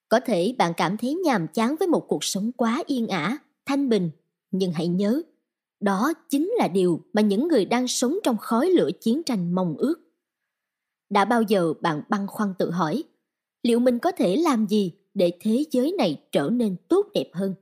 Có 0.10 0.20
thể 0.20 0.56
bạn 0.58 0.74
cảm 0.78 0.98
thấy 0.98 1.16
nhàm 1.16 1.48
chán 1.48 1.76
với 1.80 1.88
một 1.88 2.06
cuộc 2.08 2.24
sống 2.24 2.52
quá 2.52 2.84
yên 2.88 3.08
ả, 3.08 3.38
thanh 3.66 3.90
bình, 3.90 4.10
nhưng 4.52 4.72
hãy 4.72 4.88
nhớ, 4.88 5.22
đó 5.80 6.14
chính 6.30 6.52
là 6.58 6.68
điều 6.68 7.02
mà 7.14 7.22
những 7.22 7.48
người 7.48 7.66
đang 7.66 7.88
sống 7.88 8.18
trong 8.24 8.38
khói 8.38 8.70
lửa 8.70 8.90
chiến 9.02 9.24
tranh 9.24 9.56
mong 9.56 9.76
ước. 9.78 9.96
Đã 11.10 11.26
bao 11.26 11.42
giờ 11.42 11.74
bạn 11.82 12.02
băn 12.10 12.28
khoăn 12.28 12.54
tự 12.60 12.72
hỏi, 12.72 13.04
liệu 13.64 13.80
mình 13.80 14.00
có 14.00 14.12
thể 14.12 14.36
làm 14.36 14.68
gì 14.68 14.94
để 15.14 15.32
thế 15.40 15.64
giới 15.72 15.92
này 15.98 16.24
trở 16.32 16.50
nên 16.50 16.76
tốt 16.88 17.08
đẹp 17.14 17.30
hơn? 17.34 17.56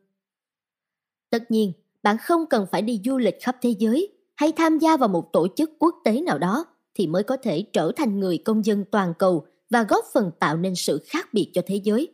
Tất 1.29 1.51
nhiên, 1.51 1.71
bạn 2.03 2.17
không 2.17 2.45
cần 2.45 2.65
phải 2.71 2.81
đi 2.81 3.01
du 3.05 3.17
lịch 3.17 3.37
khắp 3.41 3.57
thế 3.61 3.69
giới 3.79 4.13
hay 4.35 4.51
tham 4.51 4.79
gia 4.79 4.97
vào 4.97 5.09
một 5.09 5.33
tổ 5.33 5.47
chức 5.55 5.71
quốc 5.79 5.95
tế 6.03 6.21
nào 6.21 6.37
đó 6.37 6.65
thì 6.95 7.07
mới 7.07 7.23
có 7.23 7.37
thể 7.37 7.65
trở 7.73 7.91
thành 7.95 8.19
người 8.19 8.37
công 8.37 8.65
dân 8.65 8.85
toàn 8.91 9.13
cầu 9.19 9.45
và 9.69 9.83
góp 9.83 10.05
phần 10.13 10.31
tạo 10.39 10.57
nên 10.57 10.75
sự 10.75 11.01
khác 11.05 11.33
biệt 11.33 11.51
cho 11.53 11.61
thế 11.65 11.75
giới. 11.83 12.07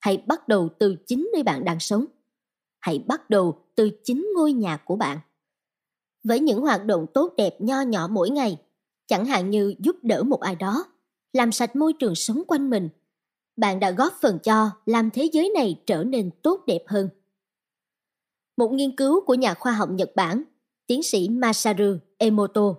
Hãy 0.00 0.16
bắt 0.26 0.48
đầu 0.48 0.68
từ 0.78 0.96
chính 1.06 1.30
nơi 1.32 1.42
bạn 1.42 1.64
đang 1.64 1.80
sống. 1.80 2.04
Hãy 2.80 2.98
bắt 2.98 3.30
đầu 3.30 3.62
từ 3.74 3.90
chính 4.04 4.30
ngôi 4.36 4.52
nhà 4.52 4.76
của 4.76 4.96
bạn. 4.96 5.18
Với 6.24 6.40
những 6.40 6.60
hoạt 6.60 6.84
động 6.84 7.06
tốt 7.14 7.34
đẹp 7.36 7.60
nho 7.60 7.80
nhỏ 7.80 8.08
mỗi 8.10 8.30
ngày, 8.30 8.56
chẳng 9.06 9.24
hạn 9.24 9.50
như 9.50 9.74
giúp 9.78 9.96
đỡ 10.02 10.22
một 10.22 10.40
ai 10.40 10.54
đó, 10.54 10.84
làm 11.32 11.52
sạch 11.52 11.76
môi 11.76 11.92
trường 11.92 12.14
sống 12.14 12.42
quanh 12.46 12.70
mình, 12.70 12.88
bạn 13.56 13.80
đã 13.80 13.90
góp 13.90 14.12
phần 14.20 14.38
cho 14.38 14.70
làm 14.86 15.10
thế 15.10 15.28
giới 15.32 15.50
này 15.50 15.82
trở 15.86 16.04
nên 16.04 16.30
tốt 16.42 16.60
đẹp 16.66 16.82
hơn. 16.86 17.08
Một 18.56 18.72
nghiên 18.72 18.96
cứu 18.96 19.20
của 19.24 19.34
nhà 19.34 19.54
khoa 19.54 19.72
học 19.72 19.88
Nhật 19.90 20.16
Bản, 20.16 20.42
tiến 20.86 21.02
sĩ 21.02 21.28
Masaru 21.28 21.96
Emoto, 22.18 22.74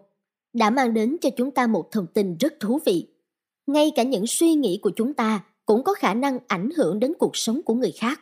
đã 0.53 0.69
mang 0.69 0.93
đến 0.93 1.17
cho 1.21 1.29
chúng 1.37 1.51
ta 1.51 1.67
một 1.67 1.91
thông 1.91 2.07
tin 2.07 2.37
rất 2.37 2.53
thú 2.59 2.79
vị. 2.85 3.07
Ngay 3.67 3.91
cả 3.95 4.03
những 4.03 4.27
suy 4.27 4.53
nghĩ 4.53 4.79
của 4.81 4.91
chúng 4.95 5.13
ta 5.13 5.43
cũng 5.65 5.83
có 5.83 5.93
khả 5.93 6.13
năng 6.13 6.39
ảnh 6.47 6.69
hưởng 6.77 6.99
đến 6.99 7.13
cuộc 7.19 7.37
sống 7.37 7.61
của 7.61 7.73
người 7.73 7.91
khác. 7.91 8.21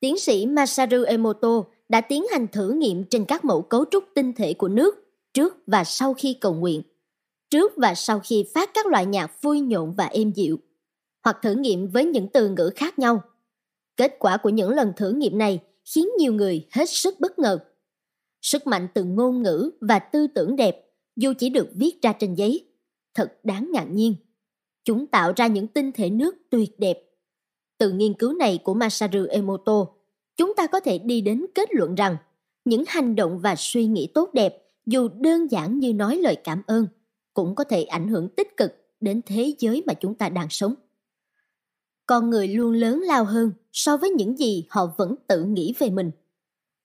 Tiến 0.00 0.18
sĩ 0.18 0.46
Masaru 0.46 1.02
Emoto 1.02 1.62
đã 1.88 2.00
tiến 2.00 2.24
hành 2.32 2.46
thử 2.48 2.70
nghiệm 2.70 3.04
trên 3.04 3.24
các 3.24 3.44
mẫu 3.44 3.62
cấu 3.62 3.84
trúc 3.90 4.04
tinh 4.14 4.32
thể 4.32 4.54
của 4.54 4.68
nước 4.68 4.96
trước 5.34 5.56
và 5.66 5.84
sau 5.84 6.14
khi 6.14 6.34
cầu 6.40 6.54
nguyện, 6.54 6.82
trước 7.50 7.72
và 7.76 7.94
sau 7.94 8.20
khi 8.24 8.44
phát 8.54 8.70
các 8.74 8.86
loại 8.86 9.06
nhạc 9.06 9.42
vui 9.42 9.60
nhộn 9.60 9.94
và 9.94 10.06
êm 10.06 10.32
dịu, 10.32 10.58
hoặc 11.24 11.38
thử 11.42 11.54
nghiệm 11.54 11.88
với 11.88 12.04
những 12.04 12.28
từ 12.28 12.48
ngữ 12.48 12.70
khác 12.76 12.98
nhau. 12.98 13.22
Kết 13.96 14.16
quả 14.18 14.36
của 14.36 14.48
những 14.48 14.70
lần 14.70 14.92
thử 14.96 15.10
nghiệm 15.10 15.38
này 15.38 15.60
khiến 15.94 16.08
nhiều 16.18 16.32
người 16.32 16.66
hết 16.70 16.88
sức 16.88 17.20
bất 17.20 17.38
ngờ. 17.38 17.58
Sức 18.42 18.66
mạnh 18.66 18.88
từ 18.94 19.04
ngôn 19.04 19.42
ngữ 19.42 19.70
và 19.80 19.98
tư 19.98 20.26
tưởng 20.26 20.56
đẹp 20.56 20.86
dù 21.16 21.32
chỉ 21.38 21.48
được 21.48 21.68
viết 21.74 22.02
ra 22.02 22.12
trên 22.12 22.34
giấy, 22.34 22.68
thật 23.14 23.44
đáng 23.44 23.70
ngạc 23.72 23.86
nhiên. 23.90 24.14
Chúng 24.84 25.06
tạo 25.06 25.32
ra 25.36 25.46
những 25.46 25.66
tinh 25.66 25.92
thể 25.92 26.10
nước 26.10 26.36
tuyệt 26.50 26.70
đẹp. 26.78 26.98
Từ 27.78 27.92
nghiên 27.92 28.14
cứu 28.14 28.32
này 28.32 28.58
của 28.64 28.74
Masaru 28.74 29.24
Emoto, 29.30 29.86
chúng 30.36 30.54
ta 30.56 30.66
có 30.66 30.80
thể 30.80 30.98
đi 30.98 31.20
đến 31.20 31.46
kết 31.54 31.74
luận 31.74 31.94
rằng 31.94 32.16
những 32.64 32.84
hành 32.86 33.16
động 33.16 33.38
và 33.38 33.54
suy 33.58 33.86
nghĩ 33.86 34.08
tốt 34.14 34.30
đẹp 34.34 34.62
dù 34.86 35.08
đơn 35.08 35.50
giản 35.50 35.78
như 35.78 35.94
nói 35.94 36.16
lời 36.16 36.36
cảm 36.44 36.62
ơn 36.66 36.86
cũng 37.34 37.54
có 37.54 37.64
thể 37.64 37.82
ảnh 37.82 38.08
hưởng 38.08 38.28
tích 38.28 38.56
cực 38.56 38.72
đến 39.00 39.20
thế 39.26 39.54
giới 39.58 39.82
mà 39.86 39.94
chúng 39.94 40.14
ta 40.14 40.28
đang 40.28 40.46
sống. 40.50 40.74
Con 42.10 42.30
người 42.30 42.48
luôn 42.48 42.72
lớn 42.72 43.00
lao 43.00 43.24
hơn 43.24 43.52
so 43.72 43.96
với 43.96 44.10
những 44.10 44.36
gì 44.36 44.66
họ 44.70 44.86
vẫn 44.98 45.14
tự 45.26 45.44
nghĩ 45.44 45.74
về 45.78 45.90
mình. 45.90 46.10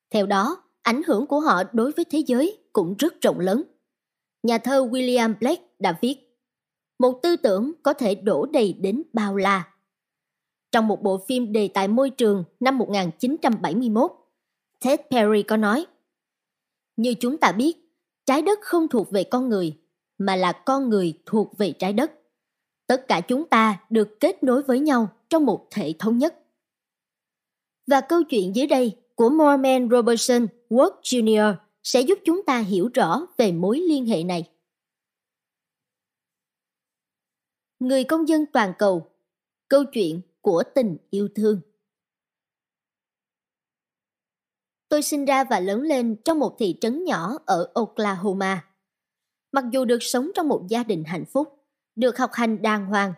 Theo 0.09 0.26
đó, 0.26 0.63
ảnh 0.82 1.01
hưởng 1.07 1.28
của 1.28 1.39
họ 1.39 1.63
đối 1.73 1.91
với 1.91 2.05
thế 2.05 2.23
giới 2.28 2.57
cũng 2.73 2.95
rất 2.99 3.21
rộng 3.21 3.39
lớn. 3.39 3.63
Nhà 4.43 4.57
thơ 4.57 4.86
William 4.91 5.34
Blake 5.39 5.61
đã 5.80 5.97
viết 6.01 6.17
Một 6.99 7.19
tư 7.23 7.36
tưởng 7.36 7.71
có 7.84 7.93
thể 7.93 8.15
đổ 8.15 8.45
đầy 8.45 8.73
đến 8.73 9.03
bao 9.13 9.36
la. 9.36 9.73
Trong 10.71 10.88
một 10.88 11.03
bộ 11.03 11.17
phim 11.28 11.51
đề 11.51 11.67
tài 11.67 11.88
môi 11.88 12.09
trường 12.09 12.43
năm 12.59 12.78
1971, 12.78 14.11
Ted 14.86 14.99
Perry 15.11 15.43
có 15.43 15.57
nói 15.57 15.86
Như 16.97 17.13
chúng 17.19 17.38
ta 17.38 17.51
biết, 17.51 17.78
trái 18.26 18.41
đất 18.41 18.59
không 18.61 18.88
thuộc 18.88 19.11
về 19.11 19.23
con 19.23 19.49
người, 19.49 19.78
mà 20.17 20.36
là 20.36 20.51
con 20.51 20.89
người 20.89 21.13
thuộc 21.26 21.57
về 21.57 21.71
trái 21.71 21.93
đất. 21.93 22.11
Tất 22.88 23.05
cả 23.07 23.21
chúng 23.21 23.49
ta 23.49 23.86
được 23.89 24.19
kết 24.19 24.43
nối 24.43 24.63
với 24.63 24.79
nhau 24.79 25.09
trong 25.29 25.45
một 25.45 25.67
thể 25.71 25.93
thống 25.99 26.17
nhất. 26.17 26.36
Và 27.88 28.01
câu 28.01 28.23
chuyện 28.23 28.55
dưới 28.55 28.67
đây 28.67 28.97
của 29.15 29.29
Mormon 29.29 29.89
Robertson 29.91 30.47
Ward 30.69 31.01
Jr. 31.01 31.55
sẽ 31.83 32.01
giúp 32.01 32.19
chúng 32.25 32.45
ta 32.45 32.59
hiểu 32.59 32.89
rõ 32.93 33.27
về 33.38 33.51
mối 33.51 33.79
liên 33.79 34.05
hệ 34.05 34.23
này. 34.23 34.49
Người 37.79 38.03
công 38.03 38.27
dân 38.27 38.45
toàn 38.53 38.73
cầu 38.77 39.11
Câu 39.67 39.83
chuyện 39.93 40.21
của 40.41 40.63
tình 40.75 40.97
yêu 41.09 41.27
thương 41.36 41.61
Tôi 44.89 45.01
sinh 45.01 45.25
ra 45.25 45.43
và 45.43 45.59
lớn 45.59 45.81
lên 45.81 46.15
trong 46.25 46.39
một 46.39 46.55
thị 46.59 46.77
trấn 46.81 47.03
nhỏ 47.03 47.38
ở 47.45 47.71
Oklahoma. 47.73 48.65
Mặc 49.51 49.63
dù 49.71 49.86
được 49.86 49.97
sống 50.01 50.31
trong 50.36 50.47
một 50.47 50.65
gia 50.69 50.83
đình 50.83 51.03
hạnh 51.03 51.25
phúc, 51.25 51.54
được 51.95 52.17
học 52.17 52.29
hành 52.33 52.61
đàng 52.61 52.85
hoàng, 52.85 53.13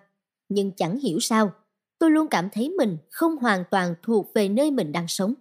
nhưng 0.50 0.72
chẳng 0.72 1.00
hiểu 1.00 1.20
sao, 1.20 1.52
tôi 2.00 2.12
luôn 2.12 2.28
cảm 2.28 2.50
thấy 2.52 2.70
mình 2.70 2.98
không 3.12 3.38
hoàn 3.38 3.64
toàn 3.72 3.96
thuộc 4.04 4.34
về 4.34 4.50
nơi 4.50 4.72
mình 4.72 4.92
đang 4.92 5.08
sống. 5.08 5.34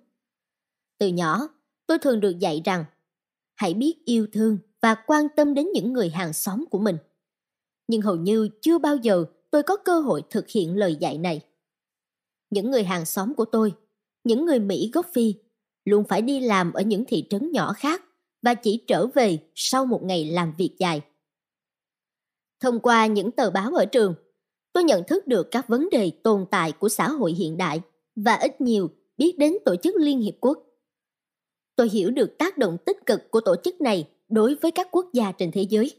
Từ 0.98 1.08
nhỏ, 1.08 1.48
tôi 1.86 1.98
thường 1.98 2.20
được 2.20 2.38
dạy 2.38 2.62
rằng 2.64 2.84
hãy 3.54 3.74
biết 3.74 4.04
yêu 4.04 4.26
thương 4.32 4.58
và 4.82 4.94
quan 5.06 5.26
tâm 5.36 5.54
đến 5.54 5.68
những 5.74 5.92
người 5.92 6.10
hàng 6.10 6.32
xóm 6.32 6.64
của 6.70 6.78
mình. 6.78 6.96
Nhưng 7.88 8.02
hầu 8.02 8.16
như 8.16 8.48
chưa 8.62 8.78
bao 8.78 8.96
giờ 8.96 9.24
tôi 9.50 9.62
có 9.62 9.76
cơ 9.76 10.00
hội 10.00 10.22
thực 10.30 10.48
hiện 10.48 10.76
lời 10.76 10.96
dạy 11.00 11.18
này. 11.18 11.40
Những 12.50 12.70
người 12.70 12.84
hàng 12.84 13.04
xóm 13.04 13.34
của 13.34 13.44
tôi, 13.44 13.74
những 14.24 14.44
người 14.44 14.58
Mỹ 14.58 14.90
gốc 14.94 15.06
Phi, 15.14 15.34
luôn 15.84 16.04
phải 16.08 16.22
đi 16.22 16.40
làm 16.40 16.72
ở 16.72 16.82
những 16.82 17.04
thị 17.04 17.26
trấn 17.30 17.52
nhỏ 17.52 17.72
khác 17.72 18.02
và 18.42 18.54
chỉ 18.54 18.84
trở 18.86 19.06
về 19.06 19.38
sau 19.54 19.86
một 19.86 20.02
ngày 20.02 20.24
làm 20.24 20.54
việc 20.58 20.76
dài. 20.78 21.00
Thông 22.60 22.80
qua 22.80 23.06
những 23.06 23.30
tờ 23.30 23.50
báo 23.50 23.74
ở 23.74 23.84
trường, 23.84 24.14
tôi 24.72 24.84
nhận 24.84 25.04
thức 25.04 25.26
được 25.26 25.48
các 25.50 25.68
vấn 25.68 25.88
đề 25.90 26.10
tồn 26.24 26.46
tại 26.50 26.72
của 26.72 26.88
xã 26.88 27.08
hội 27.08 27.32
hiện 27.32 27.56
đại 27.56 27.80
và 28.16 28.34
ít 28.34 28.60
nhiều 28.60 28.90
biết 29.16 29.38
đến 29.38 29.52
Tổ 29.64 29.76
chức 29.76 29.94
Liên 29.96 30.20
Hiệp 30.20 30.34
Quốc. 30.40 30.58
Tôi 31.76 31.88
hiểu 31.88 32.10
được 32.10 32.38
tác 32.38 32.58
động 32.58 32.76
tích 32.86 33.06
cực 33.06 33.30
của 33.30 33.40
tổ 33.40 33.56
chức 33.64 33.80
này 33.80 34.08
đối 34.28 34.54
với 34.54 34.70
các 34.70 34.88
quốc 34.90 35.06
gia 35.12 35.32
trên 35.32 35.50
thế 35.52 35.62
giới. 35.62 35.90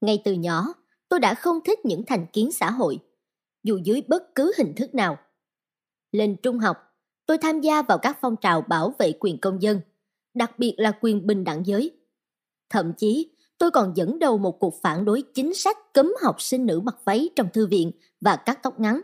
Ngay 0.00 0.22
từ 0.24 0.32
nhỏ, 0.32 0.74
tôi 1.08 1.20
đã 1.20 1.34
không 1.34 1.60
thích 1.64 1.78
những 1.84 2.02
thành 2.06 2.26
kiến 2.32 2.52
xã 2.52 2.70
hội, 2.70 2.98
dù 3.62 3.78
dưới 3.84 4.02
bất 4.08 4.34
cứ 4.34 4.52
hình 4.58 4.72
thức 4.76 4.94
nào. 4.94 5.18
Lên 6.12 6.36
trung 6.42 6.58
học, 6.58 6.76
tôi 7.26 7.38
tham 7.38 7.60
gia 7.60 7.82
vào 7.82 7.98
các 7.98 8.18
phong 8.20 8.36
trào 8.36 8.62
bảo 8.62 8.94
vệ 8.98 9.12
quyền 9.20 9.40
công 9.40 9.62
dân, 9.62 9.80
đặc 10.34 10.58
biệt 10.58 10.74
là 10.78 10.92
quyền 11.00 11.26
bình 11.26 11.44
đẳng 11.44 11.66
giới. 11.66 11.90
Thậm 12.70 12.92
chí, 12.96 13.30
tôi 13.58 13.70
còn 13.70 13.96
dẫn 13.96 14.18
đầu 14.18 14.38
một 14.38 14.60
cuộc 14.60 14.82
phản 14.82 15.04
đối 15.04 15.22
chính 15.22 15.54
sách 15.54 15.92
cấm 15.92 16.12
học 16.22 16.42
sinh 16.42 16.66
nữ 16.66 16.80
mặc 16.80 16.96
váy 17.04 17.28
trong 17.36 17.48
thư 17.52 17.66
viện 17.66 17.90
và 18.20 18.36
cắt 18.36 18.58
tóc 18.62 18.80
ngắn. 18.80 19.00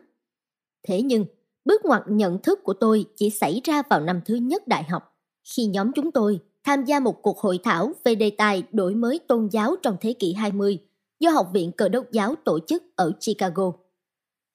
Thế 0.88 1.02
nhưng, 1.02 1.24
bước 1.64 1.84
ngoặt 1.84 2.02
nhận 2.06 2.38
thức 2.38 2.60
của 2.62 2.74
tôi 2.74 3.04
chỉ 3.16 3.30
xảy 3.30 3.60
ra 3.64 3.82
vào 3.90 4.00
năm 4.00 4.20
thứ 4.24 4.34
nhất 4.34 4.68
đại 4.68 4.84
học, 4.84 5.02
khi 5.44 5.66
nhóm 5.66 5.92
chúng 5.92 6.12
tôi 6.12 6.40
tham 6.64 6.84
gia 6.84 7.00
một 7.00 7.22
cuộc 7.22 7.38
hội 7.38 7.58
thảo 7.64 7.92
về 8.04 8.14
đề 8.14 8.30
tài 8.30 8.62
đổi 8.72 8.94
mới 8.94 9.18
tôn 9.18 9.48
giáo 9.52 9.76
trong 9.82 9.96
thế 10.00 10.12
kỷ 10.12 10.32
20 10.32 10.78
do 11.20 11.30
Học 11.30 11.50
viện 11.52 11.72
Cờ 11.72 11.88
đốc 11.88 12.12
giáo 12.12 12.34
tổ 12.44 12.58
chức 12.66 12.82
ở 12.96 13.12
Chicago. 13.20 13.72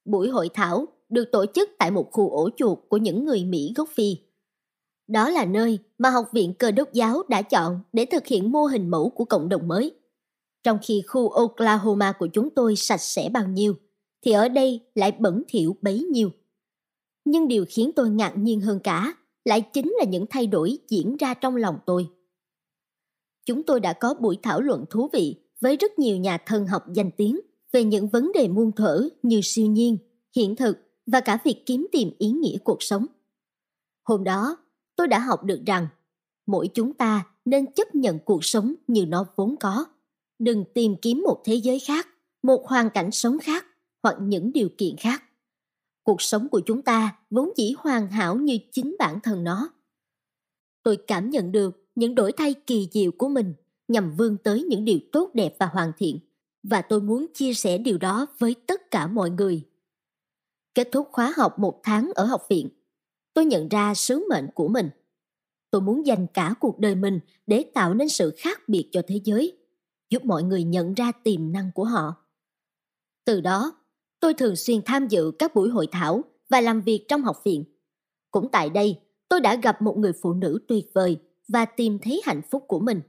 Buổi 0.05 0.29
hội 0.29 0.49
thảo 0.53 0.85
được 1.09 1.31
tổ 1.31 1.45
chức 1.45 1.69
tại 1.79 1.91
một 1.91 2.11
khu 2.11 2.29
ổ 2.29 2.49
chuột 2.57 2.77
của 2.89 2.97
những 2.97 3.25
người 3.25 3.45
Mỹ 3.45 3.73
gốc 3.75 3.89
Phi. 3.93 4.17
Đó 5.09 5.29
là 5.29 5.45
nơi 5.45 5.79
mà 5.97 6.09
Học 6.09 6.29
viện 6.33 6.53
Cơ 6.59 6.71
đốc 6.71 6.93
giáo 6.93 7.23
đã 7.29 7.41
chọn 7.41 7.79
để 7.93 8.05
thực 8.05 8.27
hiện 8.27 8.51
mô 8.51 8.65
hình 8.65 8.89
mẫu 8.89 9.09
của 9.09 9.25
cộng 9.25 9.49
đồng 9.49 9.67
mới. 9.67 9.91
Trong 10.63 10.77
khi 10.81 11.01
khu 11.07 11.29
Oklahoma 11.29 12.11
của 12.11 12.27
chúng 12.27 12.49
tôi 12.49 12.75
sạch 12.75 13.01
sẽ 13.01 13.29
bao 13.29 13.47
nhiêu, 13.47 13.75
thì 14.25 14.31
ở 14.31 14.49
đây 14.49 14.79
lại 14.95 15.11
bẩn 15.19 15.43
thỉu 15.47 15.75
bấy 15.81 15.99
nhiêu. 15.99 16.29
Nhưng 17.25 17.47
điều 17.47 17.65
khiến 17.69 17.91
tôi 17.95 18.09
ngạc 18.09 18.33
nhiên 18.37 18.61
hơn 18.61 18.79
cả 18.83 19.13
lại 19.45 19.61
chính 19.61 19.93
là 19.99 20.05
những 20.05 20.25
thay 20.29 20.47
đổi 20.47 20.77
diễn 20.87 21.17
ra 21.17 21.33
trong 21.33 21.55
lòng 21.55 21.79
tôi. 21.85 22.07
Chúng 23.45 23.63
tôi 23.63 23.79
đã 23.79 23.93
có 23.93 24.13
buổi 24.13 24.37
thảo 24.41 24.61
luận 24.61 24.85
thú 24.89 25.09
vị 25.13 25.35
với 25.61 25.77
rất 25.77 25.99
nhiều 25.99 26.17
nhà 26.17 26.37
thần 26.37 26.67
học 26.67 26.83
danh 26.93 27.11
tiếng 27.11 27.39
về 27.71 27.83
những 27.83 28.07
vấn 28.07 28.31
đề 28.33 28.47
muôn 28.47 28.71
thuở 28.71 29.01
như 29.23 29.39
siêu 29.43 29.65
nhiên, 29.65 29.97
hiện 30.35 30.55
thực 30.55 30.77
và 31.05 31.21
cả 31.21 31.39
việc 31.43 31.63
kiếm 31.65 31.87
tìm 31.91 32.11
ý 32.17 32.29
nghĩa 32.29 32.57
cuộc 32.63 32.83
sống. 32.83 33.05
Hôm 34.03 34.23
đó, 34.23 34.57
tôi 34.99 35.07
đã 35.07 35.19
học 35.19 35.43
được 35.43 35.61
rằng 35.65 35.87
mỗi 36.47 36.69
chúng 36.73 36.93
ta 36.93 37.25
nên 37.45 37.71
chấp 37.71 37.95
nhận 37.95 38.19
cuộc 38.19 38.45
sống 38.45 38.73
như 38.87 39.05
nó 39.05 39.25
vốn 39.35 39.55
có. 39.59 39.85
Đừng 40.39 40.65
tìm 40.73 40.95
kiếm 41.01 41.23
một 41.25 41.41
thế 41.45 41.55
giới 41.55 41.79
khác, 41.79 42.07
một 42.43 42.67
hoàn 42.67 42.89
cảnh 42.89 43.11
sống 43.11 43.39
khác 43.39 43.65
hoặc 44.03 44.15
những 44.21 44.53
điều 44.53 44.69
kiện 44.77 44.95
khác. 44.97 45.23
Cuộc 46.03 46.21
sống 46.21 46.47
của 46.49 46.61
chúng 46.65 46.81
ta 46.81 47.15
vốn 47.29 47.49
chỉ 47.55 47.75
hoàn 47.77 48.07
hảo 48.07 48.35
như 48.35 48.57
chính 48.71 48.95
bản 48.99 49.19
thân 49.23 49.43
nó. 49.43 49.69
Tôi 50.83 50.97
cảm 51.07 51.29
nhận 51.29 51.51
được 51.51 51.87
những 51.95 52.15
đổi 52.15 52.31
thay 52.31 52.53
kỳ 52.53 52.89
diệu 52.91 53.11
của 53.11 53.29
mình 53.29 53.53
nhằm 53.87 54.15
vươn 54.17 54.37
tới 54.37 54.63
những 54.63 54.85
điều 54.85 54.99
tốt 55.11 55.29
đẹp 55.33 55.55
và 55.59 55.65
hoàn 55.65 55.91
thiện 55.97 56.19
và 56.63 56.81
tôi 56.81 57.01
muốn 57.01 57.25
chia 57.33 57.53
sẻ 57.53 57.77
điều 57.77 57.97
đó 57.97 58.25
với 58.39 58.55
tất 58.67 58.91
cả 58.91 59.07
mọi 59.07 59.29
người. 59.29 59.61
Kết 60.75 60.89
thúc 60.91 61.09
khóa 61.11 61.33
học 61.37 61.59
một 61.59 61.79
tháng 61.83 62.11
ở 62.15 62.25
học 62.25 62.45
viện, 62.49 62.69
tôi 63.33 63.45
nhận 63.45 63.69
ra 63.69 63.93
sứ 63.93 64.25
mệnh 64.29 64.47
của 64.55 64.67
mình. 64.67 64.89
Tôi 65.71 65.81
muốn 65.81 66.05
dành 66.05 66.27
cả 66.33 66.53
cuộc 66.59 66.79
đời 66.79 66.95
mình 66.95 67.19
để 67.47 67.65
tạo 67.73 67.93
nên 67.93 68.09
sự 68.09 68.33
khác 68.37 68.61
biệt 68.69 68.89
cho 68.91 69.01
thế 69.07 69.19
giới, 69.23 69.57
giúp 70.09 70.25
mọi 70.25 70.43
người 70.43 70.63
nhận 70.63 70.93
ra 70.93 71.11
tiềm 71.11 71.51
năng 71.51 71.71
của 71.75 71.83
họ. 71.83 72.15
Từ 73.25 73.41
đó, 73.41 73.73
tôi 74.19 74.33
thường 74.33 74.55
xuyên 74.55 74.81
tham 74.85 75.07
dự 75.07 75.31
các 75.39 75.55
buổi 75.55 75.69
hội 75.69 75.87
thảo 75.91 76.23
và 76.49 76.61
làm 76.61 76.81
việc 76.81 77.05
trong 77.07 77.21
học 77.21 77.41
viện. 77.43 77.63
Cũng 78.31 78.49
tại 78.51 78.69
đây, 78.69 78.99
tôi 79.29 79.41
đã 79.41 79.55
gặp 79.55 79.81
một 79.81 79.97
người 79.97 80.13
phụ 80.21 80.33
nữ 80.33 80.59
tuyệt 80.67 80.85
vời 80.93 81.17
và 81.47 81.65
tìm 81.65 81.99
thấy 81.99 82.21
hạnh 82.25 82.41
phúc 82.51 82.63
của 82.67 82.79
mình. 82.79 83.01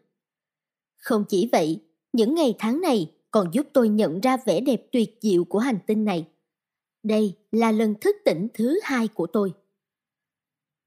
Không 0.97 1.25
chỉ 1.29 1.49
vậy, 1.53 1.81
những 2.13 2.35
ngày 2.35 2.55
tháng 2.59 2.81
này 2.81 3.13
còn 3.31 3.51
giúp 3.53 3.67
tôi 3.73 3.89
nhận 3.89 4.21
ra 4.21 4.37
vẻ 4.47 4.61
đẹp 4.61 4.87
tuyệt 4.93 5.19
diệu 5.21 5.45
của 5.45 5.59
hành 5.59 5.79
tinh 5.87 6.05
này. 6.05 6.29
Đây 7.03 7.37
là 7.53 7.73
lần 7.73 7.95
thức 8.01 8.17
tỉnh 8.25 8.49
thứ 8.55 8.81
hai 8.83 9.09
của 9.09 9.27
tôi. 9.27 9.53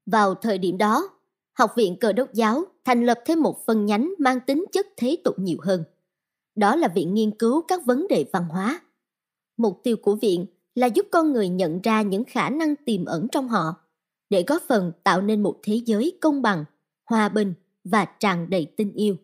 Vào 0.06 0.34
thời 0.34 0.58
điểm 0.58 0.78
đó, 0.78 1.14
Học 1.58 1.70
viện 1.76 1.96
cơ 2.00 2.12
đốc 2.12 2.32
giáo 2.32 2.64
thành 2.84 3.06
lập 3.06 3.20
thêm 3.26 3.42
một 3.42 3.66
phân 3.66 3.86
nhánh 3.86 4.14
mang 4.18 4.40
tính 4.46 4.64
chất 4.72 4.86
thế 4.96 5.16
tục 5.24 5.38
nhiều 5.38 5.58
hơn. 5.60 5.84
Đó 6.54 6.76
là 6.76 6.88
viện 6.88 7.14
nghiên 7.14 7.30
cứu 7.30 7.62
các 7.68 7.86
vấn 7.86 8.06
đề 8.08 8.24
văn 8.32 8.44
hóa. 8.48 8.80
Mục 9.56 9.80
tiêu 9.82 9.96
của 9.96 10.14
viện 10.14 10.46
là 10.74 10.86
giúp 10.86 11.06
con 11.10 11.32
người 11.32 11.48
nhận 11.48 11.80
ra 11.82 12.02
những 12.02 12.24
khả 12.24 12.50
năng 12.50 12.76
tiềm 12.76 13.04
ẩn 13.04 13.26
trong 13.32 13.48
họ 13.48 13.74
để 14.30 14.44
góp 14.46 14.62
phần 14.68 14.92
tạo 15.04 15.22
nên 15.22 15.42
một 15.42 15.60
thế 15.62 15.80
giới 15.86 16.18
công 16.20 16.42
bằng, 16.42 16.64
hòa 17.04 17.28
bình 17.28 17.54
và 17.84 18.04
tràn 18.04 18.50
đầy 18.50 18.66
tình 18.76 18.92
yêu. 18.92 19.16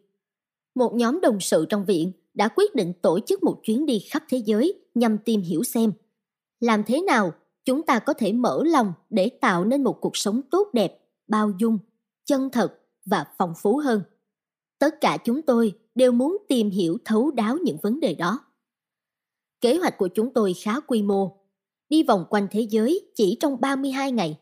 Một 0.75 0.95
nhóm 0.95 1.21
đồng 1.21 1.41
sự 1.41 1.67
trong 1.69 1.85
viện 1.85 2.13
đã 2.35 2.49
quyết 2.49 2.75
định 2.75 2.93
tổ 3.03 3.21
chức 3.21 3.43
một 3.43 3.61
chuyến 3.63 3.87
đi 3.87 3.99
khắp 4.11 4.23
thế 4.29 4.39
giới 4.39 4.75
nhằm 4.95 5.19
tìm 5.19 5.43
hiểu 5.43 5.63
xem 5.63 5.93
làm 6.61 6.83
thế 6.85 7.03
nào 7.03 7.33
chúng 7.71 7.83
ta 7.83 7.99
có 7.99 8.13
thể 8.13 8.33
mở 8.33 8.63
lòng 8.67 8.93
để 9.11 9.29
tạo 9.41 9.65
nên 9.65 9.85
một 9.85 9.99
cuộc 10.01 10.17
sống 10.17 10.41
tốt 10.51 10.69
đẹp, 10.73 11.01
bao 11.29 11.53
dung, 11.59 11.79
chân 12.25 12.51
thật 12.51 12.81
và 13.05 13.25
phong 13.39 13.55
phú 13.63 13.77
hơn. 13.77 14.03
Tất 14.79 15.01
cả 15.01 15.19
chúng 15.25 15.43
tôi 15.43 15.79
đều 15.95 16.13
muốn 16.13 16.37
tìm 16.49 16.71
hiểu 16.71 16.99
thấu 17.05 17.31
đáo 17.31 17.57
những 17.63 17.77
vấn 17.83 18.01
đề 18.01 18.15
đó. 18.15 18.45
Kế 19.61 19.77
hoạch 19.77 19.99
của 19.99 20.09
chúng 20.09 20.33
tôi 20.33 20.55
khá 20.55 20.81
quy 20.81 21.03
mô, 21.03 21.37
đi 21.89 22.03
vòng 22.03 22.25
quanh 22.31 22.49
thế 22.51 22.61
giới 22.61 23.11
chỉ 23.15 23.37
trong 23.41 23.61
32 23.61 24.13
ngày. 24.13 24.39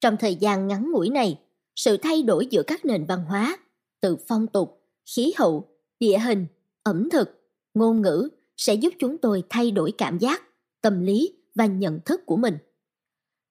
Trong 0.00 0.16
thời 0.16 0.34
gian 0.34 0.66
ngắn 0.66 0.90
ngủi 0.90 1.08
này, 1.08 1.40
sự 1.76 1.96
thay 1.96 2.22
đổi 2.22 2.46
giữa 2.46 2.62
các 2.62 2.84
nền 2.84 3.06
văn 3.06 3.24
hóa, 3.24 3.58
từ 4.00 4.16
phong 4.28 4.46
tục, 4.46 4.82
khí 5.14 5.32
hậu, 5.36 5.68
địa 6.00 6.18
hình, 6.18 6.46
ẩm 6.82 7.10
thực, 7.10 7.28
ngôn 7.74 8.02
ngữ 8.02 8.28
sẽ 8.56 8.74
giúp 8.74 8.94
chúng 8.98 9.18
tôi 9.18 9.42
thay 9.48 9.70
đổi 9.70 9.92
cảm 9.98 10.18
giác, 10.18 10.42
tâm 10.80 11.00
lý 11.00 11.32
và 11.56 11.66
nhận 11.66 12.00
thức 12.04 12.26
của 12.26 12.36
mình. 12.36 12.58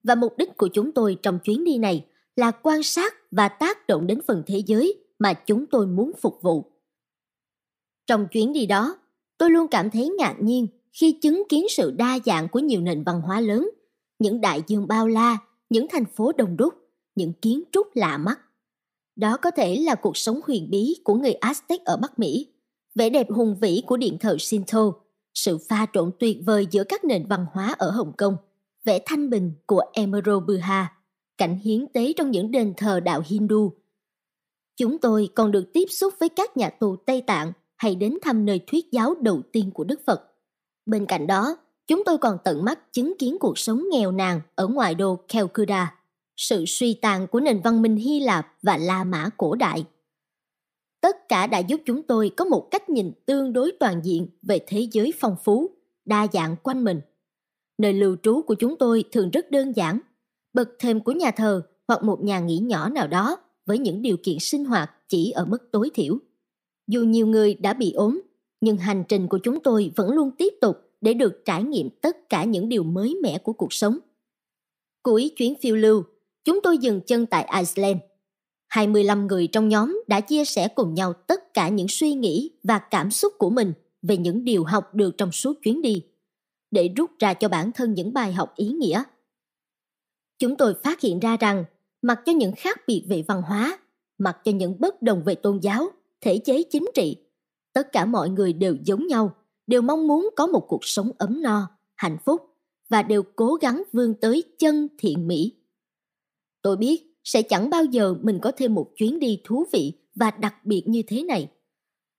Và 0.04 0.16
mục 0.16 0.38
đích 0.38 0.58
của 0.58 0.68
chúng 0.68 0.92
tôi 0.92 1.18
trong 1.24 1.40
chuyến 1.40 1.64
đi 1.64 1.78
này 1.78 2.06
là 2.36 2.52
quan 2.52 2.84
sát 2.84 3.14
và 3.32 3.50
tác 3.50 3.88
động 3.88 4.08
đến 4.08 4.22
phần 4.28 4.44
thế 4.48 4.64
giới 4.66 5.04
mà 5.20 5.34
chúng 5.34 5.66
tôi 5.66 5.88
muốn 5.88 6.12
phục 6.22 6.40
vụ. 6.42 6.72
Trong 8.08 8.28
chuyến 8.32 8.54
đi 8.54 8.66
đó, 8.66 8.98
tôi 9.38 9.50
luôn 9.50 9.68
cảm 9.68 9.90
thấy 9.90 10.10
ngạc 10.10 10.36
nhiên 10.40 10.68
khi 10.94 11.12
chứng 11.22 11.44
kiến 11.50 11.66
sự 11.70 11.92
đa 11.92 12.20
dạng 12.26 12.48
của 12.50 12.60
nhiều 12.60 12.82
nền 12.82 13.04
văn 13.04 13.22
hóa 13.22 13.40
lớn, 13.40 13.70
những 14.20 14.42
đại 14.42 14.62
dương 14.68 14.88
bao 14.88 15.08
la, 15.08 15.38
những 15.70 15.88
thành 15.90 16.06
phố 16.06 16.32
đông 16.32 16.58
đúc, 16.58 16.74
những 17.16 17.34
kiến 17.34 17.64
trúc 17.72 17.88
lạ 17.96 18.18
mắt. 18.18 18.40
Đó 19.16 19.38
có 19.38 19.52
thể 19.52 19.76
là 19.76 19.96
cuộc 19.96 20.18
sống 20.18 20.40
huyền 20.48 20.68
bí 20.70 20.96
của 21.04 21.14
người 21.14 21.34
Aztec 21.42 21.78
ở 21.86 21.98
Bắc 21.98 22.20
Mỹ, 22.20 22.48
vẻ 22.96 23.10
đẹp 23.10 23.32
hùng 23.32 23.56
vĩ 23.62 23.84
của 23.88 23.98
điện 23.98 24.18
thờ 24.20 24.36
Shinto, 24.40 24.92
sự 25.36 25.58
pha 25.70 25.86
trộn 25.94 26.12
tuyệt 26.20 26.38
vời 26.46 26.68
giữa 26.72 26.84
các 26.84 27.04
nền 27.04 27.28
văn 27.28 27.46
hóa 27.52 27.76
ở 27.78 27.92
Hồng 27.92 28.14
Kông, 28.18 28.38
vẻ 28.86 29.00
thanh 29.06 29.30
bình 29.30 29.54
của 29.66 29.82
Emerald 29.94 30.44
Buha, 30.48 30.94
cảnh 31.38 31.60
hiến 31.64 31.88
tế 31.94 32.14
trong 32.18 32.32
những 32.32 32.52
đền 32.52 32.74
thờ 32.78 33.00
đạo 33.00 33.22
Hindu. 33.26 33.74
Chúng 34.78 34.98
tôi 34.98 35.30
còn 35.36 35.52
được 35.52 35.74
tiếp 35.74 35.86
xúc 35.90 36.14
với 36.20 36.30
các 36.30 36.58
nhà 36.58 36.70
tù 36.70 36.96
Tây 36.96 37.22
Tạng 37.22 37.52
hay 37.76 37.96
đến 37.96 38.18
thăm 38.22 38.46
nơi 38.46 38.60
thuyết 38.68 38.86
giáo 38.92 39.16
đầu 39.22 39.42
tiên 39.52 39.72
của 39.72 39.84
Đức 39.84 40.02
Phật. 40.06 40.22
Bên 40.86 41.06
cạnh 41.06 41.28
đó, 41.28 41.58
chúng 41.88 42.04
tôi 42.06 42.18
còn 42.18 42.38
tận 42.44 42.66
mắt 42.66 42.94
chứng 42.94 43.14
kiến 43.20 43.38
cuộc 43.40 43.58
sống 43.58 43.84
nghèo 43.92 44.12
nàn 44.12 44.42
ở 44.56 44.68
ngoài 44.68 44.96
đô 44.96 45.16
Calcutta, 45.28 45.96
sự 46.38 46.66
suy 46.68 46.94
tàn 46.94 47.28
của 47.28 47.40
nền 47.40 47.62
văn 47.62 47.82
minh 47.82 47.96
Hy 47.96 48.20
Lạp 48.20 48.54
và 48.62 48.78
La 48.78 49.04
Mã 49.04 49.30
cổ 49.38 49.56
đại. 49.56 49.86
Tất 51.06 51.30
cả 51.30 51.48
đã 51.48 51.60
giúp 51.60 51.82
chúng 51.86 52.04
tôi 52.04 52.32
có 52.38 52.46
một 52.46 52.68
cách 52.72 52.90
nhìn 52.90 53.12
tương 53.26 53.54
đối 53.54 53.72
toàn 53.80 54.02
diện 54.04 54.28
về 54.42 54.60
thế 54.68 54.88
giới 54.92 55.14
phong 55.20 55.36
phú, 55.44 55.70
đa 56.06 56.28
dạng 56.34 56.56
quanh 56.64 56.84
mình. 56.84 57.02
Nơi 57.78 57.94
lưu 57.94 58.16
trú 58.24 58.42
của 58.42 58.56
chúng 58.56 58.78
tôi 58.78 59.04
thường 59.12 59.30
rất 59.30 59.52
đơn 59.52 59.72
giản, 59.76 60.00
bậc 60.54 60.70
thềm 60.80 61.00
của 61.00 61.12
nhà 61.12 61.32
thờ 61.32 61.62
hoặc 61.88 62.04
một 62.04 62.24
nhà 62.24 62.40
nghỉ 62.40 62.58
nhỏ 62.58 62.90
nào 62.90 63.08
đó 63.08 63.38
với 63.66 63.78
những 63.78 64.02
điều 64.02 64.18
kiện 64.24 64.40
sinh 64.40 64.66
hoạt 64.66 64.92
chỉ 65.08 65.32
ở 65.32 65.46
mức 65.46 65.72
tối 65.72 65.90
thiểu. 65.94 66.18
Dù 66.88 67.04
nhiều 67.04 67.28
người 67.28 67.54
đã 67.54 67.74
bị 67.74 67.92
ốm, 67.92 68.22
nhưng 68.62 68.78
hành 68.78 69.04
trình 69.08 69.28
của 69.28 69.40
chúng 69.44 69.60
tôi 69.60 69.92
vẫn 69.96 70.10
luôn 70.10 70.32
tiếp 70.38 70.54
tục 70.62 70.78
để 71.02 71.14
được 71.14 71.42
trải 71.46 71.64
nghiệm 71.64 71.90
tất 71.90 72.30
cả 72.30 72.44
những 72.44 72.70
điều 72.70 72.84
mới 72.84 73.18
mẻ 73.24 73.38
của 73.38 73.54
cuộc 73.54 73.74
sống. 73.74 73.98
Cuối 75.04 75.32
chuyến 75.38 75.54
phiêu 75.62 75.76
lưu, 75.76 76.04
chúng 76.44 76.60
tôi 76.64 76.78
dừng 76.78 77.02
chân 77.02 77.26
tại 77.26 77.50
Iceland. 77.58 78.00
25 78.76 79.28
người 79.28 79.48
trong 79.48 79.70
nhóm 79.70 80.02
đã 80.08 80.22
chia 80.22 80.46
sẻ 80.46 80.68
cùng 80.68 80.94
nhau 80.94 81.14
tất 81.14 81.54
cả 81.54 81.70
những 81.70 81.88
suy 81.88 82.14
nghĩ 82.14 82.52
và 82.64 82.80
cảm 82.80 83.12
xúc 83.12 83.34
của 83.38 83.50
mình 83.50 83.74
về 84.02 84.18
những 84.18 84.46
điều 84.46 84.64
học 84.64 84.96
được 84.96 85.18
trong 85.18 85.32
suốt 85.32 85.54
chuyến 85.64 85.82
đi, 85.82 86.02
để 86.72 86.94
rút 86.98 87.12
ra 87.20 87.34
cho 87.34 87.50
bản 87.50 87.72
thân 87.72 87.94
những 87.94 88.14
bài 88.14 88.34
học 88.34 88.54
ý 88.56 88.68
nghĩa. 88.68 89.04
Chúng 90.40 90.56
tôi 90.58 90.76
phát 90.84 91.02
hiện 91.02 91.20
ra 91.20 91.38
rằng, 91.38 91.66
mặc 92.02 92.20
cho 92.26 92.32
những 92.32 92.52
khác 92.58 92.82
biệt 92.88 93.06
về 93.10 93.24
văn 93.28 93.42
hóa, 93.42 93.80
mặc 94.18 94.38
cho 94.44 94.52
những 94.52 94.80
bất 94.80 95.02
đồng 95.02 95.24
về 95.24 95.36
tôn 95.36 95.60
giáo, 95.60 95.90
thể 96.22 96.38
chế 96.38 96.64
chính 96.64 96.86
trị, 96.94 97.18
tất 97.74 97.92
cả 97.92 98.06
mọi 98.06 98.30
người 98.30 98.54
đều 98.54 98.76
giống 98.86 99.08
nhau, 99.08 99.36
đều 99.68 99.82
mong 99.82 100.08
muốn 100.08 100.30
có 100.36 100.48
một 100.48 100.66
cuộc 100.68 100.86
sống 100.86 101.12
ấm 101.18 101.42
no, 101.42 101.68
hạnh 101.96 102.18
phúc 102.26 102.42
và 102.90 103.04
đều 103.04 103.24
cố 103.36 103.56
gắng 103.56 103.84
vươn 103.92 104.14
tới 104.22 104.44
chân 104.60 104.88
thiện 104.98 105.28
mỹ. 105.28 105.54
Tôi 106.62 106.78
biết 106.78 107.15
sẽ 107.26 107.42
chẳng 107.42 107.70
bao 107.70 107.86
giờ 107.86 108.16
mình 108.22 108.40
có 108.42 108.52
thêm 108.58 108.74
một 108.74 108.92
chuyến 108.96 109.20
đi 109.20 109.42
thú 109.44 109.66
vị 109.74 109.94
và 110.16 110.32
đặc 110.32 110.66
biệt 110.66 110.84
như 110.86 111.02
thế 111.08 111.24
này. 111.24 111.52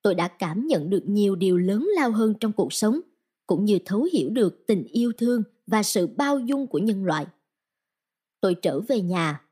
Tôi 0.03 0.15
đã 0.15 0.29
cảm 0.29 0.67
nhận 0.67 0.91
được 0.91 1.03
nhiều 1.07 1.37
điều 1.37 1.59
lớn 1.59 1.89
lao 1.97 2.11
hơn 2.11 2.35
trong 2.41 2.53
cuộc 2.53 2.73
sống, 2.73 3.01
cũng 3.47 3.65
như 3.65 3.79
thấu 3.85 4.09
hiểu 4.13 4.31
được 4.31 4.67
tình 4.67 4.85
yêu 4.85 5.13
thương 5.19 5.43
và 5.67 5.83
sự 5.83 6.07
bao 6.07 6.39
dung 6.39 6.67
của 6.67 6.79
nhân 6.79 7.05
loại. 7.05 7.27
Tôi 8.41 8.55
trở 8.55 8.81
về 8.81 9.01
nhà. 9.01 9.43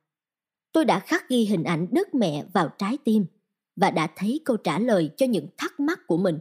Tôi 0.73 0.85
đã 0.85 1.01
khắc 1.01 1.29
ghi 1.29 1.45
hình 1.45 1.65
ảnh 1.65 1.87
đất 1.91 2.15
mẹ 2.15 2.45
vào 2.53 2.71
trái 2.79 2.99
tim 3.05 3.27
và 3.77 3.91
đã 3.91 4.09
thấy 4.17 4.41
câu 4.45 4.57
trả 4.57 4.79
lời 4.79 5.11
cho 5.17 5.27
những 5.27 5.47
thắc 5.57 5.81
mắc 5.81 6.01
của 6.07 6.17
mình. 6.17 6.39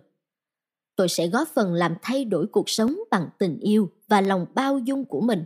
Tôi 0.95 1.09
sẽ 1.09 1.27
góp 1.27 1.47
phần 1.47 1.73
làm 1.73 1.95
thay 2.01 2.25
đổi 2.25 2.47
cuộc 2.47 2.69
sống 2.69 2.99
bằng 3.11 3.29
tình 3.39 3.59
yêu 3.59 3.91
và 4.07 4.21
lòng 4.21 4.45
bao 4.55 4.79
dung 4.79 5.05
của 5.05 5.21
mình. 5.21 5.43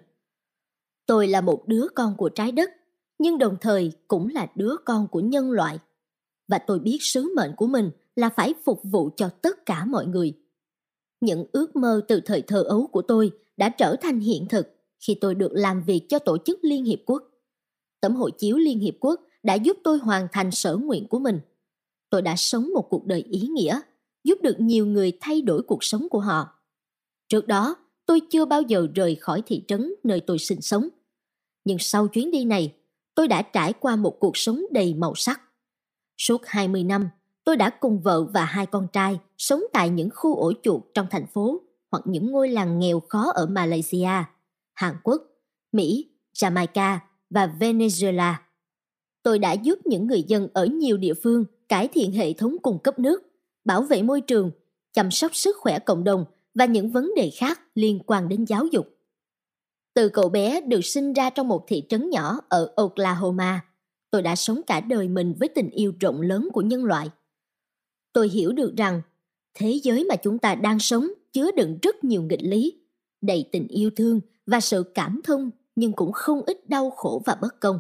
Tôi 1.06 1.28
là 1.28 1.42
một 1.42 1.64
đứa 1.68 1.88
con 1.96 2.16
của 2.18 2.30
trái 2.30 2.52
đất, 2.52 2.72
nhưng 3.20 3.38
đồng 3.38 3.58
thời 3.62 3.92
cũng 4.08 4.30
là 4.30 4.48
đứa 4.56 4.76
con 4.86 5.08
của 5.08 5.20
nhân 5.20 5.52
loại. 5.52 5.80
Và 6.48 6.58
tôi 6.58 6.80
biết 6.80 6.98
sứ 7.02 7.34
mệnh 7.36 7.52
của 7.58 7.68
mình 7.68 7.92
là 8.16 8.30
phải 8.30 8.54
phục 8.64 8.82
vụ 8.84 9.10
cho 9.16 9.30
tất 9.30 9.66
cả 9.66 9.86
mọi 9.86 10.06
người. 10.06 10.34
Những 11.22 11.46
ước 11.52 11.76
mơ 11.76 12.02
từ 12.08 12.22
thời 12.26 12.42
thơ 12.42 12.64
ấu 12.64 12.88
của 12.88 13.02
tôi 13.02 13.32
đã 13.58 13.70
trở 13.70 13.96
thành 14.02 14.20
hiện 14.20 14.48
thực 14.50 14.68
khi 15.00 15.18
tôi 15.22 15.36
được 15.36 15.52
làm 15.54 15.84
việc 15.84 16.06
cho 16.10 16.20
Tổ 16.20 16.38
chức 16.46 16.60
Liên 16.62 16.86
Hiệp 16.86 17.00
Quốc. 17.06 17.24
Tấm 18.02 18.16
hộ 18.16 18.30
chiếu 18.30 18.58
Liên 18.58 18.80
Hiệp 18.80 18.96
Quốc 19.00 19.22
đã 19.44 19.54
giúp 19.54 19.78
tôi 19.84 19.98
hoàn 19.98 20.28
thành 20.32 20.52
sở 20.52 20.76
nguyện 20.76 21.08
của 21.08 21.20
mình. 21.20 21.40
Tôi 22.10 22.22
đã 22.22 22.36
sống 22.38 22.70
một 22.74 22.88
cuộc 22.90 23.06
đời 23.06 23.24
ý 23.30 23.40
nghĩa, 23.40 23.80
giúp 24.24 24.38
được 24.42 24.60
nhiều 24.60 24.86
người 24.86 25.18
thay 25.22 25.42
đổi 25.42 25.64
cuộc 25.64 25.84
sống 25.84 26.10
của 26.10 26.20
họ. 26.20 26.50
Trước 27.30 27.48
đó, 27.48 27.76
tôi 28.06 28.22
chưa 28.30 28.46
bao 28.46 28.62
giờ 28.62 28.88
rời 28.96 29.16
khỏi 29.16 29.44
thị 29.46 29.64
trấn 29.68 29.94
nơi 30.04 30.20
tôi 30.20 30.40
sinh 30.40 30.62
sống. 30.62 30.90
Nhưng 31.66 31.78
sau 31.80 32.08
chuyến 32.08 32.32
đi 32.32 32.46
này, 32.46 32.74
tôi 33.18 33.28
đã 33.28 33.42
trải 33.42 33.74
qua 33.74 33.96
một 33.96 34.20
cuộc 34.20 34.38
sống 34.38 34.62
đầy 34.72 34.94
màu 34.94 35.16
sắc. 35.16 35.42
Suốt 36.18 36.42
20 36.46 36.84
năm, 36.84 37.10
tôi 37.44 37.58
đã 37.58 37.70
cùng 37.70 38.00
vợ 38.00 38.24
và 38.24 38.46
hai 38.46 38.66
con 38.66 38.88
trai 38.94 39.20
sống 39.38 39.62
tại 39.74 39.90
những 39.90 40.10
khu 40.14 40.36
ổ 40.36 40.54
chuột 40.64 40.82
trong 40.94 41.08
thành 41.10 41.28
phố 41.28 41.62
hoặc 41.92 42.04
những 42.06 42.32
ngôi 42.32 42.50
làng 42.50 42.80
nghèo 42.80 43.00
khó 43.00 43.32
ở 43.36 43.46
Malaysia, 43.46 44.24
Hàn 44.74 44.96
Quốc, 45.04 45.22
Mỹ, 45.72 46.10
Jamaica 46.36 46.98
và 47.30 47.54
Venezuela. 47.60 48.34
Tôi 49.24 49.40
đã 49.40 49.54
giúp 49.54 49.80
những 49.86 50.08
người 50.08 50.24
dân 50.24 50.48
ở 50.54 50.66
nhiều 50.66 50.98
địa 50.98 51.14
phương 51.14 51.46
cải 51.70 51.88
thiện 51.88 52.12
hệ 52.12 52.34
thống 52.34 52.56
cung 52.62 52.80
cấp 52.80 53.00
nước, 53.00 53.24
bảo 53.66 53.82
vệ 53.82 54.02
môi 54.02 54.22
trường, 54.22 54.52
chăm 54.94 55.12
sóc 55.12 55.36
sức 55.36 55.56
khỏe 55.60 55.80
cộng 55.80 56.04
đồng 56.04 56.26
và 56.54 56.66
những 56.66 56.92
vấn 56.92 57.12
đề 57.16 57.30
khác 57.30 57.62
liên 57.76 58.00
quan 58.06 58.30
đến 58.30 58.46
giáo 58.46 58.66
dục. 58.66 58.97
Từ 59.98 60.10
cậu 60.10 60.30
bé 60.30 60.62
được 60.62 60.86
sinh 60.86 61.14
ra 61.14 61.30
trong 61.30 61.48
một 61.48 61.68
thị 61.68 61.84
trấn 61.90 62.10
nhỏ 62.10 62.40
ở 62.50 62.74
Oklahoma, 62.76 63.66
tôi 64.12 64.22
đã 64.22 64.36
sống 64.36 64.62
cả 64.68 64.80
đời 64.80 65.08
mình 65.08 65.34
với 65.40 65.50
tình 65.50 65.70
yêu 65.70 65.94
rộng 66.00 66.22
lớn 66.22 66.50
của 66.54 66.62
nhân 66.62 66.86
loại. 66.86 67.10
Tôi 68.14 68.30
hiểu 68.30 68.52
được 68.54 68.74
rằng 68.78 69.02
thế 69.54 69.80
giới 69.84 70.04
mà 70.04 70.16
chúng 70.16 70.40
ta 70.40 70.56
đang 70.56 70.80
sống 70.80 71.08
chứa 71.34 71.52
đựng 71.52 71.78
rất 71.82 72.04
nhiều 72.04 72.22
nghịch 72.22 72.44
lý, 72.44 72.74
đầy 73.22 73.50
tình 73.52 73.68
yêu 73.68 73.90
thương 73.96 74.22
và 74.46 74.60
sự 74.60 74.84
cảm 74.94 75.22
thông 75.24 75.52
nhưng 75.76 75.94
cũng 75.94 76.12
không 76.12 76.42
ít 76.42 76.70
đau 76.70 76.90
khổ 76.90 77.22
và 77.26 77.38
bất 77.42 77.60
công. 77.60 77.80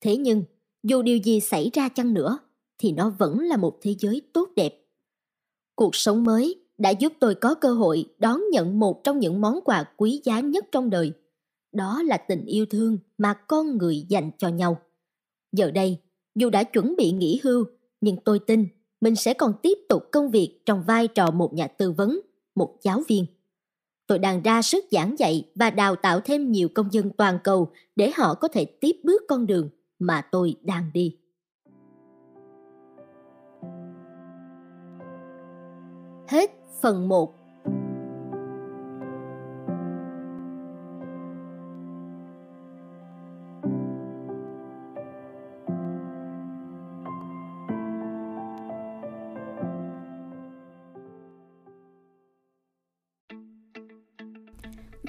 Thế 0.00 0.16
nhưng, 0.16 0.44
dù 0.82 1.02
điều 1.02 1.16
gì 1.16 1.40
xảy 1.40 1.70
ra 1.72 1.88
chăng 1.88 2.14
nữa, 2.14 2.38
thì 2.78 2.92
nó 2.92 3.10
vẫn 3.10 3.38
là 3.38 3.56
một 3.56 3.78
thế 3.82 3.94
giới 3.98 4.22
tốt 4.32 4.48
đẹp. 4.56 4.86
Cuộc 5.74 5.96
sống 5.96 6.24
mới 6.24 6.60
đã 6.78 6.90
giúp 6.90 7.12
tôi 7.20 7.34
có 7.34 7.54
cơ 7.54 7.72
hội 7.72 8.04
đón 8.18 8.40
nhận 8.52 8.78
một 8.78 9.04
trong 9.04 9.18
những 9.18 9.40
món 9.40 9.60
quà 9.64 9.84
quý 9.96 10.20
giá 10.24 10.40
nhất 10.40 10.64
trong 10.72 10.90
đời. 10.90 11.12
Đó 11.72 12.02
là 12.02 12.16
tình 12.16 12.44
yêu 12.44 12.66
thương 12.66 12.98
mà 13.18 13.34
con 13.34 13.78
người 13.78 14.06
dành 14.08 14.30
cho 14.38 14.48
nhau. 14.48 14.76
Giờ 15.52 15.70
đây, 15.70 15.98
dù 16.34 16.50
đã 16.50 16.64
chuẩn 16.64 16.96
bị 16.96 17.12
nghỉ 17.12 17.40
hưu, 17.44 17.64
nhưng 18.00 18.16
tôi 18.24 18.38
tin 18.38 18.66
mình 19.00 19.16
sẽ 19.16 19.34
còn 19.34 19.52
tiếp 19.62 19.78
tục 19.88 20.02
công 20.12 20.30
việc 20.30 20.62
trong 20.66 20.82
vai 20.82 21.08
trò 21.08 21.30
một 21.30 21.54
nhà 21.54 21.66
tư 21.66 21.92
vấn, 21.92 22.20
một 22.54 22.76
giáo 22.82 23.02
viên. 23.08 23.26
Tôi 24.06 24.18
đang 24.18 24.42
ra 24.42 24.62
sức 24.62 24.84
giảng 24.90 25.18
dạy 25.18 25.50
và 25.54 25.70
đào 25.70 25.96
tạo 25.96 26.20
thêm 26.20 26.52
nhiều 26.52 26.68
công 26.74 26.92
dân 26.92 27.10
toàn 27.10 27.38
cầu 27.44 27.70
để 27.96 28.12
họ 28.16 28.34
có 28.34 28.48
thể 28.48 28.64
tiếp 28.64 28.96
bước 29.04 29.22
con 29.28 29.46
đường 29.46 29.68
mà 29.98 30.22
tôi 30.32 30.54
đang 30.62 30.90
đi. 30.94 31.18
Hết 36.28 36.50
phần 36.82 37.08
1 37.08 37.41